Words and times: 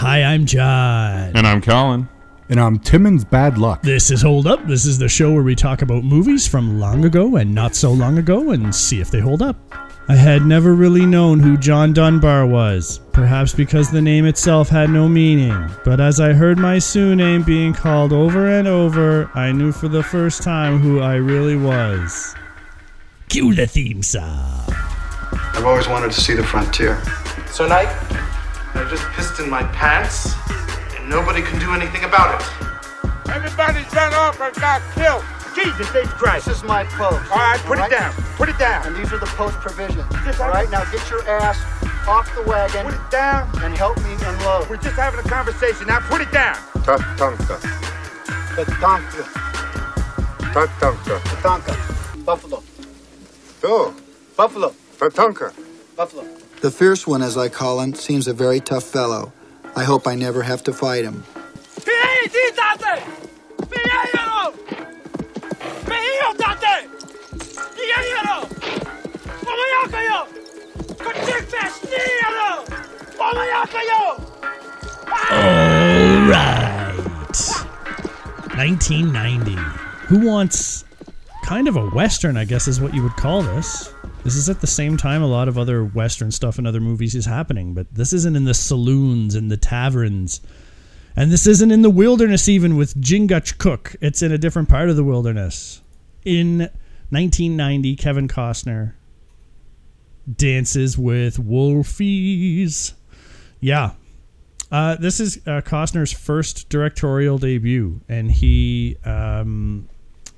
Hi, 0.00 0.22
I'm 0.22 0.46
John. 0.46 1.36
And 1.36 1.46
I'm 1.46 1.60
Colin. 1.60 2.08
And 2.48 2.58
I'm 2.58 2.78
Timmons 2.78 3.22
Bad 3.22 3.58
Luck. 3.58 3.82
This 3.82 4.10
is 4.10 4.22
Hold 4.22 4.46
Up. 4.46 4.66
This 4.66 4.86
is 4.86 4.96
the 4.96 5.10
show 5.10 5.30
where 5.30 5.42
we 5.42 5.54
talk 5.54 5.82
about 5.82 6.04
movies 6.04 6.48
from 6.48 6.80
long 6.80 7.04
ago 7.04 7.36
and 7.36 7.54
not 7.54 7.74
so 7.74 7.92
long 7.92 8.16
ago 8.16 8.52
and 8.52 8.74
see 8.74 9.02
if 9.02 9.10
they 9.10 9.20
hold 9.20 9.42
up. 9.42 9.58
I 10.08 10.14
had 10.14 10.46
never 10.46 10.74
really 10.74 11.04
known 11.04 11.38
who 11.38 11.58
John 11.58 11.92
Dunbar 11.92 12.46
was, 12.46 13.00
perhaps 13.12 13.52
because 13.52 13.90
the 13.90 14.00
name 14.00 14.24
itself 14.24 14.70
had 14.70 14.88
no 14.88 15.06
meaning. 15.06 15.70
But 15.84 16.00
as 16.00 16.18
I 16.18 16.32
heard 16.32 16.56
my 16.56 16.78
Sioux 16.78 17.14
name 17.14 17.42
being 17.42 17.74
called 17.74 18.14
over 18.14 18.48
and 18.48 18.66
over, 18.66 19.30
I 19.34 19.52
knew 19.52 19.70
for 19.70 19.88
the 19.88 20.02
first 20.02 20.42
time 20.42 20.78
who 20.78 21.00
I 21.00 21.16
really 21.16 21.56
was. 21.56 22.34
Cue 23.28 23.52
the 23.52 23.66
theme 23.66 24.02
song. 24.02 24.64
I've 25.30 25.66
always 25.66 25.88
wanted 25.88 26.10
to 26.12 26.20
see 26.22 26.32
the 26.32 26.42
frontier. 26.42 27.02
So 27.48 27.64
tonight, 27.64 27.94
I 28.80 28.88
just 28.88 29.04
pissed 29.12 29.38
in 29.40 29.50
my 29.50 29.62
pants, 29.76 30.32
and 30.96 31.04
nobody 31.10 31.42
can 31.42 31.60
do 31.60 31.74
anything 31.74 32.04
about 32.04 32.40
it. 32.40 32.48
Everybody's 33.28 33.84
run 33.92 34.14
off 34.14 34.40
or 34.40 34.50
got 34.52 34.80
killed. 34.94 35.22
Jesus 35.54 35.94
H. 35.94 36.06
Christ. 36.16 36.46
This 36.46 36.56
is 36.56 36.64
my 36.64 36.84
post. 36.84 37.30
All 37.30 37.36
right, 37.36 37.60
put 37.60 37.78
All 37.78 37.84
it 37.84 37.90
down. 37.90 38.14
Put 38.40 38.48
it 38.48 38.56
down. 38.56 38.86
And 38.86 38.96
these 38.96 39.12
are 39.12 39.18
the 39.18 39.28
post 39.36 39.56
provisions. 39.60 40.06
Just 40.24 40.40
All 40.40 40.48
now 40.48 40.84
get 40.90 41.10
your 41.10 41.28
ass 41.28 41.60
off 42.08 42.34
the 42.34 42.42
wagon 42.48 42.86
Put 42.86 42.94
it 42.94 43.10
down. 43.10 43.50
and 43.62 43.76
help 43.76 43.98
me 43.98 44.16
unload. 44.24 44.70
We're 44.70 44.78
just 44.78 44.96
having 44.96 45.20
a 45.20 45.28
conversation. 45.28 45.86
Now 45.86 46.00
put 46.00 46.22
it 46.22 46.32
down. 46.32 46.56
Tatanka. 46.80 47.60
Tatanka. 48.56 49.24
Tatanka. 50.56 51.18
Tatanka. 51.20 52.24
Buffalo. 52.24 52.62
So, 53.60 53.94
Buffalo. 54.38 54.74
Tatanka. 54.96 55.52
Buffalo. 55.96 56.39
The 56.60 56.70
fierce 56.70 57.06
one, 57.06 57.22
as 57.22 57.38
I 57.38 57.48
call 57.48 57.80
him, 57.80 57.94
seems 57.94 58.28
a 58.28 58.34
very 58.34 58.60
tough 58.60 58.84
fellow. 58.84 59.32
I 59.74 59.84
hope 59.84 60.06
I 60.06 60.14
never 60.14 60.42
have 60.42 60.62
to 60.64 60.74
fight 60.74 61.04
him. 61.04 61.24
All 75.30 76.28
right. 76.28 76.96
1990. 78.56 79.54
Who 80.08 80.26
wants 80.26 80.84
kind 81.44 81.68
of 81.68 81.76
a 81.76 81.86
Western, 81.90 82.36
I 82.36 82.44
guess 82.44 82.68
is 82.68 82.82
what 82.82 82.92
you 82.92 83.02
would 83.02 83.16
call 83.16 83.42
this? 83.42 83.94
This 84.24 84.36
is 84.36 84.48
at 84.48 84.60
the 84.60 84.66
same 84.66 84.96
time 84.96 85.22
a 85.22 85.26
lot 85.26 85.48
of 85.48 85.56
other 85.56 85.84
Western 85.84 86.30
stuff 86.30 86.58
and 86.58 86.66
other 86.66 86.80
movies 86.80 87.14
is 87.14 87.26
happening, 87.26 87.72
but 87.72 87.92
this 87.94 88.12
isn't 88.12 88.36
in 88.36 88.44
the 88.44 88.54
saloons 88.54 89.34
and 89.34 89.50
the 89.50 89.56
taverns. 89.56 90.40
And 91.16 91.32
this 91.32 91.46
isn't 91.46 91.70
in 91.70 91.82
the 91.82 91.90
wilderness 91.90 92.48
even 92.48 92.76
with 92.76 93.00
Chingachgook. 93.00 93.96
It's 94.00 94.22
in 94.22 94.30
a 94.30 94.38
different 94.38 94.68
part 94.68 94.90
of 94.90 94.96
the 94.96 95.04
wilderness. 95.04 95.80
In 96.24 96.58
1990, 97.08 97.96
Kevin 97.96 98.28
Costner 98.28 98.92
dances 100.36 100.98
with 100.98 101.36
wolfies. 101.38 102.92
Yeah, 103.58 103.92
uh, 104.70 104.96
this 104.96 105.18
is 105.18 105.38
uh, 105.46 105.60
Costner's 105.62 106.12
first 106.12 106.68
directorial 106.68 107.38
debut, 107.38 108.00
and 108.08 108.30
he, 108.30 108.96
um, 109.04 109.88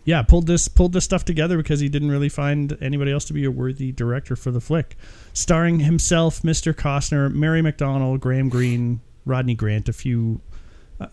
yeah, 0.05 0.23
pulled 0.23 0.47
this 0.47 0.69
pulled 0.69 0.93
this 0.93 1.05
stuff 1.05 1.25
together 1.25 1.57
because 1.57 1.81
he 1.81 1.89
didn't 1.89 2.11
really 2.11 2.29
find 2.29 2.77
anybody 2.81 3.13
else 3.13 3.25
to 3.27 3.33
be 3.33 3.45
a 3.45 3.51
worthy 3.51 3.93
director 3.93 4.35
for 4.35 4.51
the 4.51 4.61
flick. 4.61 4.97
Starring 5.33 5.81
himself, 5.81 6.43
Mr. 6.43 6.75
Costner, 6.75 7.33
Mary 7.33 7.63
McDonnell, 7.63 8.19
Graham 8.19 8.49
Greene, 8.49 9.01
Rodney 9.25 9.55
Grant, 9.55 9.89
a 9.89 9.93
few. 9.93 10.41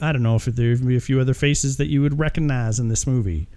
I 0.02 0.12
don't 0.12 0.24
know 0.24 0.36
if 0.36 0.46
there 0.46 0.70
would 0.70 0.88
be 0.88 0.96
a 0.96 1.02
few 1.02 1.20
other 1.20 1.34
faces 1.34 1.78
that 1.78 1.88
you 1.88 2.02
would 2.02 2.20
recognize 2.20 2.80
in 2.80 2.90
this 2.90 3.08
movie. 3.08 3.48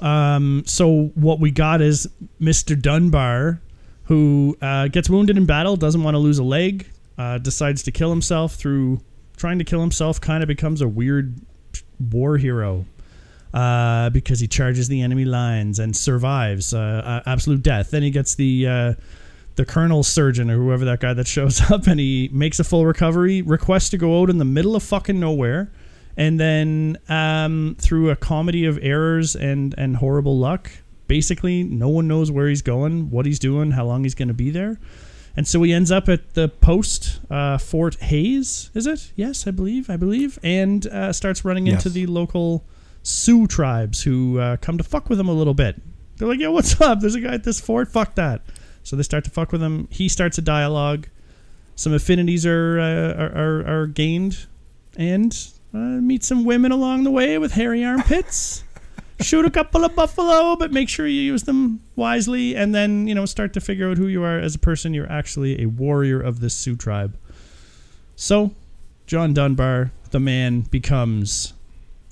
Um, 0.00 0.64
so 0.66 1.12
what 1.14 1.40
we 1.40 1.50
got 1.50 1.80
is 1.80 2.08
Mr. 2.40 2.80
Dunbar, 2.80 3.60
who 4.04 4.56
uh, 4.60 4.88
gets 4.88 5.08
wounded 5.08 5.36
in 5.36 5.46
battle, 5.46 5.76
doesn't 5.76 6.02
want 6.02 6.14
to 6.14 6.18
lose 6.18 6.38
a 6.38 6.44
leg, 6.44 6.90
uh, 7.16 7.38
decides 7.38 7.82
to 7.84 7.92
kill 7.92 8.10
himself 8.10 8.54
through 8.54 9.00
trying 9.36 9.58
to 9.58 9.64
kill 9.64 9.80
himself. 9.80 10.20
Kind 10.20 10.42
of 10.42 10.46
becomes 10.46 10.80
a 10.80 10.88
weird 10.88 11.40
war 11.98 12.38
hero 12.38 12.86
uh, 13.54 14.10
because 14.10 14.40
he 14.40 14.48
charges 14.48 14.88
the 14.88 15.00
enemy 15.00 15.24
lines 15.24 15.78
and 15.78 15.96
survives 15.96 16.74
uh, 16.74 17.22
absolute 17.24 17.62
death. 17.62 17.92
Then 17.92 18.02
he 18.02 18.10
gets 18.10 18.34
the 18.34 18.66
uh, 18.66 18.94
the 19.54 19.64
colonel's 19.64 20.08
surgeon 20.08 20.50
or 20.50 20.56
whoever 20.56 20.84
that 20.84 20.98
guy 20.98 21.14
that 21.14 21.28
shows 21.28 21.60
up, 21.70 21.86
and 21.86 22.00
he 22.00 22.28
makes 22.32 22.58
a 22.58 22.64
full 22.64 22.84
recovery. 22.84 23.42
Requests 23.42 23.90
to 23.90 23.96
go 23.96 24.20
out 24.20 24.28
in 24.28 24.38
the 24.38 24.44
middle 24.44 24.74
of 24.74 24.82
fucking 24.82 25.20
nowhere, 25.20 25.70
and 26.16 26.38
then 26.40 26.98
um, 27.08 27.76
through 27.80 28.10
a 28.10 28.16
comedy 28.16 28.66
of 28.66 28.78
errors 28.82 29.36
and 29.36 29.72
and 29.78 29.96
horrible 29.98 30.36
luck, 30.36 30.68
basically 31.06 31.62
no 31.62 31.88
one 31.88 32.08
knows 32.08 32.32
where 32.32 32.48
he's 32.48 32.62
going, 32.62 33.08
what 33.10 33.24
he's 33.24 33.38
doing, 33.38 33.70
how 33.70 33.84
long 33.84 34.02
he's 34.02 34.16
going 34.16 34.28
to 34.28 34.34
be 34.34 34.50
there. 34.50 34.80
And 35.36 35.46
so 35.46 35.62
he 35.62 35.72
ends 35.72 35.90
up 35.90 36.08
at 36.08 36.34
the 36.34 36.48
post 36.48 37.20
uh, 37.30 37.58
Fort 37.58 37.96
Hays, 37.96 38.70
is 38.74 38.86
it? 38.86 39.12
Yes, 39.16 39.48
I 39.48 39.50
believe, 39.50 39.90
I 39.90 39.96
believe, 39.96 40.38
and 40.44 40.86
uh, 40.86 41.12
starts 41.12 41.44
running 41.44 41.66
into 41.66 41.88
the 41.88 42.06
local 42.06 42.64
Sioux 43.04 43.46
tribes 43.46 44.02
who 44.02 44.40
uh, 44.40 44.56
come 44.56 44.78
to 44.78 44.82
fuck 44.82 45.08
with 45.08 45.20
him 45.20 45.28
a 45.28 45.32
little 45.32 45.54
bit. 45.54 45.80
They're 46.16 46.26
like, 46.26 46.40
"Yo, 46.40 46.50
what's 46.50 46.80
up? 46.80 47.00
There's 47.00 47.14
a 47.14 47.20
guy 47.20 47.34
at 47.34 47.44
this 47.44 47.60
fort. 47.60 47.88
Fuck 47.88 48.16
that." 48.16 48.42
So 48.82 48.96
they 48.96 49.02
start 49.02 49.24
to 49.24 49.30
fuck 49.30 49.52
with 49.52 49.62
him. 49.62 49.88
He 49.90 50.08
starts 50.08 50.38
a 50.38 50.42
dialogue. 50.42 51.06
Some 51.76 51.92
affinities 51.92 52.44
are 52.46 52.80
uh, 52.80 53.22
are, 53.22 53.36
are, 53.36 53.82
are 53.82 53.86
gained, 53.86 54.46
and 54.96 55.36
uh, 55.72 55.78
meet 55.78 56.24
some 56.24 56.44
women 56.44 56.72
along 56.72 57.04
the 57.04 57.10
way 57.10 57.38
with 57.38 57.52
hairy 57.52 57.84
armpits. 57.84 58.64
Shoot 59.20 59.44
a 59.44 59.50
couple 59.50 59.84
of 59.84 59.94
buffalo, 59.94 60.56
but 60.56 60.72
make 60.72 60.88
sure 60.88 61.06
you 61.06 61.20
use 61.20 61.44
them 61.44 61.80
wisely, 61.96 62.56
and 62.56 62.74
then 62.74 63.06
you 63.06 63.14
know 63.14 63.26
start 63.26 63.52
to 63.54 63.60
figure 63.60 63.90
out 63.90 63.96
who 63.96 64.06
you 64.06 64.22
are 64.22 64.38
as 64.38 64.54
a 64.54 64.58
person. 64.58 64.94
You're 64.94 65.10
actually 65.10 65.62
a 65.62 65.66
warrior 65.66 66.20
of 66.20 66.40
this 66.40 66.54
Sioux 66.54 66.76
tribe. 66.76 67.16
So, 68.16 68.52
John 69.06 69.34
Dunbar, 69.34 69.90
the 70.10 70.20
man, 70.20 70.60
becomes, 70.60 71.53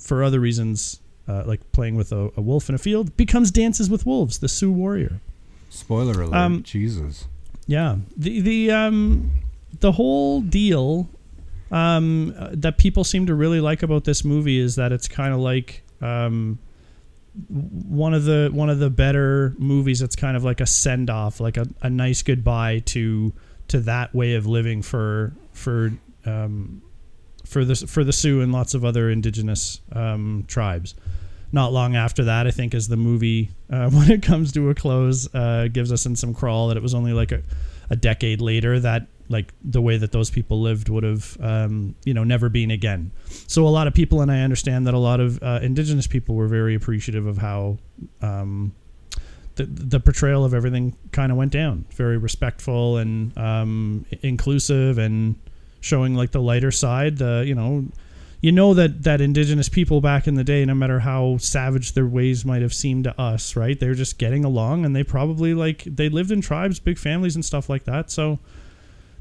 for 0.03 0.23
other 0.23 0.39
reasons, 0.39 0.99
uh, 1.27 1.43
like 1.45 1.71
playing 1.71 1.95
with 1.95 2.11
a, 2.11 2.31
a 2.35 2.41
wolf 2.41 2.69
in 2.69 2.75
a 2.75 2.77
field, 2.77 3.15
becomes 3.15 3.51
dances 3.51 3.89
with 3.89 4.05
wolves, 4.05 4.39
the 4.39 4.49
Sioux 4.49 4.71
warrior. 4.71 5.21
Spoiler 5.69 6.21
alert. 6.21 6.35
Um, 6.35 6.63
Jesus. 6.63 7.25
Yeah, 7.65 7.97
the 8.17 8.41
the 8.41 8.71
um 8.71 9.31
the 9.79 9.93
whole 9.93 10.41
deal 10.41 11.09
um 11.71 12.35
that 12.51 12.77
people 12.77 13.03
seem 13.03 13.25
to 13.27 13.33
really 13.33 13.61
like 13.61 13.81
about 13.81 14.03
this 14.03 14.23
movie 14.23 14.59
is 14.59 14.75
that 14.75 14.91
it's 14.91 15.07
kind 15.07 15.33
of 15.33 15.39
like 15.39 15.81
um 16.01 16.59
one 17.49 18.13
of 18.13 18.25
the 18.25 18.49
one 18.53 18.69
of 18.69 18.79
the 18.79 18.89
better 18.89 19.55
movies 19.57 19.99
that's 19.99 20.15
kind 20.15 20.37
of 20.37 20.43
like 20.43 20.61
a 20.61 20.67
send 20.67 21.09
off, 21.09 21.39
like 21.39 21.57
a, 21.57 21.65
a 21.81 21.89
nice 21.89 22.21
goodbye 22.21 22.79
to 22.85 23.33
to 23.69 23.79
that 23.79 24.13
way 24.13 24.35
of 24.35 24.45
living 24.45 24.81
for 24.81 25.33
for 25.53 25.93
um 26.25 26.81
for 27.53 27.63
the 27.63 27.75
for 27.75 28.03
the 28.03 28.11
Sioux 28.11 28.41
and 28.41 28.51
lots 28.51 28.73
of 28.73 28.83
other 28.83 29.09
indigenous 29.09 29.79
um, 29.93 30.43
tribes. 30.47 30.95
Not 31.51 31.71
long 31.71 31.95
after 31.95 32.23
that, 32.23 32.47
I 32.47 32.51
think, 32.51 32.73
as 32.73 32.87
the 32.87 32.97
movie, 32.97 33.51
uh, 33.69 33.89
when 33.91 34.11
it 34.11 34.23
comes 34.23 34.51
to 34.53 34.69
a 34.71 34.75
close, 34.75 35.33
uh, 35.33 35.67
gives 35.71 35.91
us 35.91 36.05
in 36.05 36.15
some 36.15 36.33
crawl 36.33 36.67
that 36.69 36.77
it 36.77 36.83
was 36.83 36.95
only 36.95 37.13
like 37.13 37.31
a, 37.31 37.43
a 37.91 37.95
decade 37.95 38.41
later 38.41 38.79
that 38.79 39.07
like 39.29 39.53
the 39.63 39.81
way 39.81 39.97
that 39.97 40.11
those 40.11 40.29
people 40.29 40.61
lived 40.61 40.89
would 40.89 41.03
have, 41.03 41.37
um, 41.39 41.95
you 42.03 42.13
know, 42.13 42.23
never 42.23 42.49
been 42.49 42.71
again. 42.71 43.11
So 43.47 43.65
a 43.65 43.69
lot 43.69 43.87
of 43.87 43.93
people, 43.93 44.21
and 44.21 44.31
I 44.31 44.41
understand 44.41 44.85
that 44.87 44.93
a 44.93 44.99
lot 44.99 45.19
of 45.19 45.41
uh, 45.41 45.59
indigenous 45.61 46.07
people 46.07 46.35
were 46.35 46.47
very 46.47 46.75
appreciative 46.75 47.25
of 47.27 47.37
how 47.37 47.77
um, 48.21 48.73
the 49.55 49.65
the 49.65 49.99
portrayal 49.99 50.43
of 50.43 50.53
everything 50.53 50.95
kind 51.11 51.31
of 51.31 51.37
went 51.37 51.51
down. 51.51 51.85
Very 51.91 52.17
respectful 52.17 52.97
and 52.97 53.37
um, 53.37 54.05
inclusive, 54.23 54.97
and 54.97 55.35
showing 55.83 56.15
like 56.15 56.31
the 56.31 56.41
lighter 56.41 56.71
side. 56.71 57.17
The 57.17 57.43
you 57.45 57.55
know, 57.55 57.85
you 58.41 58.51
know 58.51 58.73
that 58.73 59.03
that 59.03 59.21
indigenous 59.21 59.69
people 59.69 60.01
back 60.01 60.27
in 60.27 60.35
the 60.35 60.43
day, 60.43 60.65
no 60.65 60.73
matter 60.73 60.99
how 60.99 61.37
savage 61.37 61.93
their 61.93 62.07
ways 62.07 62.45
might 62.45 62.61
have 62.61 62.73
seemed 62.73 63.03
to 63.05 63.21
us, 63.21 63.55
right? 63.55 63.79
They're 63.79 63.93
just 63.93 64.17
getting 64.17 64.43
along, 64.43 64.85
and 64.85 64.95
they 64.95 65.03
probably 65.03 65.53
like 65.53 65.83
they 65.83 66.09
lived 66.09 66.31
in 66.31 66.41
tribes, 66.41 66.79
big 66.79 66.97
families, 66.97 67.35
and 67.35 67.43
stuff 67.45 67.69
like 67.69 67.83
that. 67.85 68.09
So 68.11 68.39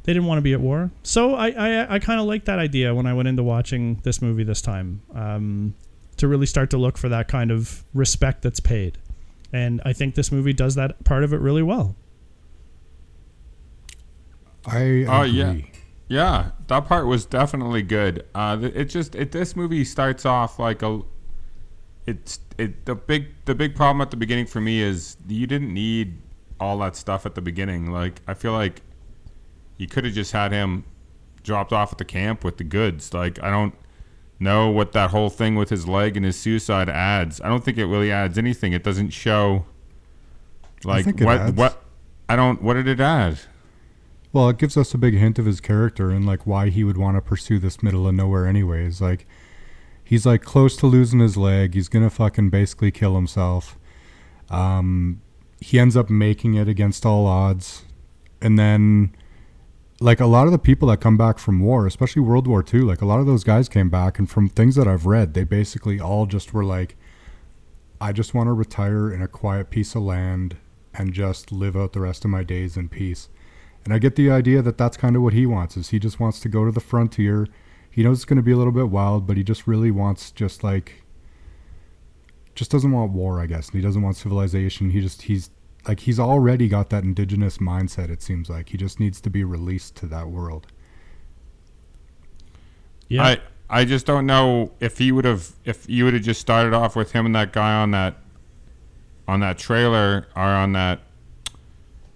they 0.05 0.13
didn't 0.13 0.27
want 0.27 0.39
to 0.39 0.43
be 0.43 0.53
at 0.53 0.61
war. 0.61 0.91
So 1.03 1.35
I 1.35 1.49
I, 1.51 1.95
I 1.95 1.99
kind 1.99 2.21
of 2.21 2.27
like 2.27 2.45
that 2.47 2.59
idea 2.59 2.95
when 2.95 3.07
I 3.07 3.15
went 3.15 3.29
into 3.29 3.43
watching 3.43 4.01
this 4.03 4.23
movie 4.23 4.45
this 4.45 4.63
time. 4.63 5.03
Um, 5.15 5.75
to 6.19 6.29
really 6.29 6.47
start 6.47 6.71
to 6.71 6.77
look 6.77 6.99
for 6.99 7.09
that 7.09 7.27
kind 7.27 7.51
of 7.51 7.85
respect 7.95 8.43
that's 8.43 8.61
paid. 8.61 8.99
And 9.53 9.81
I 9.85 9.93
think 9.93 10.15
this 10.15 10.31
movie 10.31 10.53
does 10.53 10.75
that 10.77 11.03
part 11.05 11.25
of 11.25 11.33
it 11.33 11.41
really 11.41 11.63
well. 11.63 11.97
I 14.67 14.79
agree. 14.79 15.07
Oh 15.07 15.23
yeah, 15.23 15.55
yeah. 16.13 16.51
That 16.67 16.87
part 16.87 17.07
was 17.07 17.25
definitely 17.25 17.81
good. 17.81 18.27
Uh, 18.35 18.59
it 18.61 18.85
just 18.85 19.15
it 19.15 19.33
this 19.33 19.57
movie 19.57 19.85
starts 19.85 20.27
off 20.27 20.59
like 20.59 20.83
a. 20.83 21.01
It's 22.07 22.39
it 22.59 22.85
the 22.85 22.95
big 22.95 23.29
the 23.47 23.55
big 23.55 23.75
problem 23.75 24.03
at 24.03 24.11
the 24.11 24.19
beginning 24.19 24.45
for 24.45 24.61
me 24.61 24.83
is 24.83 25.17
you 25.27 25.47
didn't 25.47 25.73
need 25.73 26.21
all 26.61 26.79
that 26.79 26.97
stuff 26.97 27.25
at 27.25 27.35
the 27.35 27.41
beginning. 27.41 27.91
Like 27.91 28.21
I 28.27 28.35
feel 28.35 28.53
like 28.53 28.83
you 29.79 29.87
could 29.87 30.05
have 30.05 30.13
just 30.13 30.33
had 30.33 30.53
him 30.53 30.85
dropped 31.45 31.73
off 31.73 31.93
at 31.93 31.99
the 31.99 32.05
camp 32.05 32.45
with 32.45 32.59
the 32.59 32.65
goods. 32.65 33.15
Like 33.15 33.43
I 33.43 33.49
don't 33.49 33.75
know 34.39 34.69
what 34.69 34.93
that 34.93 35.11
whole 35.11 35.31
thing 35.31 35.55
with 35.55 35.71
his 35.71 35.89
leg 35.89 36.17
and 36.17 36.27
his 36.27 36.39
suicide 36.39 36.91
adds. 36.91 37.41
I 37.41 37.49
don't 37.49 37.65
think 37.65 37.79
it 37.79 37.87
really 37.87 38.13
adds 38.13 38.37
anything. 38.37 38.75
It 38.75 38.85
doesn't 38.85 39.11
show 39.11 39.65
like 40.85 41.07
think 41.07 41.23
it 41.23 41.25
what 41.25 41.41
adds. 41.41 41.57
what 41.57 41.83
I 42.29 42.37
don't 42.37 42.61
what 42.61 42.75
did 42.75 42.87
it 42.87 43.01
add? 43.01 43.41
Well, 44.33 44.49
it 44.49 44.59
gives 44.59 44.77
us 44.77 44.95
a 44.95 44.99
big 44.99 45.15
hint 45.15 45.39
of 45.39 45.45
his 45.45 45.61
character 45.61 46.11
and 46.11 46.25
like 46.27 46.47
why 46.47 46.71
he 46.71 46.85
would 46.85 46.97
want 46.97 47.17
to 47.17 47.21
pursue 47.21 47.59
this 47.59 47.83
middle 47.83 48.07
of 48.09 48.15
nowhere 48.15 48.47
anyways. 48.47 49.01
Like 49.01 49.27
he's 50.03 50.25
like 50.25 50.43
close 50.43 50.77
to 50.79 50.87
losing 50.87 51.21
his 51.21 51.37
leg. 51.37 51.75
He's 51.75 51.89
gonna 51.89 52.11
fucking 52.11 52.51
basically 52.51 52.91
kill 52.91 53.15
himself. 53.15 53.79
Um, 54.49 55.21
he 55.61 55.79
ends 55.79 55.97
up 55.97 56.11
making 56.11 56.55
it 56.55 56.69
against 56.69 57.07
all 57.07 57.27
odds, 57.27 57.85
and 58.41 58.59
then 58.59 59.15
like 60.01 60.21
a 60.21 60.27
lot 60.27 60.47
of 60.47 60.53
the 60.53 60.59
people 60.59 60.89
that 60.89 61.01
come 61.01 61.17
back 61.17 61.39
from 61.39 61.61
war, 61.61 61.87
especially 61.87 62.23
World 62.23 62.47
War 62.47 62.65
II, 62.73 62.81
like 62.81 63.03
a 63.03 63.07
lot 63.07 63.21
of 63.21 63.27
those 63.27 63.45
guys 63.45 63.69
came 63.69 63.89
back, 63.89 64.19
and 64.19 64.29
from 64.29 64.49
things 64.49 64.75
that 64.77 64.89
I've 64.89 65.07
read, 65.07 65.35
they 65.35 65.45
basically 65.45 66.01
all 66.01 66.27
just 66.27 66.53
were 66.53 66.65
like, 66.65 66.97
I 68.01 68.13
just 68.13 68.35
want 68.35 68.49
to 68.49 68.53
retire 68.53 69.13
in 69.13 69.23
a 69.23 69.29
quiet 69.29 69.71
piece 69.71 69.95
of 69.95 70.03
land 70.03 70.57
and 70.93 71.13
just 71.13 71.53
live 71.53 71.77
out 71.77 71.93
the 71.93 72.01
rest 72.01 72.25
of 72.25 72.31
my 72.31 72.43
days 72.43 72.77
in 72.77 72.89
peace. 72.89 73.29
And 73.85 73.93
I 73.93 73.99
get 73.99 74.17
the 74.17 74.31
idea 74.31 74.63
that 74.63 74.79
that's 74.79 74.97
kind 74.97 75.17
of 75.17 75.23
what 75.23 75.33
he 75.33 75.47
wants 75.47 75.77
is 75.77 75.91
he 75.91 75.99
just 75.99 76.21
wants 76.21 76.41
to 76.41 76.49
go 76.49 76.65
to 76.65 76.71
the 76.71 76.81
frontier. 76.81 77.49
He 77.91 78.03
knows 78.03 78.19
it's 78.19 78.25
going 78.25 78.37
to 78.37 78.43
be 78.43 78.53
a 78.53 78.57
little 78.57 78.73
bit 78.73 78.89
wild, 78.89 79.27
but 79.27 79.37
he 79.37 79.43
just 79.43 79.67
really 79.67 79.91
wants 79.91 80.31
just 80.31 80.63
like 80.63 81.03
just 82.55 82.71
doesn't 82.71 82.93
want 82.93 83.13
war, 83.13 83.41
I 83.41 83.47
guess. 83.47 83.69
And 83.69 83.77
he 83.77 83.81
doesn't 83.81 84.03
want 84.03 84.17
civilization. 84.17 84.91
He 84.91 85.01
just 85.01 85.23
he's 85.23 85.51
like 85.87 86.01
he's 86.01 86.21
already 86.21 86.69
got 86.69 86.91
that 86.91 87.03
indigenous 87.03 87.59
mindset 87.59 88.11
it 88.11 88.23
seems 88.23 88.49
like. 88.49 88.69
He 88.69 88.79
just 88.79 89.01
needs 89.01 89.21
to 89.23 89.31
be 89.31 89.43
released 89.43 89.97
to 89.97 90.07
that 90.07 90.29
world. 90.29 90.67
Yeah. 93.09 93.25
I 93.25 93.41
I 93.69 93.85
just 93.85 94.07
don't 94.07 94.27
know 94.27 94.71
if 94.81 94.99
he 94.99 95.13
would 95.13 95.25
have 95.25 95.53
if 95.65 95.89
you 95.89 96.05
would 96.05 96.15
have 96.15 96.23
just 96.23 96.41
started 96.41 96.73
off 96.73 96.95
with 96.95 97.13
him 97.13 97.27
and 97.27 97.35
that 97.35 97.53
guy 97.53 97.75
on 97.75 97.91
that 97.93 98.19
on 99.27 99.41
that 99.41 99.59
trailer 99.59 100.29
or 100.37 100.43
on 100.43 100.73
that 100.73 101.01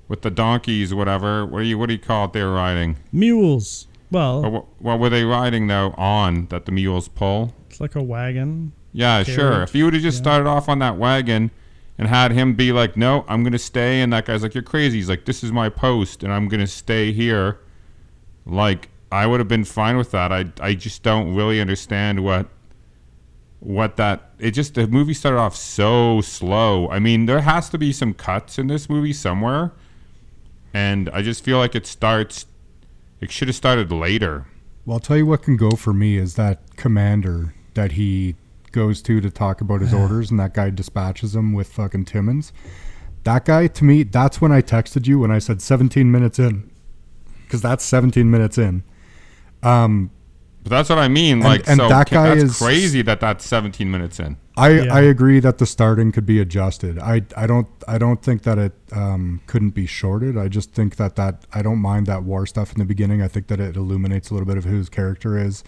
with 0.08 0.22
the 0.22 0.30
donkeys 0.30 0.94
whatever. 0.94 1.44
What 1.46 1.60
do 1.60 1.64
you 1.66 1.78
what 1.78 1.86
do 1.86 1.94
you 1.94 1.98
call 1.98 2.26
it 2.26 2.32
they 2.32 2.42
were 2.42 2.52
riding? 2.52 2.96
Mules. 3.12 3.86
Well, 4.10 4.48
what, 4.48 4.66
what 4.78 5.00
were 5.00 5.10
they 5.10 5.24
riding 5.24 5.66
though 5.66 5.92
on 5.96 6.46
that 6.46 6.64
the 6.64 6.72
mules 6.72 7.08
pull? 7.08 7.52
it's 7.76 7.80
like 7.82 7.94
a 7.94 8.02
wagon. 8.02 8.72
Yeah, 8.92 9.22
sure. 9.22 9.62
If 9.62 9.74
you 9.74 9.84
would 9.84 9.92
have 9.92 10.02
just 10.02 10.16
yeah. 10.18 10.22
started 10.22 10.48
off 10.48 10.70
on 10.70 10.78
that 10.78 10.96
wagon 10.96 11.50
and 11.98 12.08
had 12.08 12.32
him 12.32 12.54
be 12.54 12.72
like, 12.72 12.96
"No, 12.96 13.26
I'm 13.28 13.42
going 13.42 13.52
to 13.52 13.58
stay," 13.58 14.00
and 14.00 14.10
that 14.14 14.24
guy's 14.24 14.42
like, 14.42 14.54
"You're 14.54 14.62
crazy." 14.62 14.96
He's 14.96 15.10
like, 15.10 15.26
"This 15.26 15.44
is 15.44 15.52
my 15.52 15.68
post, 15.68 16.22
and 16.22 16.32
I'm 16.32 16.48
going 16.48 16.60
to 16.60 16.66
stay 16.66 17.12
here." 17.12 17.58
Like, 18.46 18.88
I 19.12 19.26
would 19.26 19.40
have 19.40 19.48
been 19.48 19.64
fine 19.64 19.98
with 19.98 20.10
that. 20.12 20.32
I 20.32 20.46
I 20.60 20.72
just 20.72 21.02
don't 21.02 21.34
really 21.34 21.60
understand 21.60 22.24
what 22.24 22.48
what 23.60 23.96
that. 23.96 24.30
It 24.38 24.52
just 24.52 24.74
the 24.74 24.86
movie 24.86 25.14
started 25.14 25.38
off 25.38 25.54
so 25.54 26.22
slow. 26.22 26.88
I 26.88 26.98
mean, 26.98 27.26
there 27.26 27.42
has 27.42 27.68
to 27.70 27.78
be 27.78 27.92
some 27.92 28.14
cuts 28.14 28.58
in 28.58 28.68
this 28.68 28.88
movie 28.88 29.12
somewhere, 29.12 29.72
and 30.76 31.08
I 31.08 31.22
just 31.22 31.42
feel 31.42 31.56
like 31.56 31.74
it 31.74 31.86
starts. 31.86 32.44
It 33.22 33.30
should 33.30 33.48
have 33.48 33.54
started 33.54 33.90
later. 33.90 34.46
Well, 34.84 34.96
I'll 34.96 35.00
tell 35.00 35.16
you 35.16 35.24
what 35.24 35.42
can 35.42 35.56
go 35.56 35.70
for 35.70 35.94
me 35.94 36.18
is 36.18 36.34
that 36.34 36.76
commander 36.76 37.54
that 37.72 37.92
he 37.92 38.34
goes 38.72 39.00
to 39.02 39.22
to 39.22 39.30
talk 39.30 39.62
about 39.62 39.80
his 39.80 39.94
orders, 40.02 40.30
and 40.30 40.38
that 40.38 40.52
guy 40.52 40.68
dispatches 40.68 41.34
him 41.34 41.54
with 41.54 41.72
fucking 41.72 42.04
Timmons. 42.04 42.52
That 43.24 43.46
guy, 43.46 43.68
to 43.68 43.84
me, 43.84 44.02
that's 44.02 44.42
when 44.42 44.52
I 44.52 44.60
texted 44.60 45.06
you 45.06 45.18
when 45.18 45.30
I 45.30 45.38
said 45.38 45.62
17 45.62 46.12
minutes 46.12 46.38
in, 46.38 46.70
because 47.44 47.62
that's 47.62 47.82
17 47.82 48.30
minutes 48.30 48.58
in. 48.58 48.84
Um, 49.62 50.10
But 50.66 50.70
that's 50.78 50.88
what 50.88 50.98
I 50.98 51.06
mean. 51.06 51.38
Like, 51.40 51.68
and 51.68 51.78
so 51.78 51.88
that 51.88 52.10
guy 52.10 52.30
that's 52.34 52.42
is- 52.42 52.58
crazy 52.58 53.00
that 53.02 53.20
that's 53.20 53.46
17 53.46 53.88
minutes 53.88 54.18
in. 54.18 54.36
I, 54.56 54.70
Yeah. 54.70 54.94
I 54.94 55.00
agree 55.02 55.38
that 55.40 55.58
the 55.58 55.66
starting 55.66 56.10
could 56.12 56.26
be 56.26 56.40
adjusted. 56.40 56.98
I, 56.98 57.22
I 57.36 57.46
don't 57.46 57.68
I 57.86 57.98
don't 57.98 58.22
think 58.22 58.42
that 58.42 58.58
it 58.58 58.72
um, 58.92 59.40
couldn't 59.46 59.70
be 59.70 59.86
shorted. 59.86 60.36
I 60.36 60.48
just 60.48 60.72
think 60.72 60.96
that 60.96 61.16
that 61.16 61.44
I 61.52 61.62
don't 61.62 61.78
mind 61.78 62.06
that 62.06 62.24
war 62.24 62.46
stuff 62.46 62.72
in 62.72 62.78
the 62.78 62.84
beginning. 62.84 63.22
I 63.22 63.28
think 63.28 63.46
that 63.48 63.60
it 63.60 63.76
illuminates 63.76 64.30
a 64.30 64.34
little 64.34 64.46
bit 64.46 64.56
of 64.56 64.64
who 64.64 64.76
his 64.76 64.88
character 64.88 65.38
is, 65.38 65.62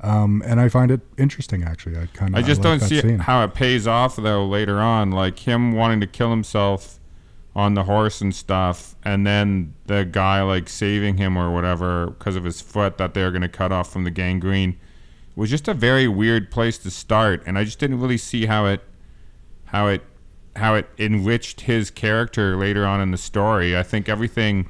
um, 0.00 0.42
and 0.46 0.60
I 0.60 0.68
find 0.68 0.90
it 0.90 1.00
interesting. 1.18 1.62
Actually, 1.64 1.98
I 1.98 2.06
kind 2.06 2.34
of 2.34 2.42
I 2.42 2.46
just 2.46 2.62
like 2.64 2.80
don't 2.80 2.88
see 2.88 3.00
scene. 3.00 3.18
how 3.18 3.44
it 3.44 3.54
pays 3.54 3.86
off 3.86 4.16
though 4.16 4.46
later 4.46 4.80
on. 4.80 5.10
Like 5.10 5.38
him 5.40 5.72
wanting 5.72 6.00
to 6.00 6.06
kill 6.06 6.30
himself 6.30 6.98
on 7.54 7.74
the 7.74 7.84
horse 7.84 8.20
and 8.20 8.34
stuff, 8.34 8.94
and 9.04 9.26
then 9.26 9.74
the 9.86 10.04
guy 10.04 10.40
like 10.42 10.68
saving 10.68 11.16
him 11.16 11.36
or 11.36 11.52
whatever 11.52 12.06
because 12.06 12.36
of 12.36 12.44
his 12.44 12.60
foot 12.60 12.96
that 12.98 13.12
they're 13.12 13.30
going 13.30 13.42
to 13.42 13.48
cut 13.48 13.72
off 13.72 13.92
from 13.92 14.04
the 14.04 14.10
gangrene 14.10 14.78
was 15.34 15.50
just 15.50 15.68
a 15.68 15.74
very 15.74 16.06
weird 16.06 16.50
place 16.50 16.78
to 16.78 16.90
start, 16.90 17.42
and 17.46 17.58
I 17.58 17.64
just 17.64 17.78
didn't 17.78 18.00
really 18.00 18.18
see 18.18 18.46
how 18.46 18.66
it 18.66 18.82
how 19.66 19.88
it 19.88 20.02
how 20.56 20.74
it 20.74 20.88
enriched 20.98 21.62
his 21.62 21.90
character 21.90 22.56
later 22.56 22.84
on 22.84 23.00
in 23.00 23.10
the 23.10 23.18
story. 23.18 23.76
I 23.76 23.82
think 23.82 24.08
everything 24.08 24.68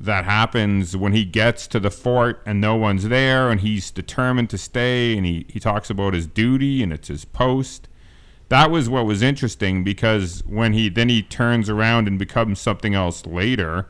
that 0.00 0.24
happens 0.24 0.96
when 0.96 1.12
he 1.12 1.24
gets 1.24 1.66
to 1.68 1.80
the 1.80 1.90
fort 1.90 2.42
and 2.44 2.60
no 2.60 2.76
one's 2.76 3.08
there 3.08 3.50
and 3.50 3.60
he's 3.60 3.90
determined 3.90 4.50
to 4.50 4.58
stay 4.58 5.16
and 5.16 5.24
he, 5.24 5.46
he 5.48 5.58
talks 5.58 5.88
about 5.88 6.12
his 6.12 6.26
duty 6.26 6.82
and 6.82 6.92
it's 6.92 7.08
his 7.08 7.24
post 7.24 7.88
that 8.54 8.70
was 8.70 8.88
what 8.88 9.04
was 9.04 9.20
interesting 9.20 9.82
because 9.82 10.44
when 10.46 10.72
he 10.74 10.88
then 10.88 11.08
he 11.08 11.22
turns 11.22 11.68
around 11.68 12.06
and 12.06 12.20
becomes 12.20 12.60
something 12.60 12.94
else 12.94 13.26
later 13.26 13.88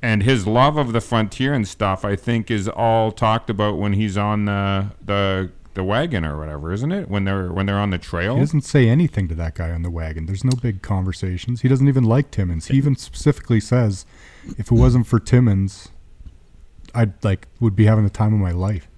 and 0.00 0.22
his 0.22 0.46
love 0.46 0.76
of 0.76 0.92
the 0.92 1.00
frontier 1.00 1.52
and 1.52 1.66
stuff 1.66 2.04
i 2.04 2.14
think 2.14 2.52
is 2.52 2.68
all 2.68 3.10
talked 3.10 3.50
about 3.50 3.78
when 3.78 3.94
he's 3.94 4.16
on 4.16 4.44
the 4.44 4.86
the 5.04 5.50
the 5.74 5.82
wagon 5.82 6.24
or 6.24 6.38
whatever 6.38 6.72
isn't 6.72 6.92
it 6.92 7.08
when 7.08 7.24
they're 7.24 7.52
when 7.52 7.66
they're 7.66 7.80
on 7.80 7.90
the 7.90 7.98
trail 7.98 8.34
He 8.36 8.40
doesn't 8.40 8.62
say 8.62 8.88
anything 8.88 9.26
to 9.26 9.34
that 9.36 9.54
guy 9.54 9.70
on 9.70 9.82
the 9.82 9.90
wagon. 9.90 10.26
There's 10.26 10.44
no 10.44 10.56
big 10.60 10.82
conversations. 10.82 11.62
He 11.62 11.68
doesn't 11.68 11.86
even 11.88 12.04
like 12.04 12.30
Timmons. 12.32 12.66
He 12.66 12.76
even 12.76 12.96
specifically 12.96 13.60
says, 13.60 14.04
"If 14.58 14.72
it 14.72 14.72
wasn't 14.72 15.06
for 15.06 15.20
Timmons, 15.20 15.90
I'd 16.92 17.24
like 17.24 17.46
would 17.60 17.76
be 17.76 17.84
having 17.86 18.02
the 18.02 18.10
time 18.10 18.34
of 18.34 18.40
my 18.40 18.50
life." 18.50 18.89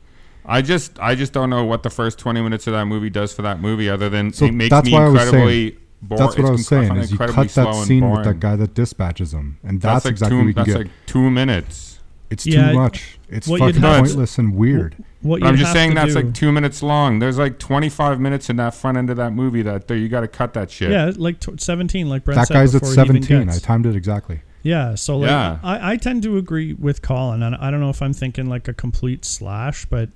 I 0.44 0.62
just 0.62 0.98
I 0.98 1.14
just 1.14 1.32
don't 1.32 1.50
know 1.50 1.64
what 1.64 1.82
the 1.82 1.90
first 1.90 2.18
twenty 2.18 2.42
minutes 2.42 2.66
of 2.66 2.72
that 2.72 2.86
movie 2.86 3.10
does 3.10 3.32
for 3.32 3.42
that 3.42 3.60
movie, 3.60 3.88
other 3.88 4.08
than 4.08 4.32
So 4.32 4.46
it 4.46 4.54
makes 4.54 4.70
that's 4.70 4.86
me 4.86 4.92
why 4.92 5.04
I 5.04 5.08
was 5.08 5.22
incredibly 5.22 5.52
saying- 5.70 5.78
boring. 6.02 6.22
That's 6.24 6.36
what 6.38 6.46
I 6.46 6.50
was 6.50 6.66
saying. 6.66 6.96
Is 6.96 7.12
you 7.12 7.18
cut 7.18 7.48
that 7.50 7.74
scene 7.86 8.10
with 8.10 8.24
that 8.24 8.40
guy 8.40 8.56
that 8.56 8.74
dispatches 8.74 9.32
him, 9.32 9.58
and 9.62 9.80
that's, 9.80 9.94
That's, 10.02 10.04
like 10.06 10.12
exactly 10.12 10.30
two. 10.34 10.38
what 10.38 10.46
we 10.46 10.54
can 10.54 10.62
That's 10.64 10.72
get. 10.72 10.78
like 10.78 10.90
two 11.06 11.30
minutes. 11.30 12.00
it's 12.30 12.46
Yeah, 12.46 12.70
too 12.72 12.78
much. 12.78 13.18
It's 13.28 13.46
fucking 13.46 13.74
have 13.82 14.04
pointless 14.04 14.38
and 14.38 14.54
weird. 14.56 14.96
What 15.20 15.44
I'm 15.44 15.56
just 15.56 15.72
saying 15.72 15.94
that's 15.94 16.14
do- 16.14 16.22
like 16.22 16.34
two 16.34 16.50
minutes 16.50 16.82
long. 16.82 17.19
There's 17.20 17.38
like 17.38 17.58
25 17.60 18.19
minutes 18.19 18.50
in 18.50 18.56
that 18.56 18.74
front 18.74 18.98
end 18.98 19.10
of 19.10 19.17
that 19.19 19.32
movie 19.32 19.62
that 19.62 19.86
there 19.86 19.96
you 19.96 20.08
got 20.08 20.22
to 20.22 20.28
cut 20.28 20.55
that 20.55 20.70
shit. 20.70 20.90
Yeah, 20.90 21.12
like 21.14 21.38
t- 21.38 21.52
17, 21.56 22.08
like 22.08 22.24
Brent 22.24 22.36
that 22.40 22.48
said 22.48 22.55
guy's 22.55 22.74
at 22.74 22.81
before 22.81 22.94
he 22.96 23.00
even 23.10 23.22
17. 23.22 23.50
I 23.50 23.58
timed 23.58 23.86
it 23.86 23.94
exactly. 23.94 24.40
Yeah, 24.64 24.94
so 24.96 25.19
like 25.19 25.28
Yeah. 25.31 25.58
I, 25.62 25.93
I 25.93 25.96
tend 25.98 26.22
to 26.24 26.36
agree 26.38 26.72
with 26.72 27.00
Colin, 27.02 27.43
and 27.44 27.55
I 27.55 27.70
don't 27.70 27.81
know 27.81 27.90
if 27.90 28.00
I'm 28.02 28.12
thinking 28.12 28.46
like 28.48 28.67
a 28.67 28.74
complete 28.74 29.24
slash, 29.24 29.84
but 29.84 30.08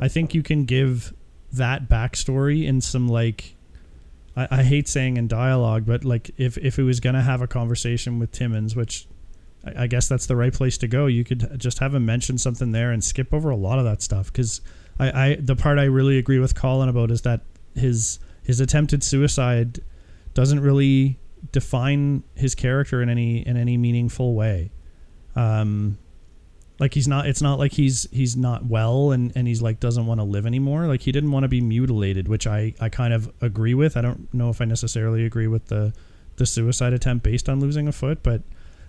I 0.00 0.08
think 0.08 0.34
you 0.34 0.42
can 0.42 0.64
give 0.64 1.12
that 1.52 1.88
backstory 1.88 2.66
in 2.66 2.80
some 2.80 3.08
like 3.08 3.54
I, 4.36 4.48
I 4.50 4.62
hate 4.62 4.88
saying 4.88 5.16
in 5.16 5.28
dialogue, 5.28 5.84
but 5.86 6.04
like 6.04 6.30
if 6.38 6.56
if 6.58 6.78
it 6.78 6.82
was 6.82 7.00
gonna 7.00 7.22
have 7.22 7.42
a 7.42 7.46
conversation 7.46 8.18
with 8.18 8.32
Timmons, 8.32 8.74
which 8.74 9.06
I, 9.64 9.84
I 9.84 9.86
guess 9.86 10.08
that's 10.08 10.26
the 10.26 10.36
right 10.36 10.52
place 10.52 10.78
to 10.78 10.88
go, 10.88 11.06
you 11.06 11.24
could 11.24 11.58
just 11.58 11.78
have 11.78 11.94
him 11.94 12.06
mention 12.06 12.38
something 12.38 12.72
there 12.72 12.90
and 12.90 13.02
skip 13.02 13.32
over 13.32 13.50
a 13.50 13.56
lot 13.56 13.78
of 13.78 13.84
that 13.84 14.02
stuff 14.02 14.32
because 14.32 14.60
I, 14.98 15.26
I 15.26 15.34
the 15.36 15.56
part 15.56 15.78
I 15.78 15.84
really 15.84 16.18
agree 16.18 16.38
with 16.38 16.54
Colin 16.54 16.88
about 16.88 17.10
is 17.10 17.22
that 17.22 17.42
his 17.74 18.18
his 18.42 18.60
attempted 18.60 19.02
suicide 19.02 19.80
doesn't 20.34 20.60
really 20.60 21.18
define 21.50 22.22
his 22.34 22.54
character 22.54 23.02
in 23.02 23.08
any 23.08 23.46
in 23.46 23.56
any 23.56 23.76
meaningful 23.76 24.34
way. 24.34 24.70
Um, 25.34 25.98
like 26.82 26.94
he's 26.94 27.06
not. 27.08 27.26
It's 27.26 27.40
not 27.40 27.58
like 27.58 27.72
he's 27.72 28.08
he's 28.12 28.36
not 28.36 28.66
well 28.66 29.12
and 29.12 29.32
and 29.36 29.46
he's 29.48 29.62
like 29.62 29.78
doesn't 29.80 30.04
want 30.04 30.18
to 30.20 30.24
live 30.24 30.44
anymore. 30.46 30.86
Like 30.86 31.02
he 31.02 31.12
didn't 31.12 31.30
want 31.30 31.44
to 31.44 31.48
be 31.48 31.60
mutilated, 31.60 32.28
which 32.28 32.46
I 32.46 32.74
I 32.80 32.88
kind 32.88 33.14
of 33.14 33.32
agree 33.40 33.72
with. 33.74 33.96
I 33.96 34.00
don't 34.02 34.32
know 34.34 34.50
if 34.50 34.60
I 34.60 34.64
necessarily 34.66 35.24
agree 35.24 35.46
with 35.46 35.66
the 35.66 35.94
the 36.36 36.44
suicide 36.46 36.92
attempt 36.92 37.22
based 37.24 37.48
on 37.48 37.60
losing 37.60 37.88
a 37.88 37.92
foot, 37.92 38.22
but. 38.22 38.42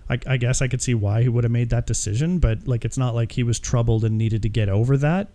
I, 0.06 0.18
I 0.26 0.36
guess 0.36 0.60
I 0.60 0.68
could 0.68 0.82
see 0.82 0.92
why 0.92 1.22
he 1.22 1.30
would 1.30 1.44
have 1.44 1.50
made 1.50 1.70
that 1.70 1.86
decision, 1.86 2.38
but 2.38 2.68
like 2.68 2.84
it's 2.84 2.98
not 2.98 3.14
like 3.14 3.32
he 3.32 3.42
was 3.42 3.58
troubled 3.58 4.04
and 4.04 4.18
needed 4.18 4.42
to 4.42 4.50
get 4.50 4.68
over 4.68 4.98
that. 4.98 5.28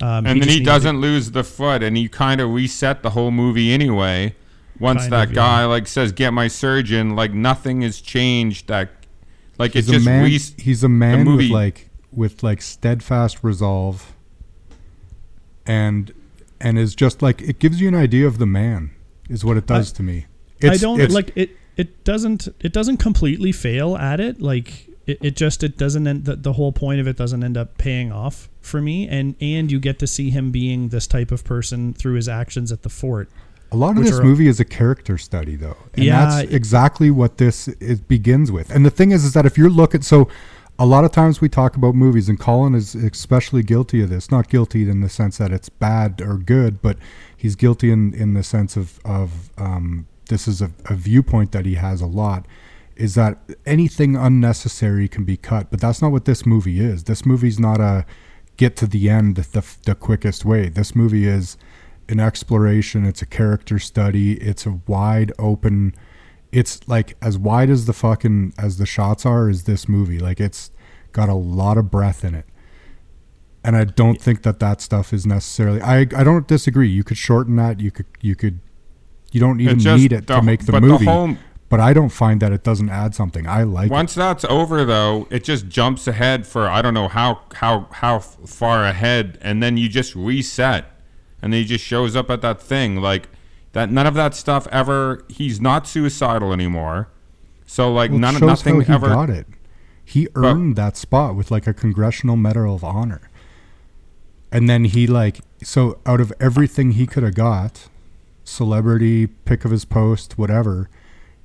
Um, 0.00 0.24
and 0.26 0.40
then 0.40 0.48
he 0.48 0.60
doesn't 0.60 0.98
lose 0.98 1.32
the 1.32 1.44
foot, 1.44 1.82
and 1.82 1.98
you 1.98 2.08
kind 2.08 2.40
of 2.40 2.50
reset 2.50 3.02
the 3.02 3.10
whole 3.10 3.30
movie 3.30 3.70
anyway. 3.70 4.34
Once 4.80 5.02
Kind 5.02 5.12
that 5.12 5.28
of, 5.28 5.34
guy 5.34 5.60
yeah. 5.60 5.66
like 5.66 5.86
says, 5.86 6.12
"Get 6.12 6.32
my 6.32 6.48
surgeon," 6.48 7.16
like 7.16 7.34
nothing 7.34 7.82
has 7.82 8.00
changed. 8.00 8.68
That 8.68 8.88
like 9.58 9.72
He's 9.74 9.88
it 9.88 9.90
a 9.90 9.94
just 9.96 10.06
man. 10.06 10.24
re- 10.24 10.38
he's 10.56 10.82
a 10.82 10.88
man 10.88 11.18
with 11.18 11.26
movie- 11.26 11.48
like 11.48 11.87
with 12.18 12.42
like 12.42 12.60
steadfast 12.60 13.38
resolve, 13.42 14.14
and 15.66 16.12
and 16.60 16.78
is 16.78 16.94
just 16.94 17.22
like 17.22 17.40
it 17.40 17.58
gives 17.58 17.80
you 17.80 17.88
an 17.88 17.94
idea 17.94 18.26
of 18.26 18.38
the 18.38 18.46
man. 18.46 18.90
Is 19.28 19.44
what 19.44 19.56
it 19.56 19.66
does 19.66 19.92
I- 19.92 19.96
to 19.96 20.02
me. 20.02 20.26
I 20.62 20.76
don't 20.76 21.00
it's- 21.00 21.14
like 21.14 21.32
it. 21.36 21.50
It 21.76 22.02
doesn't. 22.02 22.48
It 22.58 22.72
doesn't 22.72 22.96
completely 22.96 23.52
fail 23.52 23.96
at 23.96 24.18
it. 24.18 24.42
Like 24.42 24.88
it, 25.06 25.18
it 25.22 25.36
just 25.36 25.62
it 25.62 25.78
doesn't 25.78 26.08
end 26.08 26.24
the, 26.24 26.34
the 26.34 26.54
whole 26.54 26.72
point 26.72 27.00
of 27.00 27.06
it 27.06 27.16
doesn't 27.16 27.44
end 27.44 27.56
up 27.56 27.78
paying 27.78 28.10
off 28.10 28.48
for 28.60 28.82
me 28.82 29.06
and 29.08 29.36
and 29.40 29.70
you 29.70 29.78
get 29.78 30.00
to 30.00 30.06
see 30.06 30.30
him 30.30 30.50
being 30.50 30.88
this 30.88 31.06
type 31.06 31.30
of 31.30 31.44
person 31.44 31.94
through 31.94 32.14
his 32.14 32.28
actions 32.28 32.72
at 32.72 32.82
the 32.82 32.88
fort 32.88 33.30
A 33.70 33.76
lot 33.76 33.96
of 33.96 34.02
this 34.04 34.20
movie 34.20 34.48
is 34.48 34.58
a 34.60 34.64
character 34.64 35.16
study, 35.18 35.54
though, 35.54 35.76
and 35.94 36.04
Yeah, 36.04 36.26
that's 36.26 36.52
exactly 36.52 37.10
what 37.12 37.38
this 37.38 37.68
it 37.68 38.08
begins 38.08 38.50
with. 38.50 38.70
And 38.70 38.84
the 38.84 38.90
thing 38.90 39.12
is, 39.12 39.24
is 39.24 39.32
that 39.34 39.46
if 39.46 39.56
you're 39.56 39.70
looking, 39.70 40.02
so 40.02 40.28
a 40.78 40.86
lot 40.86 41.04
of 41.04 41.10
times 41.10 41.40
we 41.40 41.48
talk 41.48 41.74
about 41.76 41.94
movies, 41.94 42.28
and 42.28 42.38
Colin 42.38 42.74
is 42.74 42.94
especially 42.94 43.62
guilty 43.62 44.02
of 44.02 44.10
this. 44.10 44.30
Not 44.30 44.48
guilty 44.48 44.88
in 44.88 45.00
the 45.00 45.08
sense 45.08 45.38
that 45.38 45.52
it's 45.52 45.68
bad 45.68 46.22
or 46.22 46.38
good, 46.38 46.80
but 46.80 46.98
he's 47.36 47.56
guilty 47.56 47.90
in 47.90 48.14
in 48.14 48.34
the 48.34 48.42
sense 48.42 48.76
of 48.76 49.00
of 49.04 49.50
um, 49.58 50.06
this 50.28 50.46
is 50.46 50.62
a, 50.62 50.70
a 50.86 50.94
viewpoint 50.94 51.52
that 51.52 51.66
he 51.66 51.74
has 51.74 52.00
a 52.00 52.06
lot. 52.06 52.46
Is 52.94 53.14
that 53.14 53.38
anything 53.64 54.16
unnecessary 54.16 55.08
can 55.08 55.24
be 55.24 55.36
cut, 55.36 55.70
but 55.70 55.80
that's 55.80 56.02
not 56.02 56.12
what 56.12 56.24
this 56.24 56.44
movie 56.44 56.80
is. 56.80 57.04
This 57.04 57.24
movie's 57.24 57.58
not 57.58 57.80
a 57.80 58.04
get 58.56 58.76
to 58.76 58.86
the 58.86 59.08
end 59.08 59.36
the, 59.36 59.76
the 59.84 59.94
quickest 59.94 60.44
way. 60.44 60.68
This 60.68 60.94
movie 60.94 61.26
is 61.26 61.56
an 62.08 62.18
exploration. 62.18 63.04
It's 63.04 63.22
a 63.22 63.26
character 63.26 63.78
study. 63.78 64.32
It's 64.34 64.66
a 64.66 64.80
wide 64.86 65.32
open. 65.38 65.94
It's 66.50 66.86
like 66.88 67.16
as 67.20 67.36
wide 67.38 67.68
as 67.70 67.84
the 67.86 67.92
fucking 67.92 68.54
as 68.58 68.78
the 68.78 68.86
shots 68.86 69.26
are. 69.26 69.50
Is 69.50 69.64
this 69.64 69.88
movie 69.88 70.18
like 70.18 70.40
it's 70.40 70.70
got 71.12 71.28
a 71.28 71.34
lot 71.34 71.76
of 71.76 71.90
breath 71.90 72.24
in 72.24 72.34
it, 72.34 72.46
and 73.64 73.76
I 73.76 73.84
don't 73.84 74.20
think 74.20 74.42
that 74.42 74.58
that 74.60 74.80
stuff 74.80 75.12
is 75.12 75.26
necessarily. 75.26 75.80
I 75.82 76.00
I 76.00 76.24
don't 76.24 76.46
disagree. 76.48 76.88
You 76.88 77.04
could 77.04 77.18
shorten 77.18 77.56
that. 77.56 77.80
You 77.80 77.90
could 77.90 78.06
you 78.20 78.34
could. 78.34 78.60
You 79.30 79.40
don't 79.40 79.60
even 79.60 79.78
just 79.78 80.00
need 80.00 80.12
it 80.12 80.26
the- 80.26 80.36
to 80.36 80.42
make 80.42 80.64
the 80.64 80.72
but 80.72 80.80
the 80.80 80.86
movie. 80.86 81.04
whole- 81.04 81.36
but 81.68 81.80
I 81.80 81.92
don't 81.92 82.08
find 82.08 82.40
that 82.40 82.50
it 82.50 82.64
doesn't 82.64 82.88
add 82.88 83.14
something. 83.14 83.46
I 83.46 83.62
like 83.64 83.90
it. 83.90 83.92
Once 83.92 84.14
that's 84.14 84.42
over, 84.46 84.86
though, 84.86 85.28
it 85.30 85.44
just 85.44 85.68
jumps 85.68 86.06
ahead 86.08 86.46
for 86.46 86.66
I 86.66 86.80
don't 86.80 86.94
know 86.94 87.08
how 87.08 87.40
how 87.56 87.88
how 87.90 88.20
far 88.20 88.84
ahead, 88.86 89.36
and 89.42 89.62
then 89.62 89.76
you 89.76 89.90
just 89.90 90.16
reset, 90.16 90.86
and 91.42 91.52
then 91.52 91.60
he 91.60 91.66
just 91.66 91.84
shows 91.84 92.16
up 92.16 92.30
at 92.30 92.40
that 92.40 92.62
thing 92.62 93.02
like 93.02 93.28
that. 93.72 93.90
None 93.90 94.06
of 94.06 94.14
that 94.14 94.34
stuff 94.34 94.66
ever. 94.72 95.24
He's 95.28 95.60
not 95.60 95.86
suicidal 95.86 96.52
anymore, 96.52 97.08
so 97.66 97.92
like 97.92 98.10
Well, 98.10 98.20
none 98.20 98.34
of 98.36 98.40
shows 98.40 98.48
nothing 98.48 98.80
how 98.82 98.86
he 98.86 98.92
ever. 98.94 99.08
got 99.08 99.30
it. 99.30 99.46
He 100.04 100.26
earned 100.34 100.76
that 100.76 100.96
spot 100.96 101.34
with 101.36 101.50
like 101.50 101.66
a 101.66 101.74
congressional 101.74 102.36
medal 102.36 102.74
of 102.74 102.82
honor. 102.82 103.30
And 104.50 104.68
then 104.68 104.84
he 104.84 105.06
like 105.06 105.40
so 105.62 105.98
out 106.06 106.20
of 106.20 106.32
everything 106.40 106.92
he 106.92 107.06
could 107.06 107.22
have 107.22 107.34
got, 107.34 107.88
celebrity, 108.44 109.26
pick 109.26 109.64
of 109.66 109.70
his 109.70 109.84
post, 109.84 110.38
whatever, 110.38 110.88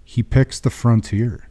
he 0.05 0.23
picks 0.23 0.59
the 0.61 0.69
frontier. 0.69 1.49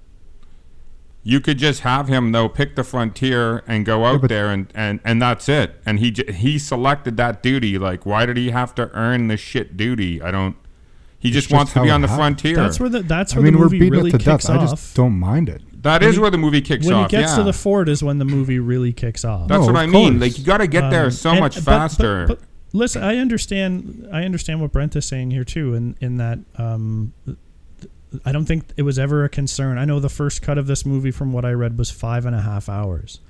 You 1.25 1.41
could 1.41 1.59
just 1.59 1.81
have 1.81 2.09
him 2.09 2.33
though 2.33 2.49
pick 2.49 2.75
the 2.75 2.83
frontier 2.83 3.63
and 3.67 3.85
go 3.85 4.05
out 4.07 4.23
but- 4.23 4.29
there 4.29 4.49
and, 4.51 4.67
and 4.75 4.99
and 5.05 5.21
that's 5.21 5.49
it. 5.49 5.81
And 5.85 5.99
he 6.01 6.15
he 6.35 6.59
selected 6.59 7.17
that 7.19 7.43
duty. 7.43 7.79
Like, 7.79 8.07
why 8.07 8.25
did 8.27 8.37
he 8.39 8.51
have 8.51 8.75
to 8.77 8.91
earn 8.93 9.29
the 9.29 9.37
shit 9.37 9.77
duty? 9.77 10.21
I 10.23 10.31
don't. 10.31 10.57
He 11.23 11.31
just, 11.31 11.49
just 11.49 11.55
wants 11.57 11.73
to 11.73 11.83
be 11.83 11.89
on 11.91 12.01
the 12.03 12.09
happened. 12.09 12.41
frontier. 12.41 12.57
that's 12.57 12.79
where 12.81 12.89
the 12.89 13.03
that's 13.03 13.35
where 13.35 13.41
I 13.41 13.43
where 13.43 13.45
mean, 13.45 13.53
the 13.55 13.59
we're 13.61 13.65
movie 13.67 13.79
beating 13.79 13.93
really 13.93 14.09
it 14.11 14.13
to 14.13 14.19
kicks 14.19 14.47
death. 14.47 14.57
I 14.59 14.67
just 14.67 14.95
don't 14.97 15.19
mind 15.19 15.49
it. 15.49 15.63
that 15.83 16.03
is 16.03 16.19
where 16.19 16.31
the 16.31 16.39
movie 16.39 16.61
kicks 16.61 16.85
off. 16.87 16.91
when 16.93 16.97
off. 17.05 17.11
he 17.11 17.17
gets 17.17 17.33
yeah. 17.33 17.37
to 17.39 17.43
the 17.45 17.53
fort 17.53 17.89
is 17.89 18.03
when 18.03 18.19
the 18.19 18.25
movie 18.25 18.59
really 18.59 18.93
kicks 18.93 19.25
off 19.25 19.49
That's 19.49 19.61
No, 19.61 19.67
what 19.67 19.77
I 19.77 19.85
of 19.85 19.91
mean. 19.91 20.19
Like 20.21 20.37
you 20.39 20.45
got 20.45 20.59
to 20.59 20.67
get 20.67 20.91
there 20.91 21.05
Um, 21.07 21.11
so 21.13 21.31
and- 21.31 21.41
much 21.41 21.55
but- 21.57 21.65
but- 21.65 21.71
faster. 21.71 22.27
But, 22.27 22.41
listen, 22.73 23.03
I 23.05 23.17
understand. 23.19 24.09
I 24.13 24.25
understand 24.25 24.61
what 24.61 24.73
Brent 24.73 24.97
is 24.97 25.05
saying 25.07 25.31
here 25.31 25.45
too, 25.45 25.75
in 25.75 25.97
in 26.01 26.17
that 26.17 26.41
um, 26.57 27.13
I 28.25 28.33
don't 28.33 28.45
think 28.45 28.65
it 28.77 28.83
was 28.83 28.99
ever 28.99 29.25
a 29.25 29.29
concern. 29.29 29.79
I 29.79 29.85
know 29.85 30.01
the 30.01 30.09
first 30.11 30.43
cut 30.43 30.59
of 30.59 30.67
this 30.67 30.85
movie, 30.85 31.11
from 31.13 31.33
what 31.33 31.45
I 31.45 31.53
read, 31.53 31.79
was 31.79 31.91
five 31.91 32.27
and 32.27 32.35
a 32.37 32.41
half 32.43 32.69
hours. 32.69 33.21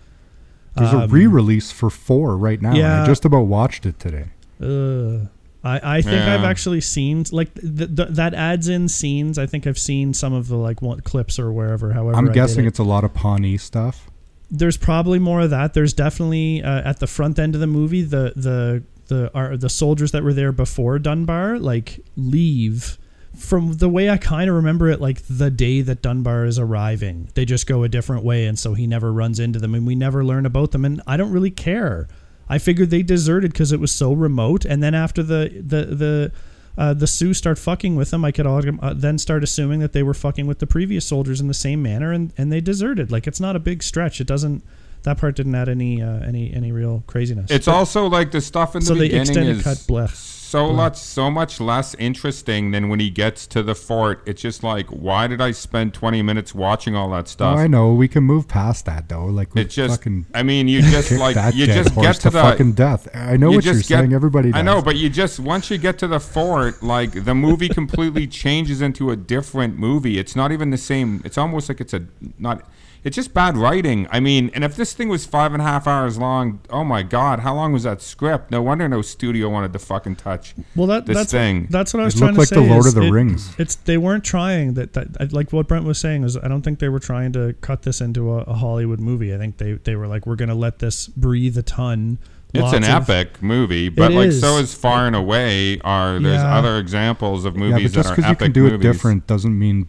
There's 0.74 0.92
a 0.92 1.00
Um, 1.00 1.10
re-release 1.10 1.70
for 1.70 1.90
four 1.90 2.36
right 2.38 2.60
now. 2.62 2.70
and 2.70 2.78
yeah. 2.78 3.02
I 3.02 3.06
just 3.06 3.24
about 3.26 3.42
watched 3.46 3.84
it 3.86 3.98
today. 4.00 4.26
Uh, 4.60 5.26
I, 5.64 5.98
I 5.98 6.02
think 6.02 6.16
Yeah. 6.16 6.34
I've 6.34 6.44
actually 6.44 6.80
seen 6.80 7.24
like 7.30 7.54
th- 7.54 7.94
th- 7.96 8.08
that 8.10 8.34
adds 8.34 8.68
in 8.68 8.88
scenes. 8.88 9.38
I 9.38 9.46
think 9.46 9.66
I've 9.66 9.78
seen 9.78 10.12
some 10.14 10.32
of 10.32 10.48
the 10.48 10.56
like 10.56 10.82
one, 10.82 11.00
clips 11.00 11.38
or 11.38 11.52
wherever. 11.52 11.92
However, 11.92 12.16
I'm 12.16 12.32
guessing 12.32 12.64
it. 12.64 12.68
it's 12.68 12.78
a 12.80 12.84
lot 12.84 13.04
of 13.04 13.14
Pawnee 13.14 13.58
stuff. 13.58 14.08
there's 14.50 14.76
probably 14.76 15.18
more 15.18 15.40
of 15.42 15.50
that. 15.50 15.72
There's 15.74 15.92
definitely 15.92 16.62
uh, 16.62 16.82
at 16.88 16.98
the 17.00 17.06
front 17.06 17.38
end 17.38 17.54
of 17.54 17.60
the 17.60 17.66
movie 17.68 18.02
the 18.02 18.32
the 18.34 18.82
the 19.08 19.30
are 19.34 19.56
the 19.56 19.68
soldiers 19.68 20.12
that 20.12 20.22
were 20.24 20.32
there 20.32 20.52
before 20.52 20.98
Dunbar 20.98 21.58
like 21.58 22.00
leave 22.16 22.98
from 23.36 23.74
the 23.74 23.88
way 23.88 24.10
I 24.10 24.16
kind 24.18 24.50
of 24.50 24.56
remember 24.56 24.88
it 24.90 25.00
like 25.00 25.22
the 25.28 25.50
day 25.50 25.80
that 25.80 26.02
Dunbar 26.02 26.44
is 26.44 26.58
arriving. 26.58 27.28
They 27.34 27.44
just 27.44 27.66
go 27.66 27.82
a 27.82 27.88
different 27.88 28.24
way 28.24 28.46
and 28.46 28.58
so 28.58 28.74
he 28.74 28.86
never 28.86 29.12
runs 29.12 29.38
into 29.40 29.58
them 29.58 29.74
and 29.74 29.86
we 29.86 29.94
never 29.94 30.24
learn 30.24 30.44
about 30.44 30.72
them 30.72 30.84
and 30.84 31.00
I 31.06 31.16
don't 31.16 31.32
really 31.32 31.50
care. 31.50 32.08
I 32.52 32.58
figured 32.58 32.90
they 32.90 33.02
deserted 33.02 33.52
because 33.52 33.72
it 33.72 33.80
was 33.80 33.92
so 33.92 34.12
remote 34.12 34.64
and 34.64 34.82
then 34.82 34.94
after 34.94 35.22
the 35.22 35.48
the 35.54 35.84
the 35.86 36.32
uh, 36.76 36.94
the 36.94 37.06
Sioux 37.06 37.34
start 37.34 37.58
fucking 37.58 37.96
with 37.96 38.10
them, 38.10 38.24
I 38.24 38.32
could 38.32 38.46
all, 38.46 38.62
uh, 38.80 38.94
then 38.94 39.18
start 39.18 39.44
assuming 39.44 39.80
that 39.80 39.92
they 39.92 40.02
were 40.02 40.14
fucking 40.14 40.46
with 40.46 40.58
the 40.58 40.66
previous 40.66 41.04
soldiers 41.04 41.40
in 41.40 41.48
the 41.48 41.54
same 41.54 41.82
manner, 41.82 42.12
and, 42.12 42.32
and 42.38 42.50
they 42.50 42.62
deserted. 42.62 43.12
Like 43.12 43.26
it's 43.26 43.40
not 43.40 43.56
a 43.56 43.58
big 43.58 43.82
stretch. 43.82 44.20
It 44.20 44.26
doesn't. 44.26 44.64
That 45.02 45.18
part 45.18 45.36
didn't 45.36 45.54
add 45.54 45.68
any 45.68 46.00
uh, 46.00 46.20
any 46.20 46.52
any 46.52 46.72
real 46.72 47.02
craziness. 47.06 47.50
it's 47.50 47.68
also 47.68 48.06
like 48.06 48.30
the 48.30 48.40
stuff 48.40 48.74
in 48.74 48.80
the 48.80 48.86
So 48.86 48.94
they 48.94 49.08
beginning 49.08 49.22
extended 49.22 49.56
is 49.56 49.62
cut 49.64 49.78
blech. 49.78 50.41
So 50.52 50.66
mm-hmm. 50.66 50.76
much 50.76 50.96
so 50.96 51.30
much 51.30 51.60
less 51.60 51.94
interesting 51.94 52.72
than 52.72 52.90
when 52.90 53.00
he 53.00 53.08
gets 53.08 53.46
to 53.46 53.62
the 53.62 53.74
fort. 53.74 54.22
It's 54.26 54.42
just 54.42 54.62
like, 54.62 54.86
why 54.88 55.26
did 55.26 55.40
I 55.40 55.52
spend 55.52 55.94
20 55.94 56.20
minutes 56.20 56.54
watching 56.54 56.94
all 56.94 57.08
that 57.10 57.24
Oh, 57.24 57.36
stuff? 57.36 57.56
I 57.56 57.66
know 57.66 57.94
we 57.94 58.06
can 58.06 58.24
move 58.24 58.48
past 58.48 58.84
that 58.84 59.08
though. 59.08 59.24
Like 59.24 59.56
It 59.56 59.70
just, 59.70 60.00
fucking 60.00 60.26
I 60.34 60.42
mean, 60.42 60.68
you 60.68 60.82
just 60.82 61.10
like 61.12 61.36
you 61.54 61.64
just 61.66 61.94
get 61.94 62.16
to 62.16 62.30
the 62.30 62.42
fucking 62.42 62.72
death. 62.72 63.08
I 63.14 63.38
know 63.38 63.48
you 63.48 63.56
what 63.56 63.64
you're 63.64 63.74
get- 63.76 63.86
saying. 63.86 64.12
Everybody, 64.12 64.52
does. 64.52 64.58
I 64.58 64.62
know, 64.62 64.82
but 64.82 64.96
you 64.96 65.08
just 65.08 65.40
once 65.40 65.70
you 65.70 65.78
get 65.78 65.98
to 66.00 66.06
the 66.06 66.20
fort, 66.20 66.82
like 66.82 67.24
the 67.24 67.34
movie 67.34 67.70
completely 67.70 68.26
changes 68.42 68.82
into 68.82 69.10
a 69.10 69.16
different 69.16 69.78
movie. 69.78 70.18
It's 70.18 70.36
not 70.36 70.52
even 70.52 70.68
the 70.68 70.76
same. 70.76 71.22
It's 71.24 71.38
almost 71.38 71.70
like 71.70 71.80
it's 71.80 71.94
a 71.94 72.04
not. 72.38 72.68
It's 73.04 73.16
just 73.16 73.34
bad 73.34 73.56
writing. 73.56 74.06
I 74.12 74.20
mean, 74.20 74.50
and 74.54 74.62
if 74.62 74.76
this 74.76 74.92
thing 74.92 75.08
was 75.08 75.26
five 75.26 75.52
and 75.52 75.60
a 75.60 75.64
half 75.64 75.88
hours 75.88 76.18
long, 76.18 76.60
oh 76.70 76.84
my 76.84 77.02
god, 77.02 77.40
how 77.40 77.52
long 77.54 77.72
was 77.72 77.82
that 77.82 78.00
script? 78.00 78.52
No 78.52 78.62
wonder 78.62 78.88
no 78.88 79.02
studio 79.02 79.48
wanted 79.48 79.72
to 79.72 79.80
fucking 79.80 80.16
touch. 80.16 80.54
well, 80.76 80.86
that 80.86 81.06
this 81.06 81.16
that's 81.16 81.32
thing. 81.32 81.66
that's 81.68 81.92
what 81.92 82.00
I 82.00 82.04
was 82.04 82.14
It 82.14 82.18
trying 82.18 82.34
looked 82.34 82.50
to 82.50 82.54
like 82.60 82.62
say. 82.62 82.68
the 82.68 82.72
Lord 82.74 82.86
of 82.86 82.94
the 82.94 83.02
it- 83.02 83.10
Rings. 83.10 83.54
It's 83.58 83.74
they 83.74 83.98
weren't 83.98 84.22
trying 84.22 84.74
that. 84.74 84.92
That 84.92 85.32
like 85.32 85.52
what 85.52 85.66
Brent 85.66 85.84
was 85.84 85.98
saying 85.98 86.22
is 86.22 86.36
I 86.36 86.46
don't 86.46 86.62
think 86.62 86.78
they 86.78 86.88
were 86.88 87.00
trying 87.00 87.32
to 87.32 87.54
cut 87.60 87.82
this 87.82 88.00
into 88.00 88.30
a, 88.34 88.42
a 88.42 88.54
Hollywood 88.54 89.00
movie. 89.00 89.34
I 89.34 89.38
think 89.38 89.58
they 89.58 89.72
they 89.72 89.96
were 89.96 90.06
like 90.06 90.24
we're 90.26 90.36
gonna 90.36 90.54
let 90.54 90.78
this 90.78 91.08
breathe 91.08 91.58
a 91.58 91.62
ton. 91.62 92.18
It's 92.54 92.72
an 92.72 92.84
of- 92.84 93.08
epic 93.10 93.42
movie, 93.42 93.88
but 93.88 94.12
like 94.12 94.28
is. 94.28 94.40
so 94.40 94.58
is 94.58 94.74
Far 94.74 95.08
and 95.08 95.16
Away. 95.16 95.80
Are 95.80 96.20
there's 96.20 96.40
Yeah. 96.40 96.56
other 96.56 96.78
examples 96.78 97.44
of 97.46 97.54
yeah, 97.54 97.60
movies 97.60 97.90
but 97.90 97.94
just 97.96 98.08
that 98.10 98.12
are 98.12 98.16
because 98.16 98.30
you 98.30 98.36
can 98.36 98.52
do 98.52 98.62
movies. 98.64 98.74
it 98.78 98.82
different 98.82 99.26
doesn't 99.26 99.58
mean 99.58 99.88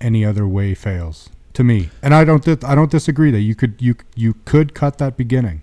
any 0.00 0.24
other 0.26 0.46
way 0.46 0.74
fails 0.74 1.30
to 1.54 1.64
me. 1.64 1.90
And 2.02 2.14
I 2.14 2.24
don't 2.24 2.46
I 2.64 2.74
don't 2.74 2.90
disagree 2.90 3.30
that 3.30 3.40
you 3.40 3.54
could 3.54 3.74
you 3.80 3.96
you 4.14 4.34
could 4.44 4.74
cut 4.74 4.98
that 4.98 5.16
beginning. 5.16 5.62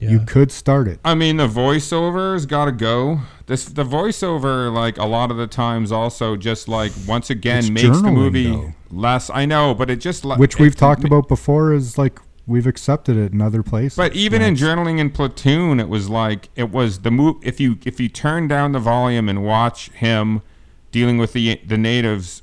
You 0.00 0.18
could 0.26 0.50
start 0.50 0.88
it. 0.88 0.98
I 1.04 1.14
mean, 1.14 1.36
the 1.36 1.46
voiceover's 1.46 2.44
got 2.44 2.64
to 2.64 2.72
go. 2.72 3.20
This 3.46 3.66
the 3.66 3.84
voiceover, 3.84 4.72
like 4.74 4.98
a 4.98 5.04
lot 5.04 5.30
of 5.30 5.36
the 5.36 5.46
times, 5.46 5.92
also 5.92 6.34
just 6.36 6.66
like 6.66 6.90
once 7.06 7.30
again 7.30 7.58
It's 7.60 7.70
makes 7.70 8.00
the 8.00 8.10
movie 8.10 8.50
though. 8.50 8.72
less. 8.90 9.30
I 9.30 9.46
know, 9.46 9.74
but 9.74 9.90
it 9.90 10.00
just 10.00 10.24
le- 10.24 10.36
Which 10.38 10.54
it- 10.54 10.60
we've 10.60 10.74
talked 10.74 11.02
it- 11.04 11.06
about 11.06 11.28
before 11.28 11.72
is 11.72 11.98
like 11.98 12.18
we've 12.48 12.66
accepted 12.66 13.16
it 13.16 13.32
in 13.32 13.40
other 13.40 13.62
places. 13.62 13.96
But 13.96 14.16
even 14.16 14.42
in 14.42 14.56
journaling 14.56 14.98
in 14.98 15.10
Platoon, 15.10 15.78
it 15.78 15.88
was 15.88 16.08
like 16.10 16.48
it 16.56 16.72
was 16.72 16.98
the 17.02 17.12
move. 17.12 17.36
If 17.42 17.60
you 17.60 17.78
if 17.84 18.00
you 18.00 18.08
turn 18.08 18.48
down 18.48 18.72
the 18.72 18.80
volume 18.80 19.28
and 19.28 19.44
watch 19.44 19.90
him 19.90 20.42
dealing 20.90 21.16
with 21.16 21.32
the 21.32 21.60
the 21.64 21.78
natives, 21.78 22.42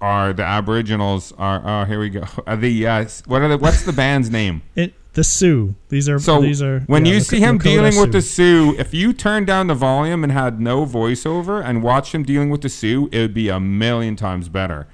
are 0.00 0.32
the 0.32 0.44
Aboriginals 0.44 1.32
are. 1.38 1.62
Oh, 1.64 1.84
here 1.84 2.00
we 2.00 2.10
go. 2.10 2.24
Uh, 2.46 2.56
the 2.56 2.86
uh, 2.86 3.04
what 3.26 3.40
are 3.42 3.48
the 3.48 3.58
what's 3.58 3.82
the 3.82 3.92
band's 3.92 4.30
name? 4.30 4.62
It 4.74 4.94
the 5.14 5.22
Sioux. 5.24 5.74
These 5.88 6.08
are 6.08 6.18
So 6.18 6.40
these 6.40 6.62
are 6.62 6.80
when 6.80 7.04
yeah, 7.04 7.12
you 7.12 7.18
Lak- 7.18 7.26
see 7.26 7.40
him 7.40 7.58
Lakota 7.58 7.62
dealing 7.62 8.00
with 8.00 8.12
the 8.12 8.22
Sioux. 8.22 8.72
Sioux, 8.72 8.80
if 8.80 8.94
you 8.94 9.12
turn 9.12 9.44
down 9.44 9.66
the 9.66 9.74
volume 9.74 10.24
and 10.24 10.32
had 10.32 10.60
no 10.60 10.86
voiceover 10.86 11.62
and 11.64 11.82
watched 11.82 12.14
him 12.14 12.22
dealing 12.22 12.50
with 12.50 12.62
the 12.62 12.68
Sioux, 12.68 13.08
it 13.12 13.18
would 13.18 13.34
be 13.34 13.48
a 13.48 13.60
million 13.60 14.16
times 14.16 14.48
better 14.48 14.88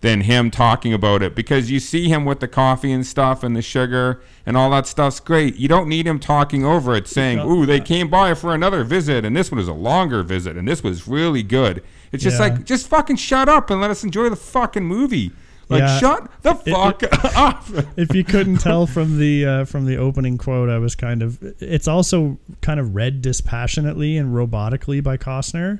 than 0.00 0.22
him 0.22 0.50
talking 0.50 0.92
about 0.92 1.22
it 1.22 1.34
because 1.34 1.70
you 1.70 1.78
see 1.78 2.08
him 2.08 2.24
with 2.24 2.40
the 2.40 2.48
coffee 2.48 2.90
and 2.90 3.06
stuff 3.06 3.44
and 3.44 3.54
the 3.54 3.62
sugar 3.62 4.20
and 4.44 4.56
all 4.56 4.68
that 4.70 4.86
stuff's 4.86 5.20
great. 5.20 5.54
You 5.56 5.68
don't 5.68 5.88
need 5.88 6.08
him 6.08 6.18
talking 6.18 6.64
over 6.64 6.96
it 6.96 7.06
saying, 7.06 7.38
"Ooh, 7.38 7.64
they 7.64 7.80
came 7.80 8.08
by 8.08 8.34
for 8.34 8.52
another 8.52 8.82
visit 8.82 9.24
and 9.24 9.36
this 9.36 9.52
one 9.52 9.60
is 9.60 9.68
a 9.68 9.72
longer 9.72 10.24
visit 10.24 10.56
and 10.56 10.66
this 10.66 10.82
was 10.82 11.06
really 11.06 11.44
good." 11.44 11.82
It's 12.12 12.22
just 12.22 12.36
Yeah. 12.38 12.48
like 12.48 12.64
just 12.64 12.88
fucking 12.88 13.16
shut 13.16 13.48
up 13.48 13.70
and 13.70 13.80
let 13.80 13.90
us 13.90 14.04
enjoy 14.04 14.28
the 14.28 14.36
fucking 14.36 14.84
movie. 14.84 15.32
Like 15.68 15.80
Yeah. 15.80 15.98
shut 15.98 16.30
the 16.42 16.50
It- 16.66 16.70
fuck 16.72 17.02
up. 17.36 17.64
if 17.96 18.14
you 18.14 18.24
couldn't 18.24 18.58
tell 18.58 18.86
from 18.86 19.18
the 19.18 19.46
uh, 19.46 19.64
from 19.64 19.86
the 19.86 19.96
opening 19.96 20.36
quote, 20.36 20.68
I 20.68 20.78
was 20.78 20.94
kind 20.94 21.22
of. 21.22 21.38
It's 21.60 21.88
also 21.88 22.38
kind 22.60 22.78
of 22.78 22.94
read 22.94 23.22
dispassionately 23.22 24.16
and 24.18 24.34
robotically 24.34 25.02
by 25.02 25.16
Costner. 25.16 25.78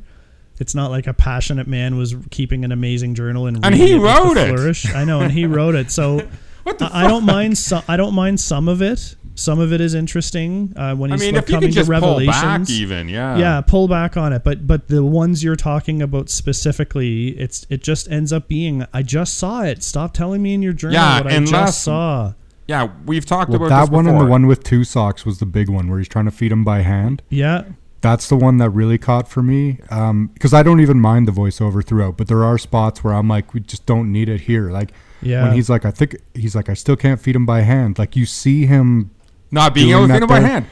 It's 0.58 0.74
not 0.74 0.90
like 0.90 1.06
a 1.06 1.12
passionate 1.14 1.66
man 1.66 1.96
was 1.96 2.14
keeping 2.30 2.64
an 2.64 2.72
amazing 2.72 3.14
journal 3.14 3.46
and 3.46 3.64
And 3.64 3.74
he 3.74 3.92
it 3.94 3.98
wrote 3.98 4.36
it. 4.36 4.48
Flourish. 4.54 4.94
I 4.94 5.04
know, 5.04 5.20
and 5.20 5.32
he 5.32 5.44
wrote 5.46 5.74
it. 5.74 5.90
So 5.90 6.26
What 6.62 6.78
the 6.78 6.84
I 6.86 7.04
I 7.04 7.08
don't 7.08 7.24
mind 7.26 7.58
some. 7.58 7.82
I 7.88 7.96
don't 7.96 8.14
mind 8.14 8.38
some 8.40 8.68
of 8.68 8.80
it. 8.80 9.16
Some 9.34 9.60
of 9.60 9.72
it 9.72 9.80
is 9.80 9.94
interesting 9.94 10.74
uh, 10.76 10.94
when 10.94 11.10
I 11.10 11.14
he's 11.14 11.22
mean, 11.22 11.34
like, 11.34 11.44
if 11.44 11.48
coming 11.50 11.68
could 11.70 11.74
just 11.74 11.90
to 11.90 12.00
pull 12.00 12.16
revelations. 12.18 12.68
back, 12.68 12.70
even 12.70 13.08
yeah, 13.08 13.36
yeah, 13.38 13.60
pull 13.62 13.88
back 13.88 14.16
on 14.16 14.32
it. 14.32 14.44
But 14.44 14.66
but 14.66 14.88
the 14.88 15.04
ones 15.04 15.42
you're 15.42 15.56
talking 15.56 16.02
about 16.02 16.28
specifically, 16.30 17.28
it's 17.38 17.66
it 17.70 17.82
just 17.82 18.10
ends 18.10 18.32
up 18.32 18.46
being. 18.48 18.84
I 18.92 19.02
just 19.02 19.36
saw 19.38 19.62
it. 19.62 19.82
Stop 19.82 20.12
telling 20.14 20.42
me 20.42 20.54
in 20.54 20.62
your 20.62 20.72
journal 20.74 20.94
Yeah, 20.94 21.22
what 21.22 21.32
I 21.32 21.36
unless- 21.36 21.50
just 21.50 21.82
saw. 21.82 22.34
yeah. 22.66 22.88
We've 23.06 23.24
talked 23.26 23.50
Well, 23.50 23.56
about 23.56 23.68
that 23.70 23.80
this 23.86 23.90
one 23.90 24.06
and 24.06 24.20
the 24.20 24.26
one 24.26 24.46
with 24.46 24.62
two 24.64 24.84
socks 24.84 25.24
was 25.24 25.38
the 25.38 25.46
big 25.46 25.68
one 25.68 25.88
where 25.88 25.98
he's 25.98 26.08
trying 26.08 26.26
to 26.26 26.30
feed 26.30 26.52
him 26.52 26.62
by 26.64 26.80
hand. 26.82 27.22
Yeah, 27.30 27.64
That's 28.02 28.28
the 28.28 28.36
one 28.36 28.58
that 28.58 28.70
really 28.70 28.98
caught 28.98 29.28
for 29.28 29.42
me. 29.42 29.78
Because 30.34 30.52
I 30.52 30.62
don't 30.62 30.80
even 30.80 31.00
mind 31.00 31.26
the 31.26 31.32
voiceover 31.32 31.84
throughout, 31.84 32.16
but 32.16 32.28
there 32.28 32.44
are 32.44 32.58
spots 32.58 33.02
where 33.02 33.14
I'm 33.14 33.28
like, 33.28 33.54
we 33.54 33.60
just 33.60 33.86
don't 33.86 34.10
need 34.12 34.28
it 34.28 34.42
here. 34.42 34.70
Like 34.70 34.92
Yeah. 35.22 35.44
when 35.44 35.52
he's 35.54 35.70
like, 35.70 35.84
I 35.84 35.90
think 35.90 36.16
he's 36.34 36.54
like, 36.54 36.68
I 36.68 36.74
still 36.74 36.96
can't 36.96 37.20
feed 37.20 37.34
him 37.36 37.46
by 37.46 37.60
hand. 37.62 37.98
Like 37.98 38.14
you 38.16 38.26
see 38.26 38.66
him, 38.66 39.10
not 39.52 39.74
being 39.74 39.90
able 39.90 40.08
to 40.08 40.14
him 40.14 40.26
by 40.26 40.40
there. 40.40 40.48
hand. 40.48 40.66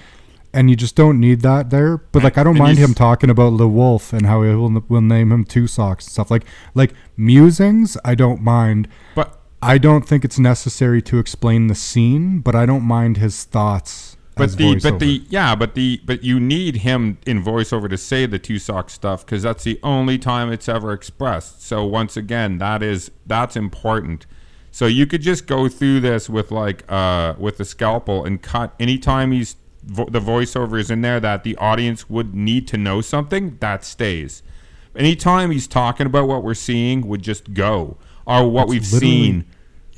and 0.53 0.69
you 0.69 0.75
just 0.75 0.97
don't 0.97 1.21
need 1.21 1.43
that 1.43 1.71
there. 1.71 1.99
But 1.99 2.25
like 2.25 2.37
I 2.37 2.43
don't 2.43 2.57
And 2.57 2.59
mind 2.59 2.79
him 2.79 2.95
talking 2.95 3.31
about 3.31 3.57
the 3.59 3.69
wolf 3.69 4.13
and 4.13 4.27
how 4.27 4.43
he 4.43 4.53
will 4.55 4.83
will 4.89 5.01
name 5.01 5.31
him 5.31 5.45
two 5.45 5.69
socks 5.69 6.07
and 6.07 6.13
stuff. 6.13 6.31
Like 6.31 6.45
like 6.75 6.93
musings, 7.17 7.97
I 8.05 8.15
don't 8.17 8.43
mind. 8.43 8.89
But 9.15 9.39
I 9.63 9.79
don't 9.79 10.09
think 10.09 10.25
it's 10.25 10.39
necessary 10.39 11.03
to 11.03 11.19
explain 11.19 11.69
the 11.69 11.75
scene, 11.75 12.41
but 12.41 12.55
I 12.57 12.67
don't 12.67 12.83
mind 12.85 13.19
his 13.19 13.45
thoughts. 13.45 14.17
but 14.35 14.57
the 14.57 14.81
but 14.83 14.99
the 15.01 15.23
yeah, 15.29 15.55
but 15.55 15.75
the 15.75 16.01
but 16.07 16.25
you 16.25 16.41
need 16.41 16.77
him 16.77 17.19
in 17.27 17.45
voiceover 17.45 17.89
to 17.91 17.99
say 17.99 18.25
the 18.27 18.39
two 18.39 18.59
sock 18.59 18.89
stuff 18.91 19.25
because 19.25 19.43
that's 19.43 19.65
the 19.65 19.79
only 19.83 20.19
time 20.19 20.51
it's 20.51 20.69
ever 20.69 20.93
expressed. 20.95 21.63
So 21.63 21.85
once 21.85 22.17
again, 22.17 22.59
that 22.59 22.83
is 22.83 23.11
that's 23.27 23.55
important. 23.55 24.27
So 24.71 24.87
you 24.87 25.07
could 25.07 25.23
just 25.23 25.47
go 25.47 25.69
through 25.69 26.00
this 26.00 26.29
with 26.29 26.50
like 26.50 26.85
uh 26.89 27.35
with 27.39 27.59
the 27.59 27.65
scalpel 27.65 28.25
and 28.25 28.41
cut 28.41 28.75
anytime 28.79 29.33
he's 29.33 29.57
vo- 29.85 30.09
the 30.09 30.21
voiceover 30.21 30.79
is 30.79 30.91
in 30.91 31.03
there 31.03 31.21
that 31.21 31.45
the 31.45 31.57
audience 31.57 32.09
would 32.09 32.35
need 32.35 32.69
to 32.69 32.77
know 32.77 33.00
something 33.00 33.57
that 33.61 33.85
stays. 33.85 34.43
Anytime 34.97 35.50
he's 35.50 35.67
talking 35.67 36.07
about 36.07 36.27
what 36.29 36.43
we're 36.43 36.55
seeing 36.55 37.07
would 37.07 37.23
just 37.23 37.55
go 37.55 37.97
or 38.27 38.49
what 38.49 38.69
That's 38.69 38.71
we've 38.71 38.87
seen. 38.87 39.47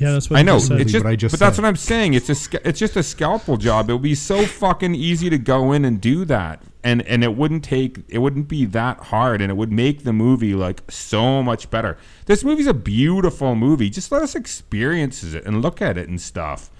Yeah, 0.02 0.12
that's 0.12 0.28
what 0.28 0.38
I 0.38 0.42
know. 0.42 0.58
said. 0.58 0.80
It's 0.80 0.90
just, 0.92 1.04
what 1.04 1.10
I 1.12 1.16
just 1.16 1.32
but 1.32 1.38
that's 1.38 1.56
said. 1.56 1.62
what 1.62 1.68
I'm 1.68 1.76
saying. 1.76 2.14
It's 2.14 2.28
a, 2.28 2.68
it's 2.68 2.78
just 2.78 2.96
a 2.96 3.02
scalpel 3.02 3.56
job. 3.56 3.88
It 3.88 3.92
would 3.92 4.02
be 4.02 4.14
so 4.14 4.44
fucking 4.44 4.94
easy 4.94 5.30
to 5.30 5.38
go 5.38 5.72
in 5.72 5.84
and 5.84 6.00
do 6.00 6.24
that, 6.24 6.62
and 6.82 7.02
and 7.02 7.22
it 7.22 7.36
wouldn't 7.36 7.62
take, 7.62 8.00
it 8.08 8.18
wouldn't 8.18 8.48
be 8.48 8.64
that 8.66 8.98
hard, 8.98 9.40
and 9.40 9.50
it 9.50 9.54
would 9.54 9.70
make 9.70 10.02
the 10.02 10.12
movie 10.12 10.54
like 10.54 10.82
so 10.90 11.42
much 11.42 11.70
better. 11.70 11.96
This 12.26 12.42
movie's 12.42 12.66
a 12.66 12.74
beautiful 12.74 13.54
movie. 13.54 13.90
Just 13.90 14.10
let 14.10 14.22
us 14.22 14.34
experience 14.34 15.22
it 15.22 15.44
and 15.46 15.62
look 15.62 15.80
at 15.80 15.96
it 15.96 16.08
and 16.08 16.20
stuff. 16.20 16.70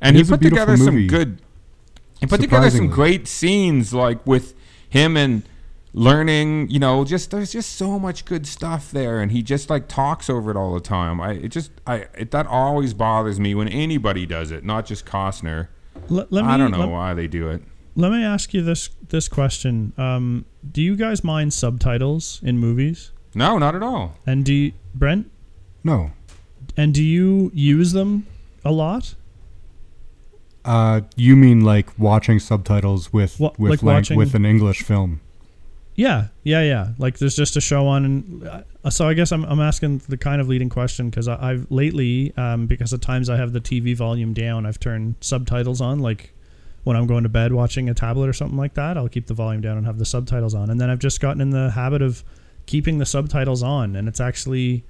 And 0.00 0.16
It 0.16 0.24
he 0.24 0.30
put 0.30 0.40
beautiful 0.40 0.66
together 0.66 0.84
some 0.84 1.06
good. 1.06 1.40
He 2.20 2.26
put 2.26 2.40
together 2.40 2.70
some 2.70 2.88
great 2.88 3.28
scenes, 3.28 3.94
like 3.94 4.26
with 4.26 4.54
him 4.88 5.16
and 5.16 5.42
learning. 5.92 6.68
You 6.70 6.78
know, 6.78 7.04
just 7.04 7.30
there's 7.30 7.52
just 7.52 7.72
so 7.76 7.98
much 7.98 8.24
good 8.24 8.46
stuff 8.46 8.90
there, 8.90 9.20
and 9.20 9.32
he 9.32 9.42
just 9.42 9.70
like 9.70 9.88
talks 9.88 10.28
over 10.30 10.50
it 10.50 10.56
all 10.56 10.74
the 10.74 10.80
time. 10.80 11.20
I 11.20 11.32
it 11.32 11.48
just 11.48 11.70
I 11.86 12.06
it, 12.16 12.30
that 12.30 12.46
always 12.46 12.94
bothers 12.94 13.38
me 13.40 13.54
when 13.54 13.68
anybody 13.68 14.26
does 14.26 14.50
it, 14.50 14.64
not 14.64 14.86
just 14.86 15.04
Costner. 15.06 15.68
Let, 16.08 16.30
let 16.32 16.44
me, 16.44 16.50
I 16.50 16.56
don't 16.56 16.70
know 16.70 16.80
Let, 16.80 16.88
why 16.90 17.14
they 17.14 17.26
do 17.26 17.48
it. 17.48 17.62
let 17.96 18.12
me 18.12 18.22
ask 18.22 18.52
you 18.54 18.62
this 18.62 18.90
this 19.08 19.28
question. 19.28 19.92
Um, 19.96 20.44
do 20.70 20.82
you 20.82 20.94
guys 20.96 21.24
mind 21.24 21.52
subtitles 21.54 22.40
in 22.42 22.58
movies? 22.58 23.12
No, 23.34 23.58
not 23.58 23.74
at 23.74 23.82
all. 23.82 24.16
And 24.26 24.44
do 24.44 24.52
you, 24.54 24.72
Brent? 24.94 25.30
no. 25.84 26.12
And 26.78 26.92
do 26.92 27.02
you 27.02 27.50
use 27.54 27.92
them 27.92 28.26
a 28.64 28.70
lot? 28.70 29.14
Uh, 30.64 31.02
you 31.16 31.36
mean 31.36 31.62
like 31.62 31.96
watching 31.98 32.38
subtitles 32.38 33.12
with 33.12 33.38
Wha- 33.40 33.52
with 33.56 33.70
like 33.70 33.82
lang- 33.82 33.94
watching- 33.96 34.18
with 34.18 34.34
an 34.34 34.44
English 34.44 34.82
film? 34.82 35.20
Yeah, 35.96 36.26
yeah, 36.42 36.62
yeah. 36.62 36.88
Like 36.98 37.18
there's 37.18 37.34
just 37.34 37.56
a 37.56 37.60
show 37.60 37.86
on, 37.86 38.04
and 38.04 38.48
uh, 38.48 38.90
so 38.90 39.08
I 39.08 39.14
guess 39.14 39.32
I'm, 39.32 39.44
I'm 39.44 39.60
asking 39.60 40.02
the 40.08 40.18
kind 40.18 40.42
of 40.42 40.48
leading 40.48 40.68
question 40.68 41.08
because 41.08 41.26
I've 41.26 41.66
lately, 41.70 42.34
um, 42.36 42.66
because 42.66 42.92
at 42.92 43.00
times 43.00 43.30
I 43.30 43.36
have 43.36 43.52
the 43.52 43.60
TV 43.60 43.96
volume 43.96 44.34
down, 44.34 44.66
I've 44.66 44.78
turned 44.78 45.16
subtitles 45.20 45.80
on. 45.80 46.00
Like 46.00 46.34
when 46.84 46.96
I'm 46.96 47.06
going 47.06 47.22
to 47.22 47.30
bed 47.30 47.52
watching 47.54 47.88
a 47.88 47.94
tablet 47.94 48.28
or 48.28 48.34
something 48.34 48.58
like 48.58 48.74
that, 48.74 48.98
I'll 48.98 49.08
keep 49.08 49.26
the 49.26 49.34
volume 49.34 49.62
down 49.62 49.78
and 49.78 49.86
have 49.86 49.98
the 49.98 50.04
subtitles 50.04 50.54
on. 50.54 50.68
And 50.68 50.78
then 50.78 50.90
I've 50.90 50.98
just 50.98 51.18
gotten 51.18 51.40
in 51.40 51.50
the 51.50 51.70
habit 51.70 52.02
of 52.02 52.22
keeping 52.66 52.98
the 52.98 53.06
subtitles 53.06 53.62
on, 53.62 53.96
and 53.96 54.06
it's 54.06 54.20
actually 54.20 54.84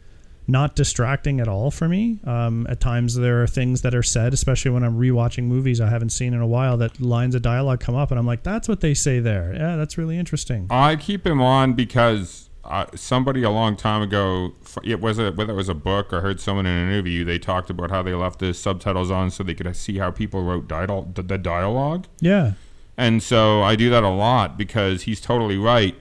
not 0.49 0.77
distracting 0.77 1.41
at 1.41 1.49
all 1.49 1.71
for 1.71 1.89
me. 1.89 2.21
Um, 2.25 2.67
at 2.69 2.81
times 2.81 3.15
there 3.15 3.43
are 3.43 3.47
things 3.47 3.83
that 3.83 3.95
are 3.95 4.03
said, 4.03 4.33
especially 4.33 4.71
when 4.71 4.85
I'm 4.85 4.99
rewatching 4.99 5.45
movies 5.45 5.81
I 5.81 5.89
haven't 5.89 6.11
seen 6.11 6.35
in 6.35 6.41
a 6.41 6.47
while, 6.47 6.77
that 6.79 7.01
lines 7.01 7.35
of 7.35 7.43
dialogue 7.43 7.81
come 7.81 7.95
up, 7.95 8.11
and 8.11 8.19
I'm 8.19 8.27
like, 8.27 8.43
"That's 8.43 8.69
what 8.69 8.81
they 8.81 8.95
say 8.95 9.21
there. 9.21 9.53
Yeah, 9.55 9.77
that's 9.77 9.99
really 9.99 10.19
interesting." 10.19 10.67
I 10.71 10.97
keep 10.97 11.27
him 11.27 11.41
on 11.41 11.75
because 11.75 12.47
uh, 12.65 12.87
somebody 12.95 13.43
a 13.43 13.51
long 13.51 13.77
time 13.77 14.03
ago, 14.03 14.53
it 14.83 15.01
was 15.01 15.19
a, 15.19 15.33
whether 15.33 15.53
it 15.53 15.57
was 15.57 15.69
a 15.69 15.75
book 15.75 16.13
or 16.13 16.21
heard 16.21 16.41
someone 16.41 16.67
in 16.67 16.77
an 16.77 16.91
interview, 16.91 17.25
they 17.25 17.39
talked 17.39 17.71
about 17.71 17.91
how 17.91 18.03
they 18.03 18.15
left 18.15 18.39
the 18.39 18.53
subtitles 18.53 19.11
on 19.11 19.31
so 19.31 19.43
they 19.43 19.55
could 19.55 19.75
see 19.77 19.99
how 19.99 20.11
people 20.11 20.43
wrote 20.43 20.69
dial- 20.69 21.11
the, 21.15 21.23
the 21.23 21.39
dialogue. 21.39 22.07
Yeah. 22.21 22.53
And 22.97 23.23
so 23.23 23.63
I 23.63 23.77
do 23.77 23.91
that 23.91 24.03
a 24.03 24.09
lot 24.09 24.57
because 24.57 25.03
he's 25.03 25.21
totally 25.21 25.59
right. 25.59 25.95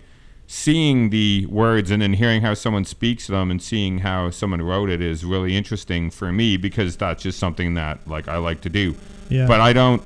Seeing 0.48 1.10
the 1.10 1.48
words 1.48 1.90
and 1.90 2.02
then 2.02 2.14
hearing 2.14 2.42
how 2.44 2.54
someone 2.54 2.86
speaks 2.86 3.26
them 3.28 3.50
and 3.50 3.60
seeing 3.62 4.00
how 4.00 4.30
someone 4.30 4.62
wrote 4.62 4.90
it 4.92 5.02
is 5.02 5.26
really 5.26 5.56
interesting 5.58 6.12
for 6.12 6.32
me 6.32 6.56
because 6.56 6.96
that's 6.98 7.24
just 7.24 7.40
something 7.40 7.74
that 7.74 8.08
like 8.08 8.28
I 8.28 8.38
like 8.38 8.62
to 8.62 8.70
do. 8.70 8.96
Yeah. 9.30 9.48
But 9.48 9.60
I 9.60 9.74
don't 9.74 10.04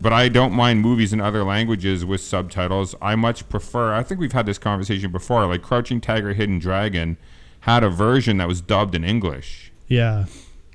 but 0.00 0.12
I 0.12 0.28
don't 0.28 0.52
mind 0.52 0.80
movies 0.80 1.12
in 1.12 1.20
other 1.20 1.44
languages 1.44 2.04
with 2.04 2.20
subtitles. 2.20 2.96
I 3.00 3.14
much 3.14 3.48
prefer 3.48 3.94
I 3.94 4.02
think 4.02 4.20
we've 4.20 4.32
had 4.32 4.44
this 4.46 4.58
conversation 4.58 5.12
before, 5.12 5.46
like 5.46 5.62
Crouching 5.62 6.00
Tiger 6.00 6.32
Hidden 6.32 6.58
Dragon 6.58 7.16
had 7.60 7.84
a 7.84 7.88
version 7.88 8.38
that 8.38 8.48
was 8.48 8.60
dubbed 8.60 8.94
in 8.96 9.04
English. 9.04 9.70
Yeah. 9.86 10.24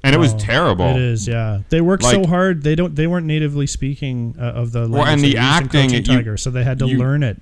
And 0.03 0.15
it 0.15 0.19
was 0.19 0.33
Oh, 0.33 0.37
terrible. 0.37 0.85
It 0.87 0.97
is, 1.01 1.27
yeah. 1.27 1.59
They 1.69 1.81
work 1.81 2.01
so 2.01 2.25
hard. 2.25 2.63
They 2.63 2.73
don't. 2.75 2.95
They 2.95 3.05
weren't 3.07 3.27
natively 3.27 3.67
speaking 3.67 4.35
uh, 4.39 4.43
of 4.45 4.71
the 4.71 4.79
language 4.87 4.99
Well, 4.99 5.07
and 5.13 5.21
the 5.21 5.37
acting, 5.37 5.89
Crouching 5.89 5.93
you- 5.97 6.17
Tiger, 6.17 6.37
so 6.37 6.49
they 6.49 6.63
had 6.63 6.79
to 6.79 6.87
you- 6.87 6.97
learn 6.97 7.21
it. 7.21 7.39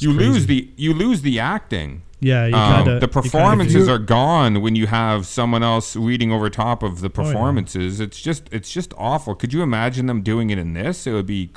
You 0.00 0.14
crazy. 0.14 0.30
lose 0.32 0.46
the 0.46 0.68
you 0.76 0.94
lose 0.94 1.22
the 1.22 1.38
acting. 1.40 2.02
Yeah, 2.20 2.46
you 2.46 2.54
Um, 2.56 2.74
kinda, 2.84 2.84
the 2.84 2.94
you 2.94 3.00
kinda 3.00 3.08
performances 3.22 3.88
are 3.88 3.98
gone 3.98 4.60
when 4.60 4.74
you 4.74 4.88
have 4.88 5.24
someone 5.26 5.62
else 5.62 5.94
reading 5.94 6.32
over 6.32 6.50
top 6.50 6.82
of 6.82 7.00
the 7.00 7.06
Oh, 7.08 7.22
yeah. 7.22 7.32
performances. 7.32 8.00
It's 8.00 8.20
just 8.20 8.48
it's 8.52 8.72
just 8.72 8.92
awful. 8.98 9.34
Could 9.34 9.52
you 9.52 9.62
imagine 9.62 10.06
them 10.06 10.22
doing 10.22 10.50
it 10.50 10.58
in 10.58 10.72
this? 10.74 11.06
It 11.06 11.12
would 11.12 11.26
be 11.26 11.50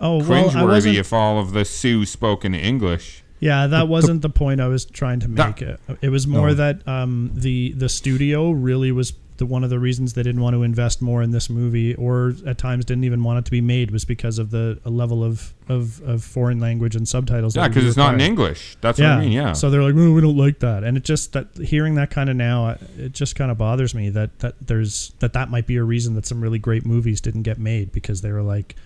Oh 0.00 0.18
well, 0.18 0.48
cringeworthy 0.50 0.66
wasn't. 0.66 0.96
if 0.96 1.12
all 1.12 1.38
of 1.38 1.52
the 1.52 1.64
Sioux 1.64 2.04
spoke 2.06 2.44
in 2.44 2.54
English. 2.54 3.22
Yeah, 3.40 3.66
that 3.66 3.88
wasn't 3.88 4.22
the 4.22 4.30
point 4.30 4.60
I 4.60 4.68
was 4.68 4.84
trying 4.84 5.20
to 5.20 5.28
That- 5.28 5.60
make. 5.60 5.62
It. 5.62 5.80
It 6.00 6.08
was 6.08 6.26
more 6.26 6.48
No. 6.48 6.54
that 6.54 6.88
um, 6.88 7.30
the 7.34 7.72
the 7.76 7.88
studio 7.88 8.50
really 8.50 8.90
was 8.90 9.12
the 9.36 9.46
one 9.46 9.64
of 9.64 9.70
the 9.70 9.78
reasons 9.78 10.12
they 10.12 10.22
didn't 10.22 10.40
want 10.40 10.54
to 10.54 10.62
invest 10.62 11.02
more 11.02 11.22
in 11.22 11.32
this 11.32 11.50
movie, 11.50 11.94
or 11.96 12.34
at 12.46 12.56
times 12.56 12.84
didn't 12.84 13.04
even 13.04 13.22
want 13.24 13.40
it 13.40 13.44
to 13.46 13.50
be 13.50 13.60
made, 13.60 13.90
was 13.90 14.04
because 14.04 14.38
of 14.38 14.50
the 14.50 14.78
a 14.84 14.90
level 14.90 15.24
of, 15.24 15.52
of, 15.68 16.00
of 16.02 16.22
foreign 16.22 16.60
language 16.60 16.94
and 16.94 17.08
subtitles. 17.08 17.56
Yeah, 17.56 17.66
because 17.66 17.82
be 17.82 17.88
it's 17.88 17.96
not 17.96 18.14
in. 18.14 18.20
English. 18.20 18.76
That's 18.80 18.98
what 18.98 19.08
I 19.08 19.20
mean. 19.20 19.32
Yeah. 19.32 19.52
So 19.52 19.70
they're 19.70 19.82
like, 19.82 19.94
well, 19.94 20.12
we 20.12 20.20
don't 20.20 20.36
like 20.36 20.60
that, 20.60 20.84
and 20.84 20.96
it 20.96 21.02
just 21.04 21.32
that 21.32 21.48
hearing 21.56 21.96
that 21.96 22.10
kind 22.10 22.30
of 22.30 22.36
now, 22.36 22.76
it 22.96 23.12
just 23.12 23.34
kind 23.34 23.50
of 23.50 23.58
bothers 23.58 23.94
me 23.94 24.08
that 24.10 24.38
that 24.38 24.54
there's 24.60 25.12
that 25.18 25.32
that 25.32 25.50
might 25.50 25.66
be 25.66 25.76
a 25.76 25.82
reason 25.84 26.14
that 26.14 26.26
some 26.26 26.40
really 26.40 26.58
great 26.58 26.86
movies 26.86 27.20
didn't 27.20 27.42
get 27.42 27.58
made 27.58 27.90
because 27.92 28.20
they 28.20 28.30
were 28.30 28.42
like, 28.42 28.76
"W- 28.76 28.84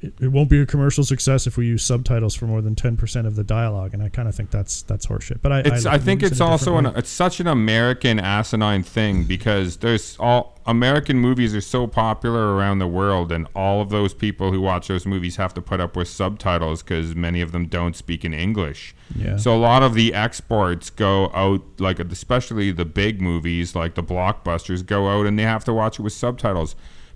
it, 0.00 0.28
won't 0.28 0.48
be 0.48 0.60
a 0.60 0.66
commercial 0.66 1.04
success 1.04 1.46
if 1.46 1.56
we 1.56 1.66
use 1.66 1.84
subtitles 1.84 2.34
for 2.34 2.46
more 2.46 2.62
than 2.62 2.74
ten 2.74 2.96
percent 2.96 3.26
of 3.26 3.36
the 3.36 3.44
dialogue, 3.44 3.94
and 3.94 4.02
I 4.02 4.08
kind 4.08 4.28
of 4.28 4.34
think 4.34 4.50
that's 4.50 4.82
that's 4.82 5.06
horseshit. 5.06 5.40
But 5.42 5.52
I, 5.52 5.58
it's. 5.60 5.86
I, 5.86 5.94
I, 5.94 5.98
think 5.98 6.22
it's 6.22 6.40
also 6.40 6.76
an. 6.76 6.86
It's 6.86 7.10
such 7.10 7.40
an 7.40 7.46
American 7.46 8.18
asinine 8.18 8.82
thing 8.82 9.24
because 9.24 9.78
there's 9.78 10.16
all 10.18 10.58
American 10.66 11.18
movies 11.18 11.54
are 11.54 11.60
so 11.60 11.86
popular 11.86 12.54
around 12.54 12.78
the 12.78 12.86
world, 12.86 13.30
and 13.30 13.46
all 13.54 13.80
of 13.80 13.90
those 13.90 14.14
people 14.14 14.50
who 14.50 14.60
watch 14.60 14.88
those 14.88 15.06
movies 15.06 15.36
have 15.36 15.52
to 15.54 15.62
put 15.62 15.80
up 15.80 15.96
with 15.96 16.08
subtitles 16.08 16.82
because 16.82 17.14
many 17.14 17.40
of 17.40 17.52
them 17.52 17.66
don't 17.66 17.94
speak 17.94 18.24
in 18.24 18.32
English. 18.32 18.94
Yeah. 19.14 19.36
So 19.36 19.54
a 19.54 19.58
lot 19.58 19.82
of 19.82 19.94
the 19.94 20.14
exports 20.14 20.90
go 20.90 21.30
out, 21.34 21.62
like 21.78 22.00
especially 22.00 22.72
the 22.72 22.84
big 22.84 23.20
movies, 23.20 23.74
like 23.74 23.94
the 23.94 24.02
blockbusters, 24.02 24.84
go 24.84 25.08
out 25.08 25.26
and 25.26 25.38
they 25.38 25.42
have 25.42 25.64
to 25.64 25.72
watch 25.72 25.98
it 25.98 26.02
with 26.02 26.12
subtitles. 26.12 26.74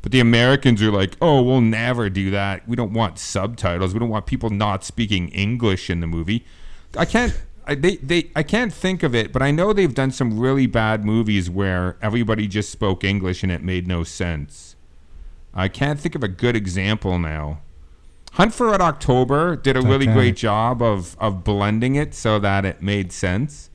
But 0.08 0.12
the 0.12 0.20
Americans 0.20 0.80
are 0.80 0.90
like, 0.90 1.18
oh, 1.20 1.42
we'll 1.42 1.60
never 1.60 2.08
do 2.08 2.30
that. 2.30 2.66
We 2.66 2.76
don't 2.76 2.94
want 2.94 3.18
subtitles. 3.18 3.92
We 3.92 4.00
don't 4.00 4.08
want 4.08 4.24
people 4.24 4.48
not 4.48 4.82
speaking 4.82 5.28
English 5.28 5.90
in 5.90 6.00
the 6.00 6.06
movie. 6.06 6.46
I 6.96 7.04
can't. 7.04 7.38
I, 7.66 7.74
they, 7.74 7.96
they, 7.96 8.30
I 8.34 8.42
can't 8.42 8.72
think 8.72 9.02
of 9.02 9.14
it, 9.14 9.34
but 9.34 9.42
I 9.42 9.50
know 9.50 9.74
they've 9.74 9.94
done 9.94 10.10
some 10.10 10.38
really 10.38 10.66
bad 10.66 11.04
movies 11.04 11.50
where 11.50 11.98
everybody 12.00 12.46
just 12.46 12.70
spoke 12.70 13.04
English 13.04 13.42
and 13.42 13.52
it 13.52 13.62
made 13.62 13.86
no 13.86 14.02
sense. 14.02 14.76
I 15.52 15.68
can't 15.68 16.00
think 16.00 16.14
of 16.14 16.24
a 16.24 16.28
good 16.28 16.56
example 16.56 17.18
now. 17.18 17.60
Hunt 18.32 18.54
for 18.54 18.70
Red 18.70 18.80
October 18.80 19.56
did 19.56 19.76
a 19.76 19.82
really 19.82 20.06
Titanic. 20.06 20.14
great 20.14 20.36
job 20.36 20.80
of, 20.80 21.18
of 21.20 21.44
blending 21.44 21.96
it 21.96 22.14
so 22.14 22.38
that 22.38 22.64
it 22.64 22.80
made 22.80 23.12
sense. 23.12 23.68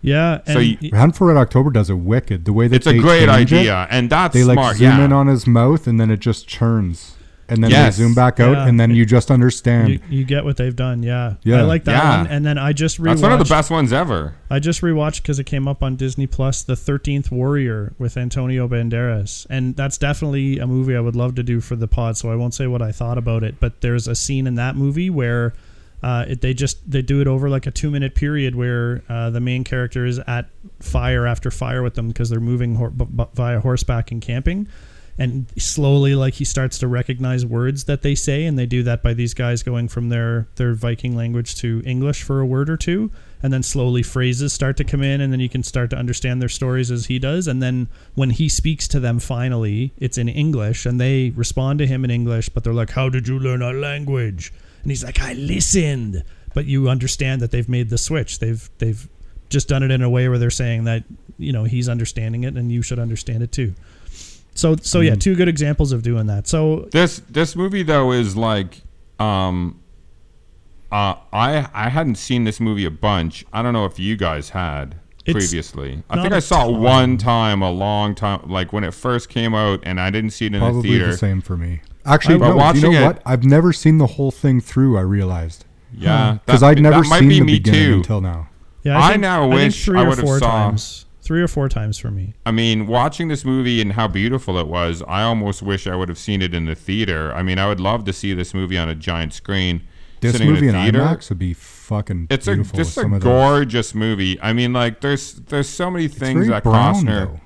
Yeah, 0.00 0.38
and 0.46 0.54
So 0.54 0.58
you- 0.60 0.76
y- 0.80 0.90
Hunt 0.96 1.16
for 1.16 1.26
Red 1.26 1.36
October 1.36 1.70
does 1.70 1.90
it 1.90 1.94
wicked. 1.98 2.44
The 2.44 2.52
way 2.52 2.68
that 2.68 2.76
It's 2.76 2.86
a 2.86 2.92
they 2.92 2.98
great 2.98 3.26
change 3.28 3.52
it, 3.52 3.56
idea, 3.58 3.86
and 3.90 4.08
that's 4.08 4.32
they 4.34 4.44
like 4.44 4.54
smart. 4.56 4.76
zoom 4.76 4.98
yeah. 4.98 5.04
in 5.04 5.12
on 5.12 5.26
his 5.26 5.46
mouth 5.46 5.86
and 5.88 5.98
then 5.98 6.10
it 6.10 6.20
just 6.20 6.46
churns, 6.46 7.16
and 7.48 7.64
then 7.64 7.70
Yes. 7.72 7.96
they 7.96 8.04
zoom 8.04 8.14
back 8.14 8.38
out, 8.38 8.52
Yeah. 8.52 8.68
and 8.68 8.78
then 8.78 8.94
you 8.94 9.04
just 9.04 9.28
understand. 9.28 9.88
you, 9.88 10.00
you 10.08 10.24
get 10.24 10.44
what 10.44 10.56
they've 10.56 10.76
done. 10.76 11.02
Yeah, 11.02 11.34
Yeah. 11.42 11.58
I 11.58 11.62
like 11.62 11.82
that 11.84 12.02
Yeah. 12.04 12.16
one. 12.18 12.26
And 12.28 12.46
then 12.46 12.58
I 12.58 12.72
just 12.72 13.00
rewatched. 13.00 13.04
That's 13.06 13.22
one 13.22 13.32
of 13.32 13.38
the 13.40 13.44
best 13.46 13.70
ones 13.72 13.92
ever. 13.92 14.34
I 14.48 14.60
just 14.60 14.82
rewatched 14.82 15.22
because 15.22 15.40
it 15.40 15.44
came 15.44 15.66
up 15.66 15.82
on 15.82 15.96
Disney 15.96 16.28
Plus, 16.28 16.62
The 16.62 16.76
Thirteenth 16.76 17.32
Warrior 17.32 17.92
with 17.98 18.16
Antonio 18.16 18.68
Banderas, 18.68 19.46
and 19.50 19.74
that's 19.74 19.98
definitely 19.98 20.58
a 20.60 20.66
movie 20.68 20.94
I 20.94 21.00
would 21.00 21.16
love 21.16 21.34
to 21.34 21.42
do 21.42 21.60
for 21.60 21.74
the 21.74 21.88
pod. 21.88 22.16
So 22.16 22.30
I 22.30 22.36
won't 22.36 22.54
say 22.54 22.68
what 22.68 22.82
I 22.82 22.92
thought 22.92 23.18
about 23.18 23.42
it, 23.42 23.56
but 23.58 23.80
there's 23.80 24.06
a 24.06 24.14
scene 24.14 24.46
in 24.46 24.54
that 24.54 24.76
movie 24.76 25.10
where 25.10 25.54
uh, 26.02 26.24
it, 26.28 26.40
they 26.40 26.54
just 26.54 26.88
they 26.90 27.02
do 27.02 27.20
it 27.20 27.26
over 27.26 27.48
like 27.48 27.66
a 27.66 27.70
two 27.70 27.90
minute 27.90 28.14
period 28.14 28.54
where 28.54 29.02
uh, 29.08 29.30
the 29.30 29.40
main 29.40 29.64
character 29.64 30.06
is 30.06 30.18
at 30.20 30.48
fire 30.80 31.26
after 31.26 31.50
fire 31.50 31.82
with 31.82 31.94
them 31.94 32.08
because 32.08 32.30
they're 32.30 32.40
moving 32.40 32.76
b- 32.90 33.04
b- 33.04 33.24
via 33.34 33.60
horseback 33.60 34.10
and 34.12 34.22
camping. 34.22 34.68
And 35.20 35.46
slowly, 35.58 36.14
like 36.14 36.34
he 36.34 36.44
starts 36.44 36.78
to 36.78 36.86
recognize 36.86 37.44
words 37.44 37.84
that 37.84 38.02
they 38.02 38.14
say, 38.14 38.44
and 38.44 38.56
they 38.56 38.66
do 38.66 38.84
that 38.84 39.02
by 39.02 39.14
these 39.14 39.34
guys 39.34 39.64
going 39.64 39.88
from 39.88 40.10
their 40.10 40.46
their 40.54 40.74
Viking 40.74 41.16
language 41.16 41.56
to 41.56 41.82
English 41.84 42.22
for 42.22 42.38
a 42.38 42.46
word 42.46 42.70
or 42.70 42.76
two, 42.76 43.10
and 43.42 43.52
then 43.52 43.64
slowly 43.64 44.04
phrases 44.04 44.52
start 44.52 44.76
to 44.76 44.84
come 44.84 45.02
in, 45.02 45.20
and 45.20 45.32
then 45.32 45.40
you 45.40 45.48
can 45.48 45.64
start 45.64 45.90
to 45.90 45.96
understand 45.96 46.40
their 46.40 46.48
stories 46.48 46.92
as 46.92 47.06
he 47.06 47.18
does. 47.18 47.48
And 47.48 47.60
then 47.60 47.88
when 48.14 48.30
he 48.30 48.48
speaks 48.48 48.86
to 48.88 49.00
them, 49.00 49.18
finally, 49.18 49.92
it's 49.96 50.18
in 50.18 50.28
English, 50.28 50.86
and 50.86 51.00
they 51.00 51.30
respond 51.30 51.80
to 51.80 51.86
him 51.88 52.04
in 52.04 52.12
English, 52.12 52.50
but 52.50 52.62
they're 52.62 52.72
like, 52.72 52.90
"How 52.90 53.08
did 53.08 53.26
you 53.26 53.40
learn 53.40 53.60
our 53.60 53.74
language?" 53.74 54.52
And 54.88 54.92
he's 54.92 55.04
like, 55.04 55.20
"I 55.20 55.34
listened." 55.34 56.24
But 56.54 56.64
you 56.64 56.88
understand 56.88 57.42
that 57.42 57.50
they've 57.50 57.68
made 57.68 57.90
the 57.90 57.98
switch. 57.98 58.38
They've 58.38 58.70
they've 58.78 59.06
just 59.50 59.68
done 59.68 59.82
it 59.82 59.90
in 59.90 60.00
a 60.00 60.08
way 60.08 60.30
where 60.30 60.38
they're 60.38 60.48
saying 60.48 60.84
that 60.84 61.04
you 61.36 61.52
know 61.52 61.64
he's 61.64 61.90
understanding 61.90 62.44
it, 62.44 62.54
and 62.56 62.72
you 62.72 62.80
should 62.80 62.98
understand 62.98 63.42
it 63.42 63.52
too. 63.52 63.74
So 64.54 64.76
so 64.76 65.00
yeah, 65.00 65.14
two 65.14 65.34
good 65.34 65.46
examples 65.46 65.92
of 65.92 66.02
doing 66.02 66.26
that. 66.28 66.48
So 66.48 66.88
This 66.90 67.20
this 67.28 67.54
movie 67.54 67.82
though 67.82 68.12
is 68.12 68.34
like 68.34 68.80
um 69.18 69.78
uh 70.90 71.16
I 71.34 71.68
I 71.74 71.90
hadn't 71.90 72.14
seen 72.16 72.44
this 72.44 72.58
movie 72.58 72.86
a 72.86 72.90
bunch. 72.90 73.44
I 73.52 73.60
don't 73.60 73.74
know 73.74 73.84
if 73.84 73.98
you 73.98 74.16
guys 74.16 74.48
had 74.48 74.96
previously. 75.26 76.02
I 76.08 76.22
think 76.22 76.32
I 76.32 76.38
saw 76.38 76.66
it 76.66 76.78
one 76.78 77.18
time 77.18 77.60
a 77.60 77.70
long 77.70 78.14
time 78.14 78.48
like 78.48 78.72
when 78.72 78.84
it 78.84 78.94
first 78.94 79.28
came 79.28 79.54
out 79.54 79.80
and 79.82 80.00
I 80.00 80.08
didn't 80.08 80.30
see 80.30 80.46
it 80.46 80.54
in 80.54 80.60
the 80.60 80.60
Probably 80.60 80.88
theater. 80.88 81.10
the 81.10 81.18
same 81.18 81.42
for 81.42 81.58
me. 81.58 81.82
Actually, 82.08 82.38
But 82.38 82.54
no, 82.56 82.72
you 82.72 82.80
know 82.80 82.92
it- 82.92 83.04
what? 83.04 83.22
I've 83.26 83.44
never 83.44 83.72
seen 83.72 83.98
the 83.98 84.06
whole 84.06 84.30
thing 84.30 84.60
through. 84.60 84.96
I 84.98 85.02
realized 85.02 85.64
Yeah. 85.96 86.38
because 86.44 86.60
that- 86.60 86.66
I'd 86.68 86.80
never 86.82 87.02
that 87.02 87.08
might 87.08 87.18
seen 87.20 87.28
be 87.28 87.38
the 87.40 87.44
me 87.44 87.52
beginning 87.54 87.80
too. 87.90 87.94
until 87.96 88.20
now. 88.20 88.48
yeah, 88.82 88.98
I 89.02 89.10
think, 89.10 89.20
now 89.22 89.42
think 89.42 89.54
wish 89.54 89.84
three 89.84 89.98
I 89.98 90.02
or 90.04 90.08
would've 90.10 90.24
four 90.24 90.38
saw- 90.38 90.50
times, 90.70 91.04
three 91.22 91.42
or 91.42 91.48
four 91.48 91.68
times 91.68 91.98
for 91.98 92.10
me. 92.10 92.34
I 92.46 92.50
mean, 92.50 92.86
watching 92.86 93.28
this 93.28 93.44
movie 93.44 93.80
and 93.82 93.92
how 93.92 94.08
beautiful 94.08 94.58
it 94.58 94.66
was, 94.66 95.02
I 95.08 95.22
almost 95.22 95.62
wish 95.62 95.86
I 95.86 95.94
would 95.96 96.08
have 96.08 96.18
seen 96.18 96.40
it 96.42 96.54
in 96.54 96.64
the 96.64 96.74
theater. 96.74 97.32
I 97.34 97.42
mean, 97.42 97.58
I 97.58 97.66
would 97.68 97.80
love 97.80 98.04
to 98.04 98.12
see 98.12 98.32
this 98.34 98.54
movie 98.54 98.78
on 98.78 98.88
a 98.88 98.94
giant 98.94 99.32
screen. 99.34 99.82
This 100.20 100.40
movie 100.40 100.66
in 100.68 100.74
in 100.74 100.80
a 100.80 100.82
theater. 100.82 100.98
IMAX 101.00 101.28
would 101.28 101.38
be 101.38 101.54
fucking 101.54 102.26
It's 102.28 102.48
a 102.48 102.52
beautiful. 102.54 102.76
just 102.76 102.96
with 102.96 103.02
a 103.04 103.06
some 103.06 103.12
of 103.12 103.20
those. 103.22 103.30
gorgeous 103.30 103.94
movie. 103.94 104.36
I 104.42 104.52
mean, 104.52 104.72
like 104.72 105.00
there's 105.00 105.34
there's 105.48 105.68
so 105.68 105.90
many 105.92 106.06
It's 106.06 106.14
things 106.16 106.38
very 106.46 106.48
that 106.48 106.64
brown, 106.64 106.94
Costner 106.94 107.06
though. 107.26 107.40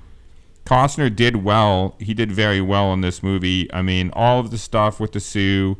Costner 0.65 1.13
did 1.13 1.43
well. 1.43 1.95
He 1.99 2.13
did 2.13 2.31
very 2.31 2.61
well 2.61 2.93
in 2.93 3.01
this 3.01 3.21
movie. 3.21 3.71
I 3.73 3.81
mean, 3.81 4.09
all 4.13 4.39
of 4.39 4.51
the 4.51 4.57
stuff 4.57 4.99
with 4.99 5.11
the 5.11 5.19
Sioux 5.19 5.77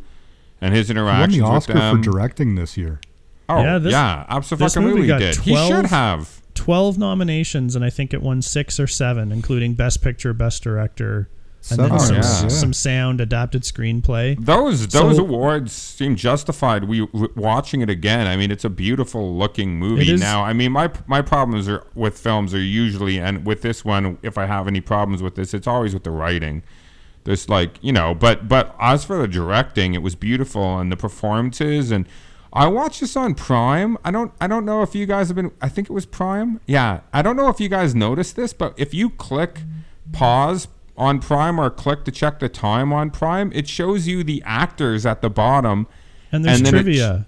and 0.61 0.73
his 0.75 0.87
He 0.89 0.93
won 0.93 1.03
interactions 1.05 1.37
the 1.37 1.43
with 1.43 1.51
Oscar 1.51 1.73
them. 1.73 1.97
for 2.03 2.11
directing 2.11 2.55
this 2.55 2.75
year. 2.77 2.99
oh 3.49 3.57
Yeah, 3.59 3.63
yeah, 3.73 3.77
this- 3.79 3.91
yeah, 3.91 4.25
absolutely 4.29 4.81
movie 4.93 5.07
got 5.07 5.19
did. 5.19 5.35
12 5.35 5.45
he 5.45 5.73
should 5.75 5.85
have. 5.87 6.41
12 6.55 6.97
nominations, 6.97 7.75
and 7.75 7.83
I 7.83 7.89
think 7.89 8.13
it 8.13 8.21
won 8.21 8.41
six 8.41 8.79
or 8.79 8.85
seven, 8.87 9.31
including 9.31 9.73
Best 9.73 10.01
Picture, 10.03 10.33
Best 10.33 10.61
Director, 10.63 11.27
and 11.69 11.79
Seven, 11.79 11.89
then 11.89 11.99
some, 11.99 12.15
yeah. 12.17 12.47
some 12.49 12.73
sound 12.73 13.21
adapted 13.21 13.61
screenplay. 13.63 14.37
Those 14.37 14.85
those 14.87 15.15
So- 15.15 15.23
awards 15.23 15.71
seem 15.71 16.17
justified. 16.17 16.83
We 16.83 17.07
watching 17.35 17.79
it 17.81 17.89
again. 17.89 18.27
I 18.27 18.35
mean, 18.35 18.51
it's 18.51 18.65
a 18.65 18.69
beautiful 18.69 19.37
looking 19.37 19.79
movie. 19.79 20.17
Now, 20.17 20.43
I 20.43 20.51
mean, 20.51 20.73
my 20.73 20.91
my 21.07 21.21
problems 21.21 21.69
are 21.69 21.85
with 21.95 22.19
films 22.19 22.53
are 22.53 22.59
usually, 22.59 23.17
and 23.17 23.45
with 23.45 23.61
this 23.61 23.85
one, 23.85 24.17
if 24.21 24.37
I 24.37 24.45
have 24.45 24.67
any 24.67 24.81
problems 24.81 25.23
with 25.23 25.35
this, 25.35 25.53
it's 25.53 25.65
always 25.65 25.93
with 25.93 26.03
the 26.03 26.11
writing. 26.11 26.63
There's 27.23 27.47
like 27.47 27.77
you 27.81 27.93
know, 27.93 28.13
but 28.13 28.49
but 28.49 28.75
as 28.81 29.05
for 29.05 29.17
the 29.17 29.27
directing, 29.29 29.93
it 29.93 30.01
was 30.01 30.15
beautiful 30.15 30.79
and 30.79 30.91
the 30.91 30.97
performances 30.97 31.91
and. 31.91 32.05
I 32.55 32.67
watched 32.67 32.99
this 32.99 33.15
on 33.15 33.33
Prime. 33.33 33.97
I 34.05 34.11
don't 34.11 34.31
I 34.39 34.45
don't 34.45 34.63
know 34.63 34.83
if 34.83 34.93
you 34.93 35.07
guys 35.07 35.29
have 35.29 35.35
been 35.35 35.51
I 35.59 35.69
think 35.69 35.89
it 35.89 35.93
was 35.93 36.05
Prime. 36.05 36.59
Yeah. 36.67 36.99
I 37.11 37.23
don't 37.23 37.35
know 37.35 37.47
if 37.49 37.59
you 37.59 37.67
guys 37.67 37.95
noticed 37.95 38.35
this, 38.35 38.53
but 38.53 38.75
if 38.77 38.93
you 38.93 39.09
click 39.09 39.61
pause 40.11 40.67
on 40.97 41.19
Prime 41.19 41.59
or 41.59 41.69
click 41.69 42.03
to 42.05 42.11
check 42.11 42.39
the 42.39 42.49
time 42.49 42.93
on 42.93 43.09
Prime, 43.11 43.51
it 43.53 43.67
shows 43.67 44.07
you 44.07 44.23
the 44.23 44.41
actors 44.45 45.05
at 45.05 45.21
the 45.21 45.29
bottom. 45.29 45.87
And 46.31 46.43
there's 46.45 46.57
And 46.57 46.65
then 46.67 46.75
it 46.75 46.83
trivia. 46.83 47.25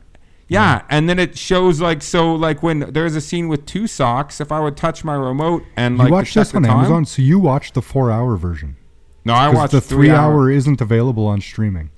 Yeah, 0.48 0.84
and 0.90 1.10
then 1.10 1.18
it 1.18 1.38
shows 1.38 1.82
like 1.82 2.04
so 2.04 2.34
like 2.36 2.62
when 2.62 2.82
there's 2.92 3.16
a 3.16 3.22
scene 3.22 3.48
with 3.48 3.66
two 3.66 3.88
socks, 3.88 4.40
if 4.40 4.52
I 4.52 4.60
would 4.60 4.78
touch 4.78 5.04
my 5.04 5.16
remote 5.16 5.64
and 5.76 5.98
like 5.98 6.06
you 6.06 6.10
to 6.10 6.14
watched 6.14 6.34
check 6.34 6.42
this 6.42 6.52
the 6.52 6.58
on 6.58 6.64
time- 6.64 6.78
Amazon, 6.80 7.06
so 7.06 7.22
you 7.24 7.40
watched 7.40 7.74
the 7.74 7.82
four-hour 7.82 8.38
version. 8.38 8.76
No, 9.26 9.34
I 9.34 9.50
watched 9.50 9.72
the 9.72 9.82
three 9.82 10.12
hour. 10.12 10.32
three-hour 10.34 10.52
isn't 10.52 10.82
available 10.82 11.26
on 11.26 11.42
streaming. 11.42 11.90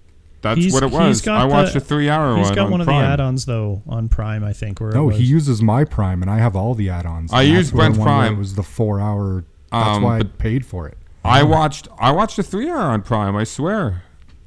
That's 0.41 0.59
He's- 0.61 0.71
what 0.73 0.83
it 0.83 0.91
was. 0.91 1.27
I 1.27 1.43
watched 1.43 1.73
the- 1.73 1.79
the 1.81 1.85
three 1.85 2.09
hour 2.09 2.37
He's 2.37 2.45
one. 2.45 2.55
got 2.55 2.65
on 2.67 2.71
one 2.71 2.81
of 2.81 2.87
Prime. 2.87 3.01
the 3.01 3.07
add-ons 3.09 3.45
though 3.45 3.81
on 3.85 4.07
Prime, 4.07 4.45
I 4.45 4.53
think. 4.53 4.79
Where 4.79 4.91
No, 4.91 5.09
he 5.09 5.23
uses 5.25 5.61
my 5.61 5.83
Prime, 5.83 6.21
and 6.21 6.31
I 6.31 6.37
have 6.37 6.55
all 6.55 6.73
the 6.73 6.89
add-ons. 6.89 7.33
I 7.33 7.41
and 7.43 7.51
use 7.51 7.57
that's 7.67 7.73
where 7.73 7.81
Brent's 7.87 7.97
one 7.99 8.07
where 8.07 8.17
Prime. 8.27 8.33
It 8.35 8.37
was 8.37 8.55
the 8.55 8.63
four-hour. 8.63 9.43
That's 9.73 9.97
Um, 9.97 10.03
why 10.03 10.19
I 10.19 10.23
paid 10.23 10.65
for 10.65 10.87
it. 10.87 10.97
I 11.27 11.43
watched 11.43 11.87
I 11.99 12.11
watched 12.11 12.37
the 12.37 12.43
three 12.43 12.69
hour 12.69 12.77
on 12.77 13.01
Prime. 13.01 13.35
I 13.35 13.43
swear, 13.43 14.03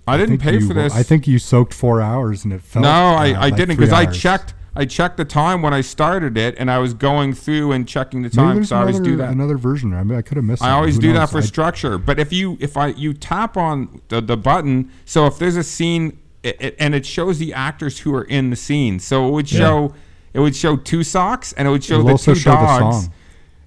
I, 0.06 0.16
didn't 0.16 0.38
pay 0.38 0.54
you- 0.54 0.66
for 0.68 0.74
this. 0.74 0.94
I 0.94 1.02
think 1.02 1.26
you 1.26 1.38
soaked 1.38 1.74
four 1.74 2.00
hours, 2.00 2.44
and 2.44 2.52
it 2.52 2.62
felt. 2.62 2.82
no, 2.84 2.88
uh, 2.90 2.92
I, 3.14 3.26
I 3.28 3.38
like 3.38 3.56
didn't 3.56 3.76
because 3.76 3.92
I 3.92 4.06
checked 4.06 4.54
I 4.74 4.84
checked 4.84 5.16
the 5.16 5.24
time 5.24 5.62
when 5.62 5.74
I 5.74 5.80
started 5.80 6.38
it, 6.38 6.54
and 6.58 6.70
I 6.70 6.78
was 6.78 6.94
going 6.94 7.34
through 7.34 7.72
and 7.72 7.86
checking 7.88 8.22
the 8.22 8.30
time. 8.30 8.64
So 8.64 8.76
I 8.76 8.80
always 8.80 9.00
do 9.00 9.16
that. 9.16 9.30
another 9.30 9.58
version. 9.58 9.92
I 9.92 10.02
mean, 10.04 10.16
I 10.16 10.22
could 10.22 10.36
have 10.36 10.44
missed. 10.44 10.62
I 10.62 10.66
something. 10.66 10.74
always 10.76 10.94
Who 10.96 11.02
do 11.02 11.12
that 11.14 11.28
for 11.30 11.38
I- 11.38 11.42
structure. 11.42 11.98
But 11.98 12.18
if 12.18 12.32
you 12.32 12.56
if 12.60 12.76
I 12.76 12.88
you 12.88 13.12
tap 13.14 13.56
on 13.56 14.00
the, 14.08 14.20
the 14.20 14.36
button, 14.36 14.90
so 15.04 15.26
if 15.26 15.38
there's 15.38 15.56
a 15.56 15.64
scene 15.64 16.18
it, 16.42 16.56
it, 16.60 16.76
and 16.78 16.94
it 16.94 17.04
shows 17.04 17.38
the 17.38 17.52
actors 17.52 17.98
who 18.00 18.14
are 18.14 18.24
in 18.24 18.50
the 18.50 18.56
scene, 18.56 18.98
so 19.00 19.28
it 19.28 19.32
would 19.32 19.48
show 19.48 19.94
it 20.32 20.38
would 20.40 20.54
show 20.56 20.76
two 20.76 21.02
socks 21.02 21.52
and 21.54 21.66
it 21.68 21.70
would 21.72 21.84
show 21.84 21.98
It'll 22.00 22.16
the 22.16 22.22
two 22.22 22.34
show 22.36 22.50
the 22.52 22.56
dogs. 22.56 23.04
song. 23.06 23.12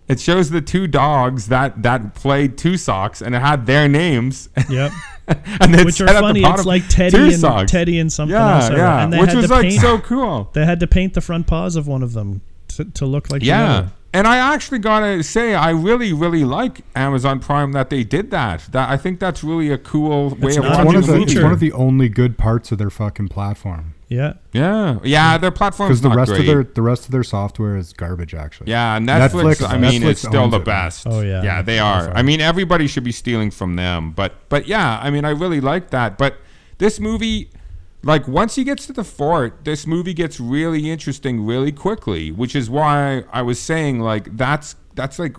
It 0.08 0.20
shows 0.20 0.50
the 0.50 0.62
two 0.62 0.88
dogs 0.88 1.48
that 1.48 1.82
that 1.84 2.14
played 2.14 2.58
two 2.58 2.78
socks 2.78 3.22
and 3.22 3.34
it 3.36 3.40
had 3.40 3.66
their 3.66 3.88
names. 3.88 4.50
Yep. 4.70 4.92
and 5.28 5.86
Which 5.86 6.02
are 6.02 6.08
funny. 6.08 6.42
bottom, 6.42 6.60
It's 6.60 6.66
like 6.66 6.88
Teddy 6.90 7.18
and 7.18 7.40
socks. 7.40 7.72
Teddy 7.72 8.00
and 8.00 8.12
something 8.12 8.36
yeah, 8.36 8.56
else. 8.56 8.70
Yeah, 8.72 9.04
And 9.04 9.14
they 9.14 9.20
which 9.20 9.30
had 9.30 9.38
was 9.38 9.48
to 9.48 9.54
like 9.54 9.62
paint, 9.70 9.82
so 9.82 10.00
cool. 10.00 10.50
They 10.54 10.66
had 10.66 10.82
to 10.82 10.88
paint 10.88 11.14
the 11.14 11.22
front 11.22 11.48
paws 11.48 11.78
of 11.78 11.88
one 11.88 12.04
of 12.04 12.12
them 12.14 12.42
to, 12.78 12.86
to 12.86 13.06
look 13.06 13.30
like 13.30 13.44
Yeah. 13.44 13.90
And 14.16 14.28
I 14.28 14.54
actually 14.54 14.78
gotta 14.78 15.24
say, 15.24 15.56
I 15.56 15.72
really, 15.72 16.14
really 16.14 16.44
like 16.44 16.82
Amazon 16.96 17.40
Prime 17.40 17.72
that 17.72 17.90
they 17.90 18.04
did 18.04 18.30
that. 18.30 18.62
That 18.72 18.88
I 18.90 18.96
think 18.96 19.20
that's 19.20 19.44
really 19.44 19.72
a 19.72 19.78
cool 19.80 20.30
way 20.36 20.50
It's 20.50 20.58
of 20.58 20.66
not 20.66 20.72
It's 20.74 20.80
a 20.82 20.86
one 20.86 20.96
of 20.98 21.04
a 21.10 21.12
the. 21.14 21.22
It's 21.24 21.36
one 21.36 21.52
of 21.52 21.60
the 21.60 21.72
only 21.72 22.10
good 22.10 22.38
parts 22.38 22.72
of 22.72 22.78
their 22.78 22.92
fucking 22.92 23.30
platform. 23.30 23.96
Yeah. 24.10 24.34
Yeah, 24.52 25.00
yeah, 25.04 25.40
their 25.40 25.50
platform 25.50 25.90
Because 25.90 26.02
the 26.02 26.12
rest 26.12 26.30
great. 26.30 26.42
of 26.42 26.46
their 26.46 26.64
the 26.64 26.84
rest 26.84 27.06
of 27.06 27.12
their 27.12 27.24
software 27.24 27.76
is 27.76 27.92
garbage. 27.94 28.36
Actually. 28.36 28.70
yeah, 28.70 29.00
Netflix. 29.00 29.56
Netflix- 29.56 29.70
I 29.70 29.78
mean, 29.80 30.04
Netflix 30.04 30.10
is 30.12 30.20
still 30.20 30.36
owns 30.44 30.52
the 30.52 30.60
it, 30.60 30.66
best. 30.66 31.08
Oh, 31.10 31.22
yeah. 31.22 31.42
yeah, 31.42 31.62
they 31.64 31.80
are. 31.80 32.12
I 32.14 32.22
mean, 32.22 32.40
everybody 32.40 32.86
should 32.86 33.04
be 33.04 33.12
stealing 33.12 33.50
from 33.50 33.76
them. 33.78 34.12
But, 34.12 34.48
but 34.50 34.68
yeah, 34.68 35.00
I 35.02 35.10
mean, 35.10 35.26
I 35.26 35.32
really 35.32 35.60
like 35.62 35.90
that. 35.90 36.20
But 36.20 36.38
this 36.78 37.00
movie, 37.00 37.50
like, 38.04 38.28
once 38.28 38.56
he 38.56 38.64
gets 38.64 38.86
to 38.88 38.94
the 38.94 39.04
fort, 39.04 39.64
this 39.64 39.88
movie 39.88 40.14
gets 40.14 40.40
really 40.40 40.92
interesting 40.92 41.46
really 41.46 41.72
quickly. 41.72 42.32
Which 42.32 42.56
is 42.56 42.70
why 42.70 43.24
I 43.32 43.42
was 43.42 43.60
saying, 43.60 44.00
like, 44.00 44.36
that's 44.38 44.76
that's 44.96 45.18
like 45.20 45.38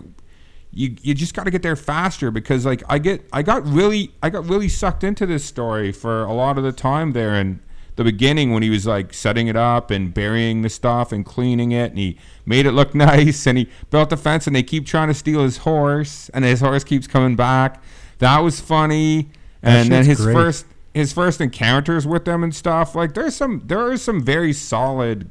you 0.71 0.95
you 1.01 1.13
just 1.13 1.33
got 1.33 1.45
to 1.45 1.51
get 1.51 1.63
there 1.63 1.75
faster 1.77 2.29
because 2.29 2.65
like 2.65 2.83
I 2.89 2.99
get 2.99 3.25
I 3.31 3.41
got 3.41 3.65
really 3.65 4.11
I 4.21 4.29
got 4.29 4.45
really 4.47 4.67
sucked 4.67 5.03
into 5.03 5.25
this 5.25 5.43
story 5.45 5.91
for 5.91 6.23
a 6.25 6.33
lot 6.33 6.57
of 6.57 6.63
the 6.63 6.73
time 6.73 7.13
there 7.13 7.33
in 7.35 7.61
the 7.95 8.03
beginning 8.03 8.51
when 8.51 8.61
he 8.61 8.69
was 8.69 8.85
like 8.85 9.13
setting 9.13 9.47
it 9.47 9.55
up 9.55 9.89
and 9.89 10.13
burying 10.13 10.63
the 10.63 10.69
stuff 10.69 11.13
and 11.13 11.25
cleaning 11.25 11.71
it 11.71 11.91
and 11.91 11.97
he 11.97 12.17
made 12.45 12.65
it 12.65 12.73
look 12.73 12.93
nice 13.09 13.47
and 13.47 13.57
he 13.57 13.69
built 13.89 14.09
the 14.09 14.17
fence 14.17 14.47
and 14.47 14.55
they 14.55 14.63
keep 14.63 14.85
trying 14.85 15.07
to 15.07 15.13
steal 15.13 15.43
his 15.43 15.59
horse 15.59 16.29
and 16.33 16.43
his 16.43 16.59
horse 16.59 16.83
keeps 16.83 17.07
coming 17.07 17.37
back 17.37 17.81
that 18.19 18.39
was 18.39 18.59
funny 18.59 19.29
That 19.61 19.83
and 19.83 19.91
then 19.91 20.03
his 20.05 20.19
great. 20.19 20.33
first 20.33 20.65
his 20.95 21.11
first 21.13 21.41
encounters 21.41 22.07
with 22.07 22.25
them 22.25 22.43
and 22.43 22.55
stuff 22.55 22.95
like 22.95 23.13
there's 23.13 23.35
some 23.35 23.61
there 23.65 23.91
is 23.91 24.01
some 24.01 24.23
very 24.23 24.53
solid 24.53 25.29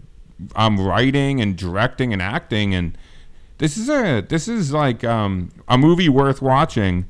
um 0.55 0.79
writing 0.79 1.41
and 1.41 1.57
directing 1.57 2.13
and 2.13 2.21
acting 2.21 2.75
and 2.75 2.97
this 3.59 3.77
is 3.77 3.89
a 3.89 4.21
this 4.29 4.47
is 4.47 4.73
like 4.73 5.03
um 5.05 5.51
a 5.67 5.79
movie 5.79 6.09
worth 6.09 6.43
watching 6.43 7.07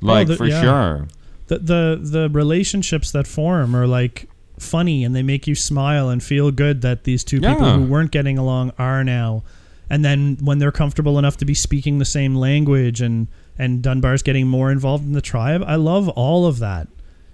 like 0.00 0.26
the- 0.26 0.36
for 0.36 0.46
yeah. 0.46 0.62
sure 0.62 1.08
The, 1.48 1.58
the 1.58 1.98
the 2.02 2.28
relationships 2.30 3.10
that 3.12 3.26
form 3.26 3.74
are 3.76 3.86
like 3.86 4.28
funny 4.58 5.04
and 5.04 5.14
they 5.14 5.22
make 5.22 5.46
you 5.46 5.54
smile 5.54 6.08
and 6.08 6.22
feel 6.22 6.50
good 6.50 6.80
that 6.82 7.04
these 7.04 7.22
two 7.22 7.40
people 7.40 7.72
who 7.74 7.84
weren't 7.84 8.10
getting 8.10 8.38
along 8.38 8.72
are 8.78 9.04
now 9.04 9.44
and 9.90 10.04
then 10.04 10.36
when 10.40 10.58
they're 10.58 10.72
comfortable 10.72 11.18
enough 11.18 11.36
to 11.38 11.44
be 11.44 11.54
speaking 11.54 11.98
the 11.98 12.04
same 12.04 12.34
language 12.34 13.00
and 13.00 13.28
and 13.58 13.82
Dunbar's 13.82 14.22
getting 14.22 14.46
more 14.46 14.70
involved 14.70 15.04
in 15.04 15.12
the 15.14 15.20
tribe. 15.20 15.64
I 15.66 15.74
love 15.74 16.08
all 16.10 16.46
of 16.46 16.60
that. 16.60 16.86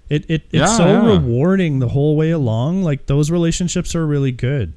It 0.09 0.23
it 0.29 0.43
it's 0.51 0.53
Yeah, 0.53 0.65
so 0.65 0.85
yeah. 0.85 1.05
rewarding 1.13 1.79
the 1.79 1.89
whole 1.89 2.15
way 2.15 2.31
along. 2.31 2.83
Like 2.83 3.05
those 3.07 3.31
relationships 3.31 3.95
are 3.95 4.05
really 4.05 4.31
good. 4.31 4.73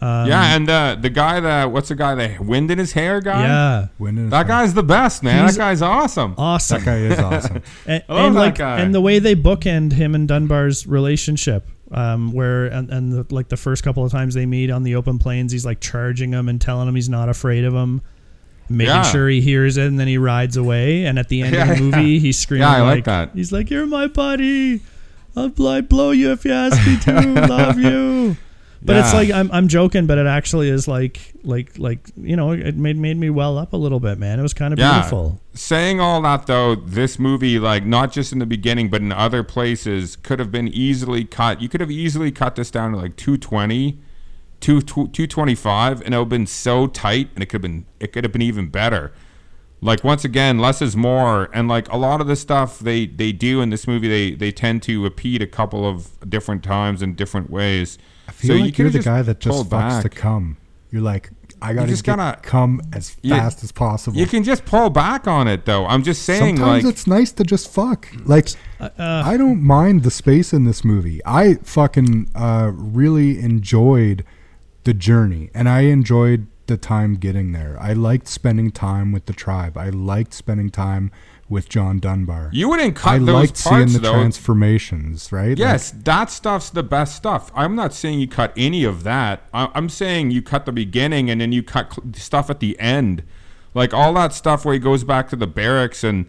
Um, 0.00 0.28
yeah, 0.28 0.54
and 0.56 0.68
uh, 0.68 0.96
the 1.00 1.08
guy 1.08 1.40
that 1.40 1.70
what's 1.70 1.88
the 1.88 1.94
guy 1.94 2.14
that 2.16 2.40
wind 2.40 2.70
in 2.70 2.78
his 2.78 2.92
hair 2.92 3.20
guy? 3.20 3.42
yeah, 3.44 3.78
wind 3.98 4.16
When 4.16 4.24
is 4.26 4.30
That 4.32 4.46
guy's 4.48 4.74
the 4.74 4.82
best, 4.82 5.22
man. 5.22 5.42
He's- 5.42 5.54
that 5.56 5.58
guy's 5.58 5.80
awesome. 5.82 6.34
awesome. 6.36 6.80
That 6.80 6.84
guy 6.84 6.96
is 6.98 7.18
awesome. 7.20 7.62
and, 7.86 8.02
I 8.08 8.12
love 8.12 8.26
and 8.26 8.36
that 8.36 8.40
like 8.40 8.54
guy. 8.56 8.80
and 8.80 8.94
the 8.94 9.00
way 9.00 9.18
they 9.20 9.34
bookend 9.36 9.92
him 9.92 10.14
and 10.14 10.28
Dunbar's 10.28 10.86
relationship, 10.86 11.68
um, 11.92 12.32
where 12.32 12.66
and, 12.66 12.90
and 12.90 13.12
the, 13.12 13.34
like 13.34 13.48
the 13.48 13.56
first 13.56 13.82
couple 13.84 14.04
of 14.04 14.10
times 14.12 14.34
they 14.34 14.44
meet 14.46 14.68
on 14.70 14.82
the 14.82 14.94
open 14.96 15.18
plains, 15.18 15.52
he's 15.52 15.64
like 15.64 15.80
charging 15.80 16.32
him 16.32 16.48
and 16.50 16.60
telling 16.60 16.86
him 16.88 16.96
he's 16.96 17.08
not 17.08 17.28
afraid 17.30 17.64
of 17.64 17.72
him, 17.72 18.02
making 18.68 18.94
Yeah. 18.94 19.02
sure 19.02 19.28
he 19.28 19.40
hears 19.40 19.76
it, 19.76 19.86
and 19.86 19.98
then 19.98 20.08
he 20.08 20.18
rides 20.18 20.56
away. 20.56 21.04
And 21.04 21.18
at 21.18 21.28
the 21.28 21.42
end 21.42 21.54
Yeah, 21.54 21.70
of 21.72 21.76
the 21.78 21.82
movie, 21.90 21.96
yeah. 22.12 22.20
he's 22.20 22.38
screaming 22.38 22.68
Yeah, 22.68 22.76
I 22.76 22.80
like 22.82 22.90
like, 22.96 23.04
that. 23.04 23.30
He's 23.34 23.52
like, 23.52 23.70
"You're 23.70 23.86
my 23.86 24.06
buddy. 24.06 24.80
I'll 25.36 25.48
bl- 25.48 25.80
blow 25.80 26.10
you 26.12 26.30
if 26.32 26.44
you 26.44 26.52
ask 26.52 26.86
me 26.86 26.96
to. 27.00 27.46
Love 27.48 27.78
you." 27.78 28.36
But 28.86 28.96
it's 28.96 29.14
like 29.14 29.30
I'm, 29.30 29.50
I'm 29.50 29.68
joking, 29.68 30.06
but 30.06 30.18
it 30.18 30.26
actually 30.26 30.68
is 30.68 30.86
like 30.86 31.32
like 31.42 31.78
like 31.78 32.00
you 32.18 32.36
know 32.36 32.50
it 32.52 32.76
made 32.76 32.98
made 32.98 33.16
me 33.16 33.30
well 33.30 33.56
up 33.56 33.72
a 33.72 33.78
little 33.78 33.98
bit, 33.98 34.18
man. 34.18 34.38
It 34.38 34.42
was 34.42 34.52
kind 34.52 34.74
of 34.74 34.76
beautiful. 34.76 35.40
Saying 35.54 36.00
all 36.00 36.20
that 36.20 36.46
though, 36.46 36.74
this 36.74 37.18
movie, 37.18 37.58
like 37.58 37.86
not 37.86 38.12
just 38.12 38.30
in 38.30 38.40
the 38.40 38.46
beginning, 38.46 38.90
but 38.90 39.00
in 39.00 39.10
other 39.10 39.42
places, 39.42 40.16
could 40.16 40.38
have 40.38 40.52
been 40.52 40.68
easily 40.68 41.24
cut. 41.24 41.62
You 41.62 41.68
could 41.70 41.80
have 41.80 41.90
easily 41.90 42.30
cut 42.30 42.56
this 42.56 42.70
down 42.70 42.92
to 42.92 42.98
like 42.98 43.16
220, 43.16 43.98
2, 44.64 44.80
225, 44.80 46.00
and 46.00 46.14
it 46.14 46.16
would 46.16 46.22
have 46.24 46.28
been 46.30 46.46
so 46.46 46.86
tight, 46.86 47.28
and 47.34 47.42
it 47.42 47.46
could 47.46 47.62
have 47.62 47.70
been 47.70 47.84
it 48.00 48.12
could 48.12 48.24
have 48.24 48.32
been 48.32 48.40
even 48.42 48.68
better. 48.68 49.12
Like 49.82 50.02
once 50.02 50.24
again, 50.24 50.58
less 50.58 50.80
is 50.80 50.96
more, 50.96 51.50
and 51.52 51.68
like 51.68 51.86
a 51.92 51.98
lot 51.98 52.22
of 52.22 52.26
the 52.26 52.36
stuff 52.36 52.78
they 52.78 53.04
they 53.04 53.30
do 53.30 53.60
in 53.60 53.68
this 53.68 53.86
movie, 53.86 54.08
they 54.08 54.34
they 54.34 54.50
tend 54.50 54.82
to 54.84 55.02
repeat 55.02 55.42
a 55.42 55.46
couple 55.46 55.86
of 55.86 56.18
different 56.30 56.62
times 56.64 57.02
in 57.02 57.14
different 57.14 57.50
ways. 57.50 57.98
I 58.26 58.32
feel 58.32 58.58
like 58.58 58.78
you're 58.78 58.88
the 58.88 59.00
guy 59.00 59.20
that 59.20 59.40
just 59.40 59.54
pulled 59.54 59.68
fucks 59.68 60.00
to 60.00 60.08
come. 60.08 60.56
You're 60.90 61.02
like, 61.02 61.30
I 61.60 61.74
gotta 61.74 61.88
just 61.88 62.04
get 62.04 62.16
gotta- 62.16 62.40
come 62.40 62.80
as 62.94 63.16
You- 63.20 63.34
fast 63.34 63.62
as 63.62 63.70
possible. 63.72 64.16
You 64.16 64.26
can 64.26 64.44
just 64.44 64.64
pull 64.64 64.88
back 64.88 65.26
on 65.26 65.46
it 65.46 65.66
though. 65.66 65.84
I'm 65.84 66.02
just 66.02 66.22
saying, 66.22 66.56
Sometimes 66.56 66.84
like 66.84 66.90
it's 66.94 67.06
nice 67.06 67.32
to 67.32 67.44
just 67.44 67.70
fuck. 67.70 68.08
Like, 68.24 68.48
Uh, 68.80 68.88
I 68.98 69.36
don't 69.36 69.62
mind 69.62 70.04
the 70.04 70.10
space 70.10 70.54
in 70.54 70.64
this 70.64 70.84
movie. 70.86 71.20
I 71.26 71.54
fucking 71.64 72.30
uh, 72.34 72.70
really 72.74 73.38
enjoyed 73.40 74.24
the 74.84 74.94
journey, 74.94 75.50
and 75.54 75.68
I 75.68 75.80
enjoyed 75.82 76.46
the 76.66 76.76
time 76.78 77.16
getting 77.16 77.52
there. 77.52 77.76
I 77.80 77.92
liked 77.92 78.26
spending 78.28 78.70
time 78.70 79.12
with 79.12 79.26
the 79.26 79.32
tribe. 79.34 79.76
I 79.76 79.90
liked 79.90 80.32
spending 80.32 80.70
time 80.70 81.10
with 81.46 81.68
John 81.68 81.98
Dunbar. 81.98 82.48
you 82.54 82.70
wouldn't 82.70 82.96
cut 82.96 83.10
I 83.14 83.18
those 83.18 83.28
liked 83.28 83.56
seeing 83.58 83.92
the 83.92 83.98
though. 83.98 84.12
transformations. 84.14 85.30
Right? 85.30 85.50
Like, 85.50 85.58
Yes, 85.58 85.90
that 85.90 86.30
stuff's 86.30 86.70
the 86.70 86.82
best 86.82 87.16
stuff. 87.16 87.50
I'm 87.54 87.74
not 87.76 87.92
saying 87.92 88.18
you 88.20 88.28
cut 88.28 88.52
any 88.56 88.84
of 88.84 89.02
that. 89.02 89.46
I'm 89.52 89.90
saying 89.90 90.30
you 90.30 90.40
cut 90.40 90.64
the 90.64 90.72
beginning 90.72 91.28
and 91.28 91.40
then 91.42 91.52
you 91.52 91.62
cut 91.62 91.92
cl- 91.92 92.12
stuff 92.14 92.48
at 92.48 92.60
the 92.60 92.78
end, 92.80 93.24
like 93.74 93.92
all 93.92 94.14
that 94.14 94.32
stuff 94.32 94.64
where 94.64 94.72
he 94.72 94.80
goes 94.80 95.04
back 95.04 95.28
to 95.30 95.36
the 95.36 95.46
barracks 95.46 96.02
and 96.02 96.24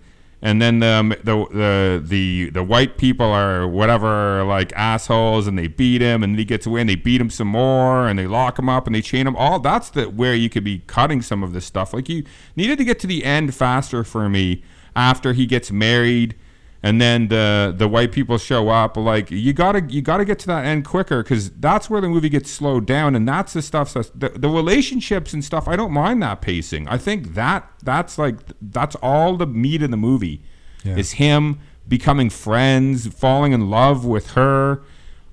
and 0.45 0.61
then 0.61 0.77
the 0.77 0.87
um, 0.87 1.09
the 1.09 1.47
the 1.51 2.03
the, 2.05 2.49
the 2.51 2.63
white 2.63 2.99
people 2.99 3.25
are 3.25 3.67
whatever 3.67 4.43
like 4.43 4.71
assholes 4.73 5.47
and 5.47 5.57
they 5.57 5.65
beat 5.65 6.01
him 6.01 6.21
and 6.21 6.37
he 6.37 6.45
gets 6.45 6.67
away 6.67 6.81
and 6.81 6.89
they 6.89 6.95
beat 6.95 7.19
him 7.19 7.31
some 7.31 7.47
more 7.47 8.07
and 8.07 8.19
they 8.19 8.27
lock 8.27 8.59
him 8.59 8.69
up 8.69 8.85
and 8.85 8.95
they 8.95 9.01
chain 9.01 9.25
him. 9.25 9.35
All 9.35 9.57
that's 9.57 9.89
the 9.89 10.03
where 10.05 10.35
you 10.35 10.47
could 10.51 10.63
be 10.63 10.83
cutting 10.85 11.23
some 11.23 11.41
of 11.41 11.53
this 11.53 11.65
stuff. 11.65 11.95
Like 11.95 12.07
you 12.09 12.23
needed 12.55 12.77
to 12.77 12.83
get 12.83 12.99
to 12.99 13.07
the 13.07 13.25
end 13.25 13.55
faster 13.55 14.03
for 14.03 14.29
me 14.29 14.63
after 14.95 15.33
he 15.33 15.47
gets 15.47 15.71
married 15.71 16.35
and 16.85 17.01
then 17.01 17.27
the 17.29 17.73
the 17.75 17.87
white 17.87 18.11
people 18.11 18.37
show 18.37 18.69
up 18.69 18.95
like 18.95 19.31
you 19.31 19.51
gotta 19.53 19.81
you 19.89 20.01
gotta 20.01 20.23
get 20.23 20.37
to 20.39 20.47
that 20.47 20.63
end 20.65 20.85
quicker 20.85 21.23
because 21.23 21.49
that's 21.67 21.89
where 21.89 21.99
the 21.99 22.07
movie 22.07 22.29
gets 22.29 22.49
slowed 22.51 22.85
down 22.85 23.15
and 23.15 23.27
that's 23.27 23.53
the 23.53 23.61
stuff 23.61 23.91
that's 23.93 24.09
the, 24.11 24.29
the 24.29 24.47
relationships 24.47 25.33
and 25.33 25.43
stuff 25.43 25.67
i 25.67 25.75
don't 25.75 25.91
mind 25.91 26.21
that 26.21 26.41
pacing 26.41 26.87
i 26.87 26.97
think 26.97 27.33
that 27.33 27.67
that's 27.83 28.17
like 28.17 28.37
that's 28.61 28.95
all 29.01 29.35
the 29.35 29.47
meat 29.47 29.81
in 29.81 29.89
the 29.91 29.97
movie 29.97 30.41
Yeah. 30.83 30.95
is 30.97 31.13
him 31.13 31.59
becoming 31.87 32.29
friends 32.29 33.07
falling 33.07 33.51
in 33.51 33.69
love 33.69 34.05
with 34.05 34.31
her 34.31 34.81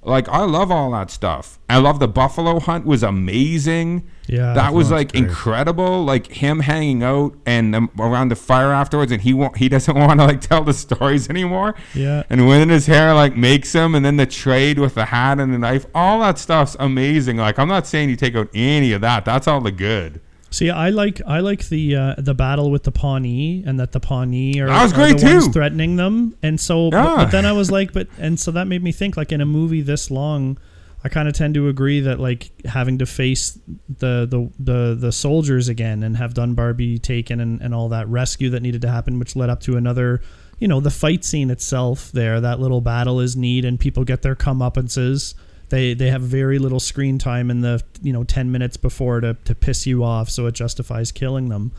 like 0.04 0.28
i 0.28 0.44
love 0.44 0.70
all 0.70 0.90
that 0.92 1.10
stuff. 1.10 1.58
I 1.68 1.78
love 1.78 2.00
the 2.00 2.08
buffalo 2.08 2.60
hunt 2.60 2.84
was 2.84 3.02
amazing. 3.02 4.06
Yeah, 4.26 4.52
that 4.54 4.74
was 4.74 4.90
like 4.90 5.12
great. 5.12 5.24
incredible. 5.24 6.04
Like 6.04 6.26
him 6.26 6.60
hanging 6.60 7.02
out 7.02 7.34
and 7.46 7.74
um, 7.74 7.90
around 7.98 8.28
the 8.28 8.36
fire 8.36 8.72
afterwards 8.72 9.12
and 9.12 9.22
he 9.22 9.32
won't 9.32 9.56
he 9.56 9.68
doesn't 9.68 9.94
want 9.98 10.20
to 10.20 10.26
like 10.26 10.40
tell 10.40 10.64
the 10.64 10.74
stories 10.74 11.30
anymore. 11.30 11.74
Yeah. 11.94 12.24
and 12.30 12.46
when 12.46 12.68
his 12.68 12.86
hair 12.86 13.14
like 13.14 13.36
makes 13.36 13.72
him 13.72 13.94
and 13.94 14.04
then 14.04 14.16
the 14.16 14.26
trade 14.26 14.78
with 14.78 14.94
the 14.94 15.06
hat 15.06 15.38
and 15.38 15.52
the 15.52 15.58
knife 15.58 15.86
all 15.94 16.20
that 16.20 16.38
stuff's 16.38 16.76
amazing. 16.80 17.36
Like 17.36 17.58
i'm 17.58 17.68
not 17.68 17.86
saying 17.86 18.10
you 18.10 18.16
take 18.16 18.34
out 18.34 18.48
any 18.54 18.92
of 18.92 19.00
that. 19.02 19.24
That's 19.24 19.46
all 19.46 19.60
the 19.60 19.72
good 19.72 20.20
See, 20.52 20.68
I 20.70 20.90
like 20.90 21.20
I 21.26 21.40
like 21.40 21.68
the 21.68 21.96
uh, 21.96 22.14
the 22.18 22.34
battle 22.34 22.70
with 22.70 22.82
the 22.84 22.92
Pawnee, 22.92 23.64
and 23.66 23.80
that 23.80 23.92
the 23.92 24.00
Pawnee 24.00 24.60
are, 24.60 24.66
That 24.68 24.82
was 24.82 24.92
great 24.92 25.18
the 25.18 25.24
ones 25.26 25.46
too. 25.46 25.52
threatening 25.52 25.96
them, 25.96 26.36
and 26.42 26.60
so. 26.60 26.90
But, 26.90 26.96
Yeah. 27.04 27.16
but 27.16 27.30
then 27.30 27.46
I 27.46 27.52
was 27.52 27.70
like, 27.78 27.92
but 27.92 28.06
and 28.18 28.38
so 28.38 28.50
that 28.52 28.66
made 28.68 28.82
me 28.82 28.92
think 28.92 29.16
like 29.16 29.32
in 29.32 29.40
a 29.40 29.46
movie 29.46 29.80
this 29.80 30.10
long, 30.10 30.58
I 31.02 31.08
kind 31.08 31.26
of 31.26 31.34
tend 31.34 31.54
to 31.54 31.68
agree 31.68 32.00
that 32.00 32.20
like 32.20 32.50
having 32.66 32.98
to 32.98 33.06
face 33.06 33.58
the 33.88 34.26
the 34.30 34.50
the 34.58 34.94
the 34.94 35.10
soldiers 35.10 35.68
again 35.68 36.02
and 36.02 36.18
have 36.18 36.34
Dunbar 36.34 36.74
be 36.74 36.98
taken 36.98 37.40
and 37.40 37.60
and 37.62 37.74
all 37.74 37.88
that 37.88 38.06
rescue 38.08 38.50
that 38.50 38.60
needed 38.62 38.82
to 38.82 38.90
happen, 38.90 39.18
which 39.18 39.34
led 39.34 39.48
up 39.50 39.60
to 39.62 39.76
another. 39.78 40.20
You 40.58 40.68
know 40.68 40.80
the 40.80 40.90
fight 40.90 41.24
scene 41.24 41.50
itself. 41.50 42.12
There, 42.12 42.40
that 42.42 42.60
little 42.60 42.80
battle 42.82 43.20
is 43.20 43.34
neat, 43.36 43.64
and 43.64 43.80
people 43.80 44.04
get 44.04 44.20
their 44.22 44.36
comeuppances 44.36 45.34
they 45.72 45.94
they 45.94 46.10
have 46.10 46.20
very 46.20 46.58
little 46.58 46.78
screen 46.78 47.18
time 47.18 47.50
in 47.50 47.62
the 47.62 47.82
you 48.02 48.12
know 48.12 48.22
10 48.24 48.52
minutes 48.52 48.76
before 48.76 49.20
to, 49.22 49.34
to 49.44 49.54
piss 49.54 49.86
you 49.86 50.04
off 50.04 50.28
so 50.28 50.46
it 50.46 50.52
justifies 50.52 51.10
killing 51.10 51.48
them. 51.48 51.72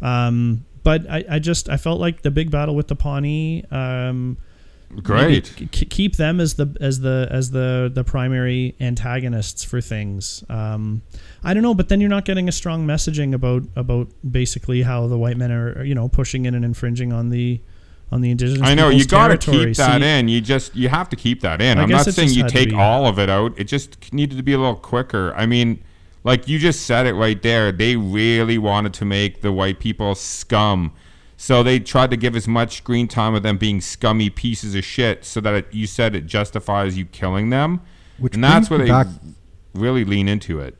Um, 0.00 0.64
but 0.84 1.10
I, 1.10 1.24
I 1.28 1.38
just 1.40 1.68
I 1.68 1.76
felt 1.76 2.00
like 2.00 2.22
the 2.22 2.30
big 2.30 2.52
battle 2.52 2.76
with 2.76 2.86
the 2.86 2.94
Pawnee 2.94 3.64
um, 3.72 4.38
great. 5.02 5.52
keep 5.72 6.14
them 6.14 6.40
as 6.40 6.54
the 6.54 6.76
as 6.80 7.00
the 7.00 7.28
as 7.28 7.50
the 7.50 7.90
the 7.92 8.04
primary 8.04 8.76
antagonists 8.80 9.64
for 9.64 9.80
things. 9.80 10.44
Um, 10.48 11.02
I 11.42 11.52
don't 11.52 11.64
know 11.64 11.74
but 11.74 11.88
then 11.88 12.00
you're 12.00 12.08
not 12.08 12.24
getting 12.24 12.48
a 12.48 12.52
strong 12.52 12.86
messaging 12.86 13.34
about 13.34 13.64
about 13.74 14.06
basically 14.30 14.82
how 14.82 15.08
the 15.08 15.18
white 15.18 15.36
men 15.36 15.50
are 15.50 15.84
you 15.84 15.96
know 15.96 16.08
pushing 16.08 16.46
in 16.46 16.54
and 16.54 16.64
infringing 16.64 17.12
on 17.12 17.30
the 17.30 17.60
on 18.12 18.20
the 18.20 18.30
indigenous 18.30 18.66
i 18.66 18.74
know 18.74 18.88
you 18.88 19.06
gotta 19.06 19.36
territory. 19.38 19.66
keep 19.66 19.76
that 19.76 20.00
See, 20.00 20.06
in. 20.06 20.28
You 20.28 20.40
just 20.40 20.74
you 20.74 20.88
have 20.88 21.08
to 21.10 21.16
keep 21.16 21.40
that 21.42 21.60
in. 21.60 21.78
I 21.78 21.82
i'm 21.82 21.88
not 21.88 22.06
saying 22.06 22.30
you 22.30 22.48
take 22.48 22.72
all 22.72 23.06
of 23.06 23.18
it 23.18 23.30
out. 23.30 23.58
It 23.58 23.64
just 23.64 24.12
needed 24.12 24.36
to 24.36 24.42
be 24.42 24.52
a 24.52 24.58
little 24.58 24.74
quicker. 24.76 25.32
I 25.34 25.46
mean 25.46 25.82
like 26.24 26.48
you 26.48 26.58
just 26.58 26.82
said 26.86 27.06
it 27.06 27.14
right 27.14 27.40
there. 27.42 27.72
They 27.72 27.96
really 27.96 28.58
wanted 28.58 28.92
to 28.94 29.04
make 29.04 29.40
the 29.40 29.52
white 29.52 29.80
people 29.80 30.14
scum. 30.14 30.92
So 31.36 31.62
they 31.62 31.78
tried 31.80 32.10
to 32.10 32.18
give 32.18 32.36
as 32.36 32.46
much 32.46 32.76
screen 32.76 33.08
time 33.08 33.34
of 33.34 33.42
them 33.42 33.56
being 33.56 33.80
scummy 33.80 34.28
pieces 34.28 34.74
of 34.74 34.84
shit 34.84 35.24
so 35.24 35.40
that 35.40 35.54
it, 35.54 35.68
you 35.70 35.86
said 35.86 36.14
it 36.14 36.26
justifies 36.26 36.98
you 36.98 37.06
killing 37.06 37.48
them. 37.48 37.80
Which 38.18 38.34
and 38.34 38.44
that's 38.44 38.68
where 38.68 38.78
they 38.78 38.88
back- 38.88 39.06
really 39.72 40.04
lean 40.04 40.28
into 40.28 40.60
it 40.60 40.76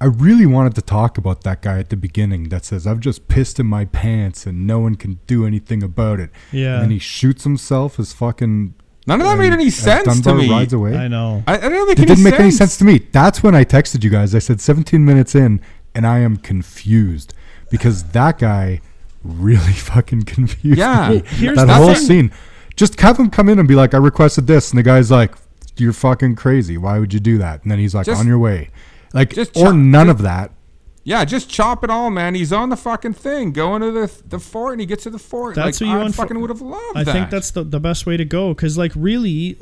I 0.00 0.06
really 0.06 0.46
wanted 0.46 0.74
to 0.74 0.82
talk 0.82 1.16
about 1.18 1.42
that 1.44 1.62
guy 1.62 1.78
at 1.78 1.90
the 1.90 1.96
beginning 1.96 2.48
that 2.48 2.64
says, 2.64 2.86
I've 2.86 3.00
just 3.00 3.28
pissed 3.28 3.60
in 3.60 3.66
my 3.66 3.84
pants 3.84 4.46
and 4.46 4.66
no 4.66 4.78
one 4.80 4.96
can 4.96 5.20
do 5.26 5.46
anything 5.46 5.82
about 5.82 6.18
it. 6.20 6.30
Yeah. 6.50 6.74
And 6.74 6.82
then 6.84 6.90
he 6.90 6.98
shoots 6.98 7.44
himself 7.44 7.98
as 8.00 8.12
fucking. 8.12 8.74
none 9.06 9.20
of 9.20 9.26
that 9.26 9.38
made 9.38 9.48
um, 9.52 9.60
any 9.60 9.70
sense 9.70 10.16
to 10.16 10.22
Dunbar 10.22 10.34
me 10.42 10.50
rides 10.50 10.72
away. 10.72 10.96
I 10.96 11.08
know 11.08 11.42
I, 11.46 11.54
I 11.56 11.68
didn't 11.68 11.86
make 11.86 11.98
It 11.98 11.98
any 12.00 12.06
didn't 12.06 12.24
make 12.24 12.34
any 12.40 12.50
sense. 12.50 12.72
sense 12.74 12.78
to 12.78 12.84
me. 12.84 12.98
That's 13.12 13.42
when 13.42 13.54
I 13.54 13.64
texted 13.64 14.02
you 14.04 14.10
guys. 14.10 14.34
I 14.34 14.40
said 14.40 14.60
17 14.60 15.04
minutes 15.04 15.34
in, 15.34 15.60
and 15.94 16.06
I 16.06 16.18
am 16.18 16.36
confused 16.36 17.34
because 17.70 18.02
that 18.10 18.38
guy 18.38 18.80
really 19.22 19.72
fucking 19.72 20.22
confused 20.22 20.78
Yeah. 20.78 21.08
me. 21.10 21.14
Well, 21.16 21.24
here's 21.26 21.56
that 21.58 21.66
the 21.66 21.74
whole 21.74 21.94
thing. 21.94 21.96
scene. 22.06 22.32
Just 22.74 22.98
have 23.00 23.18
him 23.18 23.30
come 23.30 23.48
in 23.48 23.58
and 23.58 23.68
be 23.68 23.74
like, 23.74 23.94
"I 23.94 23.98
requested 23.98 24.46
this," 24.46 24.70
and 24.70 24.78
the 24.78 24.82
guy's 24.82 25.10
like, 25.10 25.34
"You're 25.76 25.92
fucking 25.92 26.36
crazy. 26.36 26.76
Why 26.78 26.98
would 26.98 27.12
you 27.14 27.20
do 27.20 27.38
that?" 27.38 27.62
And 27.62 27.70
then 27.70 27.78
he's 27.78 27.94
like, 27.94 28.06
Just- 28.06 28.18
"On 28.20 28.26
your 28.26 28.38
way." 28.38 28.70
Like, 29.12 29.34
just 29.34 29.56
or 29.56 29.66
chop- 29.66 29.74
none 29.74 30.06
just- 30.06 30.18
of 30.18 30.22
that. 30.22 30.50
Yeah, 31.04 31.24
just 31.24 31.50
chop 31.50 31.82
it 31.82 31.90
all, 31.90 32.10
man. 32.10 32.36
He's 32.36 32.52
on 32.52 32.68
the 32.68 32.76
fucking 32.76 33.14
thing, 33.14 33.50
going 33.50 33.82
to 33.82 33.90
the 33.90 34.22
the 34.28 34.38
fort, 34.38 34.74
and 34.74 34.80
he 34.80 34.86
gets 34.86 35.02
to 35.02 35.10
the 35.10 35.18
fort. 35.18 35.56
That's 35.56 35.80
like, 35.80 35.90
what 35.90 35.98
you 36.00 36.06
I 36.06 36.10
fucking 36.12 36.40
would 36.40 36.50
have 36.50 36.60
loved 36.60 36.96
I 36.96 37.02
that. 37.02 37.12
think 37.12 37.30
that's 37.30 37.50
the, 37.50 37.64
the 37.64 37.80
best 37.80 38.06
way 38.06 38.16
to 38.16 38.24
go 38.24 38.54
because, 38.54 38.78
like, 38.78 38.92
really, 38.94 39.56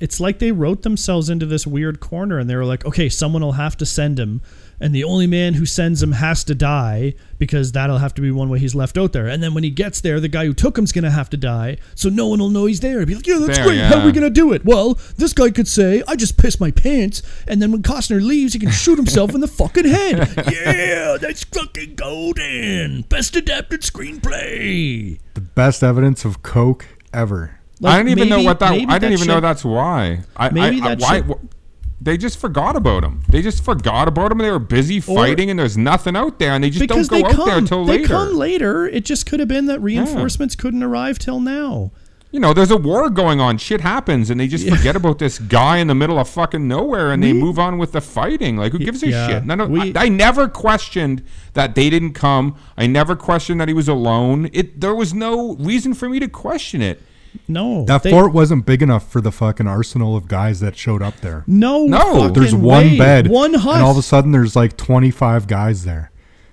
it's 0.00 0.20
like 0.20 0.38
they 0.38 0.52
wrote 0.52 0.84
themselves 0.84 1.28
into 1.28 1.44
this 1.44 1.66
weird 1.66 2.00
corner 2.00 2.38
and 2.38 2.48
they 2.48 2.56
were 2.56 2.64
like, 2.64 2.86
okay, 2.86 3.10
someone 3.10 3.42
will 3.42 3.52
have 3.52 3.76
to 3.76 3.84
send 3.84 4.18
him. 4.18 4.40
And 4.78 4.94
the 4.94 5.04
only 5.04 5.26
man 5.26 5.54
who 5.54 5.64
sends 5.64 6.02
him 6.02 6.12
has 6.12 6.44
to 6.44 6.54
die 6.54 7.14
because 7.38 7.72
that'll 7.72 7.98
have 7.98 8.12
to 8.14 8.20
be 8.22 8.30
one 8.30 8.48
way 8.50 8.58
he's 8.58 8.74
left 8.74 8.98
out 8.98 9.12
there. 9.12 9.26
And 9.26 9.42
then 9.42 9.54
when 9.54 9.64
he 9.64 9.70
gets 9.70 10.00
there, 10.02 10.20
the 10.20 10.28
guy 10.28 10.44
who 10.44 10.52
took 10.52 10.76
him's 10.76 10.92
going 10.92 11.04
to 11.04 11.10
have 11.10 11.30
to 11.30 11.36
die. 11.38 11.78
So 11.94 12.08
no 12.10 12.26
one 12.26 12.38
will 12.40 12.50
know 12.50 12.66
he's 12.66 12.80
there. 12.80 13.04
Be 13.06 13.14
like, 13.14 13.26
yeah, 13.26 13.38
that's 13.38 13.56
There, 13.58 13.66
great. 13.66 13.80
How 13.80 14.00
are 14.00 14.04
we 14.06 14.12
going 14.12 14.24
to 14.24 14.30
do 14.30 14.52
it? 14.52 14.64
Well, 14.66 14.98
this 15.16 15.32
guy 15.32 15.50
could 15.50 15.66
say, 15.68 16.02
I 16.06 16.14
just 16.16 16.36
pissed 16.36 16.60
my 16.60 16.70
pants. 16.70 17.22
And 17.48 17.62
then 17.62 17.72
when 17.72 17.82
Costner 17.82 18.20
leaves, 18.22 18.52
he 18.52 18.58
can 18.58 18.70
shoot 18.82 18.96
himself 18.96 19.34
in 19.34 19.40
the 19.40 19.48
fucking 19.48 19.86
head. 19.86 20.34
Yeah, 20.52 21.16
that's 21.20 21.44
fucking 21.44 21.94
golden. 21.94 23.02
Best 23.02 23.34
adapted 23.36 23.80
screenplay. 23.82 25.18
The 25.34 25.40
best 25.40 25.82
evidence 25.82 26.24
of 26.24 26.42
coke 26.42 26.86
ever. 27.12 27.58
Like, 27.80 27.94
I 27.94 27.98
didn't 28.02 28.18
even 28.18 28.28
know 28.30 28.42
what 28.42 28.58
that. 28.60 28.70
maybe 28.70 28.86
I 28.90 28.98
didn't 28.98 29.14
even 29.14 29.26
know 29.28 29.40
that's 29.40 29.64
why. 29.64 30.20
I, 30.36 30.50
Maybe 30.50 30.80
I, 30.80 30.84
I- 30.84 30.88
that 30.94 31.00
why, 31.00 31.16
shit- 31.16 31.26
wh- 31.26 31.55
They 32.00 32.16
just 32.16 32.38
forgot 32.38 32.76
about 32.76 33.04
him. 33.04 33.22
They 33.28 33.40
just 33.40 33.64
forgot 33.64 34.06
about 34.06 34.30
him. 34.30 34.38
They 34.38 34.50
were 34.50 34.58
busy 34.58 35.00
fighting, 35.00 35.48
and 35.50 35.58
there's 35.58 35.78
nothing 35.78 36.14
out 36.14 36.38
there, 36.38 36.52
and 36.52 36.62
they 36.62 36.70
just 36.70 36.86
don't 36.88 37.08
go 37.08 37.24
out 37.24 37.32
come, 37.32 37.48
there 37.48 37.58
until 37.58 37.84
later. 37.84 38.02
they 38.02 38.08
come 38.08 38.34
later. 38.34 38.86
It 38.86 39.04
just 39.04 39.26
could 39.26 39.40
have 39.40 39.48
been 39.48 39.66
that 39.66 39.80
reinforcements 39.80 40.54
couldn't 40.54 40.82
arrive 40.82 41.18
till 41.18 41.40
now. 41.40 41.92
You 42.32 42.40
know, 42.40 42.52
there's 42.52 42.70
a 42.70 42.76
war 42.76 43.08
going 43.08 43.40
on. 43.40 43.56
Shit 43.56 43.80
happens, 43.80 44.28
and 44.28 44.38
they 44.38 44.46
just 44.46 44.68
forget 44.68 44.94
about 44.94 45.18
this 45.18 45.38
guy 45.38 45.78
in 45.78 45.86
the 45.86 45.94
middle 45.94 46.18
of 46.18 46.28
fucking 46.28 46.68
nowhere, 46.68 47.12
and 47.12 47.22
they 47.22 47.32
move 47.32 47.58
on 47.58 47.78
with 47.78 47.92
the 47.92 48.02
fighting. 48.02 48.58
Like, 48.58 48.72
who 48.72 48.78
gives 48.78 49.02
a 49.02 49.08
yeah, 49.08 49.28
shit? 49.28 49.46
None 49.46 49.60
of, 49.60 49.70
we- 49.70 49.96
I, 49.96 50.04
I 50.04 50.08
never 50.08 50.48
questioned 50.48 51.22
that 51.54 51.74
they 51.74 51.88
didn't 51.88 52.12
come. 52.12 52.56
I 52.76 52.88
never 52.88 53.16
questioned 53.16 53.60
that 53.60 53.68
he 53.68 53.74
was 53.74 53.88
alone. 53.88 54.50
It 54.52 54.80
there 54.80 54.94
was 54.94 55.14
no 55.14 55.54
reason 55.54 55.94
for 55.94 56.10
me 56.10 56.20
to 56.20 56.28
question 56.28 56.82
it. 56.82 57.00
No, 57.48 57.84
That 57.84 58.02
they- 58.02 58.10
fort 58.10 58.32
wasn't 58.32 58.66
big 58.66 58.82
enough 58.82 59.10
for 59.10 59.20
the 59.20 59.32
fucking 59.32 59.66
arsenal 59.66 60.16
of 60.16 60.28
guys 60.28 60.60
that 60.60 60.76
showed 60.76 61.02
up 61.02 61.20
there. 61.20 61.44
No, 61.46 61.86
No, 61.86 62.28
There's 62.28 62.54
one 62.54 62.84
way. 62.92 62.98
bed, 62.98 63.28
one 63.28 63.54
hut. 63.54 63.74
and 63.76 63.82
all 63.84 63.92
of 63.92 63.98
a 63.98 64.02
sudden 64.02 64.32
there's 64.32 64.54
like 64.56 64.76
25 64.76 65.46
guys 65.46 65.84
there. 65.84 66.10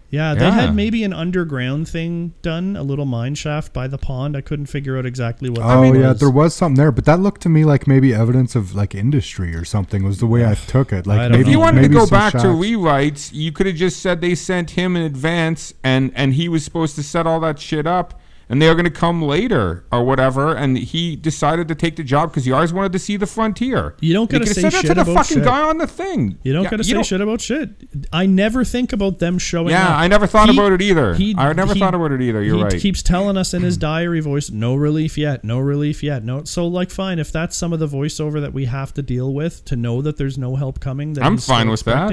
yeah, 0.09 0.35
they 0.35 0.45
Yeah. 0.45 0.51
had 0.51 0.75
maybe 0.75 1.03
an 1.03 1.11
underground 1.11 1.87
thing 1.87 2.33
done, 2.43 2.75
a 2.75 2.83
little 2.83 3.05
mine 3.07 3.33
shaft 3.33 3.73
by 3.73 3.87
the 3.87 3.97
pond. 3.97 4.37
I 4.37 4.41
couldn't 4.41 4.67
figure 4.67 4.95
out 4.95 5.07
exactly 5.07 5.49
what. 5.49 5.61
Oh 5.63 5.91
that 5.91 5.99
yeah, 5.99 6.09
was. 6.11 6.19
there 6.19 6.29
was 6.29 6.53
something 6.53 6.75
there, 6.77 6.91
but 6.91 7.05
that 7.05 7.19
looked 7.19 7.41
to 7.41 7.49
me 7.49 7.65
like 7.65 7.87
maybe 7.87 8.13
evidence 8.13 8.55
of 8.55 8.75
like 8.75 8.93
industry 8.93 9.55
or 9.55 9.65
something. 9.65 10.03
Was 10.03 10.19
the 10.19 10.27
way 10.27 10.45
I 10.45 10.53
took 10.67 10.93
it. 10.93 11.07
Like 11.07 11.31
maybe 11.31 11.41
If 11.41 11.47
you 11.47 11.53
know. 11.53 11.59
wanted 11.61 11.81
to 11.81 11.87
go 11.87 12.05
some 12.05 12.09
back 12.15 12.33
to 12.33 12.47
rewrites, 12.49 13.31
you 13.33 13.51
could 13.51 13.65
have 13.65 13.75
just 13.75 14.01
said 14.01 14.21
they 14.21 14.35
sent 14.35 14.69
him 14.71 14.95
in 14.95 15.01
advance, 15.01 15.73
and 15.83 16.11
and 16.13 16.35
he 16.35 16.47
was 16.47 16.63
supposed 16.63 16.95
to 16.97 17.01
set 17.03 17.25
all 17.25 17.39
that 17.39 17.57
shit 17.59 17.87
up, 17.87 18.19
and 18.53 18.61
they 18.61 18.67
are 18.69 18.75
going 18.75 18.85
to 18.85 18.91
come 18.91 19.19
later 19.23 19.83
or 19.91 20.03
whatever, 20.03 20.53
and 20.55 20.77
he 20.77 21.15
decided 21.15 21.67
to 21.69 21.73
take 21.73 21.95
the 21.95 22.03
job 22.03 22.29
because 22.29 22.45
he 22.45 22.51
always 22.51 22.71
wanted 22.71 22.91
to 22.91 22.99
see 22.99 23.17
the 23.17 23.25
frontier. 23.25 23.95
You 23.99 24.13
don't 24.13 24.29
gotta 24.29 24.43
could've 24.45 24.55
say 24.61 24.69
shit 24.69 24.85
to 24.85 24.93
the 24.93 25.01
about 25.01 25.15
fucking 25.15 25.37
shit. 25.37 25.43
guy 25.43 25.61
on 25.63 25.79
the 25.79 25.87
thing. 25.87 26.37
You 26.43 26.53
don't 26.53 26.65
Yeah, 26.65 26.69
gotta 26.69 26.83
say 26.83 27.01
shit 27.01 27.19
about 27.19 27.41
shit. 27.41 27.71
I 28.13 28.27
never 28.27 28.63
think 28.63 28.93
about 28.93 29.17
them 29.17 29.39
showing 29.39 29.69
Yeah, 29.69 29.87
up. 29.89 29.99
I 30.01 30.07
never 30.07 30.27
thought 30.27 30.51
about 30.51 30.71
it 30.71 30.83
either. 30.83 31.15
he- 31.15 31.33
I 31.35 31.51
never 31.53 31.73
he- 31.73 31.79
thought 31.79 31.95
about 31.95 32.11
it 32.11 32.21
either. 32.21 32.43
You're 32.43 32.53
right. 32.61 32.71
he 32.71 32.75
right. 32.75 32.81
keeps 32.81 33.01
telling 33.01 33.37
us 33.37 33.55
in 33.55 33.63
his 33.63 33.75
diary 33.75 34.19
voice, 34.19 34.51
no 34.51 34.75
relief 34.75 35.17
yet, 35.17 35.43
no 35.43 35.57
relief 35.57 36.03
yet. 36.03 36.23
No, 36.23 36.43
so 36.43 36.67
like, 36.67 36.91
fine, 36.91 37.17
if 37.17 37.31
that's 37.31 37.57
some 37.57 37.73
of 37.73 37.79
the 37.79 37.87
voiceover 37.87 38.39
that 38.39 38.53
we 38.53 38.65
have 38.65 38.93
to 38.93 39.01
deal 39.01 39.33
with 39.33 39.65
to 39.65 39.75
know 39.75 40.03
that 40.03 40.17
there's 40.17 40.37
no 40.37 40.57
help 40.57 40.79
coming, 40.79 41.13
that 41.13 41.23
I'm 41.23 41.39
fine 41.39 41.71
with 41.71 41.83
that. 41.85 42.11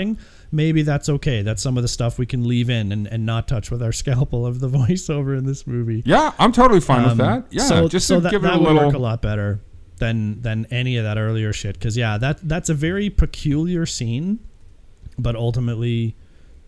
Maybe 0.52 0.82
that's 0.82 1.08
okay. 1.08 1.42
That's 1.42 1.62
some 1.62 1.76
of 1.76 1.82
the 1.82 1.88
stuff 1.88 2.18
we 2.18 2.26
can 2.26 2.46
leave 2.48 2.68
in 2.70 2.90
and, 2.90 3.06
and 3.06 3.24
not 3.24 3.46
touch 3.46 3.70
with 3.70 3.82
our 3.82 3.92
scalpel 3.92 4.44
of 4.44 4.58
the 4.60 4.68
voiceover 4.78 5.38
in 5.38 5.46
this 5.46 5.66
movie. 5.66 6.02
yeah, 6.04 6.32
I'm 6.38 6.50
totally 6.52 6.80
fine 6.80 7.02
with 7.02 7.12
Um, 7.12 7.18
that. 7.18 7.44
Yeah, 7.50 7.62
so, 7.62 7.88
just 7.88 8.06
so 8.08 8.16
to 8.16 8.20
that, 8.22 8.30
give 8.30 8.42
it 8.44 8.48
that 8.48 8.56
a 8.56 8.58
would 8.58 8.68
little. 8.72 8.86
work 8.88 8.94
a 8.94 8.98
lot 8.98 9.22
better 9.22 9.60
than 9.98 10.40
than 10.42 10.66
any 10.70 10.96
of 10.96 11.04
that 11.04 11.18
earlier 11.18 11.52
shit. 11.52 11.74
Because 11.74 11.96
yeah, 11.96 12.18
that 12.18 12.40
that's 12.48 12.68
a 12.68 12.74
very 12.74 13.10
peculiar 13.10 13.86
scene, 13.86 14.40
but 15.18 15.36
ultimately, 15.36 16.16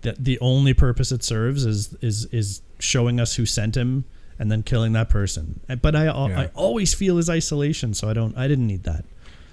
the 0.03 0.15
the 0.19 0.39
only 0.41 0.75
purpose 0.75 1.11
it 1.11 1.25
serves 1.25 1.65
is 1.65 1.97
is 2.01 2.27
is 2.27 2.63
showing 2.79 3.19
us 3.19 3.35
who 3.37 3.47
sent 3.47 3.77
him 3.77 4.05
and 4.39 4.51
then 4.51 4.63
killing 4.63 4.93
that 4.93 5.09
person. 5.09 5.61
But 5.81 5.97
I 5.97 6.07
I 6.09 6.51
always 6.55 6.95
feel 6.95 7.17
his 7.17 7.29
isolation, 7.31 7.95
so 7.95 8.09
I 8.09 8.13
don't 8.13 8.37
I 8.37 8.47
didn't 8.47 8.67
need 8.69 8.85
that. 8.85 9.05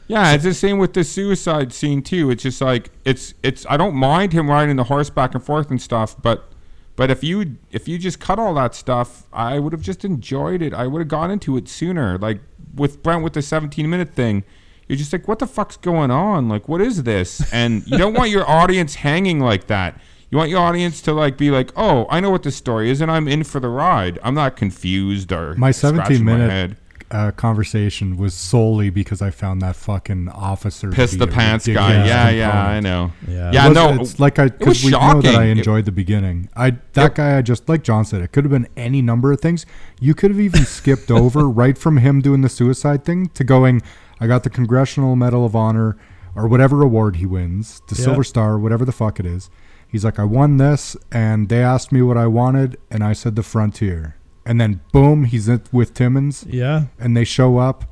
Yeah, 0.09 0.33
it's 0.33 0.43
the 0.43 0.55
same 0.55 0.79
with 0.79 0.93
the 0.93 1.03
suicide 1.03 1.71
scene 1.71 2.01
too. 2.01 2.31
It's 2.31 2.41
just 2.41 2.61
like 2.61 2.89
it's 3.05 3.35
it's. 3.43 3.63
I 3.69 3.77
don't 3.77 3.93
mind 3.93 4.33
him 4.33 4.49
riding 4.49 4.75
the 4.75 4.85
horse 4.85 5.11
back 5.11 5.35
and 5.35 5.43
forth 5.43 5.69
and 5.69 5.79
stuff, 5.79 6.19
but 6.19 6.51
but 6.95 7.11
if 7.11 7.23
you 7.23 7.57
if 7.71 7.87
you 7.87 7.99
just 7.99 8.19
cut 8.19 8.39
all 8.39 8.55
that 8.55 8.73
stuff, 8.73 9.27
I 9.31 9.59
would 9.59 9.71
have 9.71 9.83
just 9.83 10.03
enjoyed 10.03 10.63
it. 10.63 10.73
I 10.73 10.87
would 10.87 10.99
have 10.99 11.07
gone 11.07 11.29
into 11.29 11.57
it 11.57 11.69
sooner. 11.69 12.17
Like 12.17 12.41
with 12.73 13.03
Brent 13.03 13.23
with 13.23 13.33
the 13.33 13.43
17 13.43 13.87
minute 13.87 14.09
thing, 14.09 14.43
you're 14.87 14.97
just 14.97 15.13
like, 15.13 15.27
what 15.27 15.37
the 15.37 15.45
fuck's 15.45 15.77
going 15.77 16.09
on? 16.09 16.49
Like, 16.49 16.67
what 16.67 16.81
is 16.81 17.03
this? 17.03 17.53
And 17.53 17.85
you 17.85 17.99
don't 17.99 18.15
want 18.15 18.31
your 18.31 18.49
audience 18.49 18.95
hanging 18.95 19.39
like 19.39 19.67
that. 19.67 20.01
You 20.31 20.39
want 20.39 20.49
your 20.49 20.61
audience 20.61 21.01
to 21.03 21.13
like 21.13 21.37
be 21.37 21.51
like, 21.51 21.71
oh, 21.75 22.07
I 22.09 22.19
know 22.19 22.31
what 22.31 22.41
the 22.41 22.51
story 22.51 22.89
is, 22.89 22.99
and 22.99 23.11
I'm 23.11 23.27
in 23.27 23.43
for 23.43 23.59
the 23.59 23.69
ride. 23.69 24.17
I'm 24.23 24.33
not 24.33 24.55
confused 24.55 25.31
or 25.31 25.53
My 25.53 25.69
scratching 25.69 26.17
17 26.17 26.25
my 26.25 26.31
minute 26.33 26.49
head. 26.49 26.77
Uh, 27.11 27.31
conversation 27.31 28.17
was 28.17 28.33
solely 28.33 28.89
because 28.89 29.21
I 29.21 29.31
found 29.31 29.61
that 29.61 29.75
fucking 29.75 30.29
officer 30.29 30.89
to 30.89 30.95
Piss 30.95 31.15
the 31.15 31.25
pants 31.27 31.65
guy. 31.67 31.71
ridiculous 31.73 32.07
Yeah, 32.09 32.29
yeah, 32.29 32.67
I 32.67 32.79
know. 32.79 33.11
Yeah. 33.27 33.51
yeah 33.51 33.65
It 33.65 33.69
was- 33.69 33.75
no. 33.75 34.01
it's 34.01 34.19
like 34.19 34.37
I 34.39 34.45
it 34.45 34.59
because 34.59 34.83
we 34.83 34.91
know 34.91 34.99
that 35.21 35.25
I 35.25 35.31
shocking. 35.31 35.49
It- 35.49 35.57
enjoyed 35.57 35.85
the 35.85 35.91
beginning. 35.91 36.49
I 36.55 36.75
that 36.93 37.15
guy 37.15 37.37
I 37.37 37.41
just 37.41 37.67
like 37.67 37.83
John 37.83 38.05
said, 38.05 38.21
it 38.21 38.31
could 38.31 38.43
have 38.43 38.51
been 38.51 38.67
any 38.77 39.01
number 39.01 39.31
of 39.31 39.41
things. 39.41 39.65
You 39.99 40.13
could 40.13 40.31
have 40.31 40.39
even 40.39 40.65
skipped 40.65 41.09
over 41.23 41.49
right 41.49 41.77
from 41.77 41.97
him 41.97 42.21
doing 42.21 42.41
the 42.41 42.49
suicide 42.49 43.05
thing 43.05 43.27
to 43.29 43.43
going, 43.43 43.81
I 44.19 44.27
got 44.27 44.43
the 44.43 44.49
Congressional 44.49 45.15
Medal 45.15 45.45
of 45.45 45.55
Honor 45.55 45.97
or 46.35 46.47
whatever 46.47 46.83
award 46.83 47.15
he 47.15 47.25
wins, 47.25 47.81
the 47.87 47.95
Yeah. 47.95 48.03
Silver 48.05 48.23
Star, 48.23 48.59
whatever 48.59 48.85
the 48.85 48.91
fuck 48.91 49.19
it 49.19 49.25
is. 49.25 49.49
He's 49.87 50.05
like, 50.05 50.19
I 50.19 50.23
won 50.23 50.57
this, 50.57 50.95
and 51.11 51.49
they 51.49 51.63
asked 51.63 51.91
me 51.91 52.03
what 52.03 52.15
I 52.17 52.27
wanted, 52.27 52.77
and 52.91 53.03
I 53.03 53.13
said 53.13 53.35
the 53.35 53.41
frontier. 53.41 54.15
And 54.49 54.59
then 54.59 54.81
boom, 54.91 55.25
he's 55.25 55.47
with 55.71 55.93
Timmons 55.93 56.43
Yeah, 56.49 56.85
and 56.99 57.15
they 57.15 57.23
show 57.23 57.59
up 57.59 57.85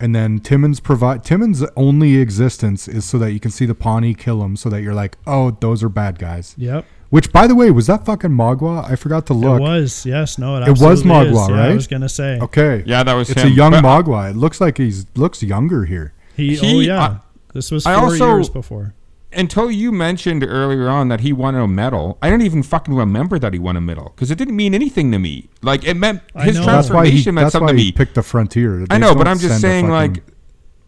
and 0.00 0.14
then 0.14 0.38
Timmons 0.38 0.80
provide 0.80 1.24
Timmons 1.24 1.62
only 1.76 2.16
existence 2.16 2.86
is 2.88 3.04
so 3.04 3.18
that 3.18 3.32
you 3.32 3.40
can 3.40 3.50
see 3.50 3.66
the 3.66 3.74
Pawnee 3.74 4.14
kill 4.14 4.42
him 4.44 4.56
so 4.56 4.68
that 4.70 4.80
you're 4.80 4.94
like, 4.94 5.16
"Oh, 5.26 5.50
those 5.50 5.82
are 5.82 5.88
bad 5.88 6.18
guys." 6.18 6.54
yep. 6.56 6.84
Which 7.10 7.32
by 7.32 7.46
the 7.46 7.54
way, 7.54 7.70
was 7.70 7.86
that 7.88 8.04
fucking 8.06 8.30
Magua? 8.30 8.88
I 8.90 8.94
forgot 8.96 9.26
to 9.26 9.34
look. 9.34 9.58
It 9.60 9.62
was 9.62 10.06
yes, 10.06 10.38
no, 10.38 10.56
it, 10.56 10.68
It 10.68 10.70
was 10.70 10.82
absolutely 10.82 11.30
is. 11.30 11.36
Magua, 11.36 11.48
Yeah, 11.50 11.64
I 11.64 11.74
was 11.74 11.86
gonna 11.86 12.08
say 12.08 12.38
Okay. 12.40 12.82
Yeah, 12.86 13.02
that 13.02 13.14
was 13.14 13.30
It's 13.30 13.42
him. 13.42 13.48
a 13.48 13.54
young 13.54 13.72
But 13.72 13.82
Magua. 13.84 14.30
It 14.30 14.36
looks 14.36 14.60
like 14.60 14.78
he's 14.78 15.04
looks 15.16 15.42
younger 15.42 15.84
here. 15.84 16.12
he, 16.36 16.56
He- 16.56 16.76
Oh 16.76 16.80
yeah, 16.80 17.02
I- 17.02 17.16
this 17.54 17.70
was 17.70 17.84
I 17.86 17.94
four 17.94 18.04
also- 18.04 18.26
years 18.36 18.48
before. 18.48 18.94
Until 19.32 19.70
you 19.70 19.92
mentioned 19.92 20.42
earlier 20.42 20.88
on 20.88 21.08
that 21.08 21.20
he 21.20 21.32
won 21.32 21.54
a 21.54 21.66
medal, 21.68 22.18
I 22.22 22.30
didn't 22.30 22.44
even 22.44 22.62
fucking 22.62 22.94
remember 22.94 23.38
that 23.38 23.52
he 23.52 23.58
won 23.58 23.76
a 23.76 23.80
medal 23.80 24.12
because 24.14 24.30
it 24.30 24.38
didn't 24.38 24.56
mean 24.56 24.74
anything 24.74 25.12
to 25.12 25.18
me. 25.18 25.48
Like 25.62 25.84
it 25.84 25.94
meant 25.94 26.22
his 26.36 26.56
know. 26.58 26.64
That's 26.66 26.88
why 26.90 27.06
he 27.06 27.22
transformation 27.22 27.34
meant 27.34 27.44
that's 27.46 27.52
something 27.52 27.66
why 27.66 27.72
to 27.72 27.76
me. 27.76 27.92
picked 27.92 28.14
the 28.14 28.22
frontier. 28.22 28.86
I 28.90 28.98
know, 28.98 29.14
but 29.14 29.28
I'm 29.28 29.38
just 29.38 29.60
saying, 29.60 29.86
fucking- 29.88 30.14
like, 30.14 30.22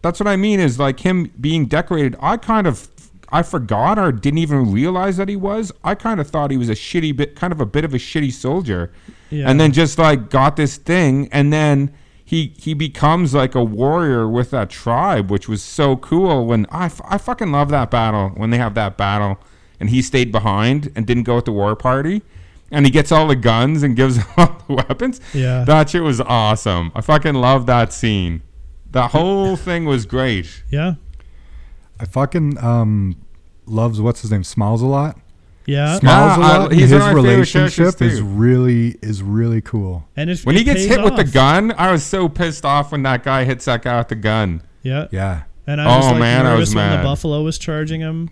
that's 0.01 0.19
what 0.19 0.27
I 0.27 0.35
mean 0.35 0.59
is 0.59 0.79
like 0.79 0.99
him 1.01 1.31
being 1.39 1.67
decorated. 1.67 2.15
I 2.19 2.37
kind 2.37 2.65
of, 2.65 2.87
I 3.29 3.43
forgot 3.43 3.99
or 3.99 4.11
didn't 4.11 4.39
even 4.39 4.71
realize 4.71 5.17
that 5.17 5.29
he 5.29 5.35
was. 5.35 5.71
I 5.83 5.93
kind 5.95 6.19
of 6.19 6.27
thought 6.27 6.49
he 6.51 6.57
was 6.57 6.69
a 6.69 6.73
shitty 6.75 7.15
bit, 7.15 7.35
kind 7.35 7.53
of 7.53 7.61
a 7.61 7.65
bit 7.67 7.85
of 7.85 7.93
a 7.93 7.97
shitty 7.97 8.33
soldier, 8.33 8.91
Yeah. 9.29 9.47
and 9.49 9.59
then 9.59 9.71
just 9.71 9.99
like 9.99 10.29
got 10.31 10.55
this 10.55 10.77
thing, 10.77 11.29
and 11.31 11.53
then 11.53 11.91
he 12.31 12.53
he 12.57 12.73
becomes 12.73 13.33
like 13.33 13.55
a 13.55 13.63
warrior 13.63 14.25
with 14.25 14.51
that 14.51 14.69
tribe, 14.69 15.29
which 15.29 15.49
was 15.49 15.61
so 15.61 15.97
cool. 15.97 16.45
When 16.45 16.65
I, 16.71 16.85
f- 16.85 17.01
I 17.03 17.17
fucking 17.17 17.51
love 17.51 17.67
that 17.71 17.91
battle 17.91 18.29
when 18.37 18.51
they 18.51 18.57
have 18.57 18.73
that 18.75 18.95
battle, 18.95 19.37
and 19.81 19.89
he 19.89 20.01
stayed 20.01 20.31
behind 20.31 20.93
and 20.95 21.05
didn't 21.05 21.23
go 21.23 21.35
with 21.35 21.43
the 21.43 21.51
war 21.51 21.75
party. 21.75 22.21
And 22.71 22.85
he 22.85 22.89
gets 22.89 23.11
all 23.11 23.27
the 23.27 23.35
guns 23.35 23.83
and 23.83 23.97
gives 23.97 24.17
all 24.37 24.63
the 24.65 24.75
weapons. 24.75 25.19
Yeah. 25.33 25.65
That 25.65 25.89
shit 25.89 26.03
was 26.03 26.21
awesome. 26.21 26.93
I 26.95 27.01
fucking 27.01 27.33
love 27.35 27.65
that 27.65 27.91
scene. 27.91 28.43
The 28.89 29.09
whole 29.09 29.57
thing 29.67 29.83
was 29.83 30.05
great. 30.05 30.63
Yeah, 30.69 30.93
I 31.99 32.05
fucking 32.05 32.57
um 32.59 33.17
loves 33.65 33.99
what's 33.99 34.21
his 34.21 34.31
name 34.31 34.45
smiles 34.45 34.81
a 34.81 34.85
lot. 34.87 35.19
Yeah. 35.65 35.99
Smiles 35.99 36.37
Yeah, 36.37 36.43
a 36.43 36.47
I- 36.53 36.57
lot. 36.57 36.71
he's 36.71 36.89
his 36.89 36.91
one 36.91 37.01
of 37.01 37.07
my 37.17 37.23
favorite 37.23 37.47
characters, 37.49 37.77
relationship 37.79 38.01
is 38.01 38.21
really 38.21 38.97
is 39.01 39.21
really 39.23 39.61
cool. 39.61 40.07
And 40.15 40.29
it, 40.29 40.39
When 40.41 40.55
it 40.55 40.59
he 40.59 40.63
gets 40.65 40.81
pays 40.81 40.89
hit 40.89 41.03
with 41.03 41.15
the 41.15 41.23
gun, 41.23 41.71
I 41.77 41.91
was 41.91 42.03
so 42.03 42.27
pissed 42.29 42.65
off 42.65 42.91
when 42.91 43.03
that 43.03 43.23
guy 43.23 43.43
hits 43.45 43.65
that 43.65 43.81
guy 43.83 43.97
with 43.97 44.07
the 44.09 44.15
gun. 44.15 44.61
yeah, 44.83 45.07
Yeah. 45.11 45.43
And 45.67 45.79
I 45.79 45.97
was 45.97 46.05
Oh, 46.07 46.11
like 46.11 46.19
man, 46.19 46.45
I 46.45 46.49
nervous 46.49 46.69
was 46.69 46.75
when 46.75 46.89
mad. 46.89 46.99
the 46.99 47.03
buffalo 47.03 47.43
was 47.43 47.57
charging 47.59 48.01
him. 48.01 48.29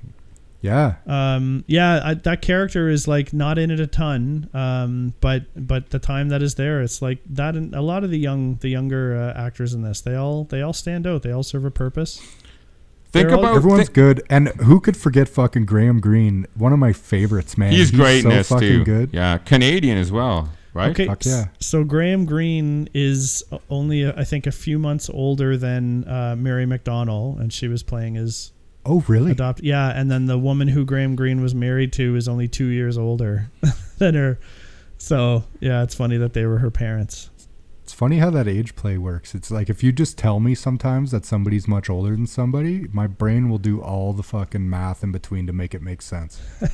Yeah. 0.61 0.95
Um, 1.07 1.63
yeah, 1.67 2.01
I, 2.03 2.13
that 2.15 2.41
character 2.41 2.89
is 2.89 3.07
like 3.07 3.31
not 3.31 3.57
in 3.57 3.71
it 3.71 3.79
a 3.79 3.87
ton, 3.87 4.49
um, 4.53 5.13
but 5.21 5.43
but 5.55 5.91
the 5.91 5.99
time 5.99 6.27
that 6.29 6.41
is 6.41 6.55
there, 6.55 6.81
it's 6.81 7.01
like 7.01 7.19
that. 7.29 7.55
And 7.55 7.73
a 7.73 7.81
lot 7.81 8.03
of 8.03 8.09
the 8.09 8.17
young, 8.19 8.55
the 8.55 8.67
younger 8.67 9.15
uh, 9.15 9.39
actors 9.39 9.73
in 9.73 9.83
this, 9.83 10.01
they 10.01 10.15
all 10.15 10.43
they 10.45 10.61
all 10.61 10.73
stand 10.73 11.07
out. 11.07 11.21
They 11.23 11.31
all 11.31 11.43
serve 11.43 11.63
a 11.63 11.71
purpose. 11.71 12.19
Think 13.11 13.29
about 13.31 13.55
Everyone's 13.55 13.87
thi- 13.87 13.93
good, 13.93 14.23
and 14.29 14.49
who 14.49 14.79
could 14.79 14.95
forget 14.95 15.27
fucking 15.27 15.65
Graham 15.65 15.99
Greene? 15.99 16.45
One 16.53 16.73
of 16.73 16.79
my 16.79 16.93
favorites, 16.93 17.57
man. 17.57 17.71
he's 17.71 17.89
great 17.91 18.21
so 18.23 18.29
in 18.29 18.35
this 18.37 18.49
fucking 18.49 18.67
too. 18.67 18.83
good. 18.85 19.09
Yeah, 19.13 19.37
Canadian 19.39 19.97
as 19.97 20.11
well. 20.11 20.49
right? 20.75 20.91
Okay, 20.91 21.07
Fuck 21.07 21.25
yeah. 21.25 21.45
so 21.59 21.83
Graham 21.83 22.25
Greene 22.25 22.87
is 22.93 23.43
only, 23.69 24.05
uh, 24.05 24.13
I 24.15 24.23
think, 24.23 24.45
a 24.45 24.51
few 24.51 24.77
months 24.77 25.09
older 25.09 25.57
than 25.57 26.07
uh, 26.07 26.35
Mary 26.37 26.65
McDonnell, 26.65 27.39
and 27.39 27.51
she 27.51 27.67
was 27.67 27.81
playing 27.81 28.13
his 28.13 28.51
Oh, 28.85 29.03
really? 29.07 29.31
adopt. 29.31 29.61
Yeah, 29.63 29.89
and 29.89 30.09
then 30.11 30.27
the 30.27 30.37
woman 30.37 30.67
who 30.67 30.85
Graham 30.85 31.15
Greene 31.15 31.41
was 31.41 31.53
married 31.55 31.91
to 31.93 32.15
is 32.15 32.27
only 32.27 32.47
two 32.47 32.67
years 32.67 32.97
older 32.97 33.49
than 33.97 34.13
her. 34.15 34.39
So 34.99 35.43
yeah, 35.59 35.81
it's 35.83 35.95
funny 35.95 36.17
that 36.17 36.33
they 36.33 36.45
were 36.45 36.59
her 36.59 36.69
parents. 36.71 37.29
It's 37.89 37.95
funny 37.95 38.19
how 38.19 38.29
that 38.29 38.47
age 38.47 38.75
play 38.75 38.99
works. 38.99 39.33
It's 39.33 39.49
like 39.49 39.67
if 39.67 39.81
you 39.81 39.91
just 39.91 40.15
tell 40.15 40.39
me 40.39 40.53
sometimes 40.53 41.09
that 41.09 41.25
somebody's 41.25 41.67
much 41.67 41.89
older 41.89 42.11
than 42.11 42.27
somebody, 42.27 42.85
my 42.93 43.07
brain 43.07 43.49
will 43.49 43.57
do 43.57 43.81
all 43.81 44.13
the 44.13 44.21
fucking 44.21 44.69
math 44.69 45.03
in 45.03 45.11
between 45.11 45.47
to 45.47 45.53
make 45.53 45.73
it 45.73 45.81
make 45.81 46.03
sense. 46.03 46.39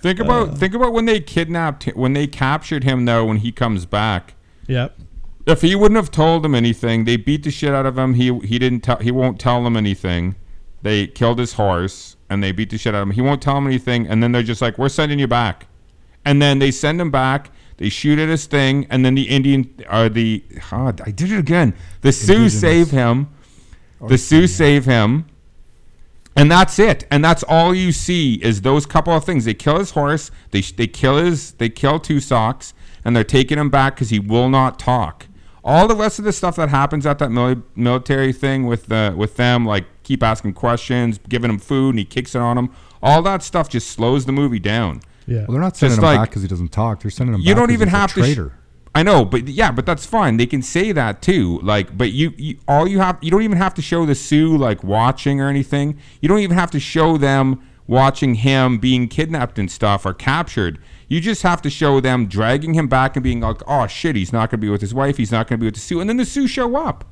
Think 0.00 0.18
about 0.18 0.48
uh. 0.48 0.54
think 0.54 0.72
about 0.72 0.94
when 0.94 1.04
they 1.04 1.20
kidnapped 1.20 1.82
him, 1.82 1.94
when 1.94 2.14
they 2.14 2.26
captured 2.26 2.84
him 2.84 3.04
though 3.04 3.26
when 3.26 3.36
he 3.36 3.52
comes 3.52 3.84
back. 3.84 4.32
Yep. 4.66 4.98
If 5.46 5.60
he 5.60 5.74
wouldn't 5.74 5.96
have 5.96 6.10
told 6.10 6.42
them 6.42 6.54
anything, 6.54 7.04
they 7.04 7.18
beat 7.18 7.42
the 7.42 7.50
shit 7.50 7.74
out 7.74 7.84
of 7.84 7.98
him. 7.98 8.14
He 8.14 8.34
he 8.38 8.58
didn't 8.58 8.80
tell 8.80 8.96
he 8.96 9.10
won't 9.10 9.38
tell 9.38 9.62
them 9.62 9.76
anything. 9.76 10.36
They 10.80 11.06
killed 11.06 11.38
his 11.38 11.52
horse 11.52 12.16
and 12.30 12.42
they 12.42 12.52
beat 12.52 12.70
the 12.70 12.78
shit 12.78 12.94
out 12.94 13.02
of 13.02 13.08
him. 13.08 13.14
He 13.14 13.20
won't 13.20 13.42
tell 13.42 13.56
them 13.56 13.66
anything 13.66 14.06
and 14.06 14.22
then 14.22 14.32
they're 14.32 14.42
just 14.42 14.62
like, 14.62 14.78
"We're 14.78 14.88
sending 14.88 15.18
you 15.18 15.28
back." 15.28 15.66
And 16.24 16.40
then 16.40 16.60
they 16.60 16.70
send 16.70 16.98
him 16.98 17.10
back. 17.10 17.50
They 17.76 17.88
shoot 17.88 18.18
at 18.18 18.28
his 18.28 18.46
thing 18.46 18.86
and 18.90 19.04
then 19.04 19.14
the 19.14 19.28
Indian 19.28 19.74
or 19.90 20.08
the 20.08 20.44
oh, 20.70 20.92
I 21.04 21.10
did 21.10 21.32
it 21.32 21.38
again. 21.38 21.74
The 22.02 22.12
Sioux 22.12 22.48
save 22.48 22.90
him. 22.90 23.28
Oh, 24.00 24.08
the 24.08 24.18
Sioux 24.18 24.46
save 24.46 24.84
him. 24.84 25.26
And 26.34 26.50
that's 26.50 26.78
it. 26.78 27.06
And 27.10 27.24
that's 27.24 27.42
all 27.42 27.74
you 27.74 27.92
see 27.92 28.34
is 28.36 28.62
those 28.62 28.86
couple 28.86 29.12
of 29.12 29.24
things. 29.24 29.44
They 29.44 29.54
kill 29.54 29.78
his 29.78 29.90
horse. 29.90 30.30
They 30.50 30.62
they 30.62 30.86
kill 30.86 31.18
his 31.18 31.52
they 31.52 31.68
kill 31.68 31.98
two 31.98 32.20
socks, 32.20 32.72
and 33.04 33.14
they're 33.14 33.24
taking 33.24 33.58
him 33.58 33.70
back 33.70 33.94
because 33.94 34.10
he 34.10 34.18
will 34.18 34.48
not 34.48 34.78
talk. 34.78 35.26
All 35.64 35.86
the 35.86 35.94
rest 35.94 36.18
of 36.18 36.24
the 36.24 36.32
stuff 36.32 36.56
that 36.56 36.70
happens 36.70 37.06
at 37.06 37.18
that 37.20 37.30
mili- 37.30 37.62
military 37.76 38.32
thing 38.32 38.66
with 38.66 38.86
the 38.86 39.14
with 39.16 39.36
them, 39.36 39.66
like 39.66 39.84
keep 40.02 40.22
asking 40.22 40.54
questions, 40.54 41.20
giving 41.28 41.50
him 41.50 41.58
food, 41.58 41.90
and 41.90 41.98
he 41.98 42.04
kicks 42.04 42.34
it 42.34 42.40
on 42.40 42.56
them. 42.56 42.74
All 43.02 43.22
that 43.22 43.42
stuff 43.42 43.68
just 43.68 43.90
slows 43.90 44.24
the 44.24 44.32
movie 44.32 44.58
down. 44.58 45.02
Yeah. 45.26 45.38
Well, 45.40 45.46
they're 45.52 45.60
not 45.60 45.76
sending 45.76 45.96
Just 45.96 45.98
him 45.98 46.04
like- 46.04 46.18
back 46.20 46.30
because 46.30 46.42
he 46.42 46.48
doesn't 46.48 46.72
talk. 46.72 47.00
They're 47.02 47.10
sending 47.10 47.34
him 47.34 47.40
You 47.40 47.48
back 47.48 47.56
don't 47.56 47.66
'cause 47.68 47.74
even 47.74 47.88
he's 47.88 47.94
a 47.94 47.98
have 47.98 48.14
to. 48.14 48.20
Sh- 48.20 48.24
traitor. 48.24 48.52
I 48.94 49.02
know, 49.02 49.24
but 49.24 49.48
yeah, 49.48 49.70
but 49.72 49.86
that's 49.86 50.04
fine. 50.04 50.36
They 50.36 50.44
can 50.44 50.60
say 50.60 50.92
that 50.92 51.22
too. 51.22 51.58
Like, 51.62 51.96
but 51.96 52.12
you, 52.12 52.34
you, 52.36 52.58
all 52.68 52.86
you 52.86 52.98
have, 52.98 53.16
you 53.22 53.30
don't 53.30 53.40
even 53.42 53.56
have 53.56 53.72
to 53.74 53.82
show 53.82 54.04
the 54.04 54.14
Sioux 54.14 54.56
like 54.58 54.84
watching 54.84 55.40
or 55.40 55.48
anything. 55.48 55.96
You 56.20 56.28
don't 56.28 56.40
even 56.40 56.56
have 56.58 56.70
to 56.72 56.80
show 56.80 57.16
them 57.16 57.60
watching 57.86 58.34
him 58.36 58.76
being 58.78 59.08
kidnapped 59.08 59.58
and 59.58 59.70
stuff 59.70 60.04
or 60.04 60.12
captured. 60.12 60.78
You 61.08 61.20
just 61.20 61.42
have 61.42 61.62
to 61.62 61.70
show 61.70 62.00
them 62.00 62.26
dragging 62.26 62.74
him 62.74 62.86
back 62.86 63.16
and 63.16 63.22
being 63.22 63.40
like, 63.40 63.62
"Oh 63.66 63.86
shit, 63.86 64.14
he's 64.14 64.32
not 64.32 64.50
going 64.50 64.60
to 64.60 64.66
be 64.66 64.68
with 64.70 64.82
his 64.82 64.92
wife. 64.92 65.16
He's 65.16 65.32
not 65.32 65.48
going 65.48 65.58
to 65.58 65.60
be 65.62 65.66
with 65.66 65.74
the 65.74 65.80
Sioux," 65.80 66.00
and 66.00 66.08
then 66.10 66.18
the 66.18 66.24
Sioux 66.26 66.46
show 66.46 66.76
up. 66.76 67.04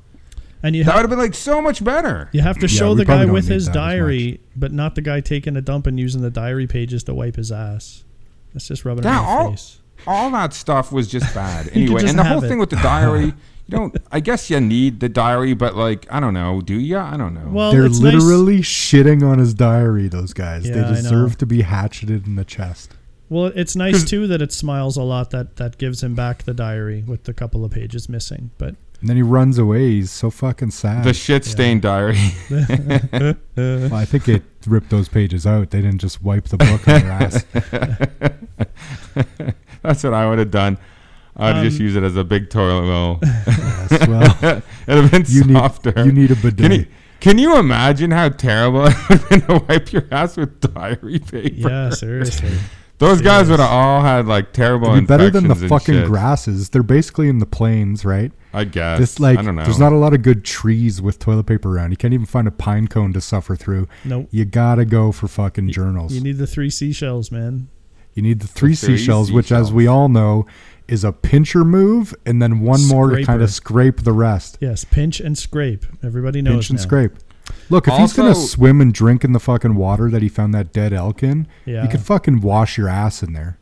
And 0.63 0.77
you 0.77 0.85
That 0.85 0.91
would 0.97 1.01
have 1.01 1.03
have 1.03 1.11
been 1.11 1.19
like 1.19 1.35
so 1.35 1.63
much 1.63 1.83
better. 1.83 2.29
you 2.33 2.43
have 2.43 2.59
to 2.59 2.69
show 2.69 2.91
we 2.91 2.99
the 2.99 3.05
guy 3.07 3.25
with 3.25 3.49
his 3.49 3.67
diary, 3.69 4.41
but 4.55 4.73
not 4.73 4.95
the 4.95 5.01
guy 5.03 5.21
taking 5.21 5.57
a 5.57 5.61
dump 5.63 5.87
and 5.87 5.99
using 5.99 6.21
the 6.23 6.31
diary 6.31 6.67
pages 6.67 7.03
to 7.05 7.15
wipe 7.15 7.37
his 7.37 7.51
ass. 7.51 8.05
That's 8.53 8.69
just 8.69 8.85
rubbing 8.85 9.05
Yeah, 9.05 9.19
it 9.19 9.23
in 9.23 9.27
all- 9.29 9.45
the 9.45 9.57
face. 9.57 9.79
all 10.07 10.31
that 10.33 10.53
stuff 10.53 10.93
was 10.93 11.09
just 11.09 11.35
bad. 11.35 11.71
Anyway, 11.73 12.01
just 12.03 12.11
and 12.11 12.19
the 12.19 12.25
whole 12.25 12.45
it. 12.45 12.49
thing 12.49 12.59
with 12.59 12.71
the 12.71 12.77
diary, 12.77 13.27
you 13.67 13.71
don't. 13.71 13.97
I 14.13 14.21
guess 14.21 14.51
you 14.51 14.61
need 14.61 15.01
the 15.01 15.09
diary, 15.09 15.55
but 15.55 15.77
like, 15.77 16.07
I 16.13 16.21
don't 16.21 16.35
know. 16.35 16.61
Do 16.61 16.75
you? 16.75 16.99
I 16.99 17.17
don't 17.17 17.33
know. 17.33 17.49
Well, 17.51 17.73
They're 17.73 17.87
it's 17.87 17.99
nice- 18.01 18.15
literally 18.15 18.59
shitting 18.61 19.23
on 19.27 19.39
his 19.39 19.55
diary. 19.55 20.09
Those 20.09 20.33
guys. 20.35 20.69
Yeah, 20.69 20.83
they 20.83 20.95
deserve 20.95 21.39
to 21.39 21.47
be 21.47 21.63
hatcheted 21.63 22.27
in 22.27 22.35
the 22.37 22.45
chest. 22.45 22.93
Well, 23.31 23.47
it's 23.55 23.77
nice 23.77 24.03
too 24.05 24.27
that 24.27 24.43
it 24.43 24.53
smiles 24.53 24.97
a 24.97 25.03
lot 25.05 25.31
that 25.31 25.57
that 25.57 25.79
gives 25.79 26.03
him 26.03 26.15
back 26.15 26.43
the 26.43 26.53
diary 26.55 27.03
with 27.07 27.25
the 27.25 27.33
couple 27.33 27.65
of 27.65 27.71
pages 27.71 28.09
missing. 28.09 28.51
But 28.59 28.75
And 29.01 29.09
then 29.09 29.17
he 29.17 29.23
runs 29.23 29.57
away. 29.59 29.93
He's 29.93 30.11
so 30.11 30.29
fucking 30.31 30.73
sad. 30.73 31.05
the 31.05 31.15
shit 31.15 31.45
stained 31.47 31.83
diary. 31.83 32.19
well, 32.51 33.95
I 33.95 34.05
think 34.05 34.29
it 34.29 34.43
ripped 34.67 34.91
those 34.91 35.09
pages 35.09 35.47
out. 35.47 35.71
They 35.71 35.81
didn't 35.81 36.01
just 36.01 36.23
wipe 36.23 36.45
the 36.49 36.59
book 36.59 36.87
on 36.87 37.01
their 37.01 37.11
ass. 37.11 37.45
That's 39.83 40.05
what 40.05 40.13
I 40.15 40.29
would 40.29 40.39
have 40.39 40.51
done. 40.51 40.77
I'd 41.37 41.57
Um, 41.59 41.65
just 41.65 41.81
use 41.81 41.97
it 41.97 42.03
as 42.03 42.17
a 42.17 42.25
big 42.25 42.51
toilet 42.51 42.87
roll. 42.89 43.19
Yes, 43.23 44.07
well, 44.09 44.37
It'd 44.87 45.03
have 45.05 45.11
been 45.11 45.25
you 45.29 45.45
need 45.45 45.55
softer. 45.55 45.93
you 46.05 46.13
need 46.13 46.31
a 46.31 46.37
bidet. 46.37 46.59
Can 46.59 46.73
you, 46.73 46.87
can 47.21 47.39
you 47.39 47.59
imagine 47.59 48.11
how 48.11 48.29
terrible 48.29 48.85
it 48.87 48.95
would 49.09 49.19
have 49.21 49.29
been 49.31 49.41
to 49.43 49.65
wipe 49.67 49.93
your 49.93 50.05
ass 50.11 50.37
with 50.37 50.61
diary 50.61 51.21
paper? 51.21 51.69
yeah, 51.71 51.91
seriously. 51.91 52.53
Those 53.01 53.23
guys 53.23 53.49
would 53.49 53.61
have 53.61 53.71
all 53.71 54.03
had 54.03 54.27
like 54.27 54.53
terrible 54.53 54.91
It'd 54.91 55.05
be 55.05 55.07
better 55.07 55.31
than 55.31 55.49
the 55.49 55.55
fucking 55.57 55.95
shit. 55.95 56.07
grasses. 56.07 56.69
They're 56.69 56.83
basically 56.83 57.31
in 57.31 57.39
the 57.39 57.47
plains, 57.47 58.05
right? 58.05 58.31
I 58.53 58.65
guess. 58.65 58.99
This 58.99 59.19
like 59.19 59.39
I 59.39 59.43
don't 59.43 59.57
know. 59.57 59.65
there's 59.65 59.79
not 59.79 59.93
a 59.93 59.97
lot 59.97 60.13
of 60.13 60.21
good 60.21 60.45
trees 60.45 61.01
with 61.01 61.19
toilet 61.19 61.47
paper 61.47 61.75
around. 61.75 61.93
You 61.93 61.97
can't 61.97 62.13
even 62.13 62.27
find 62.27 62.47
a 62.47 62.51
pine 62.51 62.89
cone 62.89 63.15
to 63.15 63.21
suffer 63.23 63.57
through. 63.57 63.89
Nope. 64.05 64.29
You 64.31 64.45
gotta 64.45 64.85
go 64.85 65.13
for 65.13 65.29
fucking 65.29 65.71
journals. 65.71 66.13
You 66.13 66.21
need 66.21 66.37
the 66.37 66.47
three 66.47 66.69
seashells, 66.69 67.33
man. 67.33 67.69
You 68.13 68.23
need 68.23 68.41
the 68.41 68.47
three 68.47 68.75
three 68.75 68.99
seashells, 68.99 69.33
which, 69.33 69.51
as 69.51 69.73
we 69.73 69.87
all 69.87 70.09
know, 70.11 70.47
is 70.89 71.05
a 71.05 71.13
pincher 71.13 71.65
move, 71.65 72.15
and 72.27 72.43
then 72.43 72.61
one 72.61 72.85
more 72.87 73.11
to 73.11 73.25
kind 73.25 73.41
of 73.41 73.51
scrape 73.51 74.03
the 74.03 74.13
rest. 74.13 74.59
Yes, 74.61 74.85
pinch 74.85 75.21
and 75.21 75.39
scrape. 75.39 75.87
Everybody 76.03 76.43
knows. 76.43 76.55
Pinch 76.55 76.71
and 76.71 76.79
now. 76.81 76.83
scrape. 76.83 77.13
Look, 77.69 77.89
if 77.89 77.95
he's 77.99 78.13
gonna 78.13 78.35
swim 78.35 78.81
and 78.81 78.93
drink 78.93 79.25
in 79.25 79.33
the 79.33 79.41
fucking 79.41 79.75
water 79.75 80.11
that 80.11 80.23
he 80.23 80.29
found 80.29 80.53
that 80.55 80.73
dead 80.73 80.93
elk 80.93 81.23
in, 81.23 81.47
Yeah. 81.67 81.83
you 81.83 81.89
could 81.89 82.01
fucking 82.03 82.41
wash 82.41 82.77
your 82.79 82.89
ass 82.89 83.23
in 83.23 83.33
there. 83.33 83.59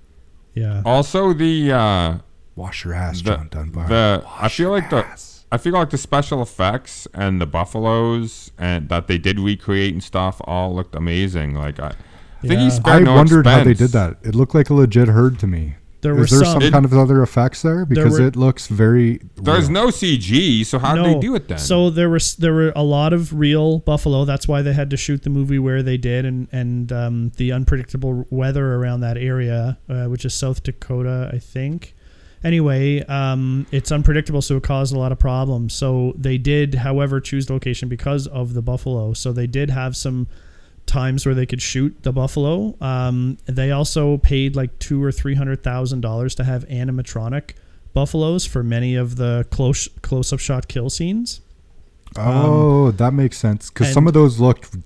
Yeah. 0.55 0.83
Also, 0.85 1.33
the 1.33 1.73
uh, 1.73 2.19
Wash 2.57 2.85
your 2.85 2.95
ass, 2.95 3.23
the, 3.23 3.37
John 3.37 3.49
Dunbar. 3.51 3.87
the 3.89 4.25
I 4.41 4.49
feel 4.49 4.67
your 4.69 4.77
like 4.79 4.91
the. 4.91 5.05
I 5.51 5.57
feel 5.57 5.73
like 5.73 5.91
the 5.91 5.97
special 5.99 6.43
effects 6.43 7.07
and 7.15 7.41
the 7.41 7.47
buffaloes 7.47 8.51
and 8.59 8.89
that 8.91 9.07
they 9.07 9.17
did 9.17 9.39
recreate 9.41 9.93
and 9.95 10.03
stuff 10.03 10.41
all 10.45 10.75
looked 10.75 10.95
amazing. 10.95 11.55
Like 11.55 11.79
I, 11.81 11.95
I 12.43 12.47
think 12.47 12.61
he 12.61 12.71
spared 12.71 13.03
I 13.03 13.05
no 13.05 13.15
wondered 13.15 13.47
how 13.47 13.65
they 13.65 13.73
did 13.75 13.91
that. 13.93 14.19
It 14.23 14.35
looked 14.35 14.55
like 14.55 14.69
a 14.69 14.75
legit 14.75 15.09
herd 15.09 15.39
to 15.39 15.47
me. 15.47 15.77
There 16.01 16.15
were 16.15 16.23
Is 16.25 16.31
there 16.31 16.45
some. 16.45 16.63
some 16.63 16.71
kind 16.71 16.85
of 16.85 16.95
other 16.95 17.23
effects 17.23 17.63
there? 17.63 17.85
Because 17.85 18.21
were- 18.21 18.27
it 18.27 18.37
looks 18.37 18.69
very. 18.69 19.21
There's 19.35 19.65
real. 19.69 19.87
no 19.87 19.87
CG, 19.89 20.65
so 20.65 20.79
how 20.79 20.95
did 20.95 21.05
they 21.17 21.19
do 21.19 21.35
it 21.35 21.49
then? 21.49 21.59
So 21.59 21.91
there 21.91 22.09
was 22.09 22.37
there 22.37 22.53
were 22.53 22.73
a 22.77 22.85
lot 22.85 23.13
of 23.13 23.33
real 23.35 23.81
buffalo. 23.81 24.25
That's 24.25 24.47
why 24.47 24.63
they 24.63 24.73
had 24.73 24.91
to 24.91 24.97
shoot 24.97 25.23
the 25.25 25.31
movie 25.31 25.59
where 25.59 25.83
they 25.83 25.97
did, 25.97 26.25
and 26.25 26.47
and 26.53 26.93
um, 26.93 27.33
the 27.37 27.51
unpredictable 27.53 28.27
weather 28.31 28.75
around 28.77 29.01
that 29.01 29.17
area, 29.17 29.79
uh, 29.89 30.05
which 30.05 30.25
is 30.25 30.35
South 30.35 30.63
Dakota, 30.63 31.31
I 31.35 31.39
think. 31.39 31.95
Anyway, 32.45 33.05
um, 33.07 33.67
it's 33.73 33.91
unpredictable, 33.91 34.41
so 34.41 34.57
it 34.59 34.63
caused 34.63 34.95
a 34.95 34.99
lot 34.99 35.11
of 35.11 35.19
problems. 35.19 35.75
So 35.75 36.15
they 36.17 36.39
did, 36.39 36.77
however, 36.77 37.21
choose 37.21 37.47
the 37.47 37.53
location 37.55 37.89
because 37.89 38.29
of 38.29 38.55
the 38.55 38.63
buffalo. 38.63 39.13
So 39.13 39.33
they 39.33 39.49
did 39.49 39.71
have 39.71 39.97
some 39.97 40.29
times 40.89 41.25
where 41.25 41.35
they 41.35 41.47
could 41.47 41.63
shoot 41.63 42.03
the 42.03 42.13
buffalo. 42.13 42.75
Um, 42.81 43.39
they 43.47 43.71
also 43.71 44.17
paid 44.19 44.57
like 44.57 44.77
two 44.81 45.01
or 45.03 45.13
three 45.13 45.35
hundred 45.37 45.63
thousand 45.63 46.01
dollars 46.01 46.35
to 46.37 46.45
have 46.45 46.67
animatronic 46.69 47.53
buffaloes 47.95 48.45
for 48.45 48.63
many 48.65 48.95
of 48.97 49.17
the 49.17 49.47
close 49.51 49.87
close 50.03 50.33
up 50.33 50.41
shot 50.41 50.67
kill 50.67 50.91
scenes. 50.91 51.41
Oh, 52.17 52.91
that 52.93 53.13
makes 53.13 53.37
sense. 53.39 53.69
Because 53.71 53.93
some 53.93 54.07
of 54.07 54.15
those 54.15 54.41
looked 54.41 54.77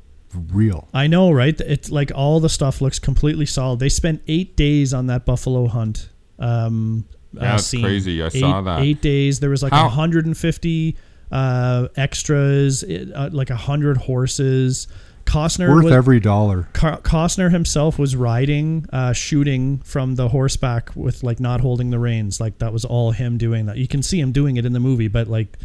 real. 0.52 0.88
I 0.92 1.06
know, 1.06 1.30
right? 1.30 1.58
It's 1.60 1.90
like 1.90 2.10
all 2.14 2.40
the 2.40 2.48
stuff 2.48 2.80
looks 2.80 2.98
completely 2.98 3.46
solid. 3.46 3.78
They 3.78 3.88
spent 3.88 4.22
eight 4.28 4.56
days 4.56 4.92
on 4.92 5.06
that 5.06 5.24
buffalo 5.24 5.66
hunt. 5.68 6.08
Um, 6.38 7.04
Yeah, 7.32 7.40
uh, 7.40 7.44
that's 7.52 7.66
scene. 7.66 7.82
crazy. 7.82 8.22
I 8.22 8.26
eight, 8.26 8.32
saw 8.40 8.60
that. 8.62 8.80
Eight 8.80 9.00
days. 9.00 9.40
There 9.40 9.50
was 9.50 9.62
like 9.62 9.72
How- 9.72 9.84
150 9.84 10.96
uh, 11.30 11.88
extras, 11.96 12.82
it, 12.82 13.10
uh, 13.14 13.30
like 13.32 13.48
hundred 13.50 13.96
horses. 13.98 14.88
Costner 15.24 15.68
Worth 15.68 15.84
was, 15.84 15.92
every 15.92 16.20
dollar. 16.20 16.68
Costner 16.74 17.50
himself 17.50 17.98
was 17.98 18.14
riding, 18.16 18.86
uh, 18.92 19.12
shooting 19.12 19.78
from 19.78 20.16
the 20.16 20.28
horseback 20.28 20.90
with 20.94 21.22
like 21.22 21.40
not 21.40 21.60
holding 21.60 21.90
the 21.90 21.98
reins. 21.98 22.40
Like 22.40 22.58
that 22.58 22.72
was 22.72 22.84
all 22.84 23.12
him 23.12 23.38
doing 23.38 23.66
that. 23.66 23.76
You 23.78 23.88
can 23.88 24.02
see 24.02 24.20
him 24.20 24.32
doing 24.32 24.56
it 24.56 24.64
in 24.66 24.72
the 24.72 24.80
movie, 24.80 25.08
but 25.08 25.28
like, 25.28 25.58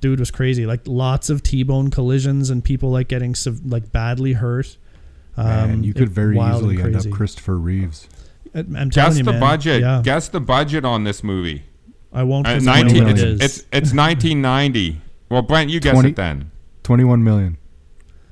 dude 0.00 0.18
was 0.20 0.30
crazy. 0.30 0.66
Like 0.66 0.80
lots 0.86 1.30
of 1.30 1.42
T-bone 1.42 1.90
collisions 1.90 2.50
and 2.50 2.62
people 2.62 2.90
like 2.90 3.08
getting 3.08 3.34
sev- 3.34 3.64
like 3.64 3.90
badly 3.92 4.34
hurt. 4.34 4.76
Um, 5.36 5.46
Man, 5.46 5.84
you 5.84 5.94
could 5.94 6.02
it- 6.04 6.08
very 6.10 6.38
easily 6.38 6.80
end 6.80 6.94
up. 6.96 7.10
Christopher 7.10 7.58
Reeves. 7.58 8.08
I- 8.54 8.58
I'm 8.60 8.90
telling 8.90 8.90
Guess 8.90 9.18
you, 9.18 9.24
the 9.24 9.32
man. 9.32 9.40
budget. 9.40 9.80
Yeah, 9.80 10.00
Guess 10.04 10.28
the 10.28 10.40
budget 10.40 10.84
on 10.84 11.04
this 11.04 11.24
movie. 11.24 11.64
I 12.12 12.22
won't. 12.22 12.46
Uh, 12.46 12.54
'cause 12.54 12.66
I 12.68 12.82
know 12.82 12.88
19, 12.88 13.02
what 13.04 13.12
it's, 13.12 13.20
it 13.22 13.28
is. 13.28 13.40
it's 13.40 13.58
it's 13.72 13.92
1990. 13.94 15.00
Well, 15.30 15.42
Brent, 15.42 15.70
you 15.70 15.80
guess 15.80 15.94
20 15.94 16.10
it 16.10 16.16
then. 16.16 16.50
Twenty-one 16.84 17.24
million. 17.24 17.56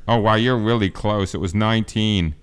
Oh 0.08 0.18
wow, 0.18 0.34
you're 0.34 0.56
really 0.58 0.90
close. 0.90 1.34
It 1.34 1.38
was 1.40 1.54
19. 1.54 2.34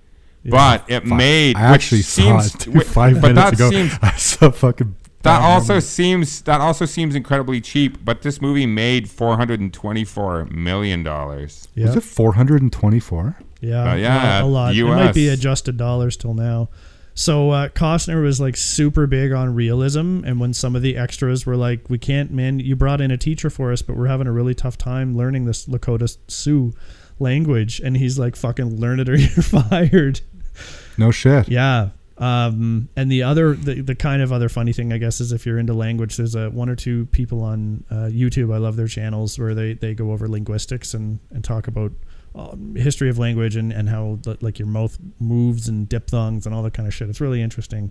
But 0.46 0.84
it 0.88 1.00
Fuck. 1.06 1.18
made 1.18 1.56
I 1.56 1.70
which 1.72 1.82
actually 1.82 2.02
saw 2.02 2.40
seems, 2.40 2.54
it 2.54 2.72
dude, 2.72 2.86
five 2.86 3.20
but 3.20 3.34
minutes 3.34 3.58
that 3.58 3.66
ago. 3.68 3.70
Seems, 3.70 3.98
I 4.02 4.12
saw 4.16 4.50
fucking. 4.50 4.96
that 5.22 5.42
also 5.42 5.74
numbers. 5.74 5.86
seems 5.86 6.40
that 6.42 6.60
also 6.62 6.86
seems 6.86 7.14
incredibly 7.14 7.60
cheap. 7.60 8.02
But 8.04 8.22
this 8.22 8.40
movie 8.40 8.64
made 8.66 9.08
424 9.10 10.46
million 10.46 11.02
dollars. 11.02 11.68
yeah, 11.74 11.86
Was 11.86 11.96
it 11.96 12.02
four 12.02 12.32
hundred 12.34 12.62
and 12.62 12.72
twenty-four? 12.72 13.36
yeah, 13.60 13.92
Uh, 13.92 13.94
yeah, 13.96 14.42
a 14.42 14.44
lot. 14.46 14.74
It 14.74 14.84
might 14.84 15.14
be 15.14 15.28
adjusted 15.28 15.76
dollars 15.76 16.16
till 16.16 16.32
now. 16.34 16.70
So 17.12 17.50
uh, 17.50 17.68
Costner 17.68 18.22
was 18.22 18.40
like 18.40 18.56
super 18.56 19.06
big 19.06 19.32
on 19.32 19.54
realism, 19.54 20.22
and 20.24 20.40
when 20.40 20.54
some 20.54 20.74
of 20.74 20.80
the 20.80 20.96
extras 20.96 21.44
were 21.44 21.56
like, 21.56 21.90
"We 21.90 21.98
can't, 21.98 22.30
man, 22.30 22.60
you 22.60 22.76
brought 22.76 23.02
in 23.02 23.10
a 23.10 23.18
teacher 23.18 23.50
for 23.50 23.72
us, 23.72 23.82
but 23.82 23.96
we're 23.96 24.06
having 24.06 24.26
a 24.26 24.32
really 24.32 24.54
tough 24.54 24.78
time 24.78 25.14
learning 25.16 25.44
this 25.44 25.66
Lakota 25.66 26.16
Sioux 26.28 26.72
language," 27.20 27.80
and 27.80 27.96
he's 27.96 28.18
like, 28.18 28.36
"Fucking 28.36 28.80
learn 28.80 29.00
it 29.00 29.08
or 29.08 29.16
you're 29.16 29.42
fired." 29.42 30.20
No 30.98 31.10
shit. 31.10 31.48
Yeah. 31.48 31.90
Um, 32.20 32.90
and 32.96 33.10
the 33.10 33.22
other, 33.22 33.54
the, 33.54 33.80
the 33.80 33.94
kind 33.94 34.20
of 34.20 34.30
other 34.30 34.50
funny 34.50 34.74
thing, 34.74 34.92
I 34.92 34.98
guess, 34.98 35.20
is 35.20 35.32
if 35.32 35.46
you're 35.46 35.58
into 35.58 35.72
language, 35.72 36.18
there's 36.18 36.34
a 36.34 36.50
one 36.50 36.68
or 36.68 36.76
two 36.76 37.06
people 37.06 37.42
on 37.42 37.82
uh, 37.90 38.10
YouTube. 38.12 38.54
I 38.54 38.58
love 38.58 38.76
their 38.76 38.86
channels 38.86 39.38
where 39.38 39.54
they, 39.54 39.72
they 39.72 39.94
go 39.94 40.12
over 40.12 40.28
linguistics 40.28 40.92
and, 40.92 41.18
and 41.30 41.42
talk 41.42 41.66
about 41.66 41.92
um, 42.34 42.76
history 42.76 43.08
of 43.08 43.18
language 43.18 43.56
and, 43.56 43.72
and 43.72 43.88
how 43.88 44.18
like 44.42 44.58
your 44.58 44.68
mouth 44.68 44.98
moves 45.18 45.66
and 45.66 45.88
diphthongs 45.88 46.44
and 46.44 46.54
all 46.54 46.62
that 46.62 46.74
kind 46.74 46.86
of 46.86 46.92
shit. 46.92 47.08
It's 47.08 47.22
really 47.22 47.40
interesting. 47.40 47.90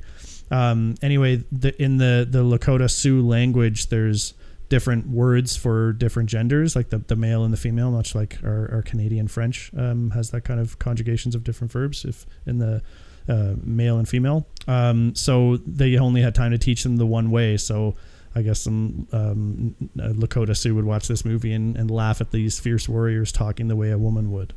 Um, 0.51 0.93
anyway, 1.01 1.43
the, 1.51 1.81
in 1.81 1.97
the, 1.97 2.27
the 2.29 2.43
Lakota 2.43 2.89
Sioux 2.89 3.25
language, 3.25 3.89
there's 3.89 4.35
different 4.69 5.07
words 5.07 5.55
for 5.55 5.93
different 5.93 6.29
genders, 6.29 6.75
like 6.75 6.89
the, 6.89 6.99
the 6.99 7.15
male 7.15 7.43
and 7.43 7.51
the 7.51 7.57
female, 7.57 7.91
much 7.91 8.15
like 8.15 8.37
our, 8.43 8.69
our 8.71 8.81
Canadian 8.81 9.27
French 9.27 9.71
um, 9.75 10.11
has 10.11 10.31
that 10.31 10.41
kind 10.41 10.59
of 10.59 10.79
conjugations 10.79 11.35
of 11.35 11.43
different 11.43 11.71
verbs. 11.71 12.05
If 12.05 12.25
in 12.45 12.59
the 12.59 12.81
uh, 13.27 13.53
male 13.61 13.97
and 13.97 14.09
female. 14.09 14.47
Um, 14.67 15.13
so 15.13 15.57
they 15.57 15.97
only 15.97 16.21
had 16.21 16.33
time 16.33 16.51
to 16.51 16.57
teach 16.57 16.83
them 16.83 16.97
the 16.97 17.05
one 17.05 17.29
way. 17.29 17.57
So 17.57 17.95
I 18.33 18.41
guess 18.41 18.61
some 18.61 19.07
um, 19.11 19.75
Lakota 19.95 20.57
Sioux 20.57 20.73
would 20.75 20.85
watch 20.85 21.07
this 21.07 21.23
movie 21.23 21.53
and, 21.53 21.77
and 21.77 21.91
laugh 21.91 22.21
at 22.21 22.31
these 22.31 22.59
fierce 22.59 22.89
warriors 22.89 23.31
talking 23.31 23.67
the 23.67 23.75
way 23.75 23.91
a 23.91 23.97
woman 23.97 24.31
would. 24.31 24.53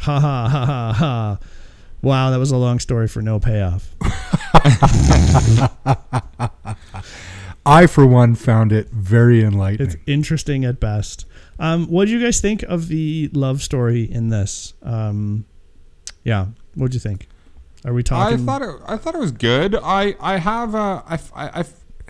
Ha 0.00 0.20
ha 0.20 0.48
ha 0.48 0.64
ha 0.64 0.92
ha. 0.92 1.38
Wow, 2.02 2.30
that 2.30 2.38
was 2.38 2.50
a 2.50 2.56
long 2.56 2.78
story 2.78 3.08
for 3.08 3.22
no 3.22 3.40
payoff. 3.40 3.94
I, 7.66 7.86
for 7.86 8.06
one, 8.06 8.34
found 8.34 8.72
it 8.72 8.90
very 8.90 9.42
enlightening. 9.42 9.86
It's 9.88 9.96
interesting 10.06 10.64
at 10.64 10.80
best. 10.80 11.24
Um, 11.58 11.86
what 11.86 12.06
do 12.06 12.10
you 12.12 12.20
guys 12.22 12.40
think 12.40 12.62
of 12.64 12.88
the 12.88 13.30
love 13.32 13.62
story 13.62 14.02
in 14.02 14.28
this? 14.28 14.74
Um, 14.82 15.46
yeah, 16.24 16.48
what 16.74 16.90
do 16.90 16.96
you 16.96 17.00
think? 17.00 17.28
Are 17.84 17.92
we 17.92 18.02
talking? 18.02 18.26
I 18.26 18.30
talking? 18.30 18.46
thought 18.46 18.62
it. 18.62 18.80
I 18.86 18.96
thought 18.96 19.14
it 19.14 19.18
was 19.20 19.32
good. 19.32 19.76
I 19.82 20.14
I 20.20 20.38
have 20.38 20.74
a. 20.74 21.02
I, 21.06 21.18
I, 21.34 21.60
I 21.60 21.64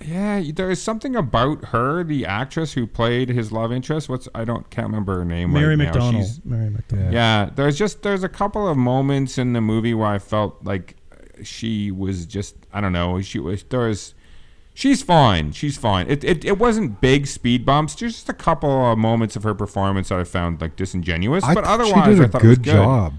yeah. 0.04 0.42
There 0.54 0.70
is 0.70 0.80
something 0.82 1.14
about 1.16 1.66
her, 1.66 2.02
the 2.04 2.26
actress 2.26 2.72
who 2.72 2.86
played 2.86 3.28
his 3.28 3.52
love 3.52 3.72
interest. 3.72 4.08
What's 4.08 4.28
I 4.34 4.44
don't 4.44 4.68
can't 4.70 4.86
remember 4.86 5.16
her 5.18 5.24
name. 5.24 5.52
Mary 5.52 5.76
right 5.76 5.78
now. 5.78 5.84
McDonald. 5.84 6.14
She's- 6.24 6.40
Mary 6.44 6.70
McDonald. 6.70 7.12
yeah. 7.12 7.50
There's 7.54 7.76
just 7.78 8.02
there's 8.02 8.22
a 8.24 8.28
couple 8.28 8.68
of 8.68 8.76
moments 8.76 9.36
in 9.38 9.52
the 9.52 9.60
movie 9.60 9.94
where 9.94 10.08
I 10.08 10.18
felt 10.18 10.64
like 10.64 10.96
she 11.42 11.90
was 11.90 12.24
just 12.26 12.56
I 12.72 12.80
don't 12.80 12.92
know. 12.92 13.20
She 13.20 13.38
was 13.38 13.62
there 13.64 13.80
was. 13.80 14.14
She's 14.76 15.02
fine. 15.02 15.52
She's 15.52 15.76
fine. 15.76 16.10
It, 16.10 16.24
it 16.24 16.44
it 16.44 16.58
wasn't 16.58 17.00
big 17.00 17.28
speed 17.28 17.64
bumps. 17.64 17.94
Just 17.94 18.28
a 18.28 18.32
couple 18.32 18.90
of 18.90 18.98
moments 18.98 19.36
of 19.36 19.44
her 19.44 19.54
performance 19.54 20.08
that 20.08 20.18
I 20.18 20.24
found 20.24 20.60
like 20.60 20.74
disingenuous. 20.74 21.44
I 21.44 21.54
but 21.54 21.62
otherwise, 21.64 22.04
she 22.06 22.10
did 22.14 22.20
a 22.20 22.24
I 22.24 22.26
thought 22.28 22.44
it 22.44 22.48
was 22.48 22.58
good 22.58 22.64
good. 22.64 22.72
job. 22.72 23.14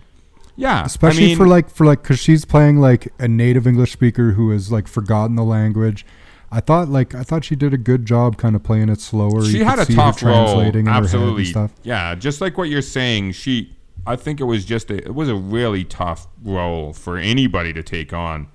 Yeah, 0.57 0.83
especially 0.85 1.23
I 1.23 1.27
mean, 1.27 1.37
for 1.37 1.47
like 1.47 1.69
for 1.69 1.85
like 1.85 2.01
because 2.01 2.19
she's 2.19 2.43
playing 2.45 2.79
like 2.79 3.11
a 3.19 3.27
native 3.29 3.65
English 3.67 3.93
speaker 3.93 4.31
who 4.33 4.51
has 4.51 4.71
like 4.71 4.87
forgotten 4.87 5.35
the 5.37 5.43
language. 5.43 6.05
I 6.51 6.59
thought 6.59 6.89
like 6.89 7.15
I 7.15 7.23
thought 7.23 7.43
she 7.45 7.55
did 7.55 7.73
a 7.73 7.77
good 7.77 8.05
job, 8.05 8.37
kind 8.37 8.55
of 8.55 8.63
playing 8.63 8.89
it 8.89 8.99
slower. 8.99 9.43
she 9.45 9.57
You 9.59 9.65
had 9.65 9.79
a 9.79 9.85
tough 9.85 10.21
role. 10.23 10.45
translating 10.45 10.81
in 10.81 10.85
her 10.87 10.91
head 10.91 10.97
and 10.97 11.05
Absolutely. 11.05 11.45
stuff. 11.45 11.71
Yeah, 11.83 12.15
just 12.15 12.41
like 12.41 12.57
what 12.57 12.69
you're 12.69 12.81
saying, 12.81 13.31
she. 13.31 13.71
I 14.07 14.15
think 14.15 14.39
it 14.39 14.43
was 14.43 14.65
just 14.65 14.91
a, 14.91 14.97
it 14.97 15.15
was 15.15 15.29
a 15.29 15.35
really 15.35 15.83
tough 15.83 16.27
role 16.43 16.93
for 16.93 17.17
anybody 17.17 17.73
to 17.73 17.81
take 17.81 18.13
on. 18.13 18.47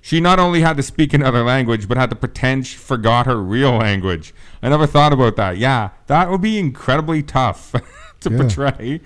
She 0.00 0.18
not 0.20 0.38
only 0.38 0.60
had 0.62 0.76
to 0.78 0.82
speak 0.82 1.12
another 1.12 1.42
language, 1.42 1.86
but 1.86 1.96
had 1.98 2.10
to 2.10 2.16
pretend 2.16 2.66
she 2.66 2.76
forgot 2.78 3.26
her 3.26 3.36
real 3.36 3.72
language. 3.72 4.32
I 4.62 4.68
never 4.70 4.86
thought 4.86 5.12
about 5.12 5.36
that. 5.36 5.58
Yeah, 5.58 5.90
that 6.06 6.30
would 6.30 6.40
be 6.40 6.58
incredibly 6.58 7.22
tough 7.22 7.72
to 8.20 8.30
Yeah. 8.30 8.36
portray. 8.38 9.00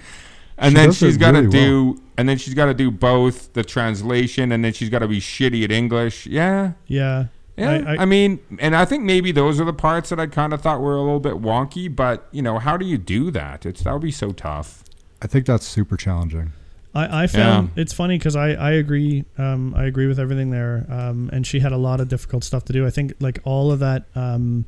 And 0.57 0.71
She 0.73 0.75
then 0.77 0.93
she's 0.93 1.17
got 1.17 1.33
to 1.33 1.39
really 1.39 1.51
do, 1.51 2.03
and 2.17 2.29
then 2.29 2.39
she's 2.39 2.55
got 2.55 2.67
to 2.67 2.75
do 2.75 2.93
both 2.93 3.53
the 3.55 3.65
translation, 3.65 4.53
and 4.53 4.65
then 4.65 4.73
she's 4.73 4.89
got 4.89 5.01
to 5.01 5.09
be 5.09 5.19
shitty 5.21 5.65
at 5.65 5.73
English. 5.73 6.27
Yeah, 6.27 6.73
Yeah. 6.87 7.27
yeah, 7.57 7.71
I- 7.71 7.95
I, 7.95 7.97
I- 8.03 8.05
mean, 8.05 8.39
and 8.61 8.77
I 8.77 8.85
think 8.85 9.03
maybe 9.03 9.33
those 9.33 9.61
are 9.61 9.65
the 9.65 9.73
parts 9.73 10.11
that 10.11 10.21
I 10.21 10.27
kind 10.29 10.53
of 10.53 10.61
thought 10.61 10.81
were 10.81 10.95
a 10.95 11.01
little 11.03 11.19
bit 11.19 11.43
wonky. 11.43 11.95
But 11.95 12.29
you 12.31 12.41
know, 12.41 12.61
how 12.61 12.77
do 12.77 12.87
you 12.87 12.99
do 12.99 13.33
that? 13.33 13.67
It's 13.67 13.83
that 13.83 13.93
would 13.95 14.03
be 14.03 14.13
so 14.13 14.31
tough. 14.31 14.85
I 15.21 15.27
think 15.27 15.45
that's 15.47 15.67
super 15.67 15.97
challenging. 15.97 16.53
I, 16.95 17.25
I 17.25 17.27
found 17.27 17.71
it's 17.77 17.93
funny 17.93 18.19
because 18.19 18.37
I, 18.37 18.51
I 18.51 18.73
agree 18.73 19.25
um, 19.37 19.75
I 19.75 19.85
agree 19.85 20.07
with 20.07 20.21
everything 20.21 20.51
there 20.51 20.87
um, 20.89 21.29
and 21.33 21.47
she 21.47 21.61
had 21.61 21.73
a 21.73 21.77
lot 21.77 22.01
of 22.01 22.09
difficult 22.09 22.45
stuff 22.45 22.65
to 22.67 22.73
do. 22.73 22.87
I 22.87 22.91
think 22.91 23.15
like 23.21 23.41
all 23.45 23.73
of 23.73 23.81
that 23.81 24.05
um, 24.15 24.65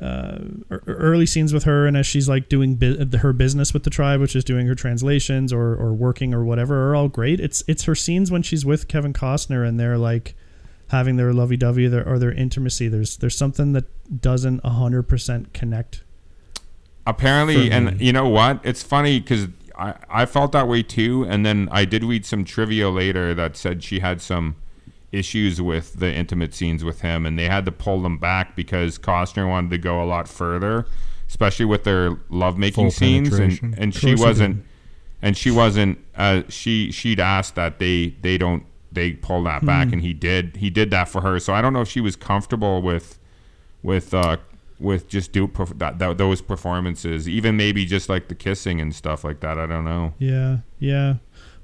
uh, 0.00 0.38
early 0.86 1.26
scenes 1.26 1.52
with 1.52 1.64
her 1.64 1.86
and 1.86 1.96
as 1.96 2.06
she's 2.06 2.28
like 2.28 2.48
doing 2.48 2.76
bu- 2.76 3.18
her 3.18 3.32
business 3.32 3.74
with 3.74 3.84
the 3.84 3.90
tribe 3.90 4.20
which 4.20 4.34
is 4.34 4.44
doing 4.44 4.66
her 4.66 4.74
translations 4.74 5.52
or, 5.52 5.74
or 5.74 5.92
working 5.92 6.32
or 6.32 6.44
whatever 6.44 6.90
are 6.90 6.96
all 6.96 7.08
great. 7.08 7.40
It's 7.40 7.62
it's 7.68 7.84
her 7.84 7.94
scenes 7.94 8.30
when 8.30 8.42
she's 8.42 8.64
with 8.64 8.88
Kevin 8.88 9.12
Costner 9.12 9.66
and 9.66 9.78
they're 9.78 9.98
like 9.98 10.34
having 10.88 11.16
their 11.16 11.32
lovey-dovey 11.32 11.88
their, 11.88 12.06
or 12.08 12.18
their 12.18 12.32
intimacy. 12.32 12.88
There's 12.88 13.16
there's 13.16 13.36
something 13.36 13.72
that 13.72 13.84
doesn't 14.20 14.62
100% 14.62 15.52
connect. 15.52 16.04
Apparently, 17.06 17.70
and 17.72 18.00
you 18.00 18.12
know 18.12 18.28
what? 18.28 18.60
It's 18.62 18.82
funny 18.82 19.18
because 19.18 19.48
I 19.78 19.94
I 20.08 20.26
felt 20.26 20.52
that 20.52 20.68
way 20.68 20.82
too. 20.82 21.24
And 21.28 21.44
then 21.46 21.68
I 21.70 21.84
did 21.84 22.04
read 22.04 22.24
some 22.26 22.44
trivia 22.44 22.88
later 22.90 23.34
that 23.34 23.56
said 23.56 23.82
she 23.82 24.00
had 24.00 24.20
some 24.20 24.56
issues 25.10 25.60
with 25.60 25.98
the 25.98 26.12
intimate 26.12 26.54
scenes 26.54 26.82
with 26.84 27.02
him, 27.02 27.26
and 27.26 27.38
they 27.38 27.46
had 27.48 27.64
to 27.66 27.72
pull 27.72 28.00
them 28.02 28.18
back 28.18 28.56
because 28.56 28.98
Costner 28.98 29.48
wanted 29.48 29.70
to 29.70 29.78
go 29.78 30.02
a 30.02 30.06
lot 30.06 30.26
further, 30.28 30.86
especially 31.28 31.66
with 31.66 31.84
their 31.84 32.16
lovemaking 32.30 32.84
Full 32.86 32.90
scenes, 32.90 33.32
and 33.38 33.74
and 33.78 33.94
she 33.94 34.14
wasn't. 34.14 34.64
and 35.20 35.36
she 35.36 35.50
wasn't 35.50 35.98
uh, 36.16 36.42
she 36.48 36.90
she'd 36.90 37.20
asked 37.20 37.54
that 37.56 37.78
they 37.78 38.14
they 38.22 38.38
don't 38.38 38.64
they 38.90 39.12
pull 39.12 39.42
that 39.44 39.64
back 39.64 39.88
Hmm. 39.88 39.94
and 39.94 40.02
he 40.02 40.12
did 40.12 40.56
he 40.56 40.68
did 40.68 40.90
that 40.90 41.08
for 41.08 41.22
her 41.22 41.38
so 41.40 41.54
i 41.54 41.62
don't 41.62 41.72
know 41.72 41.80
if 41.80 41.88
she 41.88 42.00
was 42.02 42.14
comfortable 42.14 42.82
with 42.82 43.18
with 43.82 44.12
uh 44.12 44.36
with 44.82 45.08
just 45.08 45.32
do 45.32 45.46
perf- 45.48 45.78
that, 45.78 45.98
that 45.98 46.18
those 46.18 46.42
performances 46.42 47.28
even 47.28 47.56
maybe 47.56 47.84
just 47.84 48.08
like 48.08 48.28
the 48.28 48.34
kissing 48.34 48.80
and 48.80 48.94
stuff 48.94 49.24
like 49.24 49.40
that 49.40 49.58
i 49.58 49.66
don't 49.66 49.84
know 49.84 50.12
Yeah, 50.18 50.58
yeah. 50.78 51.14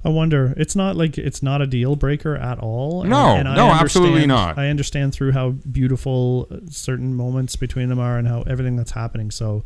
I 0.04 0.10
wonder. 0.10 0.54
It's 0.56 0.76
not 0.76 0.94
like 0.94 1.18
it's 1.18 1.42
not 1.42 1.60
a 1.60 1.66
deal 1.66 1.96
breaker 1.96 2.36
at 2.36 2.60
all. 2.60 3.00
and- 3.00 3.10
No, 3.10 3.34
and 3.34 3.44
no, 3.52 3.66
absolutely 3.72 4.26
not. 4.26 4.56
I 4.56 4.68
understand 4.68 5.12
through 5.12 5.32
how 5.32 5.50
beautiful 5.50 6.46
uh, 6.52 6.58
certain 6.70 7.14
moments 7.16 7.56
between 7.56 7.88
them 7.88 7.98
are 7.98 8.16
and 8.16 8.28
how 8.28 8.42
everything 8.42 8.76
that's 8.76 8.92
happening. 8.92 9.32
So 9.32 9.64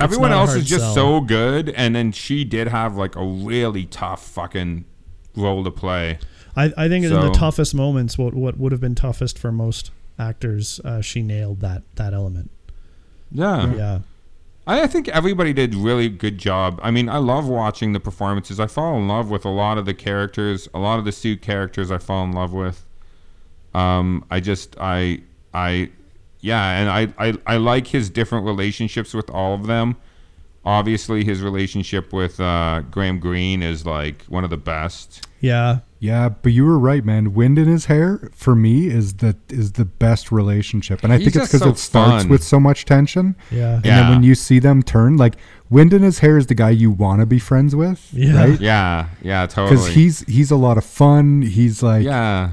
everyone 0.00 0.32
else 0.32 0.54
is 0.56 0.66
just 0.68 0.82
sell. 0.86 0.94
so 0.94 1.20
good 1.20 1.68
and 1.70 1.94
then 1.94 2.10
she 2.10 2.44
did 2.44 2.68
have 2.68 2.96
like 2.96 3.14
a 3.14 3.24
really 3.24 3.84
tough 3.86 4.26
fucking 4.26 4.84
role 5.36 5.62
to 5.62 5.70
play 5.70 6.18
I, 6.56 6.72
I 6.76 6.88
think 6.88 7.04
in 7.04 7.12
the 7.12 7.30
toughest 7.30 7.74
moments, 7.74 8.18
what 8.18 8.34
what 8.34 8.58
would 8.58 8.72
have 8.72 8.80
been 8.80 8.94
toughest 8.96 9.38
for 9.38 9.50
most 9.52 9.90
actors, 10.18 10.80
uh, 10.84 11.00
she 11.00 11.22
nailed 11.22 11.60
that 11.60 11.82
that 11.94 12.12
element. 12.12 12.50
Yeah 13.32 13.72
Yeah, 13.74 13.98
I 14.66 14.82
I 14.82 14.86
think 14.86 15.08
everybody 15.08 15.52
did 15.52 15.74
really 15.74 16.08
good 16.08 16.38
job. 16.38 16.78
I 16.82 16.90
mean, 16.90 17.08
I 17.08 17.18
love 17.18 17.48
watching 17.48 17.92
the 17.92 18.00
performances. 18.00 18.60
I 18.60 18.66
fall 18.66 18.96
in 18.96 19.08
love 19.08 19.30
with 19.30 19.44
a 19.44 19.50
lot 19.50 19.78
of 19.78 19.86
the 19.86 19.94
characters, 19.94 20.68
a 20.72 20.78
lot 20.78 20.98
of 20.98 21.04
the 21.04 21.12
Sioux 21.12 21.36
characters. 21.36 21.90
I 21.90 21.98
fall 21.98 22.24
in 22.24 22.32
love 22.32 22.52
with. 22.52 22.84
Um, 23.74 24.24
I 24.30 24.40
just 24.40 24.76
I 24.78 25.22
I 25.54 25.90
yeah, 26.40 26.78
and 26.78 26.90
I, 26.90 27.28
I 27.28 27.38
I 27.46 27.56
like 27.56 27.86
his 27.88 28.10
different 28.10 28.44
relationships 28.44 29.14
with 29.14 29.30
all 29.30 29.54
of 29.54 29.66
them. 29.66 29.96
Obviously, 30.64 31.24
his 31.24 31.42
relationship 31.42 32.12
with 32.12 32.38
uh, 32.38 32.82
Graham 32.90 33.18
Greene 33.18 33.62
is 33.62 33.84
like 33.84 34.22
one 34.24 34.44
of 34.44 34.50
the 34.50 34.56
best. 34.56 35.26
yeah, 35.40 35.80
Yeah, 36.02 36.30
but 36.30 36.50
you 36.52 36.64
were 36.64 36.80
right, 36.80 37.04
man. 37.04 37.32
Wind 37.32 37.60
in 37.60 37.68
his 37.68 37.84
hair 37.84 38.28
for 38.34 38.56
me 38.56 38.88
is 38.88 39.14
the 39.14 39.36
is 39.48 39.72
the 39.72 39.84
best 39.84 40.32
relationship, 40.32 41.04
and 41.04 41.12
I 41.12 41.18
He's 41.18 41.26
think 41.26 41.36
it's 41.36 41.46
because 41.52 41.60
so 41.62 41.68
it 41.70 41.78
starts 41.78 42.24
fun. 42.24 42.28
with 42.28 42.42
so 42.42 42.58
much 42.58 42.84
tension. 42.86 43.36
yeah, 43.52 43.76
And 43.76 43.86
Yeah. 43.86 44.00
then 44.00 44.08
when 44.10 44.22
you 44.24 44.34
see 44.34 44.58
them 44.58 44.82
turn, 44.82 45.16
like 45.16 45.36
Wind 45.70 45.92
in 45.94 46.02
his 46.02 46.18
hair 46.18 46.36
is 46.36 46.48
the 46.48 46.56
guy 46.56 46.70
you 46.70 46.90
want 46.90 47.20
to 47.20 47.26
be 47.26 47.38
friends 47.38 47.76
with, 47.76 48.00
Yeah. 48.12 48.34
right? 48.36 48.60
Yeah, 48.60 49.06
yeah, 49.22 49.46
Because 49.46 49.86
he's 49.94 50.20
he's 50.26 50.50
a 50.50 50.56
lot 50.56 50.76
of 50.76 50.84
fun. 50.84 51.42
He's 51.42 51.84
like 51.84 52.02
yeah, 52.04 52.50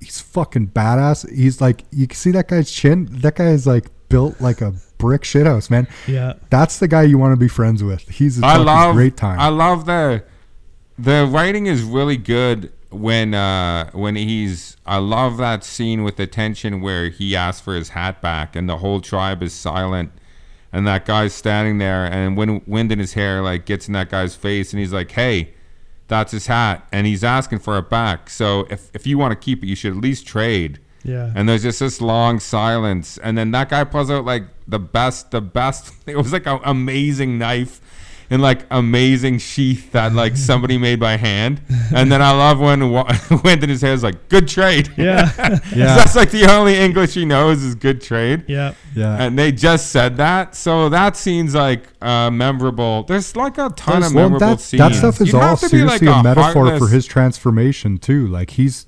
he's 0.00 0.20
fucking 0.20 0.66
badass. 0.74 1.18
He's 1.32 1.60
like 1.60 1.84
you 1.92 2.08
can 2.08 2.16
see 2.16 2.32
that 2.32 2.48
guy's 2.48 2.68
chin. 2.68 3.08
That 3.22 3.36
guy 3.36 3.50
is 3.50 3.64
like 3.64 3.86
built 4.08 4.40
like 4.40 4.60
a 4.60 4.74
brick 4.98 5.22
shithouse, 5.22 5.70
man. 5.70 5.86
yeah. 6.08 6.32
That's 6.50 6.80
the 6.80 6.88
guy 6.88 7.04
you 7.04 7.16
want 7.16 7.30
to 7.30 7.36
be 7.36 7.46
friends 7.46 7.84
with. 7.84 8.08
He's 8.08 8.42
a 8.42 8.44
I 8.44 8.56
love 8.56 8.96
great 8.96 9.16
time. 9.16 9.38
I 9.38 9.50
love 9.50 9.86
the 9.86 10.24
the 10.98 11.28
writing 11.30 11.66
is 11.66 11.84
really 11.84 12.16
good 12.16 12.72
when 12.90 13.34
uh 13.34 13.90
when 13.92 14.16
he's 14.16 14.76
I 14.86 14.96
love 14.98 15.36
that 15.36 15.62
scene 15.62 16.04
with 16.04 16.16
the 16.16 16.26
tension 16.26 16.80
where 16.80 17.10
he 17.10 17.36
asks 17.36 17.60
for 17.60 17.74
his 17.74 17.90
hat 17.90 18.22
back 18.22 18.56
and 18.56 18.68
the 18.68 18.78
whole 18.78 19.00
tribe 19.00 19.42
is 19.42 19.52
silent 19.52 20.10
and 20.72 20.86
that 20.86 21.04
guy's 21.04 21.34
standing 21.34 21.78
there 21.78 22.06
and 22.06 22.36
when 22.36 22.62
wind 22.66 22.90
in 22.90 22.98
his 22.98 23.12
hair 23.12 23.42
like 23.42 23.66
gets 23.66 23.88
in 23.88 23.92
that 23.94 24.08
guy's 24.08 24.34
face 24.34 24.72
and 24.72 24.80
he's 24.80 24.92
like, 24.92 25.10
"Hey, 25.10 25.52
that's 26.08 26.32
his 26.32 26.46
hat, 26.46 26.86
and 26.90 27.06
he's 27.06 27.22
asking 27.22 27.60
for 27.60 27.78
it 27.78 27.88
back. 27.88 28.30
So 28.30 28.66
if 28.70 28.90
if 28.94 29.06
you 29.06 29.18
want 29.18 29.32
to 29.32 29.36
keep 29.36 29.62
it, 29.62 29.66
you 29.66 29.76
should 29.76 29.92
at 29.92 29.98
least 29.98 30.26
trade. 30.26 30.80
Yeah. 31.04 31.30
And 31.34 31.48
there's 31.48 31.62
just 31.62 31.80
this 31.80 32.00
long 32.00 32.40
silence, 32.40 33.18
and 33.18 33.38
then 33.38 33.52
that 33.52 33.68
guy 33.68 33.84
pulls 33.84 34.10
out 34.10 34.24
like 34.24 34.44
the 34.66 34.78
best, 34.78 35.30
the 35.30 35.40
best. 35.40 35.94
It 36.06 36.16
was 36.16 36.32
like 36.32 36.46
an 36.46 36.60
amazing 36.64 37.38
knife 37.38 37.80
in 38.30 38.40
like 38.40 38.66
amazing 38.70 39.38
sheath 39.38 39.92
that 39.92 40.12
like 40.12 40.36
somebody 40.36 40.76
made 40.76 41.00
by 41.00 41.16
hand. 41.16 41.60
And 41.94 42.12
then 42.12 42.20
I 42.20 42.32
love 42.32 42.60
when 42.60 42.90
Wa- 42.90 43.10
Wind 43.44 43.62
in 43.64 43.70
his 43.70 43.80
hair 43.80 43.94
is 43.94 44.02
like 44.02 44.28
good 44.28 44.46
trade. 44.48 44.90
Yeah. 44.96 45.30
Yeah. 45.74 45.96
that's 45.96 46.14
like 46.16 46.30
the 46.30 46.50
only 46.50 46.76
English 46.76 47.14
he 47.14 47.24
knows 47.24 47.62
is 47.62 47.74
good 47.74 48.00
trade. 48.00 48.44
yeah. 48.48 48.74
Yeah. 48.94 49.16
And 49.22 49.38
they 49.38 49.52
just 49.52 49.90
said 49.90 50.16
that, 50.16 50.54
so 50.56 50.88
that 50.88 51.16
seems 51.16 51.54
like 51.54 51.84
uh, 52.02 52.30
memorable. 52.30 53.04
There's 53.04 53.34
like 53.36 53.58
a 53.58 53.70
ton 53.70 54.00
There's- 54.00 54.10
of 54.10 54.14
well, 54.14 54.24
memorable 54.30 54.46
that, 54.56 54.60
scenes. 54.60 54.78
that 54.80 54.94
stuff 54.94 55.20
is 55.20 55.32
You 55.32 55.38
all 55.38 55.56
have 55.56 55.60
to 55.60 55.64
like, 55.66 55.70
seriously 56.00 56.08
a, 56.08 56.22
metaphor 56.22 56.78
for 56.78 56.88
his 56.88 57.06
transformation 57.06 57.98
too. 57.98 58.26
Like 58.26 58.50
he's 58.50 58.86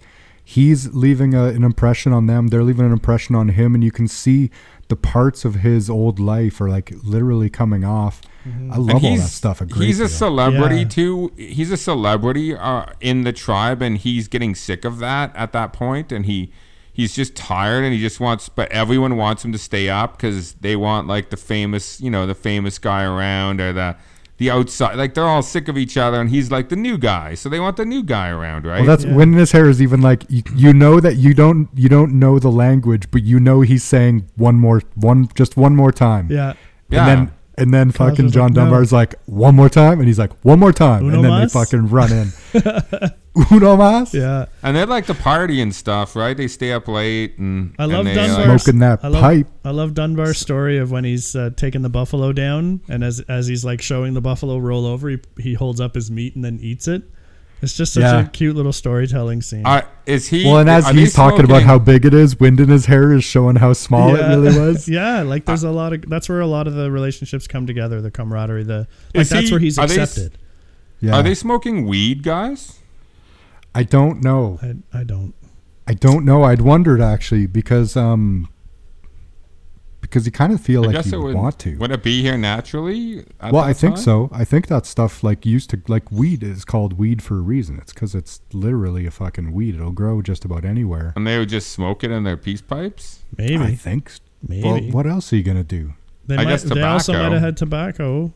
he's 0.54 0.92
leaving 0.94 1.34
a, 1.34 1.44
an 1.46 1.62
impression 1.64 2.12
on 2.12 2.26
them. 2.26 2.48
They're 2.48 2.64
leaving 2.64 2.86
an 2.86 2.92
impression 2.92 3.34
on 3.34 3.50
him, 3.50 3.74
and 3.74 3.84
you 3.84 3.92
can 3.92 4.08
see 4.08 4.50
the 4.88 4.96
parts 4.96 5.44
of 5.44 5.56
his 5.56 5.88
old 5.88 6.18
life 6.18 6.60
are 6.60 6.68
like 6.68 6.92
literally 7.04 7.48
coming 7.50 7.84
off. 7.84 8.20
I 8.72 8.76
love 8.78 8.94
all 8.96 9.00
that 9.00 9.00
he's- 9.02 9.32
stuff. 9.32 9.60
A 9.60 9.66
great 9.66 9.86
he's 9.86 10.00
a 10.00 10.04
deal. 10.04 10.08
celebrity 10.08 10.78
Yeah. 10.78 10.84
too. 10.88 11.32
He's 11.36 11.70
a 11.70 11.76
celebrity 11.76 12.54
uh, 12.56 12.86
in 13.00 13.22
the 13.24 13.32
tribe, 13.32 13.82
and 13.82 13.98
he's 13.98 14.28
getting 14.28 14.54
sick 14.54 14.84
of 14.84 14.98
that 14.98 15.34
at 15.36 15.52
that 15.52 15.72
point, 15.72 16.10
and 16.10 16.26
he 16.26 16.50
he's 16.92 17.14
just 17.14 17.36
tired, 17.36 17.84
and 17.84 17.92
he 17.94 18.00
just 18.00 18.18
wants. 18.18 18.48
But 18.48 18.72
everyone 18.72 19.16
wants 19.16 19.44
him 19.44 19.52
to 19.52 19.58
stay 19.58 19.88
up 19.88 20.16
because 20.16 20.54
they 20.54 20.74
want 20.74 21.06
like 21.06 21.30
the 21.30 21.36
famous, 21.36 22.00
you 22.00 22.10
know, 22.10 22.26
the 22.26 22.34
famous 22.34 22.78
guy 22.78 23.04
around 23.04 23.60
or 23.60 23.72
the 23.72 23.96
the 24.40 24.50
outside. 24.50 24.96
Like 24.96 25.12
they're 25.14 25.28
all 25.28 25.42
sick 25.42 25.68
of 25.68 25.76
each 25.78 25.96
other, 25.96 26.18
and 26.20 26.30
he's 26.30 26.50
like 26.50 26.70
the 26.70 26.74
new 26.76 26.96
guy, 26.98 27.34
so 27.34 27.48
they 27.48 27.60
want 27.60 27.76
the 27.76 27.84
new 27.84 28.02
guy 28.02 28.30
around, 28.30 28.64
right? 28.66 28.78
Well, 28.80 28.86
that's 28.86 29.04
Yeah. 29.04 29.14
when 29.14 29.34
his 29.34 29.52
hair 29.52 29.68
is 29.68 29.80
even 29.80 30.00
like 30.00 30.24
you, 30.28 30.42
you 30.56 30.72
know 30.72 30.98
that 30.98 31.16
you 31.16 31.34
don't 31.34 31.68
you 31.74 31.88
don't 31.88 32.18
know 32.18 32.38
the 32.40 32.50
language, 32.50 33.10
but 33.12 33.22
you 33.22 33.38
know 33.38 33.60
he's 33.60 33.84
saying 33.84 34.26
one 34.36 34.56
more 34.56 34.80
one 34.96 35.28
just 35.34 35.56
one 35.56 35.76
more 35.76 35.92
time. 35.92 36.26
Yeah. 36.30 36.54
Yeah. 36.88 37.00
And 37.00 37.08
then 37.08 37.32
and 37.58 37.74
then 37.74 37.90
fucking 37.90 38.30
John 38.30 38.44
like, 38.44 38.54
no. 38.54 38.60
Dunbar's 38.62 38.92
like 38.92 39.14
one 39.26 39.54
more 39.54 39.68
time, 39.68 39.98
and 39.98 40.08
he's 40.08 40.18
like 40.18 40.32
one 40.42 40.58
more 40.58 40.72
time, 40.72 41.04
Uno 41.04 41.14
and 41.16 41.24
then 41.24 41.30
mas? 41.32 41.52
they 41.52 41.58
fucking 41.60 41.88
run 41.88 42.10
in. 42.10 42.32
Uno 43.50 43.76
mas. 43.76 44.12
Yeah. 44.14 44.46
and 44.62 44.76
they 44.76 44.84
like 44.84 45.06
to 45.06 45.14
party 45.14 45.60
and 45.60 45.74
stuff, 45.74 46.14
right? 46.16 46.36
They 46.36 46.48
stay 46.48 46.72
up 46.72 46.88
late 46.88 47.38
and 47.38 47.74
I 47.78 47.84
love 47.86 48.00
and 48.06 48.08
they, 48.08 48.14
Dunbar. 48.14 48.46
like- 48.48 48.60
Smoking 48.60 48.80
that 48.80 49.00
I 49.04 49.08
love, 49.08 49.20
pipe. 49.22 49.46
I 49.64 49.70
love 49.70 49.94
Dunbar's 49.94 50.38
story 50.38 50.78
of 50.78 50.90
when 50.90 51.04
he's 51.04 51.34
uh, 51.36 51.50
taking 51.56 51.82
the 51.82 51.88
buffalo 51.90 52.32
down, 52.32 52.80
and 52.88 53.02
as 53.04 53.20
as 53.20 53.46
he's 53.46 53.64
like 53.64 53.80
showing 53.82 54.14
the 54.14 54.20
buffalo 54.20 54.58
roll 54.58 54.86
over, 54.86 55.08
he, 55.10 55.18
he 55.38 55.54
holds 55.54 55.80
up 55.80 55.94
his 55.94 56.10
meat 56.10 56.34
and 56.34 56.44
then 56.44 56.58
eats 56.60 56.88
it. 56.88 57.02
It's 57.62 57.74
just 57.76 57.92
such 57.92 58.00
Yeah. 58.02 58.20
a 58.20 58.26
cute 58.26 58.56
little 58.56 58.72
storytelling 58.72 59.42
scene. 59.42 59.66
Uh, 59.66 59.82
is 60.06 60.26
he? 60.28 60.46
Well, 60.46 60.58
and 60.60 60.70
as 60.70 60.88
he's 60.88 61.12
talking 61.12 61.44
about 61.44 61.62
how 61.62 61.78
big 61.78 62.06
it 62.06 62.14
is, 62.14 62.40
wind 62.40 62.58
in 62.58 62.70
his 62.70 62.86
hair 62.86 63.12
is 63.12 63.22
showing 63.22 63.56
how 63.56 63.74
small 63.74 64.14
it 64.16 64.20
really 64.22 64.58
was. 64.66 64.88
yeah, 64.88 65.20
like 65.20 65.44
there's 65.44 65.62
a 65.62 65.70
lot 65.70 65.92
of 65.92 66.08
that's 66.08 66.26
where 66.28 66.40
a 66.40 66.46
lot 66.46 66.66
of 66.66 66.72
the 66.74 66.90
relationships 66.90 67.46
come 67.46 67.66
together, 67.66 68.00
the 68.00 68.10
camaraderie, 68.10 68.64
the 68.64 68.88
like 69.14 69.28
that's 69.28 69.48
he- 69.48 69.50
where 69.50 69.60
he's 69.60 69.78
are 69.78 69.86
they 69.86 69.98
accepted. 70.00 70.38
Yeah. 71.02 71.16
Are 71.16 71.22
they 71.22 71.34
smoking 71.34 71.86
weed, 71.86 72.22
guys? 72.22 72.78
I 73.74 73.82
don't 73.82 74.22
know. 74.22 74.58
I, 74.62 75.00
I 75.00 75.04
don't. 75.04 75.34
I 75.86 75.94
don't 75.94 76.24
know. 76.24 76.44
I'd 76.44 76.60
wondered 76.60 77.00
actually 77.00 77.46
because 77.46 77.96
um 77.96 78.48
because 80.00 80.24
you 80.26 80.32
kind 80.32 80.52
of 80.52 80.60
feel 80.60 80.82
I 80.84 80.92
like 80.92 81.06
you 81.06 81.20
would. 81.22 81.34
want 81.34 81.58
to. 81.60 81.76
Would 81.76 81.90
it 81.92 82.02
be 82.02 82.22
here 82.22 82.36
naturally? 82.36 83.24
well, 83.40 83.58
I 83.58 83.72
think 83.72 83.96
time? 83.96 84.02
so. 84.04 84.28
I 84.32 84.44
think 84.44 84.66
that 84.68 84.86
stuff 84.86 85.22
like 85.22 85.44
used 85.46 85.70
to 85.70 85.82
like 85.88 86.10
weed 86.10 86.42
is 86.42 86.64
called 86.64 86.94
weed 86.98 87.22
for 87.22 87.36
a 87.38 87.40
reason. 87.40 87.78
It's 87.78 87.92
because 87.92 88.14
it's 88.14 88.40
literally 88.52 89.06
a 89.06 89.10
fucking 89.10 89.52
weed. 89.52 89.74
It'll 89.76 89.92
grow 89.92 90.22
just 90.22 90.44
about 90.44 90.64
anywhere. 90.64 91.12
And 91.16 91.26
they 91.26 91.38
would 91.38 91.48
just 91.48 91.70
smoke 91.70 92.02
it 92.02 92.10
in 92.10 92.24
their 92.24 92.36
peace 92.36 92.60
pipes. 92.62 93.20
Maybe. 93.36 93.58
I 93.62 93.74
think. 93.74 94.12
Maybe. 94.46 94.62
Well, 94.62 94.80
what 94.90 95.06
else 95.06 95.32
are 95.32 95.36
you 95.36 95.42
gonna 95.42 95.62
do? 95.64 95.94
they 96.26 96.36
I 96.36 96.44
might, 96.44 96.50
guess 96.50 96.62
they 96.62 96.80
also 96.82 97.12
tobacco. 97.12 97.28
might 97.28 97.32
have 97.34 97.42
had 97.42 97.56
tobacco. 97.56 98.32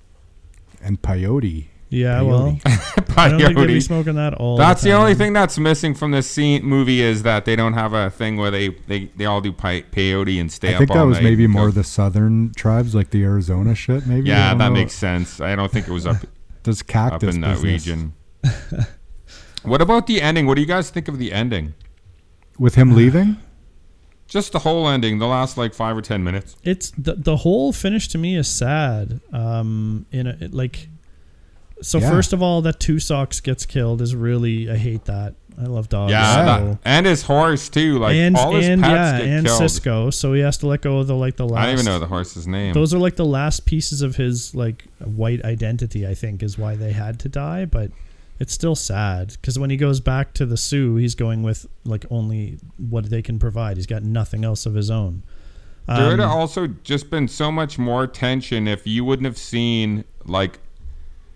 And 0.82 1.00
peyote. 1.00 1.66
Yeah, 1.90 2.20
Peyote. 2.20 2.26
well, 2.26 2.58
I 3.16 3.28
don't 3.28 3.40
think 3.40 3.56
they'd 3.56 3.66
be 3.66 3.80
smoking 3.80 4.14
that 4.14 4.34
all. 4.34 4.56
That's 4.56 4.82
the, 4.82 4.90
the 4.90 4.96
only 4.96 5.14
thing 5.14 5.32
that's 5.32 5.58
missing 5.58 5.94
from 5.94 6.10
this 6.10 6.28
scene 6.28 6.64
movie 6.64 7.00
is 7.00 7.22
that 7.22 7.44
they 7.44 7.54
don't 7.54 7.74
have 7.74 7.92
a 7.92 8.10
thing 8.10 8.36
where 8.36 8.50
they 8.50 8.70
they, 8.88 9.06
they 9.16 9.26
all 9.26 9.40
do 9.40 9.52
pi- 9.52 9.82
peyote 9.82 10.40
and 10.40 10.50
stay 10.50 10.70
I 10.70 10.72
up 10.74 10.78
think 10.78 10.90
all 10.90 10.98
that 10.98 11.06
was 11.06 11.18
night 11.18 11.24
maybe 11.24 11.46
more 11.46 11.70
the 11.70 11.84
southern 11.84 12.52
tribes, 12.54 12.94
like 12.94 13.10
the 13.10 13.22
Arizona 13.22 13.74
shit. 13.74 14.06
Maybe. 14.06 14.28
Yeah, 14.28 14.54
that 14.54 14.68
know. 14.68 14.70
makes 14.70 14.94
sense. 14.94 15.40
I 15.40 15.54
don't 15.54 15.70
think 15.70 15.86
it 15.86 15.92
was 15.92 16.06
up 16.06 16.16
There's 16.64 16.80
up 16.80 16.86
cactus 16.88 17.34
in 17.34 17.42
that 17.42 17.60
business. 17.62 17.86
region. 17.86 18.12
what 19.62 19.80
about 19.80 20.06
the 20.06 20.20
ending? 20.20 20.46
What 20.46 20.54
do 20.54 20.60
you 20.60 20.66
guys 20.66 20.90
think 20.90 21.08
of 21.08 21.18
the 21.18 21.32
ending? 21.32 21.74
with 22.58 22.74
him 22.74 22.94
leaving. 22.94 23.36
Just 24.26 24.52
the 24.52 24.60
whole 24.60 24.88
ending, 24.88 25.18
the 25.18 25.26
last 25.26 25.58
like 25.58 25.74
five 25.74 25.96
or 25.96 26.00
ten 26.00 26.24
minutes. 26.24 26.56
it's 26.64 26.90
the 26.92 27.14
the 27.14 27.36
whole 27.36 27.72
finish 27.72 28.08
to 28.08 28.18
me 28.18 28.36
is 28.36 28.48
sad. 28.48 29.20
Um, 29.32 30.06
in 30.10 30.26
a, 30.26 30.36
it, 30.40 30.54
like, 30.54 30.88
so 31.82 31.98
Yeah. 31.98 32.10
first 32.10 32.32
of 32.32 32.42
all, 32.42 32.62
that 32.62 32.80
two 32.80 32.98
socks 32.98 33.40
gets 33.40 33.66
killed 33.66 34.00
is 34.02 34.14
really 34.14 34.70
I 34.70 34.76
hate 34.76 35.04
that. 35.06 35.34
I 35.56 35.66
love 35.66 35.88
dogs. 35.88 36.10
Yeah, 36.10 36.58
so- 36.58 36.78
and 36.84 37.06
his 37.06 37.22
horse 37.22 37.68
too. 37.68 37.98
Like 38.00 38.16
and 38.16 38.36
all 38.36 38.54
his 38.56 38.66
and 38.68 38.82
pets 38.82 38.92
yeah, 38.92 39.18
get 39.18 39.28
and 39.28 39.46
killed. 39.46 39.58
Cisco. 39.58 40.10
So 40.10 40.32
he 40.32 40.40
has 40.40 40.56
to 40.58 40.66
let 40.66 40.82
go 40.82 40.98
of 40.98 41.06
the 41.06 41.14
like 41.14 41.36
the 41.36 41.46
last. 41.46 41.62
I 41.62 41.66
don't 41.66 41.72
even 41.74 41.84
know 41.84 41.98
the 42.00 42.06
horse's 42.06 42.46
name. 42.48 42.72
Those 42.74 42.92
are 42.92 42.98
like 42.98 43.14
the 43.16 43.24
last 43.24 43.64
pieces 43.64 44.02
of 44.02 44.16
his 44.16 44.54
like 44.54 44.84
white 45.04 45.44
identity. 45.44 46.06
I 46.06 46.14
think 46.14 46.42
is 46.42 46.58
why 46.58 46.74
they 46.74 46.92
had 46.92 47.20
to 47.20 47.28
die, 47.28 47.66
but 47.66 47.92
it's 48.40 48.52
still 48.52 48.74
sad 48.74 49.28
because 49.40 49.56
when 49.56 49.70
he 49.70 49.76
goes 49.76 50.00
back 50.00 50.34
to 50.34 50.44
the 50.46 50.56
Sioux, 50.56 50.96
he's 50.96 51.14
going 51.14 51.44
with 51.44 51.66
like 51.84 52.04
only 52.10 52.58
what 52.76 53.08
they 53.10 53.22
can 53.22 53.38
provide. 53.38 53.76
He's 53.76 53.86
got 53.86 54.02
nothing 54.02 54.44
else 54.44 54.66
of 54.66 54.74
his 54.74 54.90
own. 54.90 55.22
There 55.86 56.08
would 56.08 56.14
Um, 56.14 56.28
have 56.28 56.30
also 56.30 56.66
just 56.82 57.10
been 57.10 57.28
so 57.28 57.52
much 57.52 57.78
more 57.78 58.08
tension 58.08 58.66
if 58.66 58.86
you 58.88 59.04
wouldn't 59.04 59.26
have 59.26 59.38
seen 59.38 60.02
like 60.24 60.58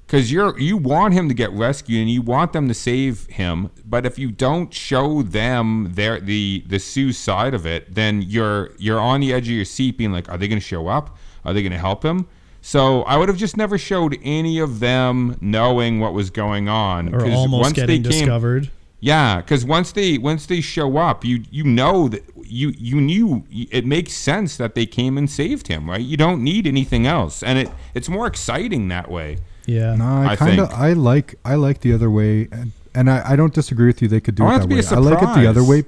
because 0.08 0.32
you're 0.32 0.58
you 0.58 0.78
want 0.78 1.12
him 1.12 1.28
to 1.28 1.34
get 1.34 1.52
rescued 1.52 2.00
and 2.00 2.10
you 2.10 2.22
want 2.22 2.54
them 2.54 2.66
to 2.66 2.74
save 2.74 3.26
him, 3.26 3.70
but 3.84 4.06
if 4.06 4.18
you 4.18 4.30
don't 4.30 4.72
show 4.72 5.22
them 5.22 5.90
their 5.92 6.18
the 6.18 6.64
the 6.66 6.78
Sioux 6.78 7.12
side 7.12 7.52
of 7.52 7.66
it, 7.66 7.94
then 7.94 8.22
you're 8.22 8.70
you're 8.78 8.98
on 8.98 9.20
the 9.20 9.34
edge 9.34 9.48
of 9.48 9.54
your 9.54 9.66
seat, 9.66 9.98
being 9.98 10.10
like, 10.10 10.28
are 10.30 10.38
they 10.38 10.48
going 10.48 10.58
to 10.58 10.66
show 10.66 10.88
up? 10.88 11.18
Are 11.44 11.52
they 11.52 11.62
going 11.62 11.72
to 11.72 11.78
help 11.78 12.02
him? 12.02 12.26
So 12.62 13.02
I 13.02 13.18
would 13.18 13.28
have 13.28 13.36
just 13.36 13.56
never 13.56 13.76
showed 13.76 14.18
any 14.22 14.58
of 14.58 14.80
them 14.80 15.36
knowing 15.42 16.00
what 16.00 16.14
was 16.14 16.30
going 16.30 16.68
on. 16.68 17.14
or 17.14 17.24
almost 17.30 17.60
once 17.60 17.72
getting 17.74 18.02
they 18.02 18.08
came, 18.08 18.20
discovered. 18.20 18.70
yeah, 19.00 19.42
because 19.42 19.64
once 19.64 19.92
they 19.92 20.16
once 20.16 20.46
they 20.46 20.62
show 20.62 20.96
up, 20.96 21.22
you 21.22 21.44
you 21.50 21.64
know 21.64 22.08
that 22.08 22.24
you 22.44 22.72
you 22.78 22.98
knew 22.98 23.44
it 23.50 23.84
makes 23.84 24.14
sense 24.14 24.56
that 24.56 24.74
they 24.74 24.86
came 24.86 25.18
and 25.18 25.30
saved 25.30 25.68
him, 25.68 25.88
right? 25.88 26.00
You 26.00 26.16
don't 26.16 26.42
need 26.42 26.66
anything 26.66 27.06
else, 27.06 27.42
and 27.42 27.58
it 27.58 27.70
it's 27.94 28.08
more 28.08 28.26
exciting 28.26 28.88
that 28.88 29.10
way. 29.10 29.36
Yeah. 29.68 29.94
No, 29.96 30.04
I 30.04 30.26
I 30.32 30.36
kind 30.36 30.58
of. 30.60 30.70
I 30.72 30.94
like 30.94 31.34
I 31.44 31.54
like 31.56 31.80
the 31.82 31.92
other 31.92 32.10
way, 32.10 32.48
and, 32.50 32.72
and 32.94 33.10
I, 33.10 33.32
I 33.32 33.36
don't 33.36 33.52
disagree 33.52 33.86
with 33.86 34.00
you. 34.02 34.08
They 34.08 34.20
could 34.20 34.34
do 34.34 34.44
I 34.44 34.54
it 34.54 34.58
that 34.58 34.62
to 34.62 34.68
be 34.68 34.74
way. 34.76 34.80
a 34.80 34.94
I 34.94 34.98
like 34.98 35.22
it 35.22 35.34
the 35.40 35.46
other 35.46 35.62
way. 35.62 35.84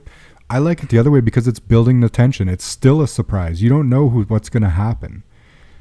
I 0.50 0.58
like 0.58 0.82
it 0.82 0.88
the 0.90 0.98
other 0.98 1.10
way 1.10 1.20
because 1.20 1.48
it's 1.48 1.60
building 1.60 2.00
the 2.00 2.08
tension. 2.10 2.48
It's 2.48 2.64
still 2.64 3.00
a 3.00 3.08
surprise. 3.08 3.62
You 3.62 3.70
don't 3.70 3.88
know 3.88 4.08
who 4.10 4.22
what's 4.24 4.48
going 4.50 4.64
to 4.64 4.68
happen. 4.70 5.22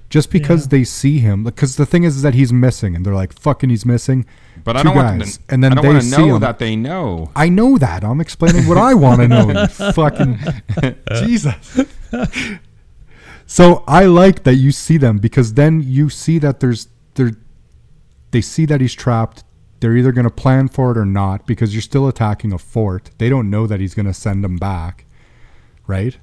Just 0.10 0.32
because 0.32 0.62
Yeah. 0.66 0.70
they 0.70 0.84
see 0.86 1.20
him, 1.20 1.44
because 1.44 1.76
the 1.76 1.86
thing 1.86 2.04
is, 2.04 2.16
is 2.16 2.22
that 2.24 2.34
he's 2.34 2.52
missing, 2.54 2.96
and 2.96 3.06
they're 3.06 3.14
like, 3.14 3.34
"Fucking, 3.38 3.70
he's 3.70 3.86
missing." 3.86 4.26
But 4.64 4.78
I 4.78 4.82
Two 4.82 4.88
don't 4.90 4.96
want 4.96 5.20
them 5.20 5.28
to, 5.28 5.40
and 5.50 5.64
then 5.64 5.72
I 5.78 5.82
don't 5.82 5.94
they 5.96 6.00
see 6.02 6.18
know 6.18 6.36
him. 6.36 6.42
that 6.42 6.58
they 6.60 6.76
know. 6.76 7.30
I 7.36 7.48
know 7.50 7.78
that. 7.78 8.04
I'm 8.04 8.20
explaining 8.22 8.68
what 8.68 8.78
I 8.78 8.94
want 8.96 9.22
to 9.22 9.28
know. 9.28 9.68
Fucking 9.94 10.40
Jesus. 11.22 11.54
So 13.46 13.84
I 13.88 14.06
like 14.06 14.44
that 14.44 14.56
you 14.56 14.72
see 14.72 14.98
them 14.98 15.18
because 15.18 15.54
then 15.56 15.82
you 15.84 16.10
see 16.10 16.38
that 16.40 16.60
there's 16.60 16.88
there 17.16 17.32
they 18.32 18.42
see 18.42 18.66
that 18.66 18.82
he's 18.82 18.94
trapped. 18.94 19.44
They're 19.80 19.96
either 19.96 20.12
going 20.12 20.26
to 20.26 20.32
plan 20.32 20.68
for 20.68 20.92
it 20.92 20.98
or 20.98 21.06
not 21.06 21.48
because 21.48 21.74
you're 21.74 21.82
still 21.82 22.08
attacking 22.08 22.52
a 22.52 22.58
fort. 22.58 23.12
They 23.18 23.30
don't 23.30 23.50
know 23.50 23.66
that 23.68 23.80
he's 23.80 23.94
going 23.96 24.08
to 24.08 24.14
send 24.14 24.44
them 24.44 24.58
back, 24.58 25.06
right? 25.88 26.18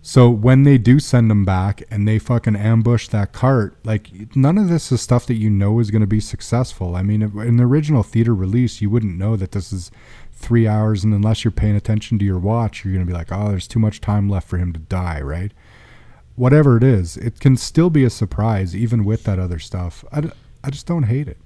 So 0.00 0.30
when 0.30 0.62
they 0.62 0.78
do 0.78 1.00
send 1.00 1.30
them 1.30 1.44
back 1.44 1.82
and 1.90 2.08
they 2.08 2.18
fucking 2.18 2.56
ambush 2.56 3.08
that 3.08 3.32
cart, 3.32 3.76
like 3.84 4.34
none 4.34 4.56
of 4.56 4.68
this 4.68 4.90
is 4.90 5.02
stuff 5.02 5.26
that 5.26 5.34
you 5.34 5.50
know 5.50 5.80
is 5.80 5.90
going 5.90 6.00
to 6.00 6.06
be 6.06 6.20
successful. 6.20 6.96
I 6.96 7.02
mean, 7.02 7.22
in 7.22 7.56
the 7.56 7.64
original 7.64 8.02
theater 8.02 8.34
release, 8.34 8.80
you 8.80 8.90
wouldn't 8.90 9.18
know 9.18 9.36
that 9.36 9.52
this 9.52 9.72
is 9.72 9.90
three 10.32 10.66
hours, 10.66 11.04
and 11.04 11.12
unless 11.12 11.44
you're 11.44 11.52
paying 11.52 11.76
attention 11.76 12.18
to 12.18 12.24
your 12.24 12.38
watch, 12.38 12.84
you're 12.84 12.94
going 12.94 13.04
to 13.04 13.10
be 13.12 13.16
like, 13.16 13.30
oh, 13.30 13.50
there's 13.50 13.68
too 13.68 13.80
much 13.80 14.00
time 14.00 14.28
left 14.28 14.48
for 14.48 14.56
him 14.56 14.72
to 14.72 14.78
die, 14.78 15.20
right? 15.20 15.52
Whatever 16.36 16.76
it 16.76 16.84
is, 16.84 17.16
it 17.16 17.40
can 17.40 17.56
still 17.56 17.90
be 17.90 18.04
a 18.04 18.10
surprise 18.10 18.74
even 18.74 19.04
with 19.04 19.24
that 19.24 19.40
other 19.40 19.58
stuff. 19.58 20.04
I, 20.12 20.30
I 20.68 20.70
just 20.70 20.86
don't 20.86 21.04
hate 21.04 21.28
it. 21.28 21.38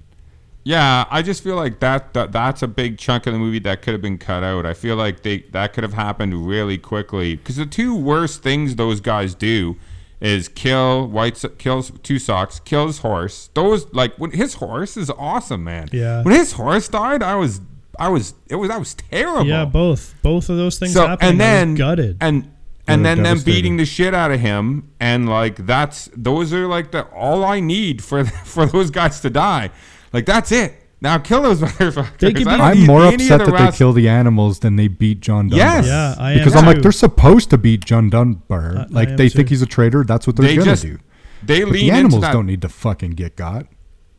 Yeah, 0.65 1.05
I 1.09 1.21
just 1.21 1.41
feel 1.43 1.55
like 1.55 1.79
that, 1.79 2.13
that 2.13 2.33
that's 2.33 2.61
a 2.61 2.67
big 2.67 2.97
chunk 2.97 3.25
of 3.25 3.31
the 3.31 3.39
movie 3.39 3.59
that 3.59 3.81
could 3.81 3.93
have 3.93 4.01
been 4.01 4.17
cut 4.17 4.43
out. 4.43 4.65
I 4.65 4.73
feel 4.73 4.97
like 4.97 5.23
they 5.23 5.39
that 5.51 5.71
could 5.71 5.83
have 5.85 5.93
happened 5.93 6.45
really 6.45 6.77
quickly 6.77 7.37
because 7.37 7.55
the 7.55 7.65
two 7.65 7.95
worst 7.95 8.43
things 8.43 8.75
those 8.75 8.99
guys 8.99 9.33
do 9.33 9.77
is 10.19 10.49
kill 10.49 11.07
white 11.07 11.41
kills 11.57 11.91
two 12.03 12.19
socks, 12.19 12.59
kills 12.59 12.97
horse. 12.99 13.49
Those 13.53 13.91
like 13.93 14.13
when 14.17 14.31
his 14.31 14.55
horse 14.55 14.97
is 14.97 15.09
awesome, 15.09 15.63
man. 15.63 15.87
Yeah. 15.93 16.21
When 16.21 16.33
his 16.33 16.51
horse 16.53 16.89
died, 16.89 17.23
I 17.23 17.35
was 17.35 17.61
I 17.97 18.09
was 18.09 18.33
it 18.49 18.55
was 18.55 18.69
I 18.69 18.77
was 18.77 18.93
terrible. 18.93 19.45
Yeah, 19.45 19.63
both 19.63 20.15
both 20.21 20.49
of 20.49 20.57
those 20.57 20.79
things 20.79 20.93
so 20.93 21.07
happening. 21.07 21.31
and 21.31 21.41
I 21.41 21.45
was 21.45 21.59
then 21.61 21.75
gutted. 21.75 22.17
and 22.19 22.43
Yeah, 22.43 22.49
and 22.87 23.01
mm, 23.01 23.03
then 23.03 23.23
them 23.23 23.39
beating 23.41 23.77
the 23.77 23.85
shit 23.85 24.13
out 24.13 24.31
of 24.31 24.39
him 24.39 24.89
and 24.99 25.29
like 25.29 25.65
that's 25.65 26.09
those 26.15 26.51
are 26.53 26.67
like 26.67 26.91
the 26.91 27.03
all 27.07 27.43
I 27.45 27.59
need 27.59 28.03
for 28.03 28.25
for 28.45 28.65
those 28.65 28.89
guys 28.91 29.19
to 29.21 29.29
die. 29.29 29.69
Like 30.11 30.25
that's 30.25 30.51
it. 30.51 30.75
Now 31.01 31.17
kill 31.17 31.41
those 31.41 31.59
motherfuckers. 31.61 32.17
They 32.19 32.31
Be, 32.31 32.45
I'm 32.47 32.85
more 32.85 33.05
upset 33.05 33.39
the 33.39 33.45
that 33.45 33.51
rest. 33.51 33.71
they 33.73 33.77
kill 33.77 33.91
the 33.93 34.07
animals 34.07 34.59
than 34.59 34.75
they 34.77 34.87
beat 34.87 35.19
John 35.19 35.49
Dunbar. 35.49 35.57
Yes. 35.57 35.85
yeah, 35.85 36.15
I 36.17 36.31
am 36.31 36.37
because 36.37 36.55
I'm 36.55 36.65
like 36.65 36.81
they're 36.81 36.91
supposed 36.93 37.49
to 37.49 37.57
beat 37.57 37.83
John 37.85 38.09
Dunbar. 38.09 38.77
I- 38.77 38.81
I 38.83 38.85
like 38.89 39.17
they 39.17 39.27
too. 39.27 39.37
think 39.37 39.49
he's 39.49 39.61
a 39.61 39.65
traitor. 39.65 40.03
That's 40.03 40.25
what 40.27 40.35
they're 40.37 40.47
They 40.47 40.55
gonna 40.55 40.71
just 40.71 40.83
do. 40.83 40.97
they 41.43 41.63
But 41.63 41.73
lean 41.73 41.85
the 41.87 41.91
animals 41.91 42.13
into 42.15 42.27
that. 42.27 42.33
don't 42.33 42.45
need 42.45 42.61
to 42.61 42.69
fucking 42.69 43.11
get 43.11 43.35
got. 43.35 43.65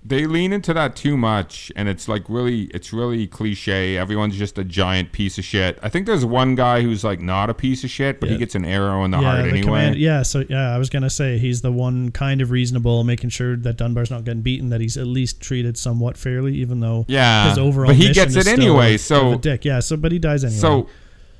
They 0.07 0.27
lean 0.27 0.53
into 0.53 0.75
that 0.75 0.95
too 0.95 1.17
much 1.17 1.73
and 1.77 1.89
it's 1.89 2.09
like 2.09 2.23
really 2.29 2.65
it's 2.75 2.93
really 2.93 3.27
cliche 3.27 3.97
everyone's 3.97 4.37
just 4.37 4.59
a 4.59 4.65
giant 4.65 5.13
piece 5.13 5.39
of 5.39 5.45
shit 5.45 5.79
i 5.83 5.89
think 5.89 6.05
there's 6.07 6.27
one 6.27 6.55
guy 6.55 6.83
who's 6.83 7.03
like 7.03 7.21
not 7.21 7.49
a 7.49 7.55
piece 7.55 7.83
of 7.85 7.91
shit 7.91 8.21
but 8.21 8.29
he 8.29 8.37
gets 8.37 8.55
an 8.55 8.65
arrow 8.65 9.03
in 9.05 9.11
the 9.11 9.19
yeah, 9.19 9.25
heart 9.31 9.43
the 9.45 9.49
anyway 9.49 9.63
command. 9.65 9.97
Yeah, 9.97 10.23
so 10.23 10.45
yeah, 10.49 10.75
I 10.75 10.79
was 10.79 10.91
gonna 10.91 11.11
say 11.11 11.39
he's 11.39 11.63
the 11.63 11.73
one 11.73 12.11
kind 12.11 12.41
of 12.41 12.51
reasonable, 12.51 13.05
making 13.05 13.31
sure 13.31 13.57
that 13.57 13.77
Dunbar's 13.77 14.11
not 14.11 14.25
getting 14.25 14.43
beaten, 14.43 14.71
that 14.71 14.81
he's 14.81 14.97
at 14.97 15.07
least 15.07 15.41
treated 15.41 15.79
somewhat 15.79 16.17
fairly, 16.17 16.55
even 16.57 16.81
though 16.81 17.05
Yeah, 17.09 17.49
his 17.49 17.59
overall 17.59 17.89
but 17.89 17.97
he 17.97 18.13
gets 18.13 18.37
it 18.37 18.47
anyway, 18.47 18.97
so- 18.97 19.39
dick. 19.39 19.65
Yeah, 19.65 19.81
so 19.81 19.97
but 19.97 20.13
he 20.13 20.19
dies 20.19 20.45
anyway. 20.45 20.59
so 20.59 20.89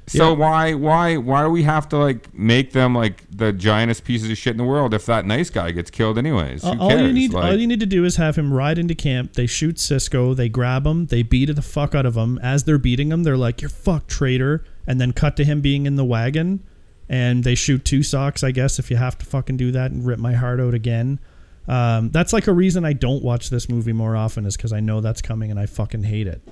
so 0.07 0.31
Yeah. 0.33 0.37
why 0.37 0.75
why 0.75 1.17
why 1.17 1.43
do 1.43 1.49
we 1.51 1.63
have 1.63 1.89
to 1.89 1.97
like 1.97 2.33
make 2.35 2.73
them 2.73 2.95
like 2.95 3.25
the 3.31 3.53
giantest 3.53 4.05
pieces 4.05 4.31
of 4.31 4.37
shit 4.37 4.51
in 4.53 4.59
the 4.59 4.65
world 4.65 4.93
if 4.95 5.07
that 5.07 5.25
nice 5.25 5.51
guy 5.51 5.71
gets 5.71 5.91
killed 5.91 6.19
anyways 6.19 6.63
Uh, 6.65 6.77
all 6.79 6.99
you 6.99 7.13
need, 7.13 7.33
Like, 7.33 7.45
all 7.45 7.55
you 7.59 7.67
need 7.67 7.81
to 7.81 7.87
do 7.87 8.05
is 8.05 8.17
have 8.17 8.37
him 8.37 8.53
ride 8.53 8.79
into 8.79 8.95
camp. 8.95 9.33
They 9.33 9.47
shoot 9.47 9.79
Cisco. 9.79 10.35
They 10.35 10.49
grab 10.49 10.87
him. 10.87 11.07
They 11.07 11.23
beat 11.23 11.55
the 11.55 11.63
fuck 11.63 11.95
out 11.95 12.07
of 12.07 12.17
him. 12.17 12.39
As 12.43 12.65
they're 12.65 12.79
beating 12.79 13.11
him, 13.11 13.23
they're 13.23 13.37
like, 13.37 13.61
"You're 13.63 13.69
fuck 13.71 14.07
traitor!" 14.07 14.65
And 14.87 15.01
then 15.01 15.13
cut 15.13 15.37
to 15.37 15.45
him 15.45 15.61
being 15.61 15.87
in 15.87 15.97
the 15.97 16.05
wagon, 16.05 16.61
and 17.09 17.43
they 17.45 17.55
shoot 17.55 17.85
two 17.85 18.03
socks. 18.03 18.45
I 18.45 18.51
guess 18.51 18.79
if 18.79 18.91
you 18.91 18.97
have 18.99 19.17
to 19.19 19.27
fucking 19.27 19.57
do 19.57 19.73
that 19.73 19.91
and 19.91 20.05
rip 20.05 20.19
my 20.19 20.35
heart 20.35 20.61
out 20.61 20.75
again. 20.75 21.19
Um, 21.67 22.11
that's 22.11 22.35
like 22.35 22.47
a 22.47 22.53
reason 22.53 22.85
I 22.85 22.93
don't 22.93 23.23
watch 23.25 23.49
this 23.49 23.71
movie 23.71 23.95
more 23.95 24.17
often 24.17 24.45
is 24.45 24.55
because 24.57 24.73
I 24.73 24.81
know 24.81 25.01
that's 25.01 25.23
coming 25.23 25.51
and 25.51 25.59
I 25.59 25.65
fucking 25.65 26.03
hate 26.03 26.27
it. 26.27 26.43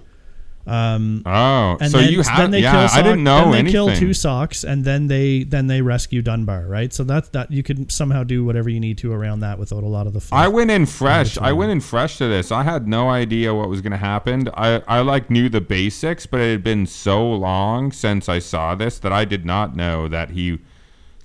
Um, 0.65 1.23
oh 1.27 1.77
and 1.81 1.91
so 1.91 1.99
then, 1.99 2.13
you 2.13 2.23
then 2.23 2.35
have 2.35 2.51
they 2.53 2.61
yeah 2.61 2.87
kill 2.87 2.99
i 3.01 3.03
didn't 3.03 3.25
know 3.25 3.37
then 3.37 3.51
they 3.51 3.59
anything 3.59 3.73
kill 3.73 3.97
two 3.97 4.15
socks 4.15 4.63
and 4.63 4.85
then 4.85 5.09
they 5.09 5.43
then 5.43 5.67
they 5.67 5.83
rescue 5.83 6.23
Dunbar 6.23 6.67
right 6.69 6.93
so 6.93 7.03
that's 7.03 7.31
that 7.31 7.51
you 7.51 7.65
could 7.65 7.91
somehow 7.91 8.23
do 8.23 8.45
whatever 8.45 8.71
you 8.71 8.79
need 8.79 8.99
to 8.99 9.13
around 9.13 9.41
that 9.41 9.59
without 9.59 9.83
a 9.83 9.87
lot 9.87 10.07
of 10.07 10.13
the 10.13 10.21
fluff. 10.21 10.41
I 10.41 10.49
went 10.49 10.71
in 10.71 10.87
fresh. 10.87 11.39
I 11.39 11.53
went 11.53 11.71
in 11.73 11.81
fresh 11.81 12.19
to 12.19 12.29
this. 12.29 12.53
I 12.53 12.63
had 12.63 12.87
no 12.89 13.09
idea 13.11 13.55
what 13.55 13.69
was 13.69 13.81
going 13.81 13.93
to 13.93 13.97
happen. 13.97 14.49
I, 14.55 14.83
I 14.89 15.01
like 15.01 15.31
knew 15.31 15.49
the 15.49 15.61
basics, 15.61 16.27
but 16.27 16.41
it 16.41 16.51
had 16.53 16.65
been 16.65 16.87
so 16.87 17.29
long 17.29 17.93
since 17.93 18.29
I 18.29 18.39
saw 18.39 18.75
this 18.75 18.99
that 19.01 19.13
I 19.13 19.25
did 19.25 19.45
not 19.45 19.77
know 19.77 20.09
that 20.09 20.31
he, 20.31 20.59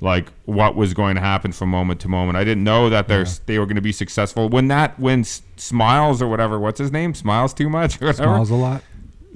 like, 0.01 0.31
what 0.45 0.75
was 0.75 0.93
going 0.93 1.15
to 1.15 1.21
happen 1.21 1.51
from 1.51 1.69
moment 1.69 1.99
to 2.01 2.07
moment. 2.07 2.37
I 2.37 2.43
didn't 2.43 2.63
know 2.63 2.89
that 2.89 3.07
there's 3.07 3.39
they 3.39 3.59
were 3.59 3.65
going 3.65 3.75
to 3.75 3.81
be 3.81 3.91
successful. 3.91 4.49
When 4.49 4.67
that 4.67 4.99
when 4.99 5.21
S- 5.21 5.41
Smiles 5.55 6.21
or 6.21 6.27
whatever, 6.27 6.59
what's 6.59 6.79
his 6.79 6.91
name? 6.91 7.13
Smiles 7.13 7.53
too 7.53 7.69
much 7.69 8.01
or 8.01 8.05
whatever. 8.07 8.33
Smiles 8.33 8.49
a 8.49 8.55
lot. 8.55 8.83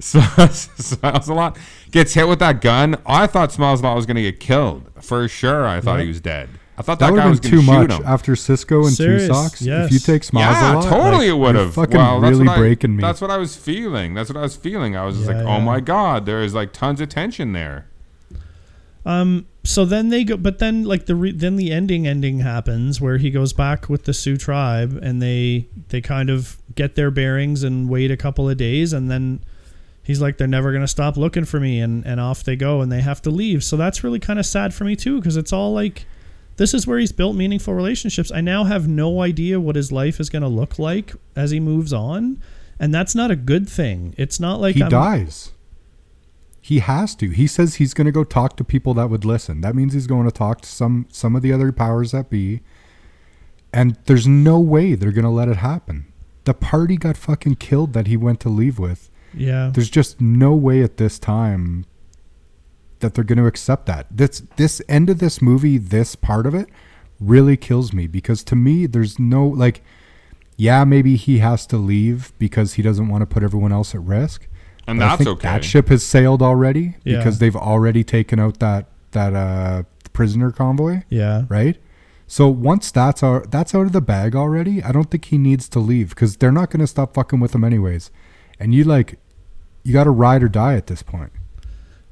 Smiles 0.00 1.28
a 1.28 1.34
lot. 1.34 1.58
Gets 1.90 2.14
hit 2.14 2.26
with 2.28 2.38
that 2.40 2.60
gun. 2.60 2.96
I 3.06 3.26
thought 3.26 3.52
Smiles 3.52 3.80
a 3.80 3.84
lot 3.84 3.96
was 3.96 4.06
going 4.06 4.16
to 4.16 4.22
get 4.22 4.40
killed 4.40 4.88
for 5.00 5.26
sure. 5.28 5.66
I 5.66 5.80
thought 5.80 6.00
he 6.00 6.08
was 6.08 6.20
dead. 6.20 6.48
I 6.76 6.82
thought 6.82 6.98
That 7.00 7.10
that, 7.14 7.16
guy 7.16 7.28
was 7.28 7.38
too 7.38 7.60
shoot 7.60 7.66
much 7.66 7.92
him. 7.92 8.02
after 8.06 8.34
Cisco 8.34 8.80
and 8.86 8.92
Serious, 8.92 9.28
two 9.28 9.34
socks. 9.34 9.62
yes. 9.62 9.86
If 9.86 9.92
you 9.92 9.98
take 9.98 10.24
Smiles 10.24 10.56
yeah, 10.56 10.72
a 10.72 10.74
lot, 10.76 10.84
totally 10.88 11.26
like, 11.30 11.36
it 11.36 11.38
would 11.38 11.54
have. 11.54 11.74
Fucking 11.74 11.96
well, 11.98 12.18
really 12.20 12.48
I, 12.48 12.56
breaking 12.56 12.96
me. 12.96 13.02
That's 13.02 13.20
what 13.20 13.30
I 13.30 13.36
was 13.36 13.54
feeling. 13.54 14.14
That's 14.14 14.30
what 14.30 14.38
I 14.38 14.42
was 14.42 14.56
feeling. 14.56 14.96
I 14.96 15.04
was 15.04 15.16
just 15.18 15.28
Yeah, 15.28 15.36
like, 15.38 15.46
oh 15.46 15.58
yeah. 15.58 15.64
my 15.64 15.80
god, 15.80 16.24
there 16.24 16.42
is 16.42 16.54
like 16.54 16.72
tons 16.72 17.00
of 17.00 17.08
tension 17.10 17.52
there. 17.52 17.88
Um. 19.04 19.46
So 19.64 19.84
then 19.84 20.08
they 20.08 20.24
go, 20.24 20.36
but 20.36 20.58
then 20.58 20.84
like 20.84 21.06
the 21.06 21.14
re, 21.14 21.30
then 21.32 21.56
the 21.56 21.70
ending 21.72 22.06
ending 22.06 22.40
happens 22.40 23.00
where 23.00 23.18
he 23.18 23.30
goes 23.30 23.52
back 23.52 23.88
with 23.88 24.04
the 24.04 24.14
Sioux 24.14 24.36
tribe 24.36 24.98
and 25.02 25.20
they 25.22 25.68
they 25.88 26.00
kind 26.00 26.30
of 26.30 26.56
get 26.74 26.94
their 26.96 27.10
bearings 27.10 27.62
and 27.62 27.88
wait 27.88 28.10
a 28.10 28.16
couple 28.16 28.48
of 28.48 28.56
days 28.56 28.92
and 28.92 29.10
then 29.10 29.44
he's 30.02 30.20
like 30.20 30.38
they're 30.38 30.46
never 30.46 30.72
gonna 30.72 30.88
stop 30.88 31.16
looking 31.16 31.44
for 31.44 31.60
me 31.60 31.80
and 31.80 32.04
and 32.06 32.20
off 32.20 32.44
they 32.44 32.56
go 32.56 32.80
and 32.80 32.90
they 32.90 33.00
have 33.00 33.22
to 33.22 33.30
leave. 33.30 33.62
So 33.64 33.76
that's 33.76 34.02
really 34.02 34.18
kind 34.18 34.38
of 34.38 34.46
sad 34.46 34.74
for 34.74 34.84
me 34.84 34.96
too 34.96 35.18
because 35.18 35.36
it's 35.36 35.52
all 35.52 35.72
like 35.72 36.06
this 36.56 36.74
is 36.74 36.86
where 36.86 36.98
he's 36.98 37.12
built 37.12 37.34
meaningful 37.34 37.74
relationships. 37.74 38.30
I 38.30 38.40
now 38.40 38.64
have 38.64 38.86
no 38.86 39.22
idea 39.22 39.58
what 39.60 39.76
his 39.76 39.90
life 39.90 40.20
is 40.20 40.28
gonna 40.28 40.48
look 40.48 40.78
like 40.78 41.14
as 41.34 41.50
he 41.50 41.60
moves 41.60 41.92
on, 41.92 42.42
and 42.78 42.92
that's 42.92 43.14
not 43.14 43.30
a 43.30 43.36
good 43.36 43.68
thing. 43.68 44.14
It's 44.18 44.40
not 44.40 44.60
like 44.60 44.74
he 44.74 44.82
I'm, 44.82 44.90
dies. 44.90 45.52
He 46.60 46.78
has 46.78 47.16
to. 47.16 47.30
He 47.30 47.48
says 47.48 47.74
he's 47.74 47.92
going 47.92 48.04
to 48.04 48.12
go 48.12 48.22
talk 48.22 48.56
to 48.56 48.62
people 48.62 48.94
that 48.94 49.10
would 49.10 49.24
listen. 49.24 49.62
That 49.62 49.74
means 49.74 49.94
he's 49.94 50.06
going 50.06 50.26
to 50.26 50.30
talk 50.30 50.60
to 50.60 50.68
some 50.68 51.06
some 51.10 51.34
of 51.34 51.42
the 51.42 51.52
other 51.52 51.72
powers 51.72 52.12
that 52.12 52.30
be. 52.30 52.60
And 53.72 53.98
there's 54.06 54.28
no 54.28 54.60
way 54.60 54.94
they're 54.94 55.10
going 55.10 55.24
to 55.24 55.30
let 55.30 55.48
it 55.48 55.56
happen. 55.56 56.12
The 56.44 56.54
party 56.54 56.96
got 56.96 57.16
fucking 57.16 57.56
killed 57.56 57.94
that 57.94 58.06
he 58.06 58.16
went 58.16 58.38
to 58.40 58.48
leave 58.48 58.78
with. 58.78 59.10
Yeah. 59.34 59.70
There's 59.74 59.90
just 59.90 60.20
no 60.20 60.54
way 60.54 60.82
at 60.82 60.96
this 60.96 61.18
time 61.18 61.84
that 63.00 63.14
they're 63.14 63.24
going 63.24 63.38
to 63.38 63.46
accept 63.46 63.86
that. 63.86 64.06
This 64.10 64.42
this 64.56 64.80
end 64.88 65.10
of 65.10 65.18
this 65.18 65.42
movie, 65.42 65.78
this 65.78 66.14
part 66.14 66.46
of 66.46 66.54
it 66.54 66.68
really 67.20 67.56
kills 67.56 67.92
me 67.92 68.06
because 68.06 68.42
to 68.44 68.56
me 68.56 68.86
there's 68.86 69.18
no 69.18 69.46
like 69.46 69.82
yeah, 70.56 70.84
maybe 70.84 71.16
he 71.16 71.38
has 71.38 71.66
to 71.66 71.76
leave 71.76 72.32
because 72.38 72.74
he 72.74 72.82
doesn't 72.82 73.08
want 73.08 73.22
to 73.22 73.26
put 73.26 73.42
everyone 73.42 73.72
else 73.72 73.94
at 73.94 74.02
risk. 74.02 74.46
And 74.86 74.98
But 74.98 75.16
that's 75.16 75.26
okay. 75.26 75.48
That 75.48 75.64
ship 75.64 75.88
has 75.88 76.04
sailed 76.04 76.42
already 76.42 76.96
Yeah. 77.04 77.16
because 77.18 77.38
they've 77.38 77.56
already 77.56 78.04
taken 78.04 78.38
out 78.38 78.58
that 78.60 78.86
that 79.12 79.34
uh 79.34 79.82
prisoner 80.12 80.50
convoy, 80.52 81.02
Yeah. 81.08 81.44
right? 81.48 81.78
So 82.26 82.48
once 82.48 82.90
that's 82.90 83.22
out, 83.22 83.50
that's 83.50 83.74
out 83.74 83.86
of 83.86 83.92
the 83.92 84.00
bag 84.00 84.34
already, 84.36 84.82
I 84.82 84.92
don't 84.92 85.10
think 85.10 85.26
he 85.26 85.38
needs 85.38 85.68
to 85.70 85.78
leave 85.80 86.10
because 86.10 86.36
they're 86.36 86.52
not 86.52 86.70
going 86.70 86.80
to 86.80 86.86
stop 86.86 87.14
fucking 87.14 87.40
with 87.40 87.54
him 87.54 87.62
anyways. 87.64 88.10
And 88.60 88.74
you 88.74 88.84
like, 88.84 89.18
you 89.82 89.92
got 89.92 90.04
to 90.04 90.10
ride 90.10 90.42
or 90.42 90.48
die 90.48 90.74
at 90.74 90.86
this 90.86 91.02
point. 91.02 91.32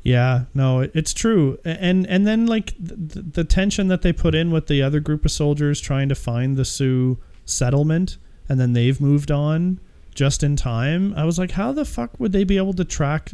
Yeah, 0.03 0.45
no, 0.55 0.81
it's 0.81 1.13
true, 1.13 1.59
and 1.65 2.07
and 2.07 2.27
then 2.27 2.47
like 2.47 2.73
the, 2.79 3.21
the 3.21 3.45
tension 3.45 3.89
that 3.89 4.01
they 4.01 4.13
put 4.15 4.35
in 4.35 4.51
with 4.51 4.67
the 4.67 4.83
other 4.83 4.99
group 4.99 5.25
of 5.27 5.31
soldiers 5.31 5.79
trying 5.81 6.09
to 6.09 6.15
find 6.15 6.57
the 6.57 6.65
Sioux 6.65 7.19
settlement, 7.45 8.17
and 8.49 8.59
then 8.59 8.73
they've 8.73 8.99
moved 8.99 9.31
on 9.31 9.79
just 10.15 10.43
in 10.43 10.57
time. 10.57 11.13
I 11.17 11.25
was 11.25 11.39
like, 11.39 11.51
how 11.53 11.73
the 11.73 11.85
fuck 11.85 12.19
would 12.19 12.33
they 12.33 12.45
be 12.45 12.57
able 12.57 12.73
to 12.75 12.85
track 12.85 13.33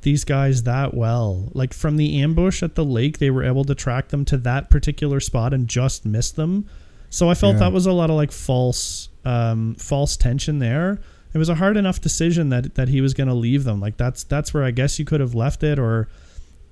these 0.00 0.24
guys 0.24 0.62
that 0.62 0.94
well? 0.94 1.50
Like 1.52 1.74
from 1.74 1.98
the 1.98 2.20
ambush 2.22 2.62
at 2.62 2.76
the 2.76 2.84
lake, 2.84 3.18
they 3.18 3.30
were 3.30 3.44
able 3.44 3.64
to 3.64 3.74
track 3.74 4.08
them 4.08 4.24
to 4.24 4.38
that 4.38 4.70
particular 4.70 5.20
spot 5.20 5.52
and 5.52 5.68
just 5.68 6.06
miss 6.06 6.30
them. 6.30 6.66
So 7.10 7.28
I 7.28 7.34
felt 7.34 7.54
Yeah. 7.56 7.60
that 7.60 7.72
was 7.72 7.84
a 7.84 7.92
lot 7.92 8.08
of 8.08 8.16
like 8.16 8.32
false, 8.32 9.10
um, 9.26 9.74
false 9.74 10.16
tension 10.16 10.60
there. 10.60 10.98
It 11.32 11.38
was 11.38 11.48
a 11.48 11.54
hard 11.56 11.76
enough 11.76 12.00
decision 12.00 12.48
that 12.50 12.74
that 12.74 12.88
he 12.88 13.00
was 13.00 13.14
going 13.14 13.28
to 13.28 13.34
leave 13.34 13.64
them. 13.64 13.80
Like 13.80 13.96
that's 13.96 14.24
that's 14.24 14.52
where 14.52 14.64
I 14.64 14.70
guess 14.70 14.98
you 14.98 15.04
could 15.04 15.20
have 15.20 15.34
left 15.34 15.62
it, 15.62 15.78
or 15.78 16.08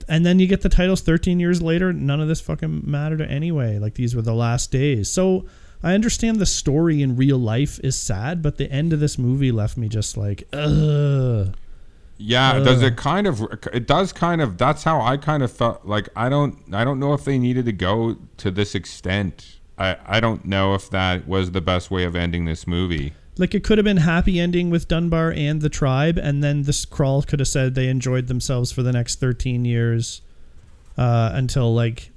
and 0.09 0.25
then 0.25 0.39
you 0.39 0.47
get 0.47 0.63
the 0.63 0.69
titles 0.69 1.01
13 1.01 1.41
years 1.41 1.63
later. 1.63 1.93
None 1.93 2.21
of 2.21 2.29
this 2.29 2.41
fucking 2.41 2.83
mattered 2.85 3.21
anyway. 3.21 3.79
Like 3.79 3.95
these 3.95 4.15
were 4.15 4.23
the 4.23 4.35
last 4.35 4.71
days. 4.71 5.11
So 5.11 5.47
I 5.83 5.95
understand 5.95 6.39
the 6.39 6.47
story 6.47 7.03
in 7.03 7.17
real 7.17 7.39
life 7.39 7.79
is 7.85 7.97
sad, 7.97 8.43
but 8.43 8.57
the 8.57 8.71
end 8.71 8.93
of 8.93 9.01
this 9.01 9.19
movie 9.19 9.53
left 9.53 9.77
me 9.77 9.89
just 9.89 10.17
like, 10.17 10.45
ugh. 10.53 11.55
Yeah, 12.21 12.59
does 12.59 12.83
it 12.83 12.97
kind 12.97 13.29
of 13.29 13.47
it 13.73 13.87
does 13.87 14.13
kind 14.13 14.41
of 14.41 14.59
that's 14.59 14.83
how 14.83 15.01
I 15.01 15.17
kind 15.17 15.41
of 15.41 15.53
felt 15.53 15.87
like 15.87 16.09
I 16.17 16.29
don't 16.29 16.59
I 16.73 16.83
don't 16.83 16.99
know 16.99 17.13
if 17.13 17.25
they 17.25 17.39
needed 17.39 17.65
to 17.67 17.73
go 17.73 18.17
to 18.39 18.51
this 18.51 18.75
extent. 18.75 19.61
I 19.79 19.97
I 20.05 20.19
don't 20.19 20.45
know 20.45 20.75
if 20.75 20.91
that 20.91 21.29
was 21.29 21.53
the 21.53 21.61
best 21.61 21.93
way 21.93 22.03
of 22.03 22.17
ending 22.17 22.45
this 22.45 22.67
movie. 22.67 23.13
Like 23.39 23.55
it 23.55 23.65
could 23.65 23.79
have 23.79 23.85
been 23.85 23.99
happy 23.99 24.41
ending 24.41 24.71
with 24.71 24.89
Dunbar 24.89 25.33
and 25.33 25.61
the 25.61 25.69
tribe, 25.69 26.19
and 26.19 26.43
then 26.43 26.65
this 26.65 26.85
crawl 26.85 27.23
could 27.23 27.41
have 27.41 27.49
said 27.49 27.75
they 27.75 27.89
enjoyed 27.89 28.27
themselves 28.27 28.73
for 28.73 28.83
the 28.83 28.93
next 28.93 29.21
13 29.21 29.65
years 29.65 30.23
uh, 30.97 31.31
until 31.33 31.75
like 31.75 32.11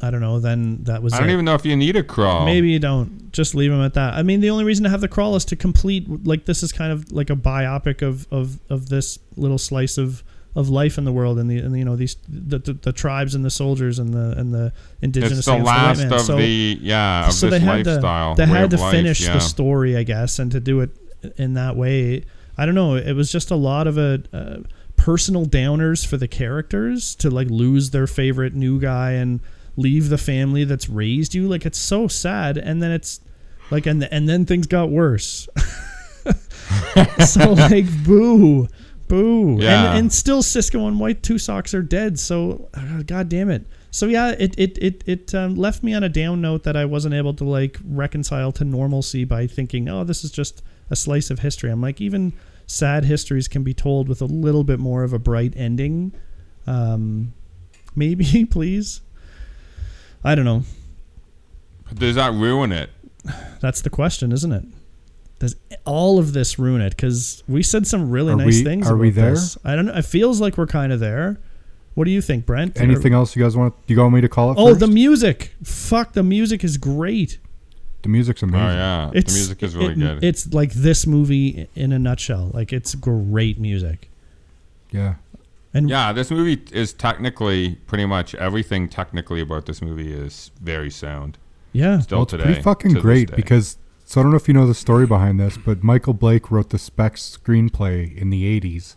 I 0.00 0.10
don't 0.10 0.20
know. 0.20 0.38
Then 0.40 0.84
that 0.84 1.02
was 1.02 1.14
I 1.14 1.20
don't 1.20 1.30
it. 1.30 1.32
even 1.32 1.44
know 1.44 1.54
if 1.54 1.64
you 1.64 1.76
need 1.76 1.96
a 1.96 2.02
crawl. 2.02 2.44
Maybe 2.44 2.70
you 2.70 2.78
don't. 2.78 3.32
Just 3.32 3.54
leave 3.54 3.70
them 3.70 3.82
at 3.82 3.94
that. 3.94 4.14
I 4.14 4.22
mean, 4.22 4.40
the 4.40 4.50
only 4.50 4.64
reason 4.64 4.84
to 4.84 4.90
have 4.90 5.00
the 5.00 5.08
crawl 5.08 5.36
is 5.36 5.44
to 5.46 5.56
complete. 5.56 6.26
Like 6.26 6.44
this 6.44 6.62
is 6.62 6.72
kind 6.72 6.92
of 6.92 7.10
like 7.12 7.30
a 7.30 7.36
biopic 7.36 8.02
of 8.02 8.30
of 8.30 8.60
of 8.70 8.88
this 8.88 9.18
little 9.36 9.58
slice 9.58 9.98
of 9.98 10.22
of 10.56 10.68
life 10.68 10.98
in 10.98 11.04
the 11.04 11.12
world 11.12 11.38
and 11.38 11.48
the 11.48 11.58
and 11.58 11.78
you 11.78 11.84
know 11.84 11.94
these 11.94 12.16
the, 12.28 12.58
the, 12.58 12.72
the 12.72 12.92
tribes 12.92 13.34
and 13.36 13.44
the 13.44 13.50
soldiers 13.50 13.98
and 14.00 14.12
the 14.12 14.34
and 14.36 14.52
the 14.52 14.72
indigenous 15.02 15.38
it's 15.38 15.46
the 15.46 15.56
last 15.58 15.98
man. 15.98 16.12
of 16.12 16.20
So- 16.22 16.36
the 16.36 16.78
yeah 16.80 17.28
of 17.28 17.32
so 17.34 17.48
this 17.48 17.60
they 17.60 17.64
had 17.64 17.86
lifestyle. 17.86 18.34
to 18.34 18.42
they 18.42 18.48
had 18.48 18.70
to 18.70 18.78
life, 18.78 18.90
finish 18.92 19.20
yeah. 19.20 19.34
the 19.34 19.40
story, 19.40 19.96
I 19.96 20.02
guess, 20.02 20.38
and 20.40 20.50
to 20.52 20.58
do 20.58 20.80
it 20.80 20.90
in 21.36 21.54
that 21.54 21.76
way. 21.76 22.24
I 22.58 22.64
don't 22.66 22.74
know. 22.74 22.96
It 22.96 23.12
was 23.12 23.30
just 23.30 23.50
a 23.52 23.56
lot 23.56 23.86
of 23.86 23.96
a. 23.98 24.22
Uh, 24.32 24.56
personal 24.96 25.44
downers 25.44 26.04
for 26.06 26.16
the 26.16 26.26
characters 26.26 27.14
to 27.16 27.28
like 27.30 27.48
lose 27.50 27.90
their 27.90 28.06
favorite 28.06 28.54
new 28.54 28.80
guy 28.80 29.12
and 29.12 29.40
leave 29.76 30.08
the 30.08 30.16
family 30.18 30.64
that's 30.64 30.88
raised 30.88 31.34
you. 31.34 31.46
Like 31.46 31.66
it's 31.66 31.78
so 31.78 32.08
sad, 32.08 32.56
and 32.56 32.82
then 32.82 32.90
it's 32.90 33.20
like 33.70 33.84
and 33.86 34.02
and 34.04 34.26
then 34.28 34.46
things 34.46 34.66
got 34.66 34.88
worse. 34.90 35.48
so 37.26 37.52
like 37.52 37.86
boo, 38.04 38.68
boo, 39.08 39.58
Yeah. 39.60 39.90
and 39.90 39.98
and 39.98 40.12
still 40.12 40.42
Cisco 40.42 40.86
and 40.86 40.98
White 41.00 41.22
Two 41.22 41.38
Socks 41.38 41.74
are 41.74 41.82
dead. 41.82 42.18
So 42.18 42.68
uh, 42.74 43.02
god 43.02 43.28
damn 43.28 43.50
it. 43.50 43.66
So 43.90 44.06
yeah, 44.06 44.34
it 44.38 44.54
it 44.58 44.76
it 44.78 45.02
it 45.06 45.34
um, 45.34 45.54
left 45.56 45.82
me 45.82 45.94
on 45.94 46.02
a 46.04 46.08
down 46.08 46.40
note 46.40 46.64
that 46.64 46.76
I 46.76 46.84
wasn't 46.84 47.14
able 47.14 47.34
to 47.34 47.44
like 47.44 47.78
reconcile 47.84 48.52
to 48.52 48.64
normalcy 48.64 49.24
by 49.24 49.46
thinking, 49.46 49.88
oh, 49.88 50.04
this 50.04 50.22
is 50.24 50.30
just 50.30 50.62
a 50.90 50.96
slice 50.96 51.30
of 51.30 51.38
history. 51.40 51.70
I'm 51.70 51.80
like, 51.80 52.00
even 52.00 52.32
sad 52.66 53.04
histories 53.04 53.48
can 53.48 53.62
be 53.62 53.72
told 53.74 54.08
with 54.08 54.20
a 54.20 54.26
little 54.26 54.64
bit 54.64 54.78
more 54.78 55.02
of 55.02 55.12
a 55.12 55.18
bright 55.18 55.54
ending. 55.56 56.12
Um, 56.66 57.32
maybe, 57.94 58.44
please. 58.50 59.00
I 60.24 60.34
don't 60.34 60.44
know. 60.44 60.62
Does 61.94 62.16
that 62.16 62.32
ruin 62.34 62.72
it? 62.72 62.90
That's 63.60 63.80
the 63.80 63.90
question, 63.90 64.32
isn't 64.32 64.52
it? 64.52 64.64
Does 65.38 65.54
all 65.84 66.18
of 66.18 66.32
this 66.32 66.58
ruin 66.58 66.80
it? 66.80 66.90
Because 66.90 67.42
we 67.46 67.62
said 67.62 67.86
some 67.86 68.10
really 68.10 68.32
Are 68.32 68.36
nice 68.36 68.58
we- 68.58 68.64
things. 68.64 68.86
are 68.86 68.94
about 68.94 69.00
we 69.00 69.10
there? 69.10 69.32
This. 69.32 69.58
I 69.64 69.74
don't 69.76 69.86
know. 69.86 69.94
It 69.94 70.04
feels 70.06 70.40
like 70.40 70.56
we're 70.56 70.66
kind 70.66 70.92
of 70.92 71.00
there. 71.00 71.38
What 71.94 72.04
do 72.04 72.10
you 72.10 72.20
think, 72.22 72.44
Brent? 72.46 72.78
Anything 72.80 73.12
else 73.14 73.34
you 73.36 73.42
guys 73.42 73.56
want? 73.56 73.74
You 73.86 73.98
want 73.98 74.14
me 74.14 74.20
to 74.22 74.28
call 74.28 74.50
it? 74.52 74.56
Oh, 74.58 74.68
first? 74.68 74.80
the 74.80 74.86
music! 74.86 75.54
Fuck, 75.62 76.12
the 76.12 76.22
music 76.22 76.62
is 76.64 76.76
great. 76.78 77.38
the 78.02 78.08
music's 78.10 78.42
amazing. 78.42 78.60
Oh 78.60 78.64
amazing. 78.66 78.78
yeah, 78.78 79.10
It's 79.14 79.32
the 79.32 79.38
music 79.38 79.62
is 79.62 79.74
really 79.76 79.92
it- 79.92 79.98
good. 79.98 80.24
It's 80.24 80.52
like 80.54 80.72
this 80.72 81.06
movie 81.06 81.68
in 81.74 81.92
a 81.92 81.98
nutshell. 81.98 82.50
Like 82.54 82.72
it's 82.72 82.94
great 82.94 83.58
music. 83.58 84.10
Yeah. 84.92 85.14
And 85.74 85.90
yeah, 85.90 86.12
this 86.12 86.30
movie 86.30 86.62
is 86.72 86.92
technically 86.94 87.74
pretty 87.86 88.06
much 88.06 88.34
everything. 88.36 88.88
Technically 88.88 89.40
about 89.40 89.66
this 89.66 89.82
movie 89.82 90.12
is 90.12 90.50
very 90.62 90.90
sound. 90.90 91.36
yeah, 91.72 92.00
Still 92.00 92.18
Well, 92.18 92.22
it's 92.24 92.30
today, 92.30 92.44
pretty 92.44 92.62
fucking 92.62 92.94
to 92.94 93.00
great 93.00 93.34
because 93.36 93.76
so 94.06 94.20
I 94.20 94.22
don't 94.22 94.30
know 94.30 94.36
if 94.36 94.46
you 94.46 94.54
know 94.54 94.66
the 94.68 94.74
story 94.74 95.04
behind 95.04 95.40
this, 95.40 95.58
but 95.58 95.82
Michael 95.82 96.14
Blake 96.14 96.50
wrote 96.50 96.70
the 96.70 96.78
Specs 96.78 97.36
screenplay 97.36 98.16
in 98.16 98.30
the 98.30 98.60
'80s, 98.60 98.94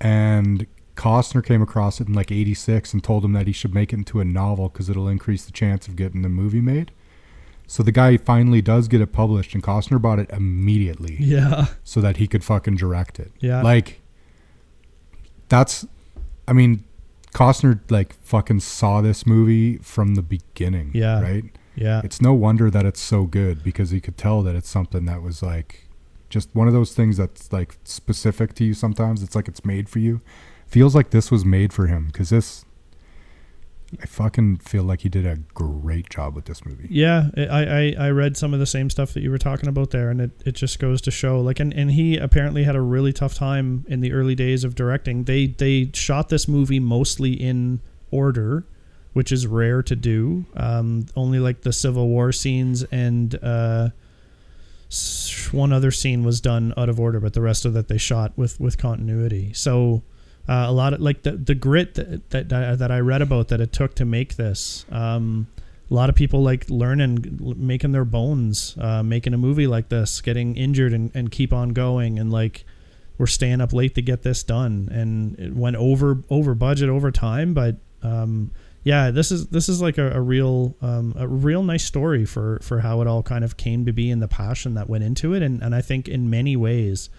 and 0.00 0.66
Costner 0.96 1.44
came 1.44 1.60
across 1.60 2.00
it 2.00 2.08
in 2.08 2.14
like 2.14 2.32
'86 2.32 2.94
and 2.94 3.04
told 3.04 3.26
him 3.26 3.34
that 3.34 3.46
he 3.46 3.52
should 3.52 3.74
make 3.74 3.92
it 3.92 3.96
into 3.96 4.20
a 4.20 4.24
novel 4.24 4.70
because 4.70 4.88
it'll 4.88 5.06
increase 5.06 5.44
the 5.44 5.52
chance 5.52 5.86
of 5.86 5.96
getting 5.96 6.22
the 6.22 6.30
movie 6.30 6.62
made. 6.62 6.92
So 7.66 7.82
the 7.82 7.92
guy 7.92 8.16
finally 8.16 8.62
does 8.62 8.88
get 8.88 9.02
it 9.02 9.12
published, 9.12 9.52
and 9.52 9.62
Costner 9.62 10.00
bought 10.00 10.18
it 10.18 10.30
immediately 10.30 11.18
yeah, 11.20 11.66
so 11.84 12.00
that 12.00 12.16
he 12.16 12.26
could 12.26 12.42
fucking 12.42 12.76
direct 12.76 13.20
it. 13.20 13.32
Yeah. 13.38 13.60
Like 13.60 14.00
that's 15.48 15.86
I 16.48 16.54
mean, 16.54 16.84
Costner 17.34 17.80
like 17.90 18.14
fucking 18.22 18.60
saw 18.60 19.02
this 19.02 19.26
movie 19.26 19.76
from 19.78 20.14
the 20.14 20.22
beginning. 20.22 20.90
Yeah. 20.94 21.20
Right? 21.20 21.44
Yeah. 21.74 22.00
It's 22.04 22.20
no 22.20 22.32
wonder 22.34 22.70
that 22.70 22.84
it's 22.84 23.00
so 23.00 23.24
good 23.24 23.62
because 23.62 23.90
he 23.90 24.00
could 24.00 24.16
tell 24.16 24.42
that 24.42 24.54
it's 24.54 24.68
something 24.68 25.04
that 25.06 25.22
was 25.22 25.42
like 25.42 25.88
just 26.28 26.54
one 26.54 26.66
of 26.66 26.74
those 26.74 26.94
things 26.94 27.16
that's 27.16 27.52
like 27.52 27.76
specific 27.84 28.54
to 28.54 28.64
you 28.64 28.74
sometimes. 28.74 29.22
It's 29.22 29.34
like 29.34 29.48
it's 29.48 29.64
made 29.64 29.88
for 29.88 29.98
you. 29.98 30.20
Feels 30.66 30.94
like 30.94 31.10
this 31.10 31.30
was 31.30 31.44
made 31.44 31.72
for 31.72 31.86
him 31.86 32.06
because 32.06 32.30
this 32.30 32.64
I 34.00 34.06
fucking 34.06 34.58
feel 34.58 34.84
like 34.84 35.00
he 35.00 35.08
did 35.08 35.26
a 35.26 35.36
great 35.52 36.08
job 36.08 36.34
with 36.34 36.46
this 36.46 36.64
movie. 36.64 36.86
Yeah, 36.90 37.28
I, 37.36 37.94
I, 37.98 38.06
I 38.06 38.10
read 38.10 38.36
some 38.38 38.54
of 38.54 38.60
the 38.60 38.66
same 38.66 38.88
stuff 38.88 39.12
that 39.12 39.22
you 39.22 39.30
were 39.30 39.38
talking 39.38 39.68
about 39.68 39.90
there, 39.90 40.08
and 40.08 40.20
it, 40.20 40.30
it 40.46 40.52
just 40.52 40.78
goes 40.78 41.02
to 41.02 41.10
show 41.10 41.40
like 41.40 41.60
and, 41.60 41.74
and 41.74 41.90
he 41.90 42.16
apparently 42.16 42.64
had 42.64 42.74
a 42.74 42.80
really 42.80 43.12
tough 43.12 43.34
time 43.34 43.84
in 43.88 44.00
the 44.00 44.12
early 44.12 44.34
days 44.34 44.64
of 44.64 44.74
directing. 44.74 45.24
They 45.24 45.48
they 45.48 45.90
shot 45.92 46.30
this 46.30 46.48
movie 46.48 46.80
mostly 46.80 47.32
in 47.32 47.80
order, 48.10 48.64
which 49.12 49.32
is 49.32 49.46
rare 49.46 49.82
to 49.82 49.96
do. 49.96 50.44
Um, 50.56 51.06
only 51.16 51.38
like 51.38 51.62
the 51.62 51.72
Civil 51.72 52.08
War 52.08 52.32
scenes 52.32 52.82
and 52.84 53.34
uh, 53.42 53.90
one 55.52 55.72
other 55.72 55.90
scene 55.90 56.24
was 56.24 56.40
done 56.40 56.72
out 56.76 56.88
of 56.88 57.00
order, 57.00 57.20
but 57.20 57.34
the 57.34 57.42
rest 57.42 57.64
of 57.64 57.74
that 57.74 57.88
they 57.88 57.98
shot 57.98 58.32
with 58.36 58.60
with 58.60 58.78
continuity. 58.78 59.52
So. 59.52 60.02
Uh, 60.48 60.64
a 60.66 60.72
lot 60.72 60.92
of 60.92 61.00
like 61.00 61.22
the 61.22 61.30
the 61.30 61.54
grit 61.54 61.94
that, 61.94 62.30
that 62.30 62.48
that 62.48 62.90
I 62.90 62.98
read 62.98 63.22
about 63.22 63.46
that 63.46 63.60
it 63.60 63.72
took 63.72 63.94
to 63.94 64.04
make 64.04 64.34
this. 64.34 64.84
Um, 64.90 65.46
a 65.92 65.94
lot 65.94 66.08
of 66.08 66.14
people 66.14 66.42
like 66.42 66.70
learning 66.70 67.38
making 67.56 67.92
their 67.92 68.06
bones 68.06 68.76
uh, 68.80 69.02
making 69.02 69.34
a 69.34 69.38
movie 69.38 69.66
like 69.66 69.90
this 69.90 70.22
getting 70.22 70.56
injured 70.56 70.94
and, 70.94 71.10
and 71.14 71.30
keep 71.30 71.52
on 71.52 71.70
going 71.70 72.18
and 72.18 72.32
like 72.32 72.64
we're 73.18 73.26
staying 73.26 73.60
up 73.60 73.74
late 73.74 73.94
to 73.94 74.02
get 74.02 74.22
this 74.22 74.42
done 74.42 74.88
and 74.90 75.38
it 75.38 75.54
went 75.54 75.76
over 75.76 76.22
over 76.30 76.54
budget 76.54 76.88
over 76.88 77.10
time 77.10 77.52
but 77.52 77.76
um, 78.02 78.50
yeah 78.84 79.10
this 79.10 79.30
is 79.30 79.46
this 79.48 79.68
is 79.68 79.80
like 79.80 79.98
a, 79.98 80.12
a 80.12 80.20
real 80.20 80.76
um, 80.82 81.14
a 81.16 81.26
real 81.26 81.62
nice 81.62 81.84
story 81.84 82.24
for 82.24 82.58
for 82.62 82.80
how 82.80 83.00
it 83.00 83.06
all 83.06 83.22
kind 83.22 83.44
of 83.44 83.56
came 83.56 83.84
to 83.86 83.92
be 83.92 84.10
and 84.10 84.20
the 84.22 84.28
passion 84.28 84.74
that 84.74 84.88
went 84.88 85.04
into 85.04 85.34
it 85.34 85.42
and, 85.42 85.62
and 85.62 85.74
I 85.74 85.80
think 85.80 86.08
in 86.08 86.28
many 86.30 86.56
ways 86.56 87.10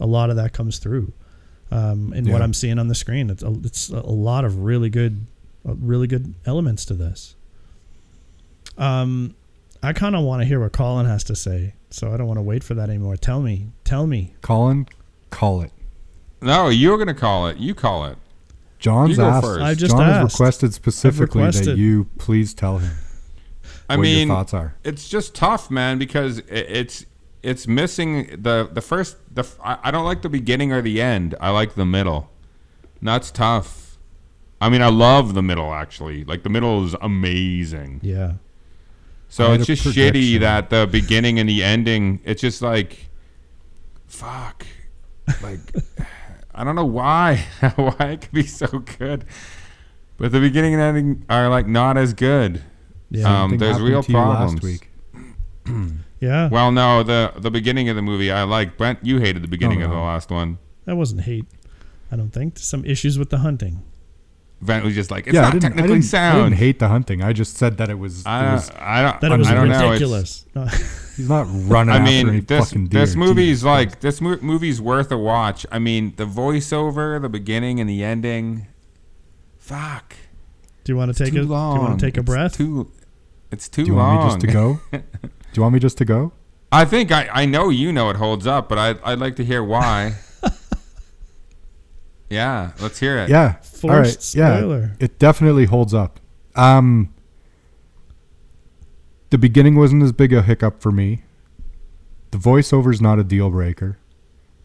a 0.00 0.06
lot 0.06 0.30
of 0.30 0.36
that 0.36 0.52
comes 0.52 0.78
through 0.78 1.12
um, 1.70 2.12
in 2.12 2.30
what 2.30 2.42
I'm 2.42 2.54
seeing 2.54 2.78
on 2.78 2.88
the 2.88 2.94
screen 2.94 3.30
it's 3.30 3.42
a, 3.42 3.52
it's 3.64 3.88
a 3.88 4.00
lot 4.00 4.44
of 4.44 4.58
really 4.58 4.90
good 4.90 5.26
uh, 5.66 5.74
really 5.74 6.06
good 6.06 6.34
elements 6.44 6.84
to 6.86 6.94
this 6.94 7.36
um, 8.78 9.34
I 9.82 9.92
kind 9.92 10.14
of 10.14 10.22
want 10.22 10.42
to 10.42 10.46
hear 10.46 10.60
what 10.60 10.72
Colin 10.72 11.06
has 11.06 11.24
to 11.24 11.34
say, 11.34 11.74
so 11.90 12.12
I 12.12 12.16
don't 12.16 12.26
want 12.26 12.38
to 12.38 12.42
wait 12.42 12.62
for 12.62 12.74
that 12.74 12.88
anymore. 12.88 13.16
Tell 13.16 13.40
me, 13.40 13.68
tell 13.84 14.06
me. 14.06 14.34
Colin, 14.40 14.86
call 15.30 15.62
it. 15.62 15.72
no, 16.40 16.68
you're 16.68 16.98
gonna 16.98 17.14
call 17.14 17.48
it. 17.48 17.56
You 17.58 17.74
call 17.74 18.06
it. 18.06 18.16
John's 18.82 19.10
You 19.12 19.16
go 19.16 19.28
asked. 19.28 19.46
first. 19.46 19.62
I 19.62 19.74
just 19.74 19.96
John 19.96 20.04
has 20.06 20.32
requested 20.32 20.74
specifically 20.74 21.48
that 21.50 21.76
you 21.76 22.08
please 22.18 22.52
tell 22.52 22.78
him 22.78 22.92
I 23.88 23.96
what 23.96 24.02
mean, 24.02 24.26
your 24.28 24.36
thoughts 24.36 24.52
are. 24.52 24.74
it's 24.84 25.08
just 25.08 25.34
tough, 25.34 25.70
man, 25.70 25.98
because 25.98 26.38
it's 26.48 27.06
it's 27.42 27.66
missing 27.66 28.26
the 28.42 28.68
the 28.72 28.80
first. 28.80 29.16
The 29.34 29.42
f- 29.42 29.58
I 29.64 29.78
I 29.84 29.90
don't 29.90 30.04
like 30.04 30.22
the 30.22 30.28
beginning 30.28 30.72
or 30.72 30.82
the 30.82 31.00
end. 31.00 31.34
I 31.40 31.50
like 31.50 31.74
the 31.74 31.86
middle. 31.86 32.30
And 33.00 33.08
that's 33.08 33.30
tough. 33.30 33.98
I 34.60 34.68
mean, 34.68 34.82
I 34.82 34.88
love 34.88 35.34
the 35.34 35.42
middle 35.42 35.72
actually. 35.74 36.24
Like 36.24 36.42
the 36.42 36.48
middle 36.50 36.84
is 36.84 36.94
amazing. 37.00 38.00
Yeah, 38.02 38.34
So 39.28 39.52
it's 39.52 39.62
of 39.62 39.66
just 39.68 39.84
shitty 39.84 40.38
that 40.40 40.70
the 40.70 40.88
beginning 40.90 41.38
and 41.40 41.48
the 41.48 41.62
ending. 41.64 42.20
It's 42.24 42.40
just 42.40 42.62
like, 42.62 43.08
fuck, 44.06 44.64
like 45.42 45.58
I 46.54 46.64
don't 46.64 46.74
know 46.76 46.84
why 46.84 47.36
why 47.76 48.06
it 48.12 48.20
could 48.22 48.32
be 48.32 48.42
so 48.46 48.66
good, 48.98 49.24
but 50.18 50.32
the 50.32 50.40
beginning 50.40 50.74
and 50.74 50.82
ending 50.82 51.24
are 51.28 51.48
like 51.48 51.66
not 51.66 51.96
as 51.96 52.12
good. 52.14 52.62
yeah, 53.10 53.42
Um, 53.44 53.58
there's 53.58 53.80
real 53.80 54.02
problems. 54.02 54.54
Last 54.54 54.62
week. 54.62 54.90
yeah. 56.20 56.48
Well, 56.48 56.72
no, 56.72 57.02
the 57.02 57.32
the 57.38 57.50
beginning 57.50 57.88
of 57.88 57.96
the 57.96 58.02
movie 58.02 58.30
I 58.30 58.42
like. 58.42 58.76
Brent, 58.76 58.98
you 59.02 59.18
hated 59.18 59.42
the 59.42 59.48
beginning 59.48 59.82
of 59.82 59.90
the 59.90 59.96
last 59.96 60.30
one. 60.30 60.58
that 60.84 60.96
wasn't 60.96 61.22
hate. 61.22 61.46
I 62.10 62.16
don't 62.16 62.30
think 62.30 62.58
some 62.58 62.84
issues 62.84 63.18
with 63.18 63.30
the 63.30 63.38
hunting. 63.38 63.82
Brent 64.62 64.84
was 64.84 64.94
just 64.94 65.10
like, 65.10 65.26
it's 65.26 65.34
yeah, 65.34 65.42
not 65.42 65.52
didn't, 65.54 65.64
I 65.64 65.68
technically 65.68 65.88
didn't, 65.94 66.04
I 66.04 66.08
sound. 66.08 66.44
didn't 66.50 66.58
hate 66.58 66.78
the 66.78 66.88
hunting. 66.88 67.20
I 67.22 67.32
just 67.32 67.56
said 67.56 67.78
that 67.78 67.90
it 67.90 67.98
was. 67.98 68.20
it 68.20 68.26
I 68.28 68.42
don't, 68.56 68.80
I 68.80 69.02
don't, 69.02 69.20
That 69.20 69.32
it 69.32 69.38
was 69.38 69.48
I 69.48 69.54
don't 69.54 69.68
ridiculous. 69.68 70.46
No. 70.54 70.66
he's 71.16 71.28
not 71.28 71.46
running 71.50 71.94
I 71.94 71.98
after 71.98 72.10
any 72.10 72.24
mean, 72.30 72.44
this 72.44 72.66
fucking 72.68 72.86
deer. 72.88 73.00
this 73.00 73.16
movie's 73.16 73.48
Jesus 73.58 73.64
like 73.64 74.00
this 74.00 74.20
mo- 74.20 74.38
movie's 74.40 74.80
worth 74.80 75.10
a 75.10 75.18
watch. 75.18 75.66
I 75.72 75.78
mean, 75.78 76.14
the 76.16 76.24
voiceover, 76.26 77.20
the 77.20 77.28
beginning 77.28 77.80
and 77.80 77.88
the 77.90 78.04
ending. 78.04 78.66
Fuck. 79.58 80.14
do 80.84 80.92
you 80.92 80.96
want 80.96 81.14
to 81.14 81.24
take 81.24 81.34
a? 81.34 81.42
long. 81.42 81.76
Do 81.76 81.82
you 81.82 81.88
want 81.88 82.00
to 82.00 82.06
take 82.06 82.16
a 82.16 82.20
It's 82.20 82.26
breath? 82.26 82.56
Too, 82.56 82.90
it's 83.50 83.68
too 83.68 83.84
long. 83.84 83.86
Do 83.86 83.90
you 83.92 83.96
long. 83.96 84.08
want 84.08 84.22
me 84.22 84.28
just 84.30 84.40
to 84.40 84.46
go? 84.52 84.80
Do 85.52 85.58
you 85.58 85.62
want 85.62 85.74
me 85.74 85.80
just 85.80 85.98
to 85.98 86.04
go? 86.04 86.32
I 86.70 86.84
think 86.86 87.12
I, 87.12 87.28
I 87.32 87.46
know 87.46 87.68
you 87.68 87.92
know 87.92 88.08
it 88.10 88.16
holds 88.16 88.46
up, 88.46 88.68
but 88.68 88.78
I 88.78 88.94
I'd 89.12 89.18
like 89.18 89.36
to 89.36 89.44
hear 89.44 89.62
why. 89.64 90.14
yeah, 92.32 92.72
let's 92.80 92.98
hear 92.98 93.18
it. 93.18 93.28
Yeah. 93.28 93.54
Forced 93.56 93.84
All 93.84 93.90
right. 93.90 94.22
spoiler. 94.22 94.96
Yeah. 94.98 95.04
It 95.04 95.18
definitely 95.18 95.66
holds 95.66 95.94
up. 95.94 96.20
Um. 96.54 97.14
The 99.30 99.38
beginning 99.38 99.76
wasn't 99.76 100.02
as 100.02 100.12
big 100.12 100.32
a 100.34 100.42
hiccup 100.42 100.82
for 100.82 100.92
me. 100.92 101.22
The 102.32 102.38
voiceover's 102.38 103.00
not 103.00 103.18
a 103.18 103.24
deal 103.24 103.48
breaker 103.48 103.98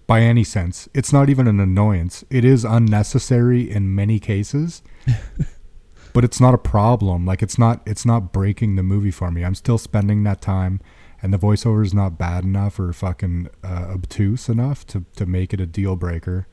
by 0.07 0.21
any 0.21 0.43
sense. 0.43 0.89
It's 0.93 1.13
not 1.13 1.29
even 1.29 1.47
an 1.47 1.59
annoyance. 1.59 2.23
It 2.29 2.43
is 2.43 2.65
unnecessary 2.65 3.69
in 3.69 3.93
many 3.93 4.19
cases. 4.19 4.81
but 6.13 6.23
it's 6.23 6.41
not 6.41 6.53
a 6.53 6.57
problem. 6.57 7.25
Like 7.25 7.43
it's 7.43 7.59
not 7.59 7.81
it's 7.85 8.05
not 8.05 8.33
breaking 8.33 8.75
the 8.75 8.83
movie 8.83 9.11
for 9.11 9.29
me. 9.29 9.43
I'm 9.43 9.55
still 9.55 9.77
spending 9.77 10.23
that 10.23 10.41
time 10.41 10.81
and 11.21 11.33
the 11.33 11.37
voiceover 11.37 11.85
is 11.85 11.93
not 11.93 12.17
bad 12.17 12.43
enough 12.43 12.79
or 12.79 12.93
fucking 12.93 13.49
uh, 13.63 13.87
obtuse 13.93 14.49
enough 14.49 14.85
to 14.87 15.05
to 15.15 15.25
make 15.25 15.53
it 15.53 15.61
a 15.61 15.65
deal 15.65 15.95
breaker. 15.95 16.47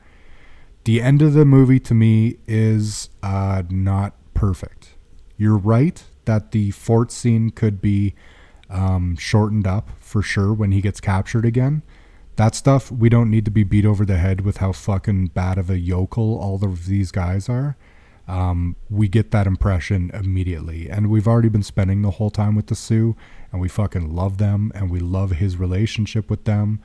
The 0.85 1.01
end 1.01 1.21
of 1.21 1.33
the 1.33 1.45
movie 1.45 1.79
to 1.81 1.93
me 1.93 2.37
is 2.47 3.09
uh, 3.23 3.63
not 3.69 4.13
perfect. 4.33 4.95
You're 5.35 5.57
right 5.57 6.03
that 6.25 6.51
the 6.51 6.71
fort 6.71 7.11
scene 7.11 7.49
could 7.49 7.81
be 7.81 8.15
um, 8.69 9.15
shortened 9.17 9.67
up 9.67 9.89
for 9.99 10.21
sure 10.21 10.53
when 10.53 10.71
he 10.71 10.81
gets 10.81 11.01
captured 11.01 11.45
again. 11.45 11.81
That 12.35 12.55
stuff 12.55 12.91
we 12.91 13.09
don't 13.09 13.29
need 13.31 13.45
to 13.45 13.51
be 13.51 13.63
beat 13.63 13.85
over 13.85 14.05
the 14.05 14.17
head 14.17 14.41
with 14.41 14.57
how 14.57 14.71
fucking 14.73 15.27
bad 15.27 15.57
of 15.57 15.69
a 15.69 15.79
yokel 15.79 16.37
all 16.37 16.63
of 16.63 16.85
these 16.85 17.11
guys 17.11 17.49
are. 17.49 17.77
um, 18.27 18.75
we 18.89 19.07
get 19.07 19.31
that 19.31 19.47
impression 19.47 20.09
immediately. 20.13 20.89
And 20.89 21.09
we've 21.09 21.27
already 21.27 21.49
been 21.49 21.63
spending 21.63 22.01
the 22.01 22.11
whole 22.11 22.29
time 22.29 22.55
with 22.55 22.67
the 22.67 22.75
Sioux, 22.75 23.15
and 23.51 23.61
we 23.61 23.67
fucking 23.69 24.13
love 24.13 24.37
them, 24.37 24.71
and 24.73 24.89
we 24.89 24.99
love 24.99 25.31
his 25.31 25.57
relationship 25.57 26.29
with 26.29 26.45
them. 26.45 26.81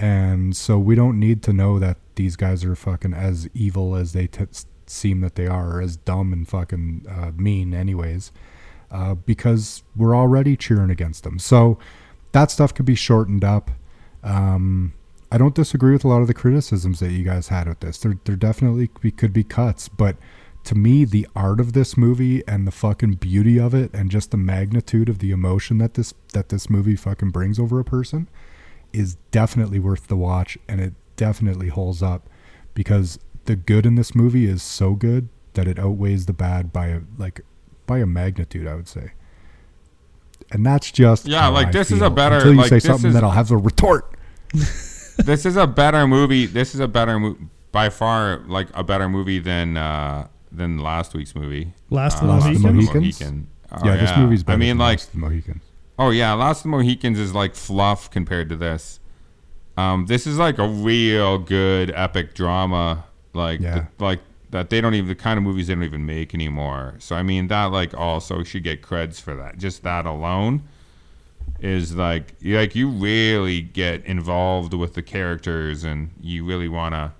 And 0.00 0.56
so 0.56 0.78
we 0.78 0.94
don't 0.94 1.18
need 1.18 1.42
to 1.44 1.52
know 1.52 1.78
that 1.78 1.96
these 2.14 2.36
guys 2.36 2.64
are 2.64 2.76
fucking 2.76 3.14
as 3.14 3.48
evil 3.54 3.96
as 3.96 4.12
they 4.12 4.26
t- 4.26 4.46
seem 4.86 5.20
that 5.20 5.34
they 5.34 5.46
are, 5.46 5.76
or 5.76 5.80
as 5.80 5.96
dumb 5.96 6.32
and 6.32 6.46
fucking 6.46 7.06
uh, 7.08 7.32
mean, 7.36 7.74
anyways, 7.74 8.32
uh, 8.90 9.14
because 9.14 9.82
we're 9.96 10.16
already 10.16 10.56
cheering 10.56 10.90
against 10.90 11.24
them. 11.24 11.38
So 11.38 11.78
that 12.32 12.50
stuff 12.50 12.74
could 12.74 12.86
be 12.86 12.94
shortened 12.94 13.44
up. 13.44 13.70
Um, 14.22 14.94
I 15.30 15.38
don't 15.38 15.54
disagree 15.54 15.92
with 15.92 16.04
a 16.04 16.08
lot 16.08 16.22
of 16.22 16.26
the 16.26 16.34
criticisms 16.34 17.00
that 17.00 17.12
you 17.12 17.24
guys 17.24 17.48
had 17.48 17.68
with 17.68 17.80
this. 17.80 17.98
There, 17.98 18.18
there 18.24 18.36
definitely 18.36 18.88
could 18.88 19.32
be 19.32 19.44
cuts, 19.44 19.88
but 19.88 20.16
to 20.64 20.74
me, 20.74 21.04
the 21.04 21.26
art 21.36 21.60
of 21.60 21.72
this 21.72 21.96
movie 21.96 22.46
and 22.46 22.66
the 22.66 22.70
fucking 22.70 23.14
beauty 23.14 23.58
of 23.58 23.74
it, 23.74 23.92
and 23.94 24.10
just 24.10 24.30
the 24.30 24.36
magnitude 24.36 25.08
of 25.08 25.18
the 25.18 25.30
emotion 25.30 25.78
that 25.78 25.94
this 25.94 26.14
that 26.32 26.48
this 26.48 26.68
movie 26.68 26.96
fucking 26.96 27.30
brings 27.30 27.58
over 27.58 27.78
a 27.78 27.84
person, 27.84 28.28
is 28.92 29.16
definitely 29.30 29.78
worth 29.78 30.06
the 30.08 30.16
watch, 30.16 30.56
and 30.68 30.80
it 30.80 30.94
definitely 31.16 31.68
holds 31.68 32.02
up 32.02 32.28
because 32.74 33.18
the 33.44 33.56
good 33.56 33.86
in 33.86 33.94
this 33.96 34.14
movie 34.14 34.46
is 34.46 34.62
so 34.62 34.94
good 34.94 35.28
that 35.54 35.66
it 35.66 35.78
outweighs 35.78 36.26
the 36.26 36.32
bad 36.32 36.72
by 36.72 36.86
a 36.88 37.00
like 37.18 37.40
by 37.86 37.98
a 37.98 38.06
magnitude, 38.06 38.66
I 38.66 38.74
would 38.74 38.88
say. 38.88 39.12
And 40.50 40.64
that's 40.64 40.90
just 40.90 41.26
Yeah, 41.26 41.42
how 41.42 41.52
like, 41.52 41.68
I 41.68 41.72
this 41.72 41.90
is 41.90 42.00
a 42.00 42.08
better- 42.10 42.36
Until 42.36 42.52
you 42.52 42.58
like, 42.58 42.68
say 42.68 42.76
this 42.76 42.84
something 42.84 43.08
is- 43.08 43.14
that 43.14 43.22
I'll 43.24 43.30
have 43.30 43.48
to 43.48 43.56
retort. 43.56 44.14
this 44.52 45.44
is 45.44 45.56
a 45.56 45.66
better 45.66 46.06
movie. 46.06 46.46
This 46.46 46.74
is 46.74 46.80
a 46.80 46.88
better 46.88 47.18
movie 47.18 47.46
by 47.72 47.90
far, 47.90 48.38
like 48.46 48.68
a 48.74 48.82
better 48.82 49.08
movie 49.08 49.38
than 49.40 49.76
uh, 49.76 50.28
than 50.50 50.78
last 50.78 51.12
week's 51.14 51.34
movie. 51.34 51.72
Last 51.90 52.22
of 52.22 52.24
Uh, 52.24 52.26
the 52.26 52.32
Last 52.32 52.46
of 52.56 52.62
the 52.62 52.72
Mohicans? 52.72 52.94
Mohicans? 52.94 53.20
Mohican. 53.20 53.46
Oh, 53.70 53.78
yeah, 53.84 53.96
this 53.96 54.16
movie's 54.16 54.42
better. 54.42 54.54
I 54.54 54.58
mean, 54.58 54.68
than 54.70 54.78
like, 54.78 54.98
Last 55.00 55.12
the 55.12 55.18
Mohicans. 55.18 55.62
Oh 55.98 56.10
yeah, 56.10 56.32
Last 56.34 56.58
of 56.58 56.62
the 56.64 56.68
Mohicans 56.70 57.18
is 57.18 57.34
like 57.34 57.54
fluff 57.54 58.10
compared 58.10 58.48
to 58.50 58.56
this. 58.56 59.00
Um, 59.76 60.06
this 60.06 60.26
is 60.26 60.38
like 60.38 60.58
a 60.58 60.66
real 60.68 61.38
good 61.38 61.92
epic 61.94 62.34
drama, 62.34 63.04
like 63.32 63.60
Yeah. 63.60 63.86
the, 63.98 64.04
like 64.04 64.20
that 64.50 64.70
they 64.70 64.80
don't 64.80 64.94
even 64.94 65.08
the 65.08 65.14
kind 65.14 65.36
of 65.38 65.44
movies 65.44 65.66
they 65.68 65.74
don't 65.74 65.84
even 65.84 66.06
make 66.06 66.34
anymore. 66.34 66.94
So 66.98 67.14
I 67.16 67.22
mean 67.22 67.48
that 67.48 67.66
like 67.66 67.94
also 67.94 68.42
should 68.42 68.64
get 68.64 68.82
creds 68.82 69.20
for 69.20 69.34
that. 69.36 69.58
Just 69.58 69.82
that 69.84 70.06
alone 70.06 70.62
is 71.60 71.94
like 71.96 72.34
like 72.42 72.74
you 72.74 72.88
really 72.88 73.60
get 73.60 74.04
involved 74.04 74.72
with 74.74 74.94
the 74.94 75.02
characters 75.02 75.84
and 75.84 76.10
you 76.20 76.44
really 76.44 76.68
want 76.68 76.94
to 76.94 77.12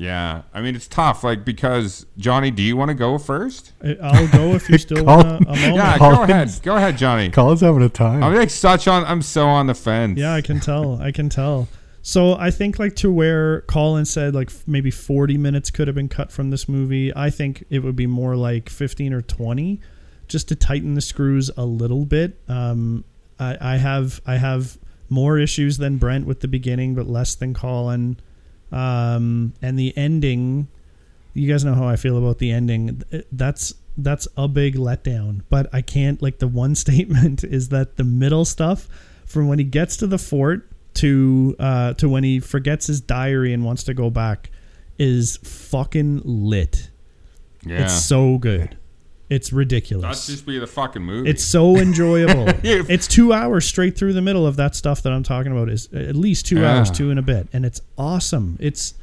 yeah 0.00 0.42
i 0.54 0.62
mean 0.62 0.74
it's 0.76 0.86
tough 0.88 1.24
like 1.24 1.44
because 1.44 2.06
johnny 2.16 2.50
do 2.52 2.62
you 2.62 2.76
want 2.76 2.88
to 2.88 2.94
go 2.94 3.18
first 3.18 3.72
I- 3.84 3.96
I'll 4.02 4.28
go 4.28 4.54
if 4.54 4.70
you 4.70 4.78
still 4.86 5.04
want 5.04 5.26
a 5.26 5.44
moment. 5.44 5.74
yeah 5.76 5.98
Collins. 5.98 6.18
go 6.18 6.22
ahead 6.32 6.50
go 6.62 6.76
ahead 6.76 6.96
johnny 6.98 7.30
Colin's 7.30 7.60
having 7.60 7.82
a 7.82 7.88
time. 7.88 8.22
i'm 8.22 8.32
like 8.34 8.50
such 8.50 8.86
on 8.88 9.04
i'm 9.06 9.22
so 9.22 9.46
on 9.48 9.66
the 9.66 9.74
fence 9.74 10.18
Yeah, 10.18 10.32
I 10.34 10.40
can 10.40 10.60
tell. 10.60 11.00
I 11.02 11.10
can 11.12 11.28
tell. 11.28 11.68
So 12.00 12.34
I 12.34 12.50
think 12.50 12.78
like 12.78 12.94
to 12.96 13.12
where 13.12 13.62
Colin 13.62 14.04
said 14.06 14.34
like 14.34 14.48
f- 14.50 14.62
maybe 14.66 14.90
40 14.90 15.36
minutes 15.36 15.70
could 15.70 15.88
have 15.88 15.94
been 15.96 16.08
cut 16.08 16.30
from 16.32 16.48
this 16.50 16.68
movie. 16.68 17.12
I 17.14 17.28
think 17.28 17.64
it 17.68 17.80
would 17.80 17.96
be 17.96 18.06
more 18.06 18.34
like 18.36 18.70
15 18.70 19.12
or 19.12 19.20
20 19.20 19.80
just 20.28 20.48
to 20.48 20.54
tighten 20.54 20.94
the 20.94 21.00
screws 21.02 21.50
a 21.56 21.64
little 21.66 22.06
bit. 22.06 22.38
Um, 22.48 23.04
I, 23.38 23.74
I 23.74 23.76
have 23.76 24.20
I 24.26 24.36
have 24.36 24.78
more 25.10 25.38
issues 25.38 25.76
than 25.78 25.98
Brent 25.98 26.24
with 26.24 26.40
the 26.40 26.48
beginning, 26.48 26.94
but 26.94 27.06
less 27.08 27.34
than 27.34 27.52
Colin. 27.52 28.18
Um, 28.70 29.54
and 29.62 29.78
the 29.78 29.96
ending, 29.96 30.68
you 31.34 31.50
guys 31.50 31.64
know 31.64 31.74
how 31.74 31.86
I 31.88 31.96
feel 31.96 32.18
about 32.18 32.38
the 32.38 32.50
ending. 32.50 33.02
That's 33.32 33.74
that's 33.96 34.28
a 34.36 34.46
big 34.48 34.76
letdown. 34.76 35.42
But 35.48 35.68
I 35.72 35.82
can't 35.82 36.20
like 36.22 36.38
the 36.38 36.48
one 36.48 36.74
statement 36.84 37.44
is 37.44 37.68
that 37.70 37.96
the 37.96 38.04
middle 38.04 38.44
stuff 38.44 38.88
from 39.26 39.48
when 39.48 39.58
he 39.58 39.64
gets 39.64 39.96
to 39.98 40.06
the 40.06 40.18
fort 40.18 40.68
to 40.94 41.54
uh, 41.58 41.94
to 41.94 42.08
when 42.08 42.24
he 42.24 42.40
forgets 42.40 42.86
his 42.86 43.00
diary 43.00 43.52
and 43.52 43.64
wants 43.64 43.84
to 43.84 43.94
go 43.94 44.10
back 44.10 44.50
is 44.98 45.36
fucking 45.38 46.22
lit. 46.24 46.90
yeah 47.64 47.84
It's 47.84 48.04
so 48.04 48.38
good. 48.38 48.76
It's 49.30 49.52
ridiculous. 49.52 50.04
that's 50.06 50.26
just 50.26 50.46
be 50.46 50.58
the 50.58 50.66
fucking 50.66 51.02
movie 51.02 51.28
It's 51.30 51.44
so 51.44 51.76
enjoyable. 51.86 52.48
It's 52.64 53.06
two 53.06 53.32
hours 53.32 53.66
straight 53.66 53.96
through 53.96 54.14
the 54.14 54.22
middle 54.22 54.46
of 54.46 54.56
that 54.56 54.74
stuff 54.74 55.02
that 55.02 55.12
I'm 55.12 55.22
talking 55.22 55.52
about. 55.52 55.68
Is 55.68 55.88
at 55.92 56.16
least 56.16 56.46
two 56.46 56.60
Yeah. 56.60 56.78
hours, 56.78 56.90
two 56.90 57.10
and 57.10 57.18
a 57.18 57.22
bit, 57.22 57.48
and 57.52 57.64
it's 57.66 57.80
awesome. 57.98 58.56
It's 58.60 58.94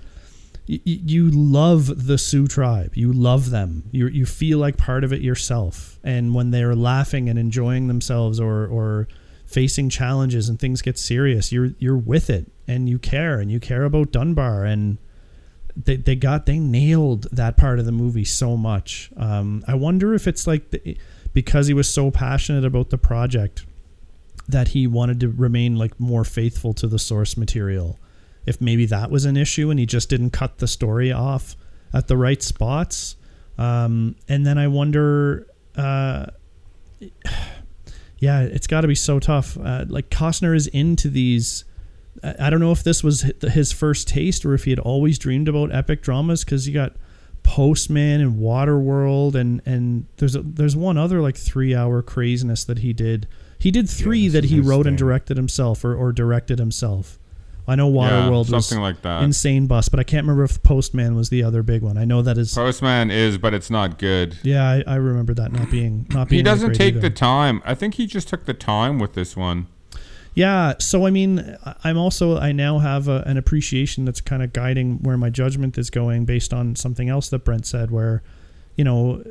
y- 0.67 0.79
you 0.83 1.29
love 1.31 2.07
the 2.07 2.17
Sioux 2.17 2.47
tribe. 2.47 2.91
You 2.95 3.13
love 3.13 3.49
them. 3.51 3.83
You 3.91 4.07
you 4.07 4.25
feel 4.25 4.57
like 4.57 4.77
part 4.77 5.03
of 5.03 5.13
it 5.13 5.21
yourself. 5.21 5.99
And 6.03 6.33
when 6.33 6.51
they're 6.51 6.75
laughing 6.75 7.29
and 7.29 7.37
enjoying 7.37 7.87
themselves, 7.87 8.39
or 8.39 8.65
or 8.65 9.07
facing 9.45 9.89
challenges 9.89 10.49
and 10.49 10.59
things 10.59 10.81
get 10.81 10.97
serious, 10.97 11.51
you're 11.51 11.71
you're 11.77 11.97
with 11.97 12.29
it 12.31 12.47
and 12.67 12.89
you 12.89 12.97
care 12.97 13.39
and 13.39 13.51
you 13.51 13.59
care 13.59 13.83
about 13.83 14.11
Dunbar 14.11 14.65
and 14.65 14.97
they, 15.75 15.97
they 15.97 16.15
got 16.15 16.45
they 16.45 16.59
nailed 16.59 17.23
that 17.31 17.57
part 17.57 17.79
of 17.79 17.85
the 17.85 17.91
movie 17.91 18.25
so 18.25 18.55
much. 18.55 19.11
Um, 19.17 19.63
I 19.67 19.75
wonder 19.75 20.13
if 20.13 20.27
it's 20.27 20.47
like 20.47 20.71
the, 20.71 20.97
because 21.33 21.67
he 21.67 21.73
was 21.73 21.89
so 21.89 22.11
passionate 22.11 22.63
about 22.63 22.89
the 22.89 22.97
project 22.97 23.65
that 24.47 24.69
he 24.69 24.87
wanted 24.87 25.19
to 25.19 25.29
remain 25.29 25.75
like 25.75 25.99
more 25.99 26.23
faithful 26.23 26.73
to 26.73 26.87
the 26.87 26.99
source 26.99 27.35
material. 27.35 27.99
If 28.45 28.61
maybe 28.61 28.85
that 28.85 29.09
was 29.09 29.25
an 29.25 29.37
issue 29.37 29.69
and 29.69 29.79
he 29.79 29.85
just 29.85 30.09
didn't 30.09 30.29
cut 30.29 30.59
the 30.59 30.67
story 30.67 31.11
off 31.11 31.55
at 31.93 32.07
the 32.07 32.15
right 32.15 32.41
spots. 32.41 33.15
Um, 33.57 34.15
and 34.27 34.45
then 34.45 34.57
I 34.57 34.67
wonder, 34.67 35.47
uh, 35.75 36.27
yeah, 38.19 38.41
it's 38.41 38.67
got 38.67 38.81
to 38.81 38.87
be 38.87 38.95
so 38.95 39.19
tough. 39.19 39.57
Uh, 39.57 39.85
like 39.87 40.09
Costner 40.09 40.55
is 40.55 40.67
into 40.67 41.09
these. 41.09 41.65
I 42.23 42.49
don't 42.49 42.59
know 42.59 42.71
if 42.71 42.83
this 42.83 43.03
was 43.03 43.29
his 43.41 43.71
first 43.71 44.07
taste 44.07 44.45
or 44.45 44.53
if 44.53 44.63
he 44.63 44.69
had 44.71 44.79
always 44.79 45.19
dreamed 45.19 45.47
about 45.47 45.73
epic 45.73 46.01
dramas 46.01 46.43
because 46.43 46.67
you 46.67 46.73
got 46.73 46.93
Postman 47.43 48.21
and 48.21 48.39
Waterworld 48.39 49.35
and 49.35 49.61
and 49.65 50.07
there's 50.17 50.35
a, 50.35 50.41
there's 50.41 50.75
one 50.75 50.97
other 50.97 51.21
like 51.21 51.37
three 51.37 51.75
hour 51.75 52.01
craziness 52.01 52.63
that 52.63 52.79
he 52.79 52.93
did. 52.93 53.27
He 53.59 53.69
did 53.71 53.89
three 53.89 54.27
this 54.27 54.41
that 54.41 54.47
he 54.49 54.59
wrote 54.59 54.87
and 54.87 54.97
directed 54.97 55.37
himself 55.37 55.83
or, 55.85 55.95
or 55.95 56.11
directed 56.11 56.57
himself. 56.59 57.19
I 57.67 57.75
know 57.75 57.89
yeah, 57.89 58.09
Waterworld 58.27 58.51
was 58.51 58.67
something 58.67 58.81
like 58.81 59.01
that 59.01 59.23
insane 59.23 59.65
bus, 59.67 59.89
but 59.89 59.99
I 59.99 60.03
can't 60.03 60.23
remember 60.23 60.43
if 60.43 60.61
Postman 60.61 61.15
was 61.15 61.29
the 61.29 61.43
other 61.43 61.63
big 61.63 61.81
one. 61.81 61.97
I 61.97 62.05
know 62.05 62.21
that 62.21 62.37
is. 62.37 62.53
postman 62.53 63.09
is 63.11 63.37
but 63.37 63.53
it's 63.53 63.69
not 63.69 63.97
good 63.97 64.37
Yeah, 64.43 64.63
I, 64.69 64.83
I 64.85 64.95
remember 64.95 65.33
that 65.35 65.51
not 65.51 65.69
being 65.71 66.05
not 66.11 66.29
being. 66.29 66.39
he 66.39 66.43
doesn't 66.43 66.73
take 66.73 66.95
either. 66.95 67.01
the 67.01 67.09
time 67.09 67.61
i 67.65 67.73
think 67.73 67.95
he 67.95 68.05
just 68.07 68.27
took 68.27 68.45
the 68.45 68.53
time 68.53 68.99
with 68.99 69.13
this 69.13 69.35
one 69.35 69.65
Yeah, 70.35 70.73
so 70.79 71.05
I 71.05 71.11
mean, 71.11 71.57
I'm 71.85 71.97
also 71.97 72.37
I 72.37 72.51
now 72.51 72.79
have 72.79 73.07
a, 73.07 73.23
an 73.25 73.37
appreciation 73.37 74.03
that's 74.03 74.19
kind 74.19 74.43
of 74.43 74.51
guiding 74.51 75.01
where 75.01 75.17
my 75.17 75.29
judgment 75.29 75.77
is 75.77 75.89
going 75.89 76.25
based 76.25 76.53
on 76.53 76.75
something 76.75 77.07
else 77.07 77.29
that 77.29 77.45
Brent 77.45 77.65
said, 77.65 77.89
where, 77.89 78.21
you 78.75 78.83
know, 78.83 79.23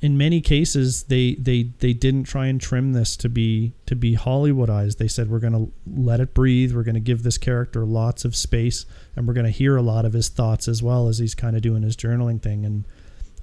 in 0.00 0.16
many 0.16 0.40
cases 0.40 1.04
they 1.04 1.34
they 1.34 1.64
they 1.80 1.92
didn't 1.92 2.24
try 2.24 2.46
and 2.46 2.58
trim 2.58 2.94
this 2.94 3.18
to 3.18 3.28
be 3.28 3.74
to 3.84 3.94
be 3.94 4.16
Hollywoodized. 4.16 4.96
They 4.96 5.08
said 5.08 5.28
we're 5.28 5.40
going 5.40 5.52
to 5.52 5.72
let 5.86 6.20
it 6.20 6.32
breathe. 6.32 6.74
We're 6.74 6.84
going 6.84 6.94
to 6.94 7.00
give 7.00 7.22
this 7.22 7.36
character 7.36 7.84
lots 7.84 8.24
of 8.24 8.34
space, 8.34 8.86
and 9.14 9.28
we're 9.28 9.34
going 9.34 9.44
to 9.44 9.52
hear 9.52 9.76
a 9.76 9.82
lot 9.82 10.06
of 10.06 10.14
his 10.14 10.30
thoughts 10.30 10.68
as 10.68 10.82
well 10.82 11.08
as 11.08 11.18
he's 11.18 11.34
kind 11.34 11.54
of 11.54 11.60
doing 11.60 11.82
his 11.82 11.96
journaling 11.96 12.40
thing. 12.40 12.64
And 12.64 12.86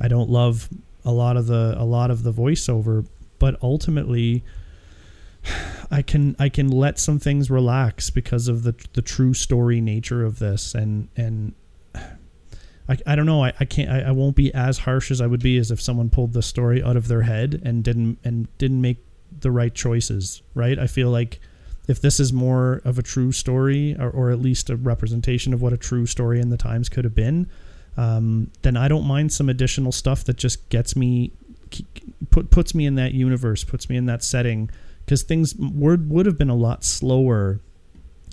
I 0.02 0.08
don't 0.08 0.32
love 0.32 0.68
a 1.06 1.12
lot 1.12 1.38
of 1.38 1.46
the 1.46 1.76
a 1.78 1.86
lot 1.86 2.10
of 2.10 2.24
the 2.24 2.34
voiceover, 2.34 3.06
but 3.38 3.62
ultimately. 3.62 4.44
I 5.92 6.02
can 6.02 6.36
I 6.40 6.50
can 6.50 6.70
let 6.70 7.00
some 7.00 7.20
things 7.20 7.50
relax 7.50 8.10
because 8.10 8.48
of 8.48 8.64
the 8.64 8.76
the 8.94 9.02
true 9.02 9.34
story 9.34 9.82
nature 9.82 10.24
of 10.24 10.40
this 10.40 10.74
and 10.74 11.10
and 11.16 11.54
I, 12.90 12.98
I 13.06 13.16
don't 13.16 13.26
know. 13.26 13.44
I, 13.44 13.54
I 13.60 13.66
can't 13.66 13.90
I, 13.90 14.02
I 14.02 14.12
won't 14.12 14.36
be 14.36 14.54
as 14.54 14.80
harsh 14.80 15.12
as 15.12 15.22
I 15.22 15.28
would 15.28 15.42
be 15.42 15.58
as 15.58 15.72
if 15.72 15.82
someone 15.82 16.10
pulled 16.10 16.34
the 16.34 16.42
story 16.42 16.84
out 16.84 16.98
of 16.98 17.08
their 17.08 17.22
head 17.22 17.62
and 17.64 17.84
didn't 17.84 18.20
and 18.24 18.56
didn't 18.58 18.82
make 18.82 19.06
the 19.40 19.52
right 19.52 19.74
choices 19.74 20.42
right? 20.54 20.78
I 20.78 20.88
feel 20.88 21.10
like 21.10 21.40
if 21.88 22.00
this 22.00 22.20
is 22.20 22.32
more 22.32 22.82
of 22.86 22.98
a 22.98 23.04
true 23.04 23.32
story 23.32 23.96
or, 24.00 24.10
or 24.10 24.32
at 24.32 24.40
least 24.40 24.70
a 24.70 24.76
representation 24.76 25.54
of 25.54 25.62
what 25.62 25.74
a 25.74 25.78
true 25.78 26.06
story 26.06 26.40
in 26.40 26.50
the 26.50 26.58
times 26.58 26.88
could 26.88 27.04
have 27.04 27.16
been 27.16 27.50
um, 27.98 28.52
then 28.62 28.76
I 28.78 28.88
don't 28.88 29.06
mind 29.06 29.32
some 29.32 29.50
additional 29.50 29.92
stuff 29.92 30.24
that 30.26 30.38
just 30.38 30.70
gets 30.70 30.96
me 30.96 31.32
put 32.30 32.50
puts 32.52 32.76
me 32.76 32.86
in 32.86 32.96
that 32.96 33.14
universe 33.14 33.64
puts 33.64 33.90
me 33.90 33.98
in 33.98 34.06
that 34.06 34.24
setting 34.24 34.70
because 35.06 35.24
things 35.24 35.56
would 35.58 36.10
would 36.10 36.26
have 36.26 36.38
been 36.38 36.50
a 36.50 36.56
lot 36.56 36.84
slower 36.84 37.60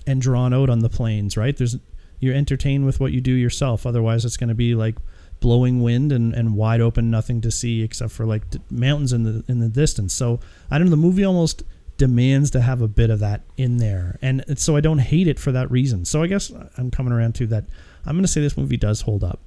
and 0.07 0.21
drawn 0.21 0.53
out 0.53 0.69
on 0.69 0.79
the 0.79 0.89
plains, 0.89 1.37
right? 1.37 1.55
There's 1.55 1.77
you're 2.19 2.35
entertained 2.35 2.85
with 2.85 2.99
what 2.99 3.11
you 3.11 3.21
do 3.21 3.33
yourself. 3.33 3.85
Otherwise, 3.85 4.25
it's 4.25 4.37
going 4.37 4.49
to 4.49 4.55
be 4.55 4.75
like 4.75 4.95
blowing 5.39 5.81
wind 5.81 6.11
and, 6.11 6.33
and 6.33 6.55
wide 6.55 6.79
open, 6.79 7.09
nothing 7.09 7.41
to 7.41 7.51
see 7.51 7.81
except 7.81 8.11
for 8.11 8.25
like 8.25 8.43
mountains 8.69 9.11
in 9.11 9.23
the 9.23 9.43
in 9.47 9.59
the 9.59 9.69
distance. 9.69 10.13
So 10.13 10.39
I 10.69 10.77
don't 10.77 10.85
know. 10.85 10.91
The 10.91 10.97
movie 10.97 11.25
almost 11.25 11.63
demands 11.97 12.49
to 12.51 12.61
have 12.61 12.81
a 12.81 12.87
bit 12.87 13.09
of 13.09 13.19
that 13.19 13.41
in 13.57 13.77
there, 13.77 14.17
and 14.21 14.43
so 14.57 14.75
I 14.75 14.81
don't 14.81 14.99
hate 14.99 15.27
it 15.27 15.39
for 15.39 15.51
that 15.51 15.69
reason. 15.69 16.05
So 16.05 16.23
I 16.23 16.27
guess 16.27 16.51
I'm 16.77 16.91
coming 16.91 17.11
around 17.11 17.35
to 17.35 17.47
that. 17.47 17.65
I'm 18.05 18.15
going 18.15 18.23
to 18.23 18.31
say 18.31 18.41
this 18.41 18.57
movie 18.57 18.77
does 18.77 19.01
hold 19.01 19.23
up. 19.23 19.39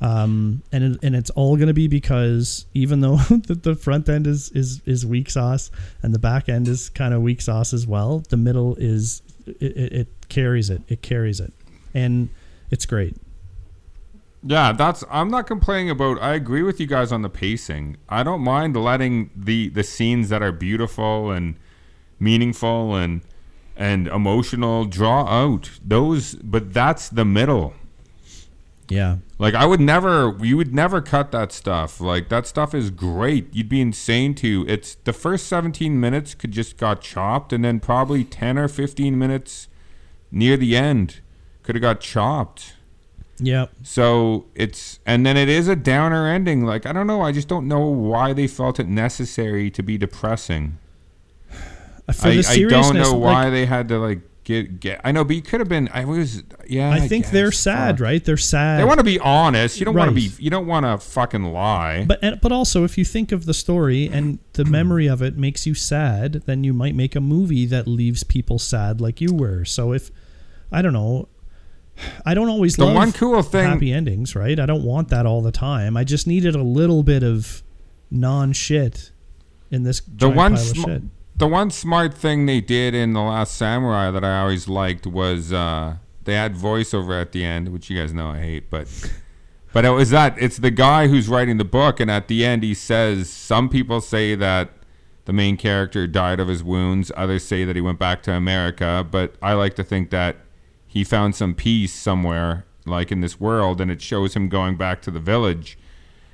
Um, 0.00 0.62
and 0.72 0.84
it, 0.84 0.98
and 1.02 1.14
it's 1.14 1.28
all 1.30 1.56
going 1.56 1.68
to 1.68 1.74
be 1.74 1.86
because 1.86 2.64
even 2.72 3.00
though 3.00 3.16
the, 3.46 3.54
the 3.54 3.74
front 3.74 4.08
end 4.08 4.26
is 4.26 4.50
is 4.52 4.80
is 4.86 5.04
weak 5.04 5.30
sauce 5.30 5.70
and 6.02 6.14
the 6.14 6.18
back 6.18 6.48
end 6.48 6.68
is 6.68 6.88
kind 6.88 7.12
of 7.12 7.20
weak 7.22 7.42
sauce 7.42 7.74
as 7.74 7.86
well, 7.86 8.22
the 8.30 8.38
middle 8.38 8.76
is 8.76 9.22
it, 9.46 9.76
it, 9.76 9.92
it 9.92 10.08
carries 10.28 10.70
it. 10.70 10.82
It 10.88 11.02
carries 11.02 11.40
it, 11.40 11.52
and 11.92 12.30
it's 12.70 12.86
great. 12.86 13.16
Yeah, 14.42 14.72
that's. 14.72 15.04
I'm 15.10 15.30
not 15.30 15.46
complaining 15.46 15.90
about. 15.90 16.20
I 16.22 16.34
agree 16.34 16.62
with 16.62 16.80
you 16.80 16.86
guys 16.86 17.12
on 17.12 17.20
the 17.22 17.28
pacing. 17.28 17.98
I 18.08 18.22
don't 18.22 18.40
mind 18.40 18.76
letting 18.76 19.30
the 19.36 19.68
the 19.68 19.82
scenes 19.82 20.30
that 20.30 20.40
are 20.40 20.52
beautiful 20.52 21.30
and 21.30 21.56
meaningful 22.18 22.94
and 22.94 23.20
and 23.76 24.08
emotional 24.08 24.86
draw 24.86 25.26
out 25.26 25.70
those. 25.84 26.36
But 26.36 26.72
that's 26.72 27.10
the 27.10 27.26
middle. 27.26 27.74
Yeah, 28.90 29.18
Like 29.38 29.54
I 29.54 29.66
would 29.66 29.80
never, 29.80 30.36
you 30.40 30.56
would 30.56 30.74
never 30.74 31.00
cut 31.00 31.30
that 31.30 31.52
stuff. 31.52 32.00
Like 32.00 32.28
that 32.28 32.46
stuff 32.46 32.74
is 32.74 32.90
great. 32.90 33.54
You'd 33.54 33.68
be 33.68 33.80
insane 33.80 34.34
to. 34.36 34.64
It's 34.68 34.96
the 34.96 35.12
first 35.12 35.46
17 35.46 35.98
minutes 35.98 36.34
could 36.34 36.50
just 36.50 36.76
got 36.76 37.00
chopped, 37.00 37.52
and 37.52 37.64
then 37.64 37.78
probably 37.78 38.24
10 38.24 38.58
or 38.58 38.66
15 38.66 39.16
minutes 39.16 39.68
near 40.32 40.56
the 40.56 40.76
end 40.76 41.20
could 41.62 41.76
have 41.76 41.82
got 41.82 42.00
chopped. 42.00 42.74
yeah. 43.38 43.66
So 43.84 44.46
it's 44.56 44.98
and 45.06 45.24
then 45.24 45.36
it 45.36 45.48
is 45.48 45.68
a 45.68 45.76
downer 45.76 46.26
ending. 46.26 46.64
Like 46.64 46.84
I 46.84 46.92
don't 46.92 47.06
know. 47.06 47.22
I 47.22 47.30
just 47.30 47.46
don't 47.46 47.68
know 47.68 47.86
why 47.86 48.32
they 48.32 48.48
felt 48.48 48.80
it 48.80 48.88
necessary 48.88 49.70
to 49.70 49.82
be 49.82 49.98
depressing. 49.98 50.78
I, 52.08 52.42
I 52.48 52.58
don't 52.68 52.96
know 52.96 53.16
like, 53.16 53.22
why 53.22 53.50
they 53.50 53.66
had 53.66 53.86
to 53.88 53.98
like 54.00 54.20
get 54.50 54.80
get. 54.80 55.00
I 55.04 55.12
know, 55.12 55.24
but 55.24 55.36
you 55.36 55.42
could 55.42 55.60
have 55.60 55.68
been. 55.68 55.88
I 55.92 56.04
was. 56.04 56.42
Yeah. 56.66 56.90
I 56.90 57.00
think 57.00 57.26
they're 57.30 57.52
sad, 57.52 57.96
Fuck. 57.96 58.04
right? 58.04 58.24
They're 58.24 58.36
sad. 58.36 58.80
They 58.80 58.84
want 58.84 58.98
to 58.98 59.04
be 59.04 59.18
honest. 59.18 59.78
You 59.78 59.84
don't 59.84 59.94
want 59.94 60.08
to 60.08 60.14
be. 60.14 60.30
You 60.38 60.50
don't 60.50 60.66
want 60.66 60.86
to 60.86 60.98
fucking 60.98 61.44
lie. 61.44 62.04
But 62.06 62.18
and, 62.22 62.40
but 62.40 62.52
also, 62.52 62.84
if 62.84 62.98
you 62.98 63.04
think 63.04 63.32
of 63.32 63.46
the 63.46 63.54
story 63.54 64.06
and 64.06 64.38
the 64.54 64.64
hmm. 64.64 64.70
memory 64.70 65.06
of 65.06 65.22
it 65.22 65.36
makes 65.36 65.66
you 65.66 65.74
sad, 65.74 66.42
then 66.46 66.64
you 66.64 66.72
might 66.72 66.94
make 66.94 67.14
a 67.14 67.20
movie 67.20 67.66
that 67.66 67.86
leaves 67.86 68.24
people 68.24 68.58
sad, 68.58 69.00
like 69.00 69.20
you 69.20 69.34
were. 69.34 69.64
So 69.64 69.92
if 69.92 70.10
I 70.72 70.82
don't 70.82 70.92
know, 70.92 71.28
I 72.24 72.34
don't 72.34 72.48
always 72.48 72.76
The 72.76 72.86
love 72.86 72.94
one 72.94 73.12
cool 73.12 73.42
thing- 73.42 73.66
happy 73.66 73.92
endings, 73.92 74.34
right? 74.34 74.58
I 74.58 74.66
don't 74.66 74.84
want 74.84 75.08
that 75.08 75.26
all 75.26 75.42
the 75.42 75.52
time. 75.52 75.96
I 75.96 76.04
just 76.04 76.26
needed 76.26 76.54
a 76.54 76.62
little 76.62 77.02
bit 77.02 77.22
of 77.22 77.62
non 78.10 78.52
shit 78.52 79.12
in 79.70 79.84
this 79.84 80.00
the 80.00 80.16
giant 80.16 80.36
one 80.36 80.54
pile 80.54 80.62
of 80.62 80.68
sm- 80.68 80.82
shit. 80.82 81.02
The 81.40 81.46
one 81.46 81.70
smart 81.70 82.14
thing 82.14 82.46
they 82.46 82.60
did 82.60 82.94
in 82.94 83.12
the 83.12 83.20
last 83.20 83.56
samurai 83.56 84.10
that 84.10 84.24
i 84.24 84.40
always 84.40 84.68
liked 84.68 85.06
was 85.06 85.52
uh 85.52 85.96
they 86.24 86.34
had 86.34 86.54
voiceover 86.54 87.20
at 87.20 87.32
the 87.32 87.44
end 87.44 87.70
which 87.70 87.90
you 87.90 87.98
guys 87.98 88.12
know 88.12 88.28
i 88.28 88.38
hate 88.38 88.70
but 88.70 88.86
but 89.72 89.84
it 89.84 89.90
was 89.90 90.10
that 90.10 90.36
it's 90.40 90.58
the 90.58 90.70
guy 90.70 91.08
who's 91.08 91.28
writing 91.28 91.56
the 91.56 91.64
book 91.64 91.98
and 91.98 92.10
at 92.10 92.28
the 92.28 92.44
end 92.44 92.62
he 92.62 92.74
says 92.74 93.28
some 93.28 93.68
people 93.68 94.00
say 94.00 94.34
that 94.34 94.70
the 95.24 95.32
main 95.32 95.56
character 95.56 96.06
died 96.06 96.38
of 96.38 96.48
his 96.48 96.62
wounds 96.62 97.10
others 97.16 97.44
say 97.44 97.64
that 97.64 97.74
he 97.74 97.82
went 97.82 97.98
back 97.98 98.22
to 98.22 98.32
america 98.32 99.06
but 99.10 99.34
i 99.42 99.52
like 99.52 99.74
to 99.74 99.82
think 99.82 100.10
that 100.10 100.36
he 100.86 101.04
found 101.04 101.36
some 101.36 101.54
peace 101.54 101.92
somewhere 101.92 102.64
like 102.84 103.12
in 103.12 103.20
this 103.20 103.38
world 103.40 103.80
and 103.80 103.90
it 103.90 104.02
shows 104.02 104.34
him 104.34 104.48
going 104.48 104.76
back 104.76 105.00
to 105.02 105.10
the 105.10 105.20
village. 105.20 105.78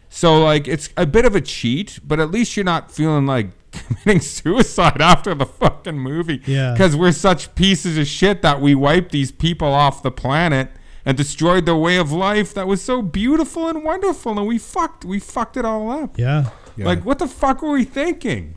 So 0.09 0.43
like 0.43 0.67
it's 0.67 0.89
a 0.97 1.07
bit 1.07 1.25
of 1.25 1.37
a 1.37 1.41
cheat, 1.41 2.01
but 2.03 2.19
at 2.21 2.31
least 2.31 2.57
you're 2.57 2.65
not 2.65 2.91
feeling 2.91 3.27
like 3.27 3.66
committing 3.87 4.21
suicide 4.21 5.01
after 5.01 5.35
the 5.35 5.47
fucking 5.47 5.99
movie. 5.99 6.43
Yeah. 6.47 6.73
Because 6.73 6.97
we're 6.97 7.13
such 7.13 7.55
pieces 7.55 7.97
of 7.99 8.07
shit 8.07 8.43
that 8.43 8.61
we 8.61 8.75
wiped 8.75 9.13
these 9.13 9.33
people 9.33 9.69
off 9.69 10.03
the 10.03 10.11
planet 10.11 10.71
and 11.05 11.17
destroyed 11.17 11.67
their 11.67 11.77
way 11.77 11.97
of 11.99 12.11
life 12.11 12.53
that 12.55 12.67
was 12.67 12.83
so 12.83 13.01
beautiful 13.01 13.69
and 13.69 13.85
wonderful, 13.85 14.37
and 14.39 14.47
we 14.47 14.59
fucked 14.59 15.05
we 15.05 15.21
fucked 15.21 15.57
it 15.57 15.65
all 15.65 15.91
up. 15.91 16.19
Yeah, 16.19 16.51
Yeah. 16.77 16.87
Like 16.87 17.05
what 17.05 17.19
the 17.19 17.29
fuck 17.29 17.63
were 17.63 17.71
we 17.73 17.85
thinking? 17.85 18.57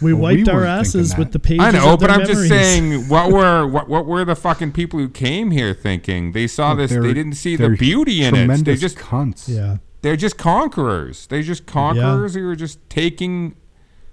we 0.00 0.12
Well, 0.12 0.32
we 0.32 0.36
wiped 0.36 0.48
our 0.48 0.64
asses 0.64 1.16
with 1.16 1.32
the 1.32 1.38
pages. 1.38 1.64
I 1.64 1.70
know, 1.70 1.94
of 1.94 2.00
their 2.00 2.08
but 2.08 2.20
I'm 2.20 2.26
just 2.26 2.48
saying 2.48 3.08
what 3.08 3.32
were 3.32 3.66
what, 3.66 3.88
what 3.88 4.06
were 4.06 4.24
the 4.24 4.36
fucking 4.36 4.72
people 4.72 4.98
who 5.00 5.08
came 5.08 5.50
here 5.50 5.74
thinking? 5.74 6.32
They 6.32 6.46
saw 6.46 6.74
this, 6.74 6.90
They're- 6.90 7.02
didn't 7.02 7.34
see 7.34 7.56
the 7.56 7.70
beauty 7.70 8.20
in 8.22 8.28
it. 8.28 8.30
They 8.32 8.36
tremendous 8.44 8.80
just 8.80 8.96
cunts. 8.96 9.48
Yeah, 9.48 9.78
they're 10.02 10.16
just 10.16 10.38
conquerors. 10.38 11.26
They're 11.26 11.42
just 11.42 11.66
conquerors 11.66 12.34
who 12.34 12.48
are 12.48 12.56
just 12.56 12.78
taking 12.88 13.56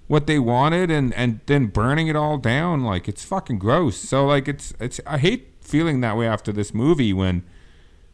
what 0.08 0.26
they 0.26 0.38
wanted 0.38 0.90
and 0.90 1.14
and 1.14 1.40
then 1.46 1.66
burning 1.66 2.08
it 2.08 2.16
all 2.16 2.38
down. 2.38 2.82
Like 2.82 3.08
it's 3.08 3.24
fucking 3.24 3.58
gross. 3.58 3.96
So 3.98 4.26
like 4.26 4.48
it's 4.48 4.74
it's 4.80 5.00
I 5.06 5.18
hate 5.18 5.54
feeling 5.60 6.00
that 6.00 6.16
way 6.16 6.26
after 6.26 6.50
this 6.50 6.74
movie 6.74 7.12
when 7.12 7.44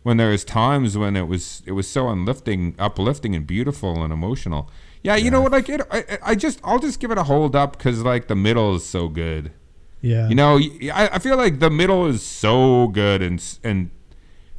when 0.03 0.19
there 0.19 0.31
was 0.31 0.45
times 0.45 0.99
when 0.99 1.17
it 1.17 1.27
was 1.29 1.63
it 1.65 1.73
was 1.73 1.89
so 1.89 2.09
uplifting, 2.11 2.75
uplifting 2.79 3.35
and 3.35 3.47
beautiful 3.47 4.03
and 4.03 4.13
emotional. 4.13 4.69
Yeah, 5.03 5.17
you 5.17 5.31
know 5.31 5.41
what? 5.43 5.53
Like 5.53 5.69
it, 5.69 5.81
I, 5.91 6.19
I 6.23 6.35
just 6.35 6.61
I'll 6.65 6.79
just 6.79 6.99
give 7.01 7.11
it 7.11 7.19
a 7.19 7.25
hold 7.25 7.57
up 7.57 7.77
because 7.77 8.03
like 8.03 8.29
the 8.29 8.37
middle 8.37 8.75
is 8.75 8.85
so 8.85 9.09
good. 9.09 9.53
yeah. 10.01 10.29
You 10.29 10.35
know, 10.35 10.59
I, 10.93 11.09
I 11.13 11.19
feel 11.19 11.37
like 11.37 11.61
the 11.61 11.71
middle 11.71 12.07
is 12.07 12.23
so 12.23 12.89
good 12.89 13.23
and 13.23 13.43
and 13.63 13.91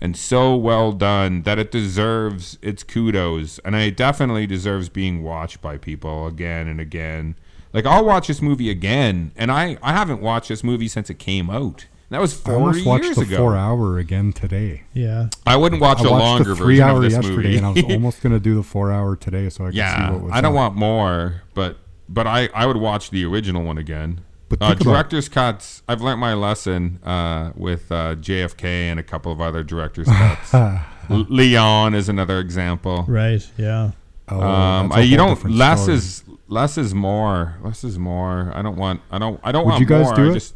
and 0.01 0.15
so 0.17 0.55
well 0.55 0.91
done 0.91 1.43
that 1.43 1.57
it 1.59 1.71
deserves 1.71 2.57
its 2.61 2.83
kudos, 2.83 3.59
and 3.59 3.75
it 3.75 3.95
definitely 3.97 4.45
deserves 4.47 4.89
being 4.89 5.23
watched 5.23 5.61
by 5.61 5.77
people 5.77 6.27
again 6.27 6.67
and 6.67 6.79
again. 6.79 7.35
Like 7.73 7.85
I'll 7.85 8.05
watch 8.05 8.27
this 8.27 8.41
movie 8.41 8.69
again, 8.69 9.31
and 9.35 9.51
I 9.51 9.77
I 9.81 9.93
haven't 9.93 10.21
watched 10.21 10.49
this 10.49 10.63
movie 10.63 10.87
since 10.87 11.09
it 11.09 11.19
came 11.19 11.49
out. 11.49 11.87
That 12.09 12.21
was 12.21 12.33
four 12.33 12.53
I 12.53 12.55
four 12.57 12.67
almost 12.67 12.85
watched 12.85 13.03
years 13.05 13.15
the 13.17 13.23
ago. 13.23 13.37
four 13.37 13.55
hour 13.57 13.97
again 13.97 14.31
today. 14.31 14.83
yeah. 14.93 15.29
I 15.45 15.57
wouldn't 15.57 15.81
watch 15.81 15.99
I 16.01 16.05
a 16.05 16.11
longer 16.11 16.49
the 16.51 16.55
three 16.55 16.75
version 16.75 16.87
hour 16.89 16.97
of 16.97 17.03
this 17.03 17.13
yesterday, 17.13 17.35
movie. 17.35 17.57
and 17.57 17.65
I 17.65 17.69
was 17.71 17.83
almost 17.89 18.21
gonna 18.21 18.39
do 18.39 18.53
the 18.55 18.63
four 18.63 18.91
hour 18.91 19.15
today, 19.15 19.49
so 19.49 19.63
I 19.63 19.67
could 19.69 19.73
see 19.73 19.79
yeah, 19.79 20.11
what 20.11 20.21
was. 20.21 20.31
I 20.31 20.41
don't 20.41 20.51
up. 20.51 20.55
want 20.55 20.75
more, 20.75 21.41
but 21.55 21.77
but 22.07 22.27
I 22.27 22.47
I 22.53 22.65
would 22.67 22.77
watch 22.77 23.09
the 23.09 23.25
original 23.25 23.63
one 23.63 23.77
again. 23.77 24.21
But 24.49 24.61
Uh, 24.61 24.67
think 24.69 24.81
about- 24.81 24.91
director's 24.93 25.27
cuts. 25.29 25.81
I've 25.87 26.01
learned 26.01 26.19
my 26.19 26.33
lesson 26.33 26.99
uh, 27.03 27.51
with 27.55 27.91
uh, 27.91 28.15
JFK 28.15 28.63
and 28.91 28.99
a 28.99 29.03
couple 29.03 29.31
of 29.31 29.41
other 29.41 29.63
director's 29.63 30.07
cuts. 30.07 30.53
Leon 31.09 31.93
is 31.95 32.09
another 32.09 32.39
example. 32.39 33.05
Right. 33.07 33.47
Yeah. 33.57 33.91
Oh, 34.29 34.39
Um, 34.41 34.89
that's 34.89 34.97
a 34.97 34.99
I, 34.99 35.03
you 35.03 35.17
whole 35.19 35.35
don't. 35.35 35.51
Less 35.51 35.81
story. 35.83 35.97
is 35.97 36.23
less 36.47 36.77
is 36.77 36.93
more. 36.95 37.57
Less 37.63 37.83
is 37.83 37.99
more. 37.99 38.51
I 38.55 38.61
don't 38.61 38.75
want. 38.77 39.01
I 39.11 39.19
don't. 39.19 39.39
I 39.43 39.51
don't 39.51 39.65
Would 39.65 39.71
want 39.71 39.81
you 39.81 39.85
guys 39.87 40.05
more. 40.05 40.15
do 40.15 40.25
I 40.27 40.31
it? 40.31 40.33
just 40.33 40.55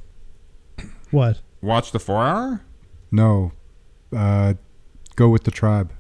What? 1.11 1.41
watch 1.61 1.91
the 1.91 1.99
four 1.99 2.23
hour. 2.23 2.61
no. 3.11 3.51
Uh, 4.15 4.55
go 5.15 5.29
with 5.29 5.43
the 5.43 5.51
tribe. 5.51 5.93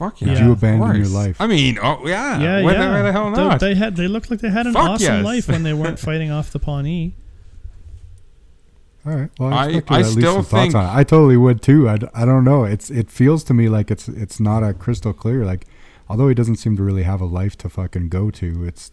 Fuck 0.00 0.20
Would 0.22 0.30
yeah. 0.30 0.46
you 0.46 0.52
abandon 0.52 0.96
your 0.96 1.08
life? 1.08 1.36
I 1.40 1.46
mean, 1.46 1.78
oh 1.82 2.06
yeah. 2.06 2.40
Yeah, 2.40 2.62
Why 2.62 2.72
yeah. 2.72 2.90
why 2.90 3.02
the 3.02 3.12
hell 3.12 3.30
They- 3.30 3.36
not? 3.36 3.60
They, 3.60 3.74
had. 3.74 3.96
They 3.96 4.08
looked 4.08 4.30
like 4.30 4.40
they 4.40 4.48
had 4.48 4.66
an 4.66 4.72
Fuck 4.72 4.88
awesome 4.88 5.16
yes. 5.16 5.24
life 5.24 5.48
when 5.48 5.62
they 5.62 5.74
weren't 5.74 5.98
fighting 6.08 6.30
off 6.30 6.50
the 6.50 6.58
Pawnee. 6.58 7.14
All 9.06 9.12
right. 9.14 9.30
Well, 9.38 9.52
I, 9.52 9.64
I- 9.64 9.68
expected 9.68 9.92
I 9.94 9.98
at 9.98 10.04
least 10.06 10.18
still 10.18 10.34
some 10.36 10.44
think- 10.44 10.72
thoughts 10.72 10.74
on 10.88 10.96
it. 10.96 10.98
I 10.98 11.04
totally 11.04 11.36
would 11.36 11.60
too. 11.62 11.88
I, 11.88 11.96
d- 11.98 12.06
I 12.14 12.24
don't 12.24 12.44
know. 12.44 12.64
It's 12.64 12.90
it 12.90 13.10
feels 13.10 13.44
to 13.44 13.54
me 13.54 13.68
like 13.68 13.90
it's 13.90 14.08
it's 14.08 14.40
not 14.40 14.62
a 14.62 14.72
crystal 14.72 15.12
clear. 15.12 15.44
Like, 15.44 15.66
although 16.08 16.28
he 16.28 16.34
doesn't 16.34 16.56
seem 16.56 16.76
to 16.76 16.82
really 16.82 17.02
have 17.02 17.20
a 17.20 17.26
life 17.26 17.56
to 17.58 17.68
fucking 17.68 18.08
go 18.08 18.30
to, 18.30 18.64
it's 18.64 18.92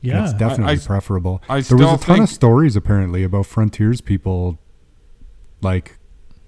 Yeah. 0.00 0.24
it's 0.24 0.32
definitely 0.32 0.74
I- 0.74 0.78
preferable. 0.78 1.42
I 1.48 1.54
there 1.54 1.56
was 1.56 1.66
still 1.66 1.94
a 1.94 1.98
ton 1.98 2.16
think- 2.18 2.28
of 2.28 2.28
stories 2.30 2.76
apparently 2.76 3.24
about 3.24 3.46
frontiers 3.46 4.00
people, 4.00 4.58
like, 5.60 5.98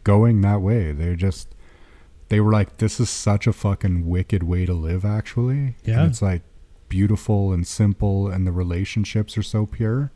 going 0.04 0.40
that 0.42 0.60
way. 0.60 0.92
They're 0.92 1.16
just 1.16 1.48
they 2.28 2.40
were 2.40 2.52
like, 2.52 2.78
this 2.78 2.98
is 3.00 3.08
such 3.10 3.46
a 3.46 3.52
fucking 3.52 4.06
wicked 4.08 4.42
way 4.42 4.66
to 4.66 4.74
live. 4.74 5.04
Actually, 5.04 5.76
Yeah. 5.84 6.00
and 6.02 6.10
it's 6.10 6.22
like 6.22 6.42
beautiful 6.88 7.52
and 7.52 7.66
simple, 7.66 8.28
and 8.28 8.46
the 8.46 8.52
relationships 8.52 9.36
are 9.38 9.42
so 9.42 9.66
pure. 9.66 10.10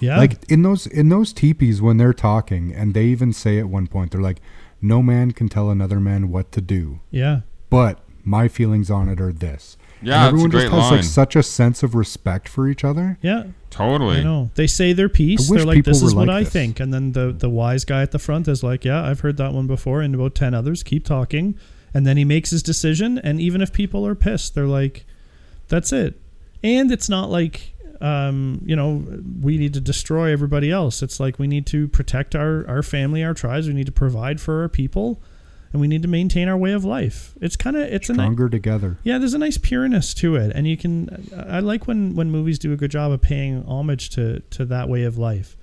yeah. 0.00 0.16
Like 0.18 0.50
in 0.50 0.62
those 0.62 0.86
in 0.86 1.08
those 1.10 1.32
teepees 1.32 1.82
when 1.82 1.96
they're 1.98 2.14
talking, 2.14 2.72
and 2.74 2.94
they 2.94 3.04
even 3.06 3.32
say 3.32 3.58
at 3.58 3.68
one 3.68 3.86
point, 3.86 4.12
they're 4.12 4.20
like, 4.20 4.40
"No 4.80 5.02
man 5.02 5.32
can 5.32 5.48
tell 5.48 5.68
another 5.70 6.00
man 6.00 6.30
what 6.30 6.52
to 6.52 6.60
do, 6.62 7.00
yeah. 7.10 7.40
but 7.68 8.00
my 8.24 8.48
feelings 8.48 8.90
on 8.90 9.08
it 9.08 9.20
are 9.20 9.32
this." 9.32 9.76
Yeah, 10.02 10.14
and 10.14 10.22
that's 10.22 10.24
a 10.24 10.26
everyone 10.28 10.50
great 10.50 10.62
just 10.62 10.72
has 10.72 10.80
line. 10.82 10.92
like 10.92 11.04
such 11.04 11.36
a 11.36 11.42
sense 11.42 11.82
of 11.82 11.94
respect 11.94 12.48
for 12.48 12.68
each 12.68 12.84
other. 12.84 13.18
Yeah. 13.22 13.44
totally. 13.70 14.18
I 14.18 14.22
know. 14.22 14.50
They 14.54 14.66
say 14.66 14.92
their 14.92 15.08
piece. 15.08 15.48
They're 15.48 15.64
like, 15.64 15.84
"This 15.84 16.02
is 16.02 16.14
what 16.14 16.26
like 16.28 16.36
I 16.36 16.42
this." 16.44 16.52
think," 16.52 16.80
and 16.80 16.92
then 16.92 17.12
the 17.12 17.32
the 17.32 17.48
wise 17.50 17.84
guy 17.84 18.02
at 18.02 18.10
the 18.10 18.18
front 18.18 18.48
is 18.48 18.62
like, 18.62 18.84
"Yeah, 18.84 19.02
I've 19.04 19.20
heard 19.20 19.36
that 19.36 19.52
one 19.52 19.66
before," 19.66 20.00
and 20.00 20.14
about 20.14 20.34
ten 20.34 20.54
others 20.54 20.82
keep 20.82 21.04
talking, 21.04 21.54
and 21.94 22.06
then 22.06 22.16
he 22.16 22.24
makes 22.24 22.50
his 22.50 22.62
decision. 22.62 23.18
And 23.18 23.40
even 23.40 23.60
if 23.60 23.72
people 23.72 24.06
are 24.06 24.14
pissed, 24.14 24.54
they're 24.54 24.66
like, 24.66 25.04
"That's 25.68 25.92
it." 25.92 26.18
And 26.62 26.90
it's 26.90 27.08
not 27.08 27.30
like, 27.30 27.72
um, 28.00 28.60
you 28.64 28.74
know, 28.76 29.04
we 29.40 29.56
need 29.56 29.72
to 29.74 29.80
destroy 29.80 30.32
everybody 30.32 30.70
else. 30.70 31.02
It's 31.02 31.20
like 31.20 31.38
we 31.38 31.46
need 31.46 31.66
to 31.66 31.88
protect 31.88 32.34
our 32.34 32.66
our 32.68 32.82
family, 32.82 33.22
our 33.22 33.34
tribes. 33.34 33.68
We 33.68 33.74
need 33.74 33.86
to 33.86 33.92
provide 33.92 34.40
for 34.40 34.62
our 34.62 34.68
people, 34.68 35.22
and 35.72 35.80
we 35.80 35.86
need 35.88 36.02
to 36.02 36.08
maintain 36.08 36.48
our 36.48 36.56
way 36.56 36.72
of 36.72 36.84
life. 36.84 37.34
It's 37.40 37.56
kind 37.56 37.76
of 37.76 37.82
it's 37.82 38.08
a 38.08 38.12
ni- 38.12 38.16
Stronger 38.18 38.48
together. 38.48 38.98
yeah, 39.04 39.18
there's 39.18 39.34
a 39.34 39.38
nice 39.38 39.58
pureness 39.58 40.12
to 40.14 40.36
it, 40.36 40.52
and 40.54 40.66
you 40.66 40.76
can. 40.76 41.30
I 41.48 41.60
like 41.60 41.86
when 41.86 42.14
when 42.14 42.30
movies 42.30 42.58
do 42.58 42.72
a 42.72 42.76
good 42.76 42.90
job 42.90 43.12
of 43.12 43.20
paying 43.22 43.64
homage 43.64 44.10
to 44.10 44.40
to 44.40 44.64
that 44.66 44.88
way 44.88 45.04
of 45.04 45.16
life, 45.18 45.56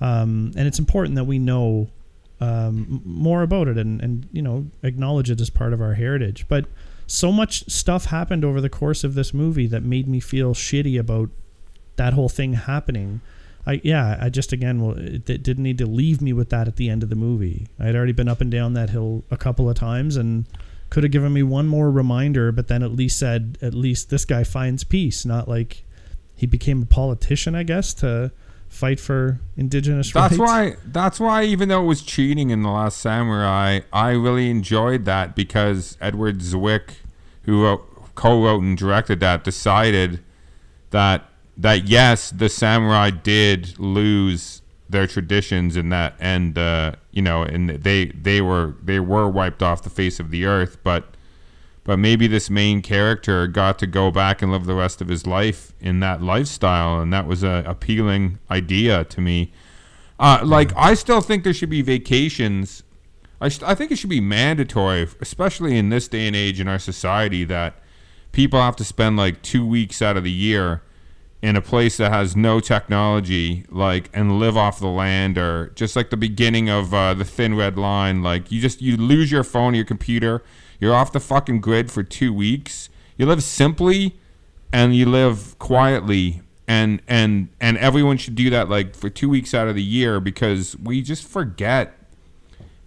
um, 0.00 0.52
and 0.56 0.66
it's 0.68 0.78
important 0.78 1.14
that 1.16 1.24
we 1.24 1.38
know 1.38 1.88
um, 2.40 3.00
more 3.04 3.42
about 3.42 3.68
it 3.68 3.78
and 3.78 4.00
and 4.02 4.28
you 4.32 4.42
know 4.42 4.66
acknowledge 4.82 5.30
it 5.30 5.40
as 5.40 5.50
part 5.50 5.72
of 5.72 5.80
our 5.80 5.94
heritage. 5.94 6.46
But 6.48 6.66
so 7.06 7.30
much 7.32 7.68
stuff 7.70 8.06
happened 8.06 8.44
over 8.44 8.60
the 8.60 8.68
course 8.68 9.04
of 9.04 9.14
this 9.14 9.32
movie 9.32 9.66
that 9.68 9.82
made 9.82 10.08
me 10.08 10.20
feel 10.20 10.54
shitty 10.54 10.98
about 10.98 11.30
that 11.96 12.12
whole 12.12 12.28
thing 12.28 12.54
happening. 12.54 13.20
I 13.66 13.80
yeah, 13.82 14.18
I 14.20 14.28
just 14.28 14.52
again 14.52 14.80
well, 14.80 14.96
it, 14.96 15.28
it 15.28 15.42
didn't 15.42 15.64
need 15.64 15.78
to 15.78 15.86
leave 15.86 16.22
me 16.22 16.32
with 16.32 16.50
that 16.50 16.68
at 16.68 16.76
the 16.76 16.88
end 16.88 17.02
of 17.02 17.08
the 17.08 17.16
movie. 17.16 17.68
I 17.80 17.84
had 17.84 17.96
already 17.96 18.12
been 18.12 18.28
up 18.28 18.40
and 18.40 18.50
down 18.50 18.74
that 18.74 18.90
hill 18.90 19.24
a 19.30 19.36
couple 19.36 19.68
of 19.68 19.76
times 19.76 20.16
and 20.16 20.46
could 20.88 21.02
have 21.02 21.12
given 21.12 21.32
me 21.32 21.42
one 21.42 21.66
more 21.66 21.90
reminder, 21.90 22.52
but 22.52 22.68
then 22.68 22.82
at 22.82 22.92
least 22.92 23.18
said 23.18 23.58
at 23.60 23.74
least 23.74 24.10
this 24.10 24.24
guy 24.24 24.44
finds 24.44 24.84
peace, 24.84 25.24
not 25.24 25.48
like 25.48 25.82
he 26.36 26.46
became 26.46 26.82
a 26.82 26.86
politician, 26.86 27.54
I 27.54 27.64
guess, 27.64 27.92
to 27.94 28.30
fight 28.68 29.00
for 29.00 29.40
indigenous 29.56 30.12
That's 30.12 30.36
rights. 30.36 30.38
why. 30.38 30.76
That's 30.84 31.18
why, 31.18 31.44
even 31.44 31.68
though 31.68 31.82
it 31.82 31.86
was 31.86 32.02
cheating 32.02 32.50
in 32.50 32.62
the 32.62 32.68
Last 32.68 32.98
Samurai, 32.98 33.80
I 33.92 34.10
really 34.10 34.50
enjoyed 34.50 35.06
that 35.06 35.34
because 35.34 35.96
Edward 36.00 36.38
Zwick, 36.40 36.96
who 37.44 37.64
wrote, 37.64 38.14
co-wrote 38.14 38.62
and 38.62 38.76
directed 38.76 39.20
that, 39.20 39.44
decided 39.44 40.20
that 40.90 41.30
that 41.56 41.88
yes, 41.88 42.30
the 42.30 42.48
samurai 42.48 43.10
did 43.10 43.78
lose 43.78 44.62
their 44.88 45.06
traditions 45.06 45.76
and 45.76 45.90
that, 45.92 46.14
and 46.20 46.56
uh, 46.58 46.92
you 47.10 47.22
know, 47.22 47.42
and 47.42 47.70
they 47.70 48.06
they 48.06 48.40
were 48.40 48.74
they 48.82 49.00
were 49.00 49.28
wiped 49.28 49.62
off 49.62 49.82
the 49.82 49.90
face 49.90 50.20
of 50.20 50.30
the 50.30 50.44
earth, 50.44 50.78
but 50.82 51.16
but 51.84 51.98
maybe 51.98 52.26
this 52.26 52.50
main 52.50 52.82
character 52.82 53.46
got 53.46 53.78
to 53.78 53.86
go 53.86 54.10
back 54.10 54.42
and 54.42 54.50
live 54.52 54.66
the 54.66 54.74
rest 54.74 55.00
of 55.00 55.08
his 55.08 55.26
life 55.26 55.72
in 55.80 56.00
that 56.00 56.22
lifestyle, 56.22 57.00
and 57.00 57.12
that 57.12 57.26
was 57.26 57.42
a 57.42 57.62
appealing 57.66 58.38
idea 58.50 59.04
to 59.04 59.20
me. 59.20 59.52
Uh, 60.18 60.40
like 60.44 60.72
I 60.76 60.94
still 60.94 61.20
think 61.20 61.44
there 61.44 61.54
should 61.54 61.70
be 61.70 61.82
vacations. 61.82 62.82
I, 63.40 63.48
st- 63.48 63.68
I 63.68 63.74
think 63.74 63.92
it 63.92 63.96
should 63.96 64.10
be 64.10 64.20
mandatory, 64.20 65.06
especially 65.20 65.76
in 65.76 65.90
this 65.90 66.08
day 66.08 66.26
and 66.26 66.34
age 66.34 66.58
in 66.58 66.68
our 66.68 66.78
society, 66.78 67.44
that 67.44 67.74
people 68.32 68.60
have 68.60 68.76
to 68.76 68.84
spend 68.84 69.16
like 69.16 69.42
two 69.42 69.66
weeks 69.66 70.00
out 70.00 70.16
of 70.16 70.24
the 70.24 70.30
year 70.30 70.82
in 71.46 71.54
a 71.54 71.60
place 71.62 71.96
that 71.98 72.10
has 72.12 72.34
no 72.34 72.58
technology, 72.58 73.64
like 73.70 74.10
and 74.12 74.38
live 74.40 74.56
off 74.56 74.80
the 74.80 74.88
land, 74.88 75.38
or 75.38 75.68
just 75.76 75.94
like 75.94 76.10
the 76.10 76.16
beginning 76.16 76.68
of 76.68 76.92
uh, 76.92 77.14
the 77.14 77.24
Thin 77.24 77.54
Red 77.54 77.78
Line. 77.78 78.22
Like 78.22 78.50
you 78.50 78.60
just 78.60 78.82
you 78.82 78.96
lose 78.96 79.30
your 79.30 79.44
phone, 79.44 79.72
your 79.74 79.84
computer, 79.84 80.42
you're 80.80 80.94
off 80.94 81.12
the 81.12 81.20
fucking 81.20 81.60
grid 81.60 81.90
for 81.92 82.02
two 82.02 82.32
weeks. 82.32 82.88
You 83.16 83.26
live 83.26 83.42
simply, 83.44 84.16
and 84.72 84.94
you 84.96 85.06
live 85.06 85.56
quietly, 85.60 86.42
and 86.66 87.00
and 87.06 87.48
and 87.60 87.78
everyone 87.78 88.16
should 88.16 88.34
do 88.34 88.50
that 88.50 88.68
like 88.68 88.96
for 88.96 89.08
two 89.08 89.28
weeks 89.28 89.54
out 89.54 89.68
of 89.68 89.76
the 89.76 89.82
year 89.84 90.18
because 90.20 90.76
we 90.76 91.00
just 91.00 91.22
forget. 91.26 91.92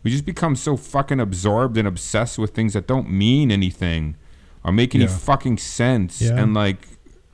We 0.03 0.11
just 0.11 0.25
become 0.25 0.55
so 0.55 0.75
fucking 0.77 1.19
absorbed 1.19 1.77
and 1.77 1.85
obsessed 1.87 2.37
with 2.37 2.51
things 2.51 2.73
that 2.73 2.87
don't 2.87 3.09
mean 3.09 3.51
anything 3.51 4.15
or 4.63 4.71
make 4.71 4.95
any 4.95 5.03
Yeah. 5.05 5.09
fucking 5.17 5.57
sense. 5.57 6.21
Yeah. 6.21 6.41
And 6.41 6.53
like, 6.53 6.87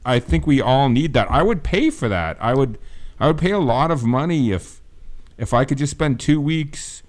I 0.05 0.19
think 0.19 0.45
we 0.47 0.61
all 0.61 0.89
need 0.89 1.13
that. 1.13 1.29
I 1.31 1.41
would 1.43 1.63
pay 1.63 1.89
for 1.89 2.07
that. 2.09 2.37
I 2.39 2.53
would, 2.53 2.77
I 3.19 3.27
would 3.27 3.37
pay 3.37 3.51
a 3.51 3.59
lot 3.59 3.91
of 3.91 4.03
money 4.03 4.51
if, 4.51 4.81
if 5.37 5.53
I 5.53 5.65
could 5.65 5.77
just 5.77 5.91
spend 5.91 6.19
two 6.19 6.39
weeks 6.39 7.01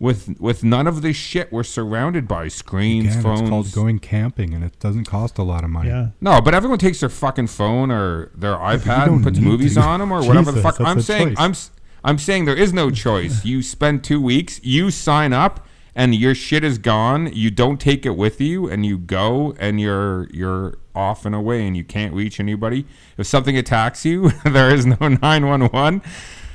with 0.00 0.38
with 0.38 0.62
none 0.62 0.86
of 0.86 1.02
this 1.02 1.16
shit 1.16 1.50
we're 1.52 1.64
surrounded 1.64 2.28
by 2.28 2.46
screens, 2.46 3.08
Again, 3.08 3.22
phones. 3.22 3.40
it's 3.40 3.50
called 3.50 3.72
going 3.72 3.98
camping, 3.98 4.54
and 4.54 4.62
it 4.62 4.78
doesn't 4.78 5.06
cost 5.06 5.38
a 5.38 5.42
lot 5.42 5.64
of 5.64 5.70
money. 5.70 5.88
yeah. 5.88 6.10
No, 6.20 6.40
but 6.40 6.54
everyone 6.54 6.78
takes 6.78 7.00
their 7.00 7.08
fucking 7.08 7.48
phone 7.48 7.90
or 7.90 8.30
their 8.32 8.54
iPad 8.54 9.08
and 9.08 9.24
puts 9.24 9.40
movies 9.40 9.74
to. 9.74 9.80
on 9.80 9.98
them 9.98 10.12
or 10.12 10.24
whatever 10.24 10.52
the 10.52 10.62
fuck. 10.62 10.80
I'm 10.80 11.00
saying 11.00 11.30
choice. 11.30 11.36
I'm 11.38 11.50
s- 11.50 11.70
I'm 12.04 12.16
saying 12.18 12.44
there 12.44 12.54
is 12.56 12.72
no 12.72 12.90
choice. 12.92 13.44
you 13.44 13.60
spend 13.60 14.04
2 14.04 14.20
weeks, 14.22 14.60
you 14.62 14.92
sign 14.92 15.32
up 15.32 15.66
and 15.96 16.14
your 16.14 16.32
shit 16.32 16.62
is 16.62 16.78
gone. 16.78 17.32
You 17.32 17.50
don't 17.50 17.80
take 17.80 18.06
it 18.06 18.16
with 18.16 18.40
you 18.40 18.68
and 18.70 18.86
you 18.86 18.98
go 18.98 19.56
and 19.58 19.80
you're 19.80 20.28
you're 20.32 20.78
off 20.98 21.24
and 21.24 21.34
away 21.34 21.66
and 21.66 21.76
you 21.76 21.84
can't 21.84 22.12
reach 22.12 22.40
anybody. 22.40 22.84
If 23.16 23.26
something 23.26 23.56
attacks 23.56 24.04
you, 24.04 24.30
there 24.44 24.74
is 24.74 24.84
no 24.84 24.96
911. 25.00 26.02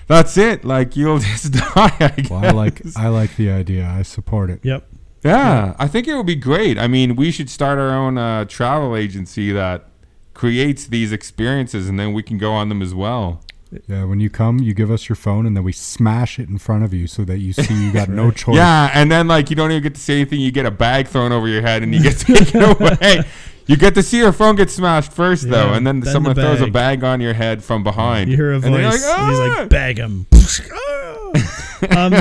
That's 0.08 0.38
it. 0.38 0.66
Like 0.66 0.96
you'll 0.96 1.20
just 1.32 1.54
die. 1.54 1.96
I 2.00 2.14
guess. 2.18 2.30
Well, 2.30 2.46
I 2.46 2.52
like 2.52 2.82
I 2.96 3.08
like 3.08 3.36
the 3.38 3.50
idea. 3.50 3.88
I 3.88 4.02
support 4.02 4.50
it. 4.50 4.60
Yep. 4.64 4.88
Yeah, 5.24 5.74
I 5.80 5.88
think 5.88 6.08
it 6.10 6.16
would 6.16 6.26
be 6.26 6.36
great. 6.36 6.78
I 6.78 6.88
mean, 6.88 7.16
we 7.16 7.32
should 7.32 7.50
start 7.50 7.80
our 7.80 7.92
own 7.92 8.18
uh, 8.18 8.44
travel 8.44 8.94
agency 8.94 9.54
that 9.54 9.88
creates 10.34 10.86
these 10.88 11.14
experiences, 11.14 11.88
and 11.88 11.98
then 11.98 12.12
we 12.12 12.22
can 12.22 12.38
go 12.38 12.52
on 12.52 12.68
them 12.68 12.82
as 12.82 12.94
well. 12.94 13.42
Yeah, 13.88 14.04
when 14.06 14.20
you 14.20 14.30
come, 14.30 14.60
you 14.60 14.74
give 14.74 14.92
us 14.92 15.08
your 15.10 15.16
phone, 15.16 15.46
and 15.46 15.56
then 15.56 15.64
we 15.64 15.72
smash 15.72 16.40
it 16.40 16.50
in 16.50 16.58
front 16.58 16.84
of 16.84 16.94
you 16.94 17.08
so 17.08 17.24
that 17.26 17.40
you 17.40 17.54
see 17.54 17.74
you 17.86 17.92
got 17.92 18.10
no 18.10 18.32
choice. 18.44 18.56
Yeah, 18.56 18.92
and 18.94 19.12
then 19.12 19.28
like 19.28 19.50
you 19.50 19.56
don't 19.56 19.72
even 19.72 19.84
get 19.84 19.96
to 19.96 20.02
say 20.02 20.16
anything. 20.16 20.40
You 20.42 20.52
get 20.52 20.66
a 20.66 20.72
bag 20.72 21.08
thrown 21.08 21.32
over 21.32 21.48
your 21.48 21.62
head, 21.62 21.84
and 21.84 21.94
you 21.94 22.02
get 22.02 22.18
taken 22.20 22.62
away. 22.64 23.24
You 23.66 23.78
get 23.78 23.96
to 23.96 24.04
see 24.04 24.18
your 24.18 24.34
phone 24.34 24.56
get 24.56 24.70
smashed 24.70 25.14
first, 25.14 25.50
though, 25.50 25.72
and 25.74 25.88
then, 25.88 26.02
then 26.02 26.12
someone 26.12 26.36
the 26.36 26.42
throws 26.42 26.60
a 26.60 26.66
bag. 26.66 27.00
bag 27.00 27.04
on 27.06 27.22
your 27.22 27.34
head 27.34 27.64
from 27.64 27.82
behind. 27.84 28.30
You 28.30 28.36
hear 28.36 28.52
a 28.52 28.56
and 28.56 28.64
then 28.66 28.74
you're 28.74 28.92
voice. 28.92 29.08
like, 29.08 29.20
and 29.20 29.30
he's 29.30 29.40
"Ah!" 29.40 29.60
like, 29.62 29.70
"Bag 29.70 29.98
him." 29.98 30.26
um, 31.92 32.14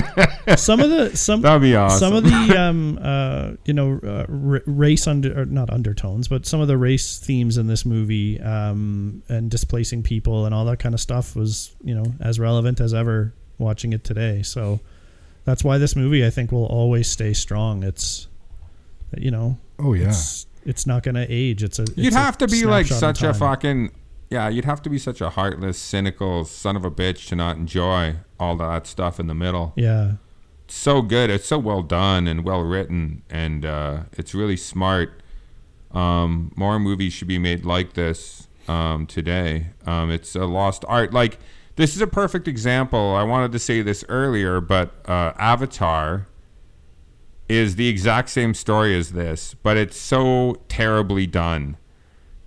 some 0.56 0.80
of 0.80 0.90
the 0.90 1.16
some 1.16 1.40
That'd 1.42 1.62
be 1.62 1.74
awesome. 1.76 1.98
some 1.98 2.14
of 2.14 2.24
the 2.24 2.58
um 2.60 2.98
uh 3.02 3.52
you 3.64 3.74
know 3.74 4.00
uh, 4.02 4.26
r- 4.28 4.62
race 4.66 5.06
under 5.06 5.44
not 5.46 5.70
undertones, 5.70 6.28
but 6.28 6.46
some 6.46 6.60
of 6.60 6.68
the 6.68 6.76
race 6.76 7.18
themes 7.18 7.58
in 7.58 7.66
this 7.66 7.84
movie 7.84 8.40
um 8.40 9.22
and 9.28 9.50
displacing 9.50 10.02
people 10.02 10.46
and 10.46 10.54
all 10.54 10.64
that 10.66 10.78
kind 10.78 10.94
of 10.94 11.00
stuff 11.00 11.34
was 11.36 11.74
you 11.82 11.94
know 11.94 12.04
as 12.20 12.38
relevant 12.40 12.80
as 12.80 12.92
ever 12.94 13.32
watching 13.58 13.92
it 13.92 14.04
today. 14.04 14.42
So 14.42 14.80
that's 15.44 15.62
why 15.64 15.78
this 15.78 15.96
movie 15.96 16.24
I 16.26 16.30
think 16.30 16.52
will 16.52 16.66
always 16.66 17.08
stay 17.08 17.32
strong. 17.32 17.82
It's 17.82 18.28
you 19.16 19.30
know 19.30 19.58
Oh 19.78 19.94
yeah. 19.94 20.08
it's 20.08 20.46
it's 20.64 20.86
not 20.86 21.02
going 21.02 21.16
to 21.16 21.26
age. 21.28 21.64
It's 21.64 21.78
a 21.80 21.86
You'd 21.96 22.06
it's 22.08 22.16
a 22.16 22.20
have 22.20 22.38
to 22.38 22.46
be 22.46 22.64
like 22.64 22.86
such 22.86 23.22
a 23.22 23.34
fucking 23.34 23.90
yeah. 24.32 24.48
You'd 24.48 24.64
have 24.64 24.82
to 24.82 24.90
be 24.90 24.98
such 24.98 25.20
a 25.20 25.30
heartless, 25.30 25.78
cynical 25.78 26.44
son 26.44 26.76
of 26.76 26.84
a 26.84 26.90
bitch 26.90 27.28
to 27.28 27.36
not 27.36 27.56
enjoy 27.56 28.16
all 28.40 28.56
that 28.56 28.86
stuff 28.86 29.20
in 29.20 29.26
the 29.26 29.34
middle. 29.34 29.72
yeah. 29.76 30.14
so 30.68 31.02
good. 31.02 31.30
It's 31.30 31.46
so 31.46 31.58
well 31.58 31.82
done 31.82 32.26
and 32.26 32.44
well 32.44 32.62
written, 32.62 33.22
and 33.30 33.64
uh, 33.64 34.02
it's 34.12 34.34
really 34.34 34.56
smart. 34.56 35.22
Um, 35.92 36.52
more 36.56 36.78
movies 36.78 37.12
should 37.12 37.28
be 37.28 37.38
made 37.38 37.64
like 37.64 37.92
this 37.92 38.48
um, 38.68 39.06
today. 39.06 39.68
Um, 39.86 40.10
it's 40.10 40.34
a 40.34 40.46
lost 40.46 40.84
art. 40.88 41.12
Like 41.12 41.38
this 41.76 41.94
is 41.94 42.00
a 42.00 42.06
perfect 42.06 42.48
example. 42.48 43.14
I 43.14 43.22
wanted 43.22 43.52
to 43.52 43.58
say 43.58 43.82
this 43.82 44.04
earlier, 44.08 44.60
but 44.60 44.94
uh, 45.06 45.32
Avatar 45.38 46.26
is 47.48 47.76
the 47.76 47.88
exact 47.88 48.30
same 48.30 48.54
story 48.54 48.96
as 48.96 49.12
this, 49.12 49.54
but 49.62 49.76
it's 49.76 49.96
so 49.96 50.62
terribly 50.68 51.26
done. 51.26 51.76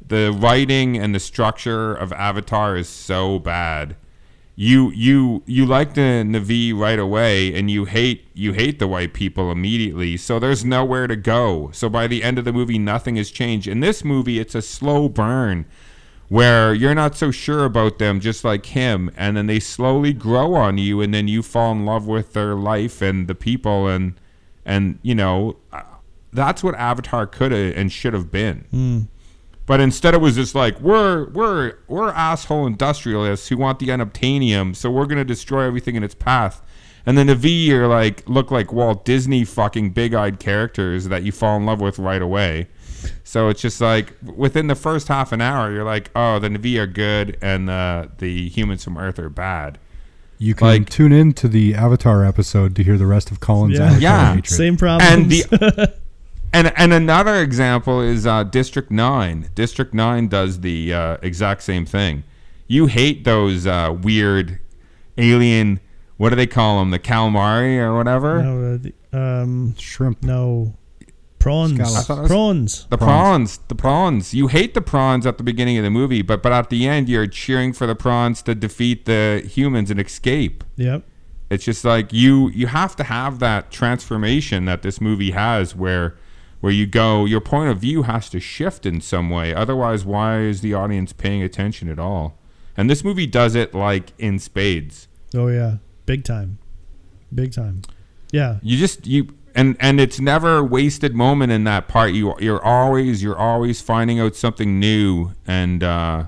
The 0.07 0.35
writing 0.37 0.97
and 0.97 1.15
the 1.15 1.19
structure 1.19 1.93
of 1.93 2.13
Avatar 2.13 2.77
is 2.77 2.87
so 2.87 3.39
bad. 3.39 3.95
You 4.55 4.91
you 4.91 5.43
you 5.45 5.65
like 5.65 5.95
the 5.95 6.23
Na'vi 6.25 6.73
right 6.73 6.99
away 6.99 7.53
and 7.53 7.69
you 7.69 7.85
hate 7.85 8.27
you 8.33 8.53
hate 8.53 8.79
the 8.79 8.87
white 8.87 9.13
people 9.13 9.51
immediately 9.51 10.15
so 10.15 10.39
there's 10.39 10.63
nowhere 10.63 11.07
to 11.07 11.15
go. 11.15 11.71
So 11.73 11.89
by 11.89 12.07
the 12.07 12.23
end 12.23 12.37
of 12.37 12.45
the 12.45 12.53
movie 12.53 12.79
nothing 12.79 13.17
has 13.17 13.31
changed. 13.31 13.67
In 13.67 13.81
this 13.81 14.05
movie 14.05 14.39
it's 14.39 14.55
a 14.55 14.61
slow 14.61 15.09
burn 15.09 15.65
where 16.29 16.73
you're 16.73 16.95
not 16.95 17.15
so 17.15 17.31
sure 17.31 17.65
about 17.65 17.99
them 17.99 18.19
just 18.19 18.43
like 18.43 18.67
him 18.67 19.11
and 19.15 19.37
then 19.37 19.47
they 19.47 19.59
slowly 19.59 20.13
grow 20.13 20.53
on 20.55 20.77
you 20.77 21.01
and 21.01 21.13
then 21.13 21.27
you 21.27 21.43
fall 21.43 21.71
in 21.71 21.85
love 21.85 22.07
with 22.07 22.33
their 22.33 22.55
life 22.55 23.01
and 23.01 23.27
the 23.27 23.35
people 23.35 23.87
and 23.87 24.19
and 24.65 24.97
you 25.03 25.13
know 25.13 25.55
uh, 25.71 25.81
that's 26.33 26.63
what 26.63 26.73
avatar 26.75 27.27
could 27.27 27.51
have 27.51 27.75
and 27.77 27.91
should 27.91 28.13
have 28.13 28.31
been 28.31 29.07
but 29.65 29.79
instead, 29.79 30.13
it 30.13 30.21
was 30.21 30.35
just 30.35 30.55
like 30.55 30.79
we're 30.79 31.29
we're 31.31 31.75
we're 31.87 32.09
asshole 32.09 32.67
industrialists 32.67 33.47
who 33.49 33.57
want 33.57 33.79
the 33.79 33.87
unobtainium, 33.87 34.75
so 34.75 34.91
we're 34.91 35.05
gonna 35.07 35.25
destroy 35.25 35.63
everything 35.63 35.95
in 35.95 36.03
its 36.03 36.15
path. 36.15 36.61
And 37.07 37.17
then 37.17 37.27
the 37.27 37.35
V 37.35 37.71
are 37.73 37.87
like 37.87 38.27
look 38.27 38.49
like 38.51 38.73
Walt 38.73 39.05
Disney 39.05 39.43
fucking 39.45 39.91
big-eyed 39.91 40.39
characters 40.39 41.07
that 41.09 41.23
you 41.23 41.31
fall 41.31 41.55
in 41.57 41.65
love 41.65 41.79
with 41.79 41.99
right 41.99 42.21
away. 42.21 42.67
So 43.23 43.49
it's 43.49 43.61
just 43.61 43.79
like 43.81 44.13
within 44.23 44.65
the 44.67 44.73
first 44.75 45.07
half 45.07 45.31
an 45.31 45.39
hour, 45.39 45.71
you're 45.71 45.83
like, 45.83 46.09
oh, 46.15 46.39
the 46.39 46.49
Na'vi 46.49 46.79
are 46.79 46.87
good 46.87 47.37
and 47.43 47.69
uh, 47.69 48.07
the 48.17 48.49
humans 48.49 48.83
from 48.83 48.97
Earth 48.97 49.19
are 49.19 49.29
bad. 49.29 49.77
You 50.39 50.55
can 50.55 50.67
Like- 50.67 50.89
tune 50.89 51.11
in 51.11 51.33
to 51.33 51.47
the 51.47 51.75
Avatar 51.75 52.25
episode 52.25 52.75
to 52.77 52.83
hear 52.83 52.97
the 52.97 53.05
rest 53.05 53.29
of 53.29 53.39
Colin's 53.39 53.77
Yeah. 53.77 53.83
Avatar 53.85 54.01
Yeah. 54.01 54.27
hatred. 54.33 54.47
Same 54.47 54.75
problem. 54.77 55.07
And 55.07 55.29
the 55.31 55.93
and 56.55 56.71
and 56.77 56.93
another 56.93 57.35
example 57.41 58.01
is 58.01 58.25
uh, 58.25 58.43
District 58.43 58.89
Nine. 58.89 59.49
District 59.55 59.93
Nine 59.93 60.27
does 60.27 60.61
the 60.61 60.93
uh, 60.93 61.17
exact 61.21 61.63
same 61.63 61.85
thing. 61.85 62.23
You 62.67 62.87
hate 62.87 63.23
those 63.25 63.67
uh, 63.67 63.95
weird 64.01 64.59
alien. 65.17 65.79
What 66.17 66.29
do 66.29 66.35
they 66.37 66.47
call 66.47 66.79
them? 66.79 66.91
The 66.91 66.99
calamari 66.99 67.77
or 67.77 67.95
whatever. 67.95 68.41
no, 68.41 68.73
uh, 68.73 68.77
the, 68.77 68.93
um, 69.17 69.75
Shrimp. 69.77 70.23
no 70.23 70.73
prawns. 71.39 71.73
Scallops. 71.73 71.97
I 71.97 72.01
thought 72.03 72.17
it 72.17 72.21
was- 72.21 72.29
prawns. 72.31 72.87
The 72.89 72.97
prawns. 72.97 73.59
the 73.67 73.75
prawns. 73.75 74.33
You 74.33 74.47
hate 74.47 74.73
the 74.73 74.81
prawns 74.81 75.25
at 75.27 75.37
the 75.37 75.43
beginning 75.43 75.77
of 75.77 75.83
the 75.83 75.89
movie, 75.89 76.21
but 76.21 76.41
but 76.41 76.51
at 76.53 76.69
the 76.69 76.87
end 76.87 77.09
you're 77.09 77.27
cheering 77.27 77.73
for 77.73 77.85
the 77.85 77.95
prawns 77.95 78.41
to 78.43 78.55
defeat 78.55 79.05
the 79.05 79.43
humans 79.45 79.91
and 79.91 79.99
escape. 79.99 80.63
Yep. 80.77 81.03
it's 81.49 81.65
just 81.65 81.83
like 81.85 82.11
you 82.13 82.49
you 82.49 82.67
have 82.67 82.95
to 82.95 83.03
have 83.03 83.39
that 83.39 83.69
transformation 83.71 84.65
that 84.65 84.81
this 84.81 84.99
movie 85.01 85.31
has 85.31 85.75
where 85.75 86.15
where 86.65 86.73
you 86.73 86.87
go 86.87 87.25
your 87.25 87.39
point 87.39 87.69
of 87.69 87.77
view 87.77 88.01
has 88.01 88.27
to 88.27 88.39
shift 88.39 88.87
in 88.87 88.99
some 88.99 89.29
way. 89.29 89.53
Otherwise 89.53 90.03
why 90.03 90.39
is 90.39 90.61
the 90.61 90.73
audience 90.73 91.13
paying 91.13 91.43
attention 91.43 91.87
at 91.87 91.99
all? 91.99 92.39
And 92.75 92.89
this 92.89 93.03
movie 93.03 93.27
does 93.27 93.53
it 93.53 93.75
like 93.75 94.13
in 94.17 94.39
spades. 94.39 95.07
Oh 95.35 95.47
yeah, 95.47 95.75
big 96.07 96.23
time, 96.23 96.57
big 97.31 97.53
time. 97.53 97.83
Yeah, 98.31 98.57
you 98.63 98.79
just 98.79 99.05
you 99.05 99.27
and 99.53 99.77
and 99.79 99.99
it's 99.99 100.19
never 100.19 100.57
a 100.57 100.63
wasted 100.63 101.13
moment 101.13 101.51
in 101.51 101.65
that 101.65 101.87
part. 101.87 102.13
You 102.13 102.33
you're 102.39 102.63
always 102.65 103.21
you're 103.21 103.37
always 103.37 103.79
finding 103.79 104.19
out 104.19 104.35
something 104.35 104.79
new 104.79 105.33
and 105.45 105.83
uh 105.83 106.25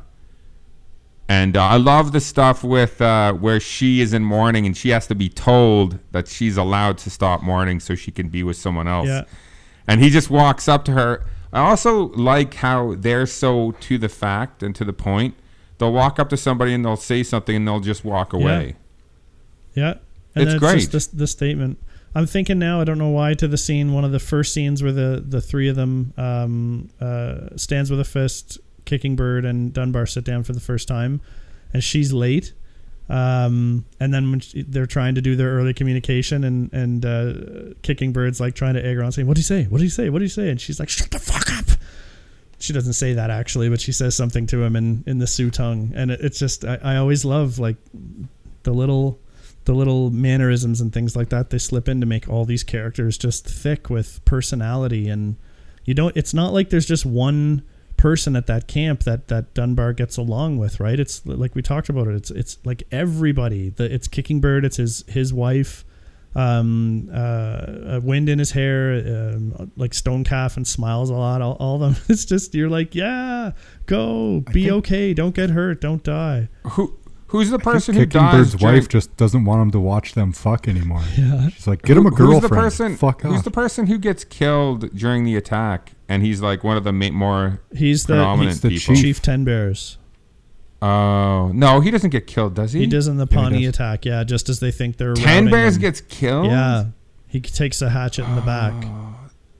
and 1.27 1.57
uh, 1.57 1.65
I 1.65 1.77
love 1.77 2.11
the 2.11 2.21
stuff 2.21 2.63
with 2.63 3.01
uh, 3.01 3.33
where 3.33 3.59
she 3.59 4.01
is 4.01 4.13
in 4.13 4.23
mourning 4.23 4.67
and 4.67 4.77
she 4.77 4.89
has 4.89 5.07
to 5.07 5.15
be 5.15 5.29
told 5.29 5.97
that 6.11 6.27
she's 6.27 6.57
allowed 6.57 6.99
to 6.99 7.09
stop 7.09 7.41
mourning 7.41 7.79
so 7.79 7.95
she 7.95 8.11
can 8.11 8.29
be 8.29 8.43
with 8.43 8.55
someone 8.55 8.87
else. 8.87 9.07
yeah, 9.07 9.23
And 9.87 10.01
he 10.01 10.09
just 10.09 10.29
walks 10.29 10.67
up 10.67 10.83
to 10.85 10.91
her. 10.91 11.25
I 11.53 11.61
also 11.61 12.09
like 12.09 12.55
how 12.55 12.95
they're 12.95 13.25
so 13.25 13.71
to 13.71 13.97
the 13.97 14.09
fact 14.09 14.61
and 14.61 14.75
to 14.75 14.83
the 14.83 14.93
point. 14.93 15.35
They'll 15.77 15.93
walk 15.93 16.19
up 16.19 16.29
to 16.29 16.37
somebody 16.37 16.73
and 16.73 16.83
they'll 16.83 16.97
say 16.97 17.23
something 17.23 17.55
and 17.55 17.67
they'll 17.67 17.79
just 17.79 18.03
walk 18.03 18.33
away. 18.33 18.75
yeah. 19.73 19.95
And 20.35 20.49
It's 20.49 20.59
great. 20.59 20.89
Just 20.89 21.17
this 21.17 21.31
statement. 21.31 21.79
I'm 22.13 22.25
thinking 22.25 22.59
now. 22.59 22.81
I 22.81 22.83
don't 22.83 22.97
know 22.97 23.09
why. 23.09 23.33
To 23.35 23.47
the 23.47 23.57
scene, 23.57 23.93
one 23.93 24.03
of 24.03 24.11
the 24.11 24.19
first 24.19 24.53
scenes 24.53 24.81
where 24.81 24.91
the 24.91 25.23
the 25.25 25.41
three 25.41 25.67
of 25.67 25.75
them 25.75 26.13
um, 26.17 26.89
uh, 26.99 27.55
stands 27.55 27.91
with 27.91 27.99
a 27.99 28.03
fist, 28.03 28.59
kicking 28.85 29.15
Bird 29.15 29.45
and 29.45 29.71
Dunbar 29.73 30.05
sit 30.05 30.23
down 30.23 30.43
for 30.43 30.53
the 30.53 30.59
first 30.59 30.87
time, 30.87 31.21
and 31.73 31.83
she's 31.83 32.13
late. 32.13 32.53
Um, 33.09 33.85
and 33.99 34.13
then 34.13 34.31
when 34.31 34.39
she, 34.41 34.63
they're 34.63 34.85
trying 34.85 35.15
to 35.15 35.21
do 35.21 35.35
their 35.35 35.49
early 35.49 35.73
communication, 35.73 36.43
and 36.43 36.73
and 36.73 37.05
uh, 37.05 37.73
kicking 37.81 38.11
Bird's 38.11 38.39
like 38.39 38.55
trying 38.55 38.73
to 38.73 38.85
egg 38.85 38.97
her 38.97 39.03
on, 39.03 39.11
saying, 39.11 39.27
"What 39.27 39.35
do 39.35 39.39
you 39.39 39.45
say? 39.45 39.63
What 39.65 39.77
do 39.77 39.83
you 39.83 39.89
say? 39.89 40.09
What 40.09 40.19
do 40.19 40.25
you 40.25 40.29
say?" 40.29 40.49
And 40.49 40.59
she's 40.59 40.79
like, 40.79 40.89
"Shut 40.89 41.11
the 41.11 41.19
fuck 41.19 41.49
up." 41.57 41.77
She 42.59 42.73
doesn't 42.73 42.93
say 42.93 43.13
that 43.13 43.29
actually, 43.29 43.69
but 43.69 43.79
she 43.79 43.91
says 43.91 44.15
something 44.15 44.47
to 44.47 44.63
him 44.63 44.75
in 44.75 45.03
in 45.07 45.19
the 45.19 45.27
Sioux 45.27 45.51
tongue, 45.51 45.93
and 45.95 46.11
it, 46.11 46.19
it's 46.21 46.39
just 46.39 46.65
I, 46.65 46.79
I 46.83 46.95
always 46.97 47.23
love 47.23 47.59
like 47.59 47.77
the 48.63 48.73
little 48.73 49.19
the 49.63 49.73
little 49.73 50.09
mannerisms 50.11 50.81
and 50.81 50.93
things 50.93 51.15
like 51.15 51.29
that 51.29 51.49
they 51.49 51.57
slip 51.57 51.89
in 51.89 51.99
to 51.99 52.05
make 52.05 52.29
all 52.29 52.45
these 52.45 52.63
characters 52.63 53.17
just 53.17 53.45
thick 53.45 53.89
with 53.89 54.23
personality 54.23 55.09
and 55.09 55.35
you 55.83 55.93
don't 55.93 56.15
it's 56.15 56.33
not 56.33 56.53
like 56.53 56.69
there's 56.69 56.85
just 56.85 57.05
one 57.05 57.61
person 57.97 58.35
at 58.35 58.47
that 58.47 58.67
camp 58.67 59.03
that 59.03 59.27
that 59.27 59.53
Dunbar 59.53 59.93
gets 59.93 60.17
along 60.17 60.57
with 60.57 60.79
right? 60.79 60.99
It's 60.99 61.25
like 61.25 61.55
we 61.55 61.61
talked 61.61 61.89
about 61.89 62.07
it. 62.07 62.15
It's 62.15 62.31
it's 62.31 62.57
like 62.63 62.83
everybody 62.91 63.69
the 63.69 63.91
it's 63.93 64.07
kicking 64.07 64.39
bird 64.39 64.63
it's 64.63 64.77
his 64.77 65.03
his 65.07 65.33
wife 65.33 65.83
um 66.35 67.09
uh, 67.11 67.17
uh 67.17 67.99
wind 68.03 68.29
in 68.29 68.37
his 68.37 68.51
hair 68.51 68.93
um, 68.93 69.71
like 69.75 69.93
stone 69.93 70.23
calf 70.23 70.55
and 70.55 70.67
smiles 70.67 71.09
a 71.09 71.15
lot. 71.15 71.41
All, 71.41 71.53
all 71.53 71.75
of 71.75 71.81
them. 71.81 72.03
It's 72.09 72.25
just 72.25 72.53
you're 72.53 72.69
like 72.69 72.93
yeah 72.95 73.51
go 73.87 74.41
be 74.51 74.71
okay. 74.71 75.13
Don't 75.13 75.35
get 75.35 75.49
hurt. 75.49 75.81
Don't 75.81 76.03
die. 76.03 76.49
Who 76.71 76.97
who's 77.27 77.49
the 77.49 77.59
person 77.59 77.95
who 77.95 78.01
Kicking 78.05 78.21
dies? 78.21 78.33
Bird's 78.35 78.55
during- 78.55 78.75
wife 78.75 78.89
just 78.89 79.15
doesn't 79.17 79.45
want 79.45 79.61
him 79.61 79.71
to 79.71 79.79
watch 79.79 80.13
them 80.13 80.31
fuck 80.31 80.67
anymore. 80.67 81.03
yeah 81.17 81.49
She's 81.49 81.67
like, 81.67 81.81
get 81.83 81.97
him 81.97 82.05
a 82.05 82.09
Who- 82.09 82.15
girlfriend. 82.15 82.41
Who's 82.43 82.49
the 82.49 82.55
person? 82.55 82.97
Fuck 82.97 83.21
who's 83.21 83.37
off. 83.39 83.43
the 83.43 83.51
person 83.51 83.87
who 83.87 83.97
gets 83.97 84.23
killed 84.23 84.93
during 84.95 85.23
the 85.23 85.35
attack? 85.35 85.93
And 86.09 86.23
he's 86.23 86.41
like 86.41 86.63
one 86.63 86.77
of 86.77 86.83
the 86.83 86.93
ma- 86.93 87.11
more 87.11 87.61
he's 87.75 88.05
the 88.05 88.13
predominant 88.15 88.49
he's 88.49 88.61
the 88.61 88.69
people. 88.69 88.95
chief. 88.95 89.01
chief 89.03 89.21
ten 89.21 89.43
bears 89.43 89.97
Oh 90.81 91.51
no, 91.55 91.79
he 91.79 91.89
doesn't 91.89 92.11
get 92.11 92.27
killed, 92.27 92.53
does 92.53 92.73
he? 92.73 92.81
He 92.81 92.85
does 92.85 93.07
in 93.07 93.17
the 93.17 93.25
Pawnee 93.25 93.65
does. 93.65 93.69
attack, 93.75 94.05
yeah, 94.05 94.23
just 94.23 94.47
as 94.47 94.59
they 94.59 94.69
think 94.71 94.97
they're 94.97 95.15
Ten 95.15 95.49
bears 95.49 95.73
them. 95.73 95.81
gets 95.81 96.01
killed. 96.01 96.45
Yeah, 96.47 96.85
he 97.27 97.41
takes 97.41 97.81
a 97.81 97.89
hatchet 97.89 98.25
in 98.25 98.35
the 98.35 98.41
back. 98.41 98.73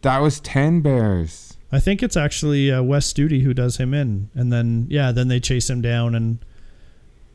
that 0.03 0.19
was 0.19 0.39
ten 0.39 0.81
bears. 0.81 1.57
I 1.72 1.80
think 1.80 2.03
it's 2.03 2.15
actually 2.15 2.72
uh, 2.72 2.84
Wes 2.84 3.11
Studi 3.11 3.41
who 3.41 3.53
does 3.56 3.77
him 3.77 3.94
in, 3.95 4.30
and 4.35 4.53
then 4.53 4.85
yeah, 4.89 5.11
then 5.11 5.27
they 5.27 5.39
chase 5.39 5.68
him 5.69 5.81
down 5.81 6.14
and 6.14 6.38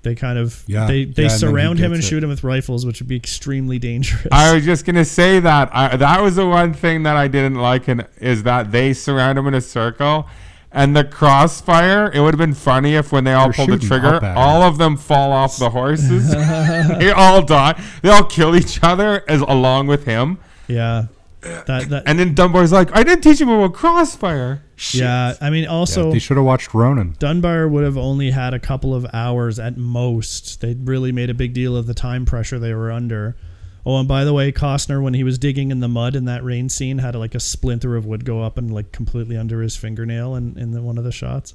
they 0.03 0.15
kind 0.15 0.39
of 0.39 0.63
Yeah, 0.67 0.87
they 0.87 1.05
they 1.05 1.25
yeah, 1.25 1.31
and 1.31 1.39
surround 1.41 1.79
him 1.79 1.93
and 1.93 2.03
it. 2.03 2.07
shoot 2.07 2.23
him 2.23 2.29
with 2.31 2.43
rifles, 2.45 2.85
which 2.85 3.01
would 3.01 3.09
be 3.09 3.17
extremely 3.17 3.79
dangerous. 3.79 4.27
I 4.33 4.53
was 4.55 4.65
just 4.65 4.85
gonna 4.85 5.05
say 5.05 5.41
that. 5.41 5.71
I, 5.73 5.97
that 5.97 6.21
was 6.21 6.37
the 6.37 6.47
one 6.47 6.75
thing 6.75 7.03
that 7.05 7.17
I 7.17 7.29
didn't 7.29 7.55
like, 7.57 7.89
and 7.89 8.07
is 8.19 8.43
that 8.43 8.73
they 8.73 8.93
surround 8.93 9.39
him 9.39 9.47
in 9.47 9.55
a 9.55 9.61
circle, 9.61 10.27
and 10.73 10.97
the 10.97 11.05
crossfire. 11.05 12.11
It 12.13 12.21
would 12.21 12.35
have 12.35 12.39
been 12.39 12.55
funny 12.55 12.95
if 12.95 13.13
when 13.13 13.25
they 13.25 13.33
all 13.33 13.47
They're 13.47 13.67
pull 13.67 13.77
the 13.77 13.79
trigger, 13.79 14.15
up 14.17 14.23
at 14.23 14.33
him. 14.33 14.39
all 14.39 14.63
of 14.63 14.79
them 14.79 14.97
fall 14.97 15.33
off 15.33 15.57
the 15.59 15.71
horses. 15.71 16.31
they 16.99 17.11
all 17.13 17.43
die. 17.43 17.81
They 18.03 18.09
all 18.09 18.25
kill 18.25 18.57
each 18.57 18.81
other 18.83 19.23
as 19.29 19.41
along 19.41 19.87
with 19.87 20.05
him. 20.05 20.39
yeah, 20.69 21.07
that 21.43 21.89
that 21.89 22.03
And 22.07 22.19
then 22.19 22.35
Dunbar's 22.35 22.73
like, 22.73 22.95
"I 22.97 23.03
didn't 23.03 23.23
teach 23.23 23.41
him 23.41 23.49
about 23.49 23.75
crossfire." 23.75 24.63
Shit. 24.77 25.03
yeah. 25.03 25.35
I 25.41 25.51
mean, 25.51 25.65
Yeah, 25.65 25.71
also 25.71 26.11
they 26.11 26.19
should 26.19 26.37
have 26.37 26.47
watched 26.47 26.75
Ronan. 26.75 27.17
Dunbar 27.19 27.69
would 27.69 27.85
have 27.85 27.97
only 27.97 28.31
had 28.31 28.55
a 28.55 28.59
couple 28.59 28.95
of 28.95 29.07
hours 29.13 29.59
at 29.59 29.77
most. 29.77 30.61
They 30.61 30.75
really 30.75 31.13
made 31.13 31.31
a 31.31 31.35
big 31.35 31.53
deal 31.53 31.77
of 31.77 31.87
the 31.87 31.95
time 31.95 32.25
pressure 32.25 32.59
they 32.59 32.75
were 32.75 32.91
under. 32.91 33.37
Oh, 33.85 33.99
and 33.99 34.07
by 34.07 34.25
the 34.25 34.33
way, 34.33 34.53
Costner, 34.53 35.03
when 35.03 35.15
he 35.15 35.25
was 35.25 35.39
digging 35.39 35.73
in 35.73 35.81
the 35.81 35.89
mud 35.89 36.15
in 36.15 36.25
that 36.27 36.45
rain 36.45 36.69
scene, 36.69 36.99
had 36.99 37.17
like 37.17 37.35
a 37.35 37.41
splinter 37.41 37.97
of 37.97 38.07
wood 38.07 38.25
go 38.25 38.43
up 38.43 38.57
and 38.57 38.73
like 38.73 38.93
completely 38.93 39.37
under 39.37 39.61
his 39.61 39.77
fingernail 39.77 40.37
in, 40.37 40.57
in 40.57 40.71
the, 40.71 40.81
one 40.81 40.99
of 40.99 41.05
the 41.05 41.11
shots. 41.13 41.55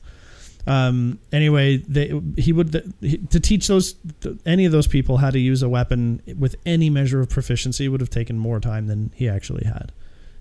Um, 0.68 1.20
anyway, 1.32 1.78
they, 1.78 2.14
he 2.38 2.52
would 2.52 2.94
he, 3.02 3.18
to 3.18 3.40
teach 3.40 3.68
those 3.68 3.96
any 4.46 4.66
of 4.66 4.72
those 4.72 4.88
people 4.88 5.18
how 5.18 5.30
to 5.30 5.40
use 5.40 5.64
a 5.64 5.70
weapon 5.70 6.22
with 6.38 6.56
any 6.66 6.90
measure 6.90 7.22
of 7.22 7.30
proficiency 7.30 7.88
would 7.88 8.02
have 8.02 8.10
taken 8.10 8.38
more 8.38 8.60
time 8.60 8.88
than 8.88 9.12
he 9.16 9.30
actually 9.30 9.66
had. 9.66 9.92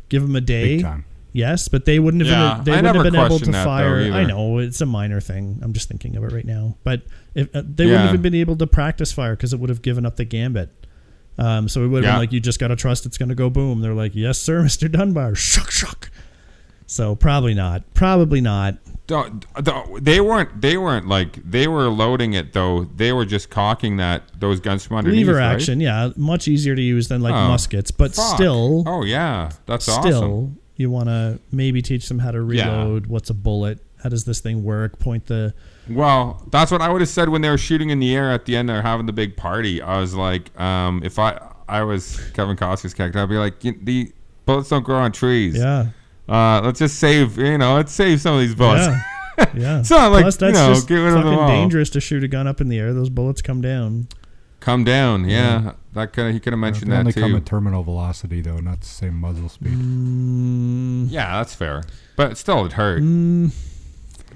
Give 0.09 0.23
him 0.23 0.35
a 0.37 0.41
day, 0.41 0.77
Big 0.77 0.83
time. 0.83 1.05
Yes, 1.33 1.69
but 1.69 1.85
they 1.85 1.99
wouldn't 1.99 2.25
have 2.27 2.31
Yeah, 2.33 2.55
been. 2.57 2.65
They 2.65 2.73
I 2.73 2.77
wouldn't 2.77 2.87
have 2.87 2.95
never 2.97 3.11
been 3.11 3.15
able 3.15 3.25
to 3.25 3.29
questioned 3.45 3.55
that, 3.55 3.65
fire. 3.65 3.99
I 4.13 4.25
know 4.25 4.59
it's 4.59 4.81
a 4.81 4.87
minor 4.87 5.21
thing. 5.21 5.61
I'm 5.63 5.73
just 5.75 5.87
thinking 5.89 6.17
of 6.17 6.25
it 6.25 6.33
right 6.33 6.47
now. 6.47 6.77
But 6.83 7.03
if 7.35 7.55
uh, 7.55 7.63
they 7.65 7.85
Yeah. 7.85 7.91
wouldn't 7.93 8.11
have 8.13 8.23
been 8.23 8.35
able 8.35 8.57
to 8.57 8.67
practice 8.67 9.13
fire 9.13 9.37
because 9.37 9.53
it 9.53 9.61
would 9.61 9.69
have 9.69 9.83
given 9.83 10.07
up 10.07 10.17
the 10.17 10.25
gambit. 10.25 10.71
Um, 11.39 11.69
so 11.69 11.85
it 11.85 11.89
would 11.89 12.03
have 12.05 12.11
Yeah. 12.11 12.15
been 12.15 12.21
like 12.23 12.33
you 12.33 12.41
just 12.41 12.59
got 12.59 12.69
to 12.69 12.77
trust 12.77 13.05
it's 13.05 13.19
going 13.19 13.29
to 13.29 13.35
go 13.35 13.51
boom. 13.51 13.81
They're 13.83 13.93
like, 13.93 14.15
yes, 14.15 14.39
sir, 14.41 14.63
Mister 14.65 14.89
Dunbar. 14.89 15.35
Shuck, 15.35 15.71
shuck. 15.71 16.11
So 16.87 17.15
probably 17.17 17.55
not. 17.55 17.83
Probably 17.95 18.41
not. 18.41 18.77
Don't, 19.07 19.45
don't- 19.63 20.05
they 20.05 20.21
weren't. 20.21 20.61
They 20.61 20.77
weren't 20.77 21.07
like 21.07 21.35
they 21.49 21.69
were 21.69 21.89
loading 21.89 22.33
it 22.35 22.53
though. 22.53 22.85
They 22.85 23.13
were 23.13 23.25
just 23.25 23.51
cocking 23.51 23.99
that 23.99 24.23
those 24.39 24.59
guns 24.61 24.85
from 24.85 24.97
underneath. 24.97 25.27
Lever 25.27 25.39
right? 25.39 25.53
action, 25.55 25.79
yeah, 25.81 26.11
much 26.17 26.49
easier 26.49 26.75
to 26.75 26.83
use 26.83 27.07
than 27.09 27.21
like 27.23 27.35
Oh, 27.35 27.49
muskets, 27.49 27.91
but 27.93 28.15
Fuck. 28.15 28.35
still, 28.37 28.83
Oh 28.87 29.05
yeah, 29.05 29.51
that's 29.67 29.89
awesome. 29.89 30.03
still, 30.03 30.23
awesome. 30.25 30.59
you 30.77 30.91
want 30.91 31.09
to 31.09 31.39
maybe 31.53 31.83
teach 31.83 32.09
them 32.09 32.19
how 32.19 32.33
to 32.33 32.39
Yeah. 32.53 32.69
reload. 32.83 33.07
What's 33.07 33.31
a 33.31 33.35
bullet? 33.35 33.79
How 34.03 34.09
does 34.09 34.25
this 34.25 34.41
thing 34.41 34.65
work? 34.65 34.99
Point 34.99 35.27
the 35.27 35.55
Well, 35.89 36.45
that's 36.51 36.73
what 36.73 36.81
I 36.83 36.89
would 36.89 37.01
have 37.01 37.09
said 37.09 37.29
when 37.29 37.43
they 37.43 37.49
were 37.51 37.59
shooting 37.59 37.91
in 37.91 38.01
the 38.01 38.15
air 38.15 38.33
at 38.33 38.45
the 38.45 38.57
end. 38.57 38.69
They're 38.69 38.83
having 38.83 39.07
the 39.07 39.13
big 39.13 39.37
party. 39.37 39.81
I 39.81 40.01
was 40.01 40.15
like, 40.15 40.59
um, 40.61 41.01
if 41.05 41.19
I 41.21 41.41
I 41.69 41.83
was 41.83 42.21
Kevin 42.35 42.57
Costner's 42.57 42.95
character, 42.95 43.21
I'd 43.21 43.29
be 43.29 43.37
like, 43.37 43.61
the 43.61 44.13
bullets 44.47 44.69
don't 44.69 44.85
grow 44.85 44.99
on 44.99 45.13
trees. 45.13 45.57
yeah. 45.57 45.87
Uh, 46.29 46.61
let's 46.65 46.79
just 46.79 46.99
save. 46.99 47.39
You 47.39 47.59
know, 47.59 47.75
let's 47.77 47.93
save 47.93 48.21
some 48.21 48.35
of 48.35 48.41
these 48.41 48.55
bullets. 48.55 48.87
Yeah. 48.87 49.03
Yeah. 49.55 49.81
It's 49.81 49.91
not 49.91 50.13
like, 50.13 50.23
Plus, 50.23 50.41
you 50.41 50.47
that's 50.47 50.59
know, 50.59 50.73
just 50.73 50.89
get 50.89 50.95
rid 50.97 51.09
of 51.09 51.13
them 51.13 51.25
fucking 51.25 51.39
all. 51.39 51.47
dangerous 51.49 51.91
to 51.91 52.01
shoot 52.01 52.25
a 52.25 52.29
gun 52.29 52.47
up 52.47 52.63
in 52.63 52.69
the 52.71 52.79
air. 52.79 52.95
Those 52.95 53.11
bullets 53.11 53.43
come 53.43 53.61
down. 53.61 54.09
Come 54.61 54.83
down. 54.83 55.29
Yeah, 55.29 55.73
that 55.93 56.15
could 56.15 56.33
he 56.33 56.41
could 56.41 56.55
have 56.55 56.59
mentioned 56.61 56.91
They 56.91 56.95
that 56.95 57.01
only 57.01 57.13
too. 57.13 57.21
come 57.21 57.37
at 57.37 57.45
terminal 57.45 57.83
velocity 57.83 58.41
though, 58.41 58.61
not 58.61 58.81
the 58.81 58.87
same 58.87 59.15
muzzle 59.21 59.51
speed. 59.51 59.75
Mm, 59.75 61.11
yeah, 61.11 61.37
that's 61.37 61.55
fair. 61.55 61.83
But 62.17 62.39
still, 62.39 62.65
it 62.65 62.73
hurt. 62.73 63.03
mm, 63.03 63.53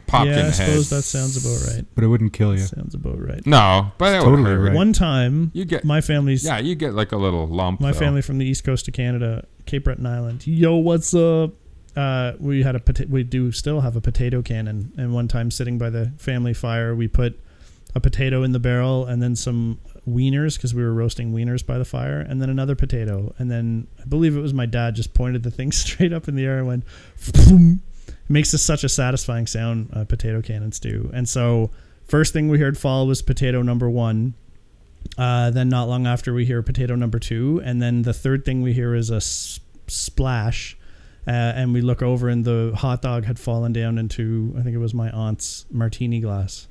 Popped 0.07 0.27
in 0.27 0.33
yeah, 0.33 0.37
the 0.37 0.41
I 0.43 0.45
head. 0.45 0.53
suppose 0.55 0.91
that 0.91 1.03
sounds 1.03 1.37
about 1.43 1.75
right. 1.75 1.87
But 1.95 2.05
it 2.05 2.09
wouldn't 2.09 2.35
kill 2.35 2.53
you. 2.53 2.59
Sounds 2.67 2.95
about 2.95 3.19
right. 3.27 3.45
No, 3.47 3.93
but 3.97 4.15
it 4.15 4.19
would 4.19 4.25
totally 4.37 4.51
hurt. 4.51 4.69
right. 4.69 4.75
One 4.75 4.93
time, 4.93 5.51
You 5.55 5.65
get 5.65 5.83
my 5.85 6.03
family's 6.03 6.45
yeah, 6.45 6.59
you 6.59 6.75
get 6.75 6.93
like 6.93 7.13
a 7.13 7.17
little 7.17 7.47
lump. 7.47 7.81
my 7.81 7.93
though. 7.93 7.99
family 7.99 8.21
from 8.21 8.37
the 8.37 8.45
east 8.45 8.65
coast 8.65 8.87
of 8.87 8.93
Canada, 8.93 9.47
Cape 9.65 9.85
Breton 9.85 10.05
Island. 10.05 10.47
Yo, 10.47 10.77
what's 10.77 11.15
up? 11.15 11.53
Uh, 11.97 12.33
we 12.39 12.63
had 12.63 12.77
a 12.77 12.79
pota- 12.81 13.09
we 13.09 13.23
do 13.25 13.51
still 13.53 13.81
have 13.81 13.97
a 13.97 14.01
potato 14.01 14.43
cannon, 14.43 14.93
and 14.97 15.13
one 15.13 15.27
time 15.29 15.51
sitting 15.51 15.77
by 15.79 15.91
the 15.91 16.13
family 16.19 16.55
fire, 16.55 16.95
we 16.95 17.09
put 17.09 17.39
a 17.95 18.01
potato 18.01 18.45
in 18.45 18.53
the 18.53 18.61
barrel 18.61 19.05
and 19.05 19.21
then 19.21 19.35
some 19.35 19.81
wieners 20.09 20.55
because 20.55 20.73
we 20.73 20.83
were 20.83 20.95
roasting 20.95 21.33
wieners 21.33 21.67
by 21.67 21.77
the 21.79 21.85
fire, 21.85 22.21
and 22.21 22.41
then 22.41 22.49
another 22.49 22.77
potato, 22.77 23.35
and 23.39 23.51
then 23.51 23.89
I 24.01 24.05
believe 24.07 24.37
it 24.37 24.41
was 24.41 24.55
my 24.55 24.67
dad 24.67 24.95
just 24.95 25.15
pointed 25.15 25.43
the 25.43 25.51
thing 25.51 25.73
straight 25.85 26.13
up 26.13 26.29
in 26.29 26.37
the 26.37 26.45
air 26.45 26.59
and 26.59 26.67
went. 26.69 26.85
Boom. 27.33 27.83
It 28.07 28.15
makes 28.31 28.53
this 28.53 28.63
such 28.63 28.85
a 28.85 28.89
satisfying 28.89 29.47
sound. 29.49 29.91
Uh, 29.93 30.05
potato 30.05 30.41
cannons 30.43 30.79
do, 30.79 31.11
and 31.13 31.29
so 31.29 31.71
first 32.07 32.33
thing 32.33 32.49
we 32.49 32.59
heard 32.61 32.79
fall 32.79 33.07
was 33.09 33.21
potato 33.23 33.63
number 33.63 33.91
one. 33.91 34.35
Uh, 35.19 35.51
then 35.51 35.69
not 35.69 35.89
long 35.89 36.07
after 36.07 36.33
we 36.33 36.45
hear 36.45 36.63
potato 36.63 36.95
number 36.95 37.19
two, 37.19 37.61
and 37.65 37.83
then 37.83 38.03
the 38.03 38.13
third 38.13 38.45
thing 38.45 38.63
we 38.63 38.73
hear 38.73 38.95
is 38.95 39.11
a 39.11 39.17
s- 39.17 39.59
splash, 39.89 40.77
uh, 41.31 41.53
and 41.55 41.73
we 41.73 41.81
look 41.81 42.03
over 42.03 42.29
and 42.29 42.45
the 42.45 42.73
hot 42.77 43.03
dog 43.03 43.25
had 43.25 43.39
fallen 43.39 43.73
down 43.73 43.99
into 43.99 44.53
I 44.59 44.63
think 44.63 44.75
it 44.75 44.79
was 44.79 44.93
my 44.93 45.11
aunt's 45.11 45.65
martini 45.71 46.19
glass. 46.19 46.67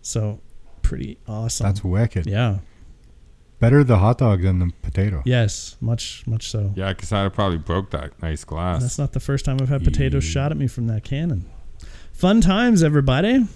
So 0.00 0.40
pretty 0.80 1.18
awesome. 1.28 1.66
That's 1.66 1.84
wicked. 1.84 2.26
yeah. 2.26 2.58
Better 3.58 3.84
the 3.84 3.98
hot 3.98 4.16
dog 4.16 4.40
than 4.40 4.58
the 4.58 4.72
potato. 4.80 5.22
Yes, 5.26 5.76
much 5.82 6.26
much 6.26 6.48
so. 6.48 6.72
Yeah, 6.74 6.94
because 6.94 7.12
I'd 7.12 7.34
probably 7.34 7.58
broke 7.58 7.90
that 7.90 8.20
nice 8.22 8.42
glass. 8.42 8.80
That's 8.80 8.98
not 8.98 9.12
the 9.12 9.20
first 9.20 9.44
time 9.44 9.58
I've 9.60 9.68
had 9.68 9.84
potatoes 9.84 10.24
shot 10.24 10.50
at 10.50 10.56
me 10.56 10.66
from 10.66 10.86
that 10.86 11.04
cannon. 11.04 11.44
Fun 12.14 12.40
times, 12.40 12.82
everybody. 12.82 13.46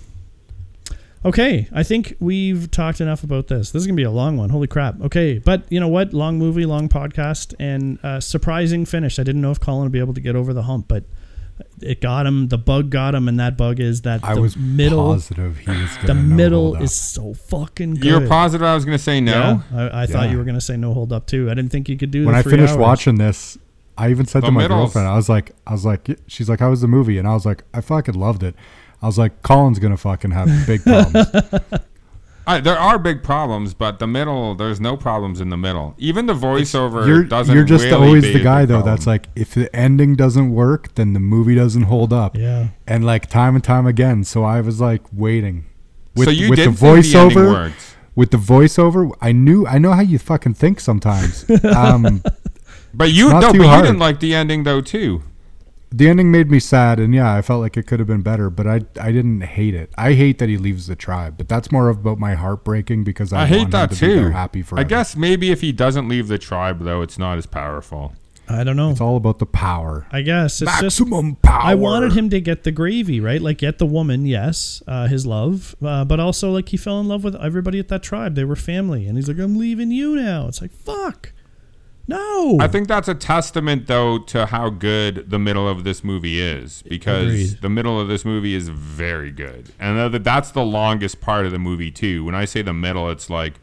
Okay, 1.25 1.69
I 1.73 1.83
think 1.83 2.17
we've 2.21 2.71
talked 2.71 3.01
enough 3.01 3.25
about 3.25 3.49
this. 3.49 3.71
This 3.71 3.81
is 3.81 3.87
gonna 3.87 3.97
be 3.97 4.03
a 4.03 4.11
long 4.11 4.37
one. 4.37 4.51
Holy 4.51 4.67
crap. 4.67 5.01
Okay, 5.01 5.39
but 5.39 5.65
you 5.73 5.81
know 5.81 5.89
what? 5.89 6.13
Long 6.13 6.39
movie, 6.39 6.67
long 6.67 6.89
podcast, 6.89 7.55
and 7.59 7.99
uh, 8.05 8.21
surprising 8.21 8.85
finish. 8.85 9.19
I 9.19 9.23
didn't 9.23 9.41
know 9.41 9.51
if 9.51 9.59
Colin 9.59 9.85
would 9.85 9.93
be 9.93 10.01
able 10.01 10.13
to 10.15 10.21
get 10.21 10.37
over 10.37 10.53
the 10.53 10.65
hump, 10.65 10.87
but 10.87 11.05
it 11.81 12.03
got 12.03 12.27
him. 12.27 12.49
The 12.49 12.59
bug 12.59 12.91
got 12.91 13.15
him, 13.15 13.27
and 13.27 13.41
that 13.41 13.57
bug 13.57 13.81
is 13.81 14.03
that 14.03 14.23
I 14.23 14.35
the 14.35 14.43
was 14.43 14.55
middle. 14.57 15.13
positive 15.15 15.57
he 15.59 15.71
was 15.71 15.95
going 15.95 16.07
The 16.09 16.13
to 16.13 16.15
middle 16.15 16.77
is 16.77 16.95
so 16.95 17.33
fucking 17.33 17.95
good. 17.95 18.05
You 18.05 18.21
were 18.21 18.27
positive 18.29 18.67
I 18.67 18.75
was 18.75 18.85
going 18.85 18.99
to 18.99 19.03
say 19.03 19.21
no? 19.23 19.63
Yeah, 19.73 19.89
I, 19.93 20.03
I 20.03 20.07
thought 20.07 20.29
you 20.29 20.37
were 20.37 20.45
gonna 20.45 20.61
say 20.61 20.77
no 20.77 20.93
hold 20.93 21.11
up 21.13 21.27
too. 21.27 21.51
I 21.51 21.55
didn't 21.55 21.71
think 21.73 21.89
you 21.89 21.97
could 21.97 22.11
do. 22.11 22.23
It. 22.25 22.27
When 22.27 22.35
the 22.35 22.41
I 22.41 22.43
finished 22.43 22.73
hours. 22.73 22.79
watching 22.81 23.15
this, 23.17 23.57
I 23.97 24.11
even 24.11 24.27
said 24.27 24.43
The 24.43 24.47
to 24.49 24.53
my 24.53 24.63
middles. 24.63 24.79
girlfriend, 24.93 25.09
I 25.09 25.17
was 25.17 25.31
like, 25.31 25.53
I 25.67 25.73
was 25.73 25.87
like, 25.87 26.19
she's 26.27 26.51
like, 26.51 26.61
how 26.61 26.69
was 26.69 26.83
the 26.83 26.89
movie? 26.89 27.17
And 27.17 27.27
I 27.27 27.33
was 27.33 27.47
like, 27.47 27.63
I 27.73 27.81
fucking 27.81 28.15
loved 28.15 28.43
it. 28.43 28.55
I 29.05 29.07
was 29.07 29.19
like, 29.19 29.43
Colin's 29.43 29.79
gonna 29.79 29.99
fucking 29.99 30.31
have 30.31 30.49
big 30.67 30.83
problems. 30.83 31.27
I, 32.47 32.61
there 32.61 32.79
are 32.79 32.99
big 32.99 33.23
problems, 33.23 33.75
but 33.75 33.99
the 33.99 34.07
middle, 34.07 34.55
there's 34.55 34.81
no 34.81 34.97
problems 34.97 35.43
in 35.43 35.51
the 35.51 35.59
middle. 35.59 35.95
Even 35.99 36.25
the 36.25 36.33
voiceover 36.33 37.07
you're 37.07 37.25
doesn't. 37.25 37.55
you're 37.55 37.65
just 37.65 37.85
really 37.85 38.07
always 38.07 38.23
be 38.23 38.33
the 38.33 38.43
guy 38.43 38.65
though 38.65 38.77
problem. 38.77 38.95
that's 38.95 39.07
like, 39.07 39.29
if 39.37 39.53
the 39.53 39.75
ending 39.77 40.17
doesn't 40.17 40.53
work, 40.53 40.95
then 40.95 41.13
the 41.13 41.21
movie 41.21 41.55
doesn't 41.55 41.83
hold 41.83 42.15
up. 42.15 42.35
Yeah. 42.35 42.69
And 42.87 43.05
like 43.05 43.29
time 43.29 43.55
and 43.55 43.63
time 43.63 43.87
again, 43.87 44.25
so 44.25 44.43
I 44.43 44.63
was 44.63 44.81
like 44.81 45.03
waiting. 45.13 45.67
so 46.17 46.31
you 46.31 46.49
with 46.49 46.59
did 46.59 46.69
the 46.69 46.73
think 46.73 47.05
the 47.05 47.19
ending 47.19 47.39
voiceover, 47.39 47.73
with 48.15 48.31
the 48.31 48.39
voiceover, 48.39 49.13
I 49.21 49.33
knew 49.33 49.67
I 49.67 49.77
know 49.77 49.93
how 49.93 50.01
you 50.01 50.19
fucking 50.19 50.55
think 50.55 50.81
sometimes. 50.81 51.45
um, 51.77 52.23
But 52.95 53.13
you 53.13 53.29
no, 53.29 53.41
but 53.41 53.57
hard. 53.57 53.59
you 53.59 53.83
didn't 53.83 53.99
like 53.99 54.21
the 54.21 54.35
ending 54.35 54.63
though 54.65 54.81
too. 54.81 55.23
The 55.97 56.09
ending 56.09 56.31
made 56.31 56.51
me 56.51 56.59
sad, 56.59 56.99
and 56.99 57.15
yeah, 57.15 57.35
I 57.35 57.43
felt 57.43 57.61
like 57.61 57.77
it 57.77 57.87
could 57.87 58.01
have 58.01 58.09
been 58.09 58.23
better, 58.23 58.51
but 58.51 58.67
I 58.67 58.81
I 59.01 59.13
didn't 59.13 59.43
hate 59.43 59.75
it. 59.75 59.93
I 59.97 60.15
hate 60.15 60.39
that 60.39 60.49
he 60.49 60.57
leaves 60.57 60.87
the 60.87 60.97
tribe, 60.97 61.37
but 61.37 61.49
that's 61.49 61.71
more 61.71 61.89
about 61.89 62.19
my 62.19 62.35
heartbreaking 62.35 63.05
because 63.05 63.33
I, 63.33 63.43
I, 63.43 63.47
hate 63.47 63.71
that 63.71 63.93
him 63.93 63.97
to 63.97 64.07
be 64.07 64.15
too. 64.15 64.31
happy 64.31 64.63
for. 64.63 64.79
I 64.79 64.85
guess 64.85 65.17
maybe 65.17 65.51
if 65.51 65.61
he 65.61 65.73
doesn't 65.73 66.09
leave 66.09 66.29
the 66.29 66.39
tribe 66.39 66.81
though, 66.83 67.03
it's 67.03 67.19
not 67.19 67.39
as 67.39 67.47
powerful. 67.47 68.13
I 68.49 68.63
don't 68.63 68.77
know. 68.77 68.91
it's 68.91 69.01
all 69.01 69.17
about 69.17 69.39
the 69.39 69.47
power. 69.47 70.07
I 70.11 70.21
guess 70.21 70.61
it's 70.61 70.71
just 70.81 71.01
Maximum 71.01 71.37
power. 71.37 71.63
I 71.63 71.75
wanted 71.75 72.13
him 72.13 72.29
to 72.31 72.41
get 72.41 72.65
the 72.65 72.73
gravy, 72.73 73.21
right? 73.21 73.41
Like 73.41 73.59
get 73.59 73.79
the 73.79 73.87
woman, 73.87 74.27
yes, 74.27 74.83
uh, 74.87 75.07
his 75.07 75.25
love, 75.25 75.75
uh, 75.83 76.05
but 76.05 76.21
also 76.21 76.51
like 76.51 76.69
he 76.69 76.77
fell 76.77 77.01
in 77.01 77.09
love 77.09 77.25
with 77.25 77.37
everybody 77.37 77.79
at 77.79 77.89
that 77.89 78.03
tribe. 78.03 78.35
They 78.35 78.45
were 78.45 78.57
family, 78.57 79.07
and 79.07 79.17
he's 79.17 79.29
like, 79.29 79.39
"I'm 79.39 79.57
leaving 79.57 79.91
you 79.91 80.17
now." 80.17 80.49
It's 80.49 80.61
like, 80.61 80.73
fuck, 80.73 81.33
no. 82.07 82.59
I 82.61 82.69
think 82.69 82.89
that's 82.89 83.09
a 83.09 83.15
testament, 83.15 83.87
though, 83.87 84.19
to 84.19 84.47
how 84.47 84.69
good 84.71 85.31
the 85.31 85.39
middle 85.39 85.69
of 85.69 85.85
this 85.85 86.05
movie 86.05 86.41
is, 86.41 86.83
because 86.89 87.27
Agreed. 87.29 87.59
the 87.63 87.71
middle 87.71 87.99
of 88.01 88.09
this 88.09 88.25
movie 88.25 88.55
is 88.55 88.69
very 88.69 89.31
good, 89.31 89.71
and 89.81 89.97
that- 90.13 90.25
that's 90.25 90.51
the 90.51 90.65
longest 90.65 91.21
part 91.21 91.47
of 91.47 91.53
the 91.53 91.59
movie 91.59 91.91
too. 91.91 92.25
When 92.25 92.35
I 92.35 92.45
say 92.45 92.63
the 92.63 92.73
middle, 92.75 93.11
it's 93.11 93.31
like 93.31 93.55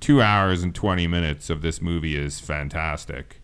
two 0.00 0.22
hours 0.22 0.62
and 0.62 0.74
twenty 0.74 1.06
minutes 1.08 1.50
of 1.50 1.60
this 1.60 1.82
movie 1.82 2.14
is 2.16 2.38
fantastic. 2.40 3.40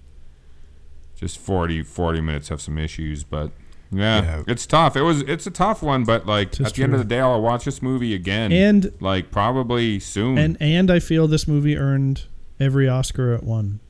Just 1.16 1.38
40, 1.38 1.82
40 1.82 2.20
minutes 2.20 2.48
have 2.48 2.60
some 2.60 2.78
issues, 2.78 3.24
but 3.24 3.50
yeah, 3.90 4.22
Yeah. 4.22 4.42
it's 4.46 4.66
tough. 4.66 4.96
It 4.96 5.02
was 5.02 5.22
it's 5.22 5.46
a 5.46 5.50
tough 5.50 5.82
one, 5.82 6.04
but 6.04 6.26
like 6.26 6.60
at 6.60 6.74
the 6.74 6.82
end 6.82 6.92
of 6.92 6.98
the 7.00 7.04
day, 7.04 7.20
I'll 7.20 7.40
watch 7.42 7.64
this 7.64 7.80
movie 7.82 8.14
again, 8.14 8.52
And- 8.52 8.92
like 9.00 9.30
probably 9.30 9.98
soon. 10.00 10.38
and 10.38 10.56
and 10.60 10.90
I 10.90 10.98
feel 11.00 11.26
this 11.28 11.46
movie 11.48 11.76
earned 11.76 12.22
every 12.60 12.88
Oscar 12.88 13.32
it 13.34 13.42
won. 13.42 13.80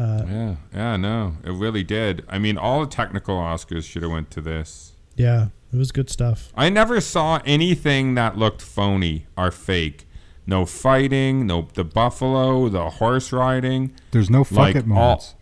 Uh, 0.00 0.24
yeah, 0.26 0.54
yeah, 0.74 0.96
no, 0.96 1.36
it 1.44 1.52
really 1.52 1.82
did. 1.82 2.24
I 2.28 2.38
mean, 2.38 2.56
all 2.56 2.80
the 2.80 2.86
technical 2.86 3.36
Oscars 3.36 3.84
should 3.84 4.02
have 4.02 4.10
went 4.10 4.30
to 4.30 4.40
this. 4.40 4.92
yeah, 5.16 5.48
it 5.72 5.76
was 5.76 5.92
good 5.92 6.08
stuff. 6.08 6.50
I 6.56 6.68
never 6.70 7.00
saw 7.00 7.40
anything 7.44 8.14
that 8.14 8.36
looked 8.38 8.62
phony 8.62 9.26
or 9.36 9.50
fake. 9.50 10.06
No 10.46 10.64
fighting, 10.66 11.46
no 11.46 11.68
the 11.74 11.84
buffalo, 11.84 12.68
the 12.68 12.88
horse 12.90 13.30
riding. 13.32 13.92
There's 14.10 14.30
no 14.30 14.42
fuck 14.42 14.58
Like, 14.58 14.76
it 14.76 14.86
moments. 14.86 15.34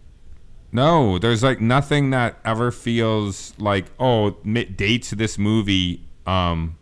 No, 0.72 1.18
there's 1.18 1.42
like 1.42 1.60
nothing 1.60 2.10
that 2.10 2.38
ever 2.44 2.70
feels 2.70 3.54
like 3.58 3.86
oh 3.98 4.36
mi- 4.44 4.64
dates 4.66 5.10
this 5.10 5.38
movie. 5.38 6.06
Um, 6.26 6.76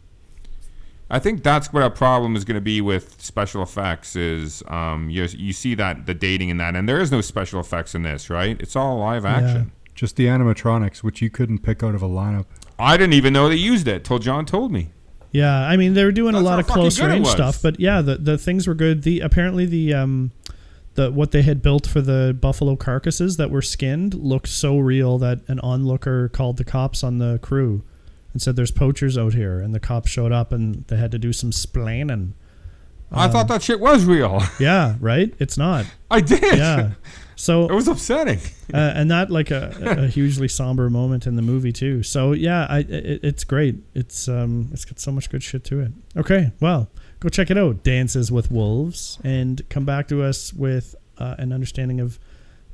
I 1.09 1.20
think 1.20 1.43
that's 1.43 1.73
what 1.73 1.83
a 1.83 1.91
problem 1.91 2.35
is 2.35 2.45
going 2.45 2.57
to 2.57 2.61
be 2.61 2.81
with 2.81 3.20
special 3.20 3.62
effects. 3.62 4.16
Is 4.16 4.62
um, 4.66 5.09
you 5.09 5.24
you 5.24 5.53
see 5.53 5.74
that 5.77 6.07
the 6.07 6.15
dating 6.15 6.49
in 6.49 6.57
that, 6.57 6.74
and 6.74 6.89
there 6.89 7.01
is 7.01 7.12
no 7.12 7.20
special 7.20 7.61
effects 7.61 7.95
in 7.95 8.03
this, 8.03 8.28
right? 8.28 8.61
It's 8.61 8.74
all 8.74 8.99
live 8.99 9.24
action. 9.24 9.73
Yeah, 9.74 9.91
Just 9.95 10.16
the 10.16 10.27
animatronics, 10.27 10.99
which 10.99 11.23
you 11.23 11.31
couldn't 11.31 11.61
pick 11.61 11.83
out 11.83 11.95
of 11.95 12.03
a 12.03 12.09
lineup. 12.09 12.47
I 12.78 12.97
didn't 12.97 13.15
even 13.15 13.33
know 13.33 13.49
they 13.49 13.55
used 13.55 13.87
it 13.87 14.05
till 14.05 14.19
John 14.19 14.47
told 14.47 14.73
me. 14.73 14.91
Yeah, 15.31 15.55
I 15.55 15.77
mean 15.77 15.95
they 15.95 16.05
were 16.05 16.12
doing 16.12 16.35
a 16.35 16.41
lot 16.41 16.59
of 16.59 16.66
close 16.66 16.99
good 16.99 17.11
it 17.11 17.12
range 17.12 17.28
stuff, 17.28 17.62
but 17.62 17.78
yeah, 17.78 18.01
the 18.03 18.16
the 18.16 18.39
things 18.39 18.66
were 18.66 18.74
good. 18.74 19.03
The 19.03 19.20
apparently 19.20 19.66
the 19.66 19.95
um 19.95 20.33
the 20.95 21.12
what 21.12 21.31
they 21.31 21.43
had 21.43 21.62
built 21.62 21.87
for 21.87 22.01
the 22.01 22.37
buffalo 22.41 22.74
carcasses 22.74 23.37
that 23.37 23.51
were 23.51 23.62
skinned 23.62 24.15
looked 24.15 24.49
so 24.49 24.78
real 24.78 25.19
that 25.19 25.41
an 25.47 25.61
onlooker 25.61 26.28
called 26.31 26.57
the 26.57 26.65
cops 26.65 27.05
on 27.05 27.19
the 27.19 27.39
crew 27.43 27.85
and 28.37 28.43
said 28.43 28.55
there's 28.55 28.71
poachers 28.71 29.17
out 29.17 29.33
here 29.33 29.61
and 29.61 29.75
the 29.75 29.81
cops 29.81 30.11
showed 30.11 30.31
up 30.31 30.53
and 30.53 30.85
they 30.89 30.99
had 30.99 31.11
to 31.11 31.19
do 31.19 31.33
some 31.33 31.53
splaining. 31.53 32.33
I 33.11 33.29
thought 33.29 33.49
that 33.49 33.63
shit 33.63 33.81
was 33.81 34.05
real. 34.05 34.43
Yeah, 34.61 34.97
right? 35.01 35.33
It's 35.39 35.57
not. 35.57 35.87
I 36.11 36.21
did. 36.21 36.43
Yeah. 36.43 36.91
So 37.35 37.65
it 37.71 37.73
was 37.73 37.89
upsetting. 37.89 38.41
uh, 38.75 38.93
and 38.95 39.11
that 39.11 39.31
like 39.31 39.51
a, 39.51 39.73
a 39.81 40.07
hugely 40.09 40.49
somber 40.49 40.91
moment 40.91 41.27
in 41.27 41.37
the 41.37 41.41
movie 41.41 41.73
too. 41.73 42.03
So 42.03 42.33
yeah, 42.33 42.67
I 42.69 42.81
it, 42.81 43.21
it's 43.25 43.45
great. 43.45 43.77
It's 43.95 44.29
um 44.29 44.69
it's 44.71 44.85
got 44.85 45.01
so 45.01 45.13
much 45.13 45.31
good 45.31 45.43
shit 45.43 45.65
to 45.65 45.81
it. 45.81 45.93
Okay, 46.15 46.53
well 46.61 46.91
go 47.21 47.31
check 47.31 47.51
it 47.51 47.57
out. 47.57 47.83
Dances 47.83 48.31
with 48.31 48.51
Wolves, 48.51 49.19
and 49.25 49.67
come 49.71 49.87
back 49.87 50.09
to 50.09 50.23
us 50.23 50.53
with 50.53 50.95
uh, 51.17 51.37
an 51.39 51.55
understanding 51.55 52.01
of 52.01 52.19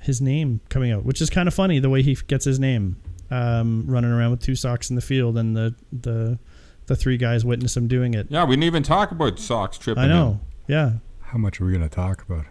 his 0.01 0.21
name 0.21 0.61
coming 0.71 0.91
out, 0.91 1.05
which 1.05 1.21
is 1.21 1.31
kind 1.31 1.47
of 1.47 1.55
funny 1.55 1.79
the 1.79 1.89
way 1.91 2.03
he 2.03 2.17
gets 2.27 2.47
his 2.47 2.59
name. 2.59 2.97
Um, 3.33 3.85
running 3.87 4.11
around 4.11 4.31
with 4.33 4.41
two 4.41 4.55
socks 4.55 4.91
in 4.91 4.97
the 4.97 5.03
field, 5.03 5.39
and 5.39 5.57
the 5.57 5.75
the 5.93 6.39
the 6.87 6.97
three 6.97 7.17
guys 7.17 7.45
witness 7.45 7.77
him 7.77 7.89
doing 7.89 8.15
it. 8.15 8.27
Yeah, 8.29 8.45
we 8.45 8.57
didn't 8.57 8.65
even 8.65 8.83
talk 8.83 9.11
about 9.11 9.39
socks 9.39 9.79
tripping. 9.79 10.05
I 10.05 10.09
know. 10.09 10.31
him. 10.33 10.41
Yeah. 10.69 10.93
How 11.21 11.39
much 11.39 11.61
are 11.61 11.65
we 11.65 11.73
gonna 11.73 11.89
talk 11.89 12.23
about? 12.23 12.45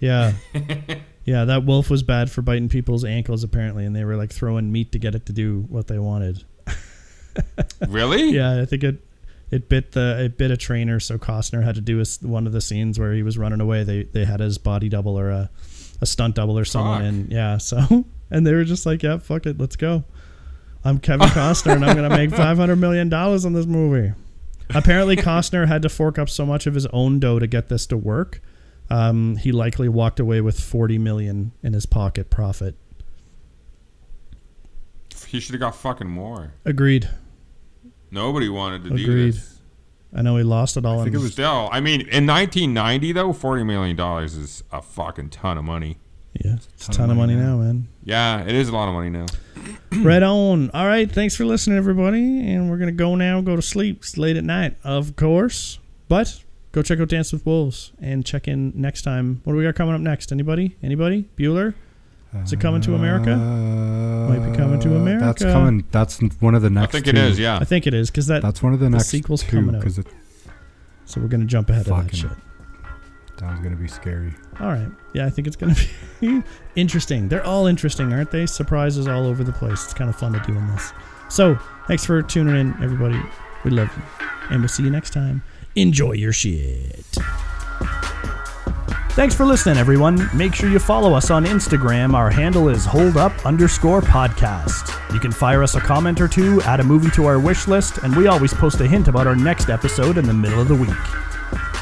Yeah. 0.00 0.32
yeah, 1.24 1.44
that 1.46 1.64
wolf 1.64 1.88
was 1.88 2.02
bad 2.02 2.30
for 2.30 2.42
biting 2.42 2.68
people's 2.68 3.04
ankles 3.04 3.42
apparently, 3.44 3.86
and 3.86 3.94
they 3.96 4.04
were 4.04 4.16
like 4.16 4.32
throwing 4.32 4.70
meat 4.70 4.92
to 4.92 4.98
get 4.98 5.14
it 5.14 5.24
to 5.26 5.32
do 5.32 5.64
what 5.68 5.86
they 5.86 5.98
wanted. 5.98 6.44
Really? 7.88 8.30
Yeah, 8.30 8.60
I 8.60 8.66
think 8.66 8.84
it 8.84 9.02
it 9.50 9.68
bit 9.68 9.92
the 9.92 10.24
it 10.24 10.36
bit 10.38 10.50
a 10.50 10.56
trainer, 10.56 11.00
so 11.00 11.16
Costner 11.18 11.62
had 11.62 11.74
to 11.76 11.80
do 11.80 11.98
a 11.98 12.02
s 12.02 12.20
one 12.20 12.46
of 12.46 12.52
the 12.52 12.60
scenes 12.60 12.98
where 12.98 13.12
he 13.14 13.22
was 13.22 13.38
running 13.38 13.60
away. 13.60 13.84
They 13.84 14.02
they 14.02 14.24
had 14.24 14.40
his 14.40 14.58
body 14.58 14.88
double 14.88 15.18
or 15.18 15.30
a 15.30 15.50
a 16.00 16.06
stunt 16.06 16.34
double 16.34 16.58
or 16.58 16.64
someone, 16.64 16.98
Fuck. 17.00 17.08
and 17.08 17.32
yeah, 17.32 17.56
so 17.58 18.04
and 18.32 18.46
they 18.46 18.54
were 18.54 18.64
just 18.64 18.86
like, 18.86 19.02
yeah, 19.02 19.18
fuck 19.18 19.46
it, 19.46 19.60
let's 19.60 19.76
go. 19.76 20.02
I'm 20.84 20.98
Kevin 20.98 21.28
Costner, 21.28 21.76
and 21.76 21.84
I'm 21.84 21.94
gonna 21.94 22.10
make 22.10 22.30
five 22.34 22.56
hundred 22.56 22.76
million 22.76 23.08
dollars 23.08 23.44
on 23.44 23.52
this 23.52 23.66
movie. 23.66 24.14
Apparently, 24.70 25.14
Costner 25.28 25.68
had 25.68 25.82
to 25.82 25.88
fork 25.88 26.18
up 26.18 26.28
so 26.28 26.44
much 26.44 26.66
of 26.66 26.74
his 26.74 26.86
own 26.86 27.20
dough 27.20 27.38
to 27.38 27.46
get 27.46 27.68
this 27.68 27.86
to 27.86 27.96
work. 27.96 28.40
Um, 28.90 29.36
he 29.36 29.52
likely 29.52 29.88
walked 29.88 30.18
away 30.18 30.40
with 30.40 30.58
forty 30.58 30.98
million 30.98 31.52
in 31.62 31.72
his 31.72 31.86
pocket 31.86 32.30
profit. 32.30 32.74
He 35.28 35.38
should 35.38 35.54
have 35.54 35.60
got 35.60 35.76
fucking 35.76 36.08
more. 36.08 36.54
Agreed. 36.64 37.08
Nobody 38.10 38.48
wanted 38.48 38.84
to 38.84 38.90
do 38.90 39.30
this. 39.30 39.60
I 40.14 40.20
know 40.20 40.36
he 40.36 40.42
lost 40.42 40.76
it 40.76 40.84
all. 40.84 41.00
I 41.00 41.04
think 41.04 41.16
it 41.16 41.20
was 41.20 41.32
Still, 41.32 41.70
I 41.72 41.80
mean, 41.80 42.02
in 42.02 42.26
1990 42.26 43.12
though, 43.12 43.32
40 43.32 43.64
million 43.64 43.96
dollars 43.96 44.36
is 44.36 44.64
a 44.72 44.82
fucking 44.82 45.30
ton 45.30 45.56
of 45.56 45.64
money. 45.64 45.98
Yeah, 46.34 46.56
it's 46.74 46.88
a 46.88 46.92
ton 46.92 47.10
of 47.10 47.16
money 47.16 47.34
now, 47.34 47.58
man. 47.58 47.88
Yeah, 48.04 48.42
it 48.42 48.54
is 48.54 48.68
a 48.68 48.72
lot 48.72 48.88
of 48.88 48.94
money 48.94 49.10
now. 49.10 49.26
right 50.02 50.22
on. 50.22 50.70
All 50.70 50.86
right, 50.86 51.10
thanks 51.10 51.36
for 51.36 51.44
listening, 51.44 51.76
everybody. 51.78 52.48
And 52.52 52.70
we're 52.70 52.78
gonna 52.78 52.92
go 52.92 53.14
now, 53.14 53.40
go 53.40 53.54
to 53.56 53.62
sleep. 53.62 53.98
It's 53.98 54.16
late 54.16 54.36
at 54.36 54.44
night, 54.44 54.76
of 54.82 55.14
course. 55.16 55.78
But 56.08 56.42
go 56.72 56.82
check 56.82 56.98
out 57.00 57.08
Dance 57.08 57.32
with 57.32 57.44
Wolves 57.46 57.92
and 58.00 58.24
check 58.24 58.48
in 58.48 58.72
next 58.74 59.02
time. 59.02 59.40
What 59.44 59.52
do 59.52 59.58
we 59.58 59.64
got 59.64 59.74
coming 59.74 59.94
up 59.94 60.00
next? 60.00 60.32
Anybody? 60.32 60.76
Anybody? 60.82 61.28
Bueller? 61.36 61.74
Is 62.42 62.52
it 62.52 62.60
coming 62.60 62.80
to 62.80 62.94
America? 62.94 63.36
Might 63.36 64.50
be 64.50 64.56
coming 64.56 64.80
to 64.80 64.94
uh, 64.94 64.98
America. 64.98 65.24
That's 65.26 65.42
coming. 65.42 65.84
That's 65.90 66.18
one 66.40 66.54
of 66.54 66.62
the 66.62 66.70
next. 66.70 66.88
I 66.88 66.92
think 66.92 67.04
two. 67.04 67.10
it 67.10 67.18
is. 67.18 67.38
Yeah. 67.38 67.58
I 67.58 67.64
think 67.64 67.86
it 67.86 67.92
is 67.92 68.10
because 68.10 68.26
that. 68.28 68.40
That's 68.40 68.62
one 68.62 68.72
of 68.72 68.78
the 68.80 68.86
The 68.86 68.90
next 68.90 69.08
sequel's 69.08 69.42
two 69.42 69.56
coming 69.58 69.74
out. 69.74 69.82
because 69.82 70.00
so 71.04 71.20
we're 71.20 71.28
gonna 71.28 71.44
jump 71.44 71.68
ahead 71.68 71.82
of 71.82 71.88
that 71.88 72.04
Fucking- 72.04 72.18
shit. 72.18 72.30
Was 73.50 73.60
gonna 73.60 73.76
be 73.76 73.88
scary. 73.88 74.32
All 74.60 74.68
right. 74.68 74.88
Yeah, 75.14 75.26
I 75.26 75.30
think 75.30 75.46
it's 75.46 75.56
gonna 75.56 75.74
be 76.20 76.42
interesting. 76.76 77.28
They're 77.28 77.44
all 77.44 77.66
interesting, 77.66 78.12
aren't 78.12 78.30
they? 78.30 78.46
Surprises 78.46 79.08
all 79.08 79.26
over 79.26 79.42
the 79.42 79.52
place. 79.52 79.84
It's 79.84 79.94
kind 79.94 80.08
of 80.08 80.16
fun 80.16 80.32
to 80.32 80.40
doing 80.40 80.66
this. 80.68 80.92
So 81.28 81.58
thanks 81.88 82.04
for 82.04 82.22
tuning 82.22 82.56
in, 82.56 82.82
everybody. 82.82 83.20
We 83.64 83.70
love 83.70 83.90
you, 83.96 84.26
and 84.50 84.60
we'll 84.60 84.68
see 84.68 84.82
you 84.82 84.90
next 84.90 85.10
time. 85.10 85.42
Enjoy 85.74 86.12
your 86.12 86.32
shit. 86.32 87.06
Thanks 89.12 89.34
for 89.34 89.44
listening, 89.44 89.76
everyone. 89.76 90.30
Make 90.34 90.54
sure 90.54 90.70
you 90.70 90.78
follow 90.78 91.12
us 91.12 91.30
on 91.30 91.44
Instagram. 91.44 92.14
Our 92.14 92.30
handle 92.30 92.70
is 92.70 92.86
holdup 92.86 93.44
underscore 93.44 94.00
podcast. 94.00 94.88
You 95.12 95.20
can 95.20 95.30
fire 95.32 95.62
us 95.62 95.74
a 95.74 95.80
comment 95.80 96.18
or 96.18 96.28
two, 96.28 96.62
add 96.62 96.80
a 96.80 96.84
movie 96.84 97.10
to 97.10 97.26
our 97.26 97.38
wish 97.38 97.68
list, 97.68 97.98
and 97.98 98.16
we 98.16 98.26
always 98.26 98.54
post 98.54 98.80
a 98.80 98.86
hint 98.86 99.08
about 99.08 99.26
our 99.26 99.36
next 99.36 99.68
episode 99.68 100.16
in 100.16 100.24
the 100.26 100.32
middle 100.32 100.60
of 100.60 100.68
the 100.68 100.74
week. 100.74 100.88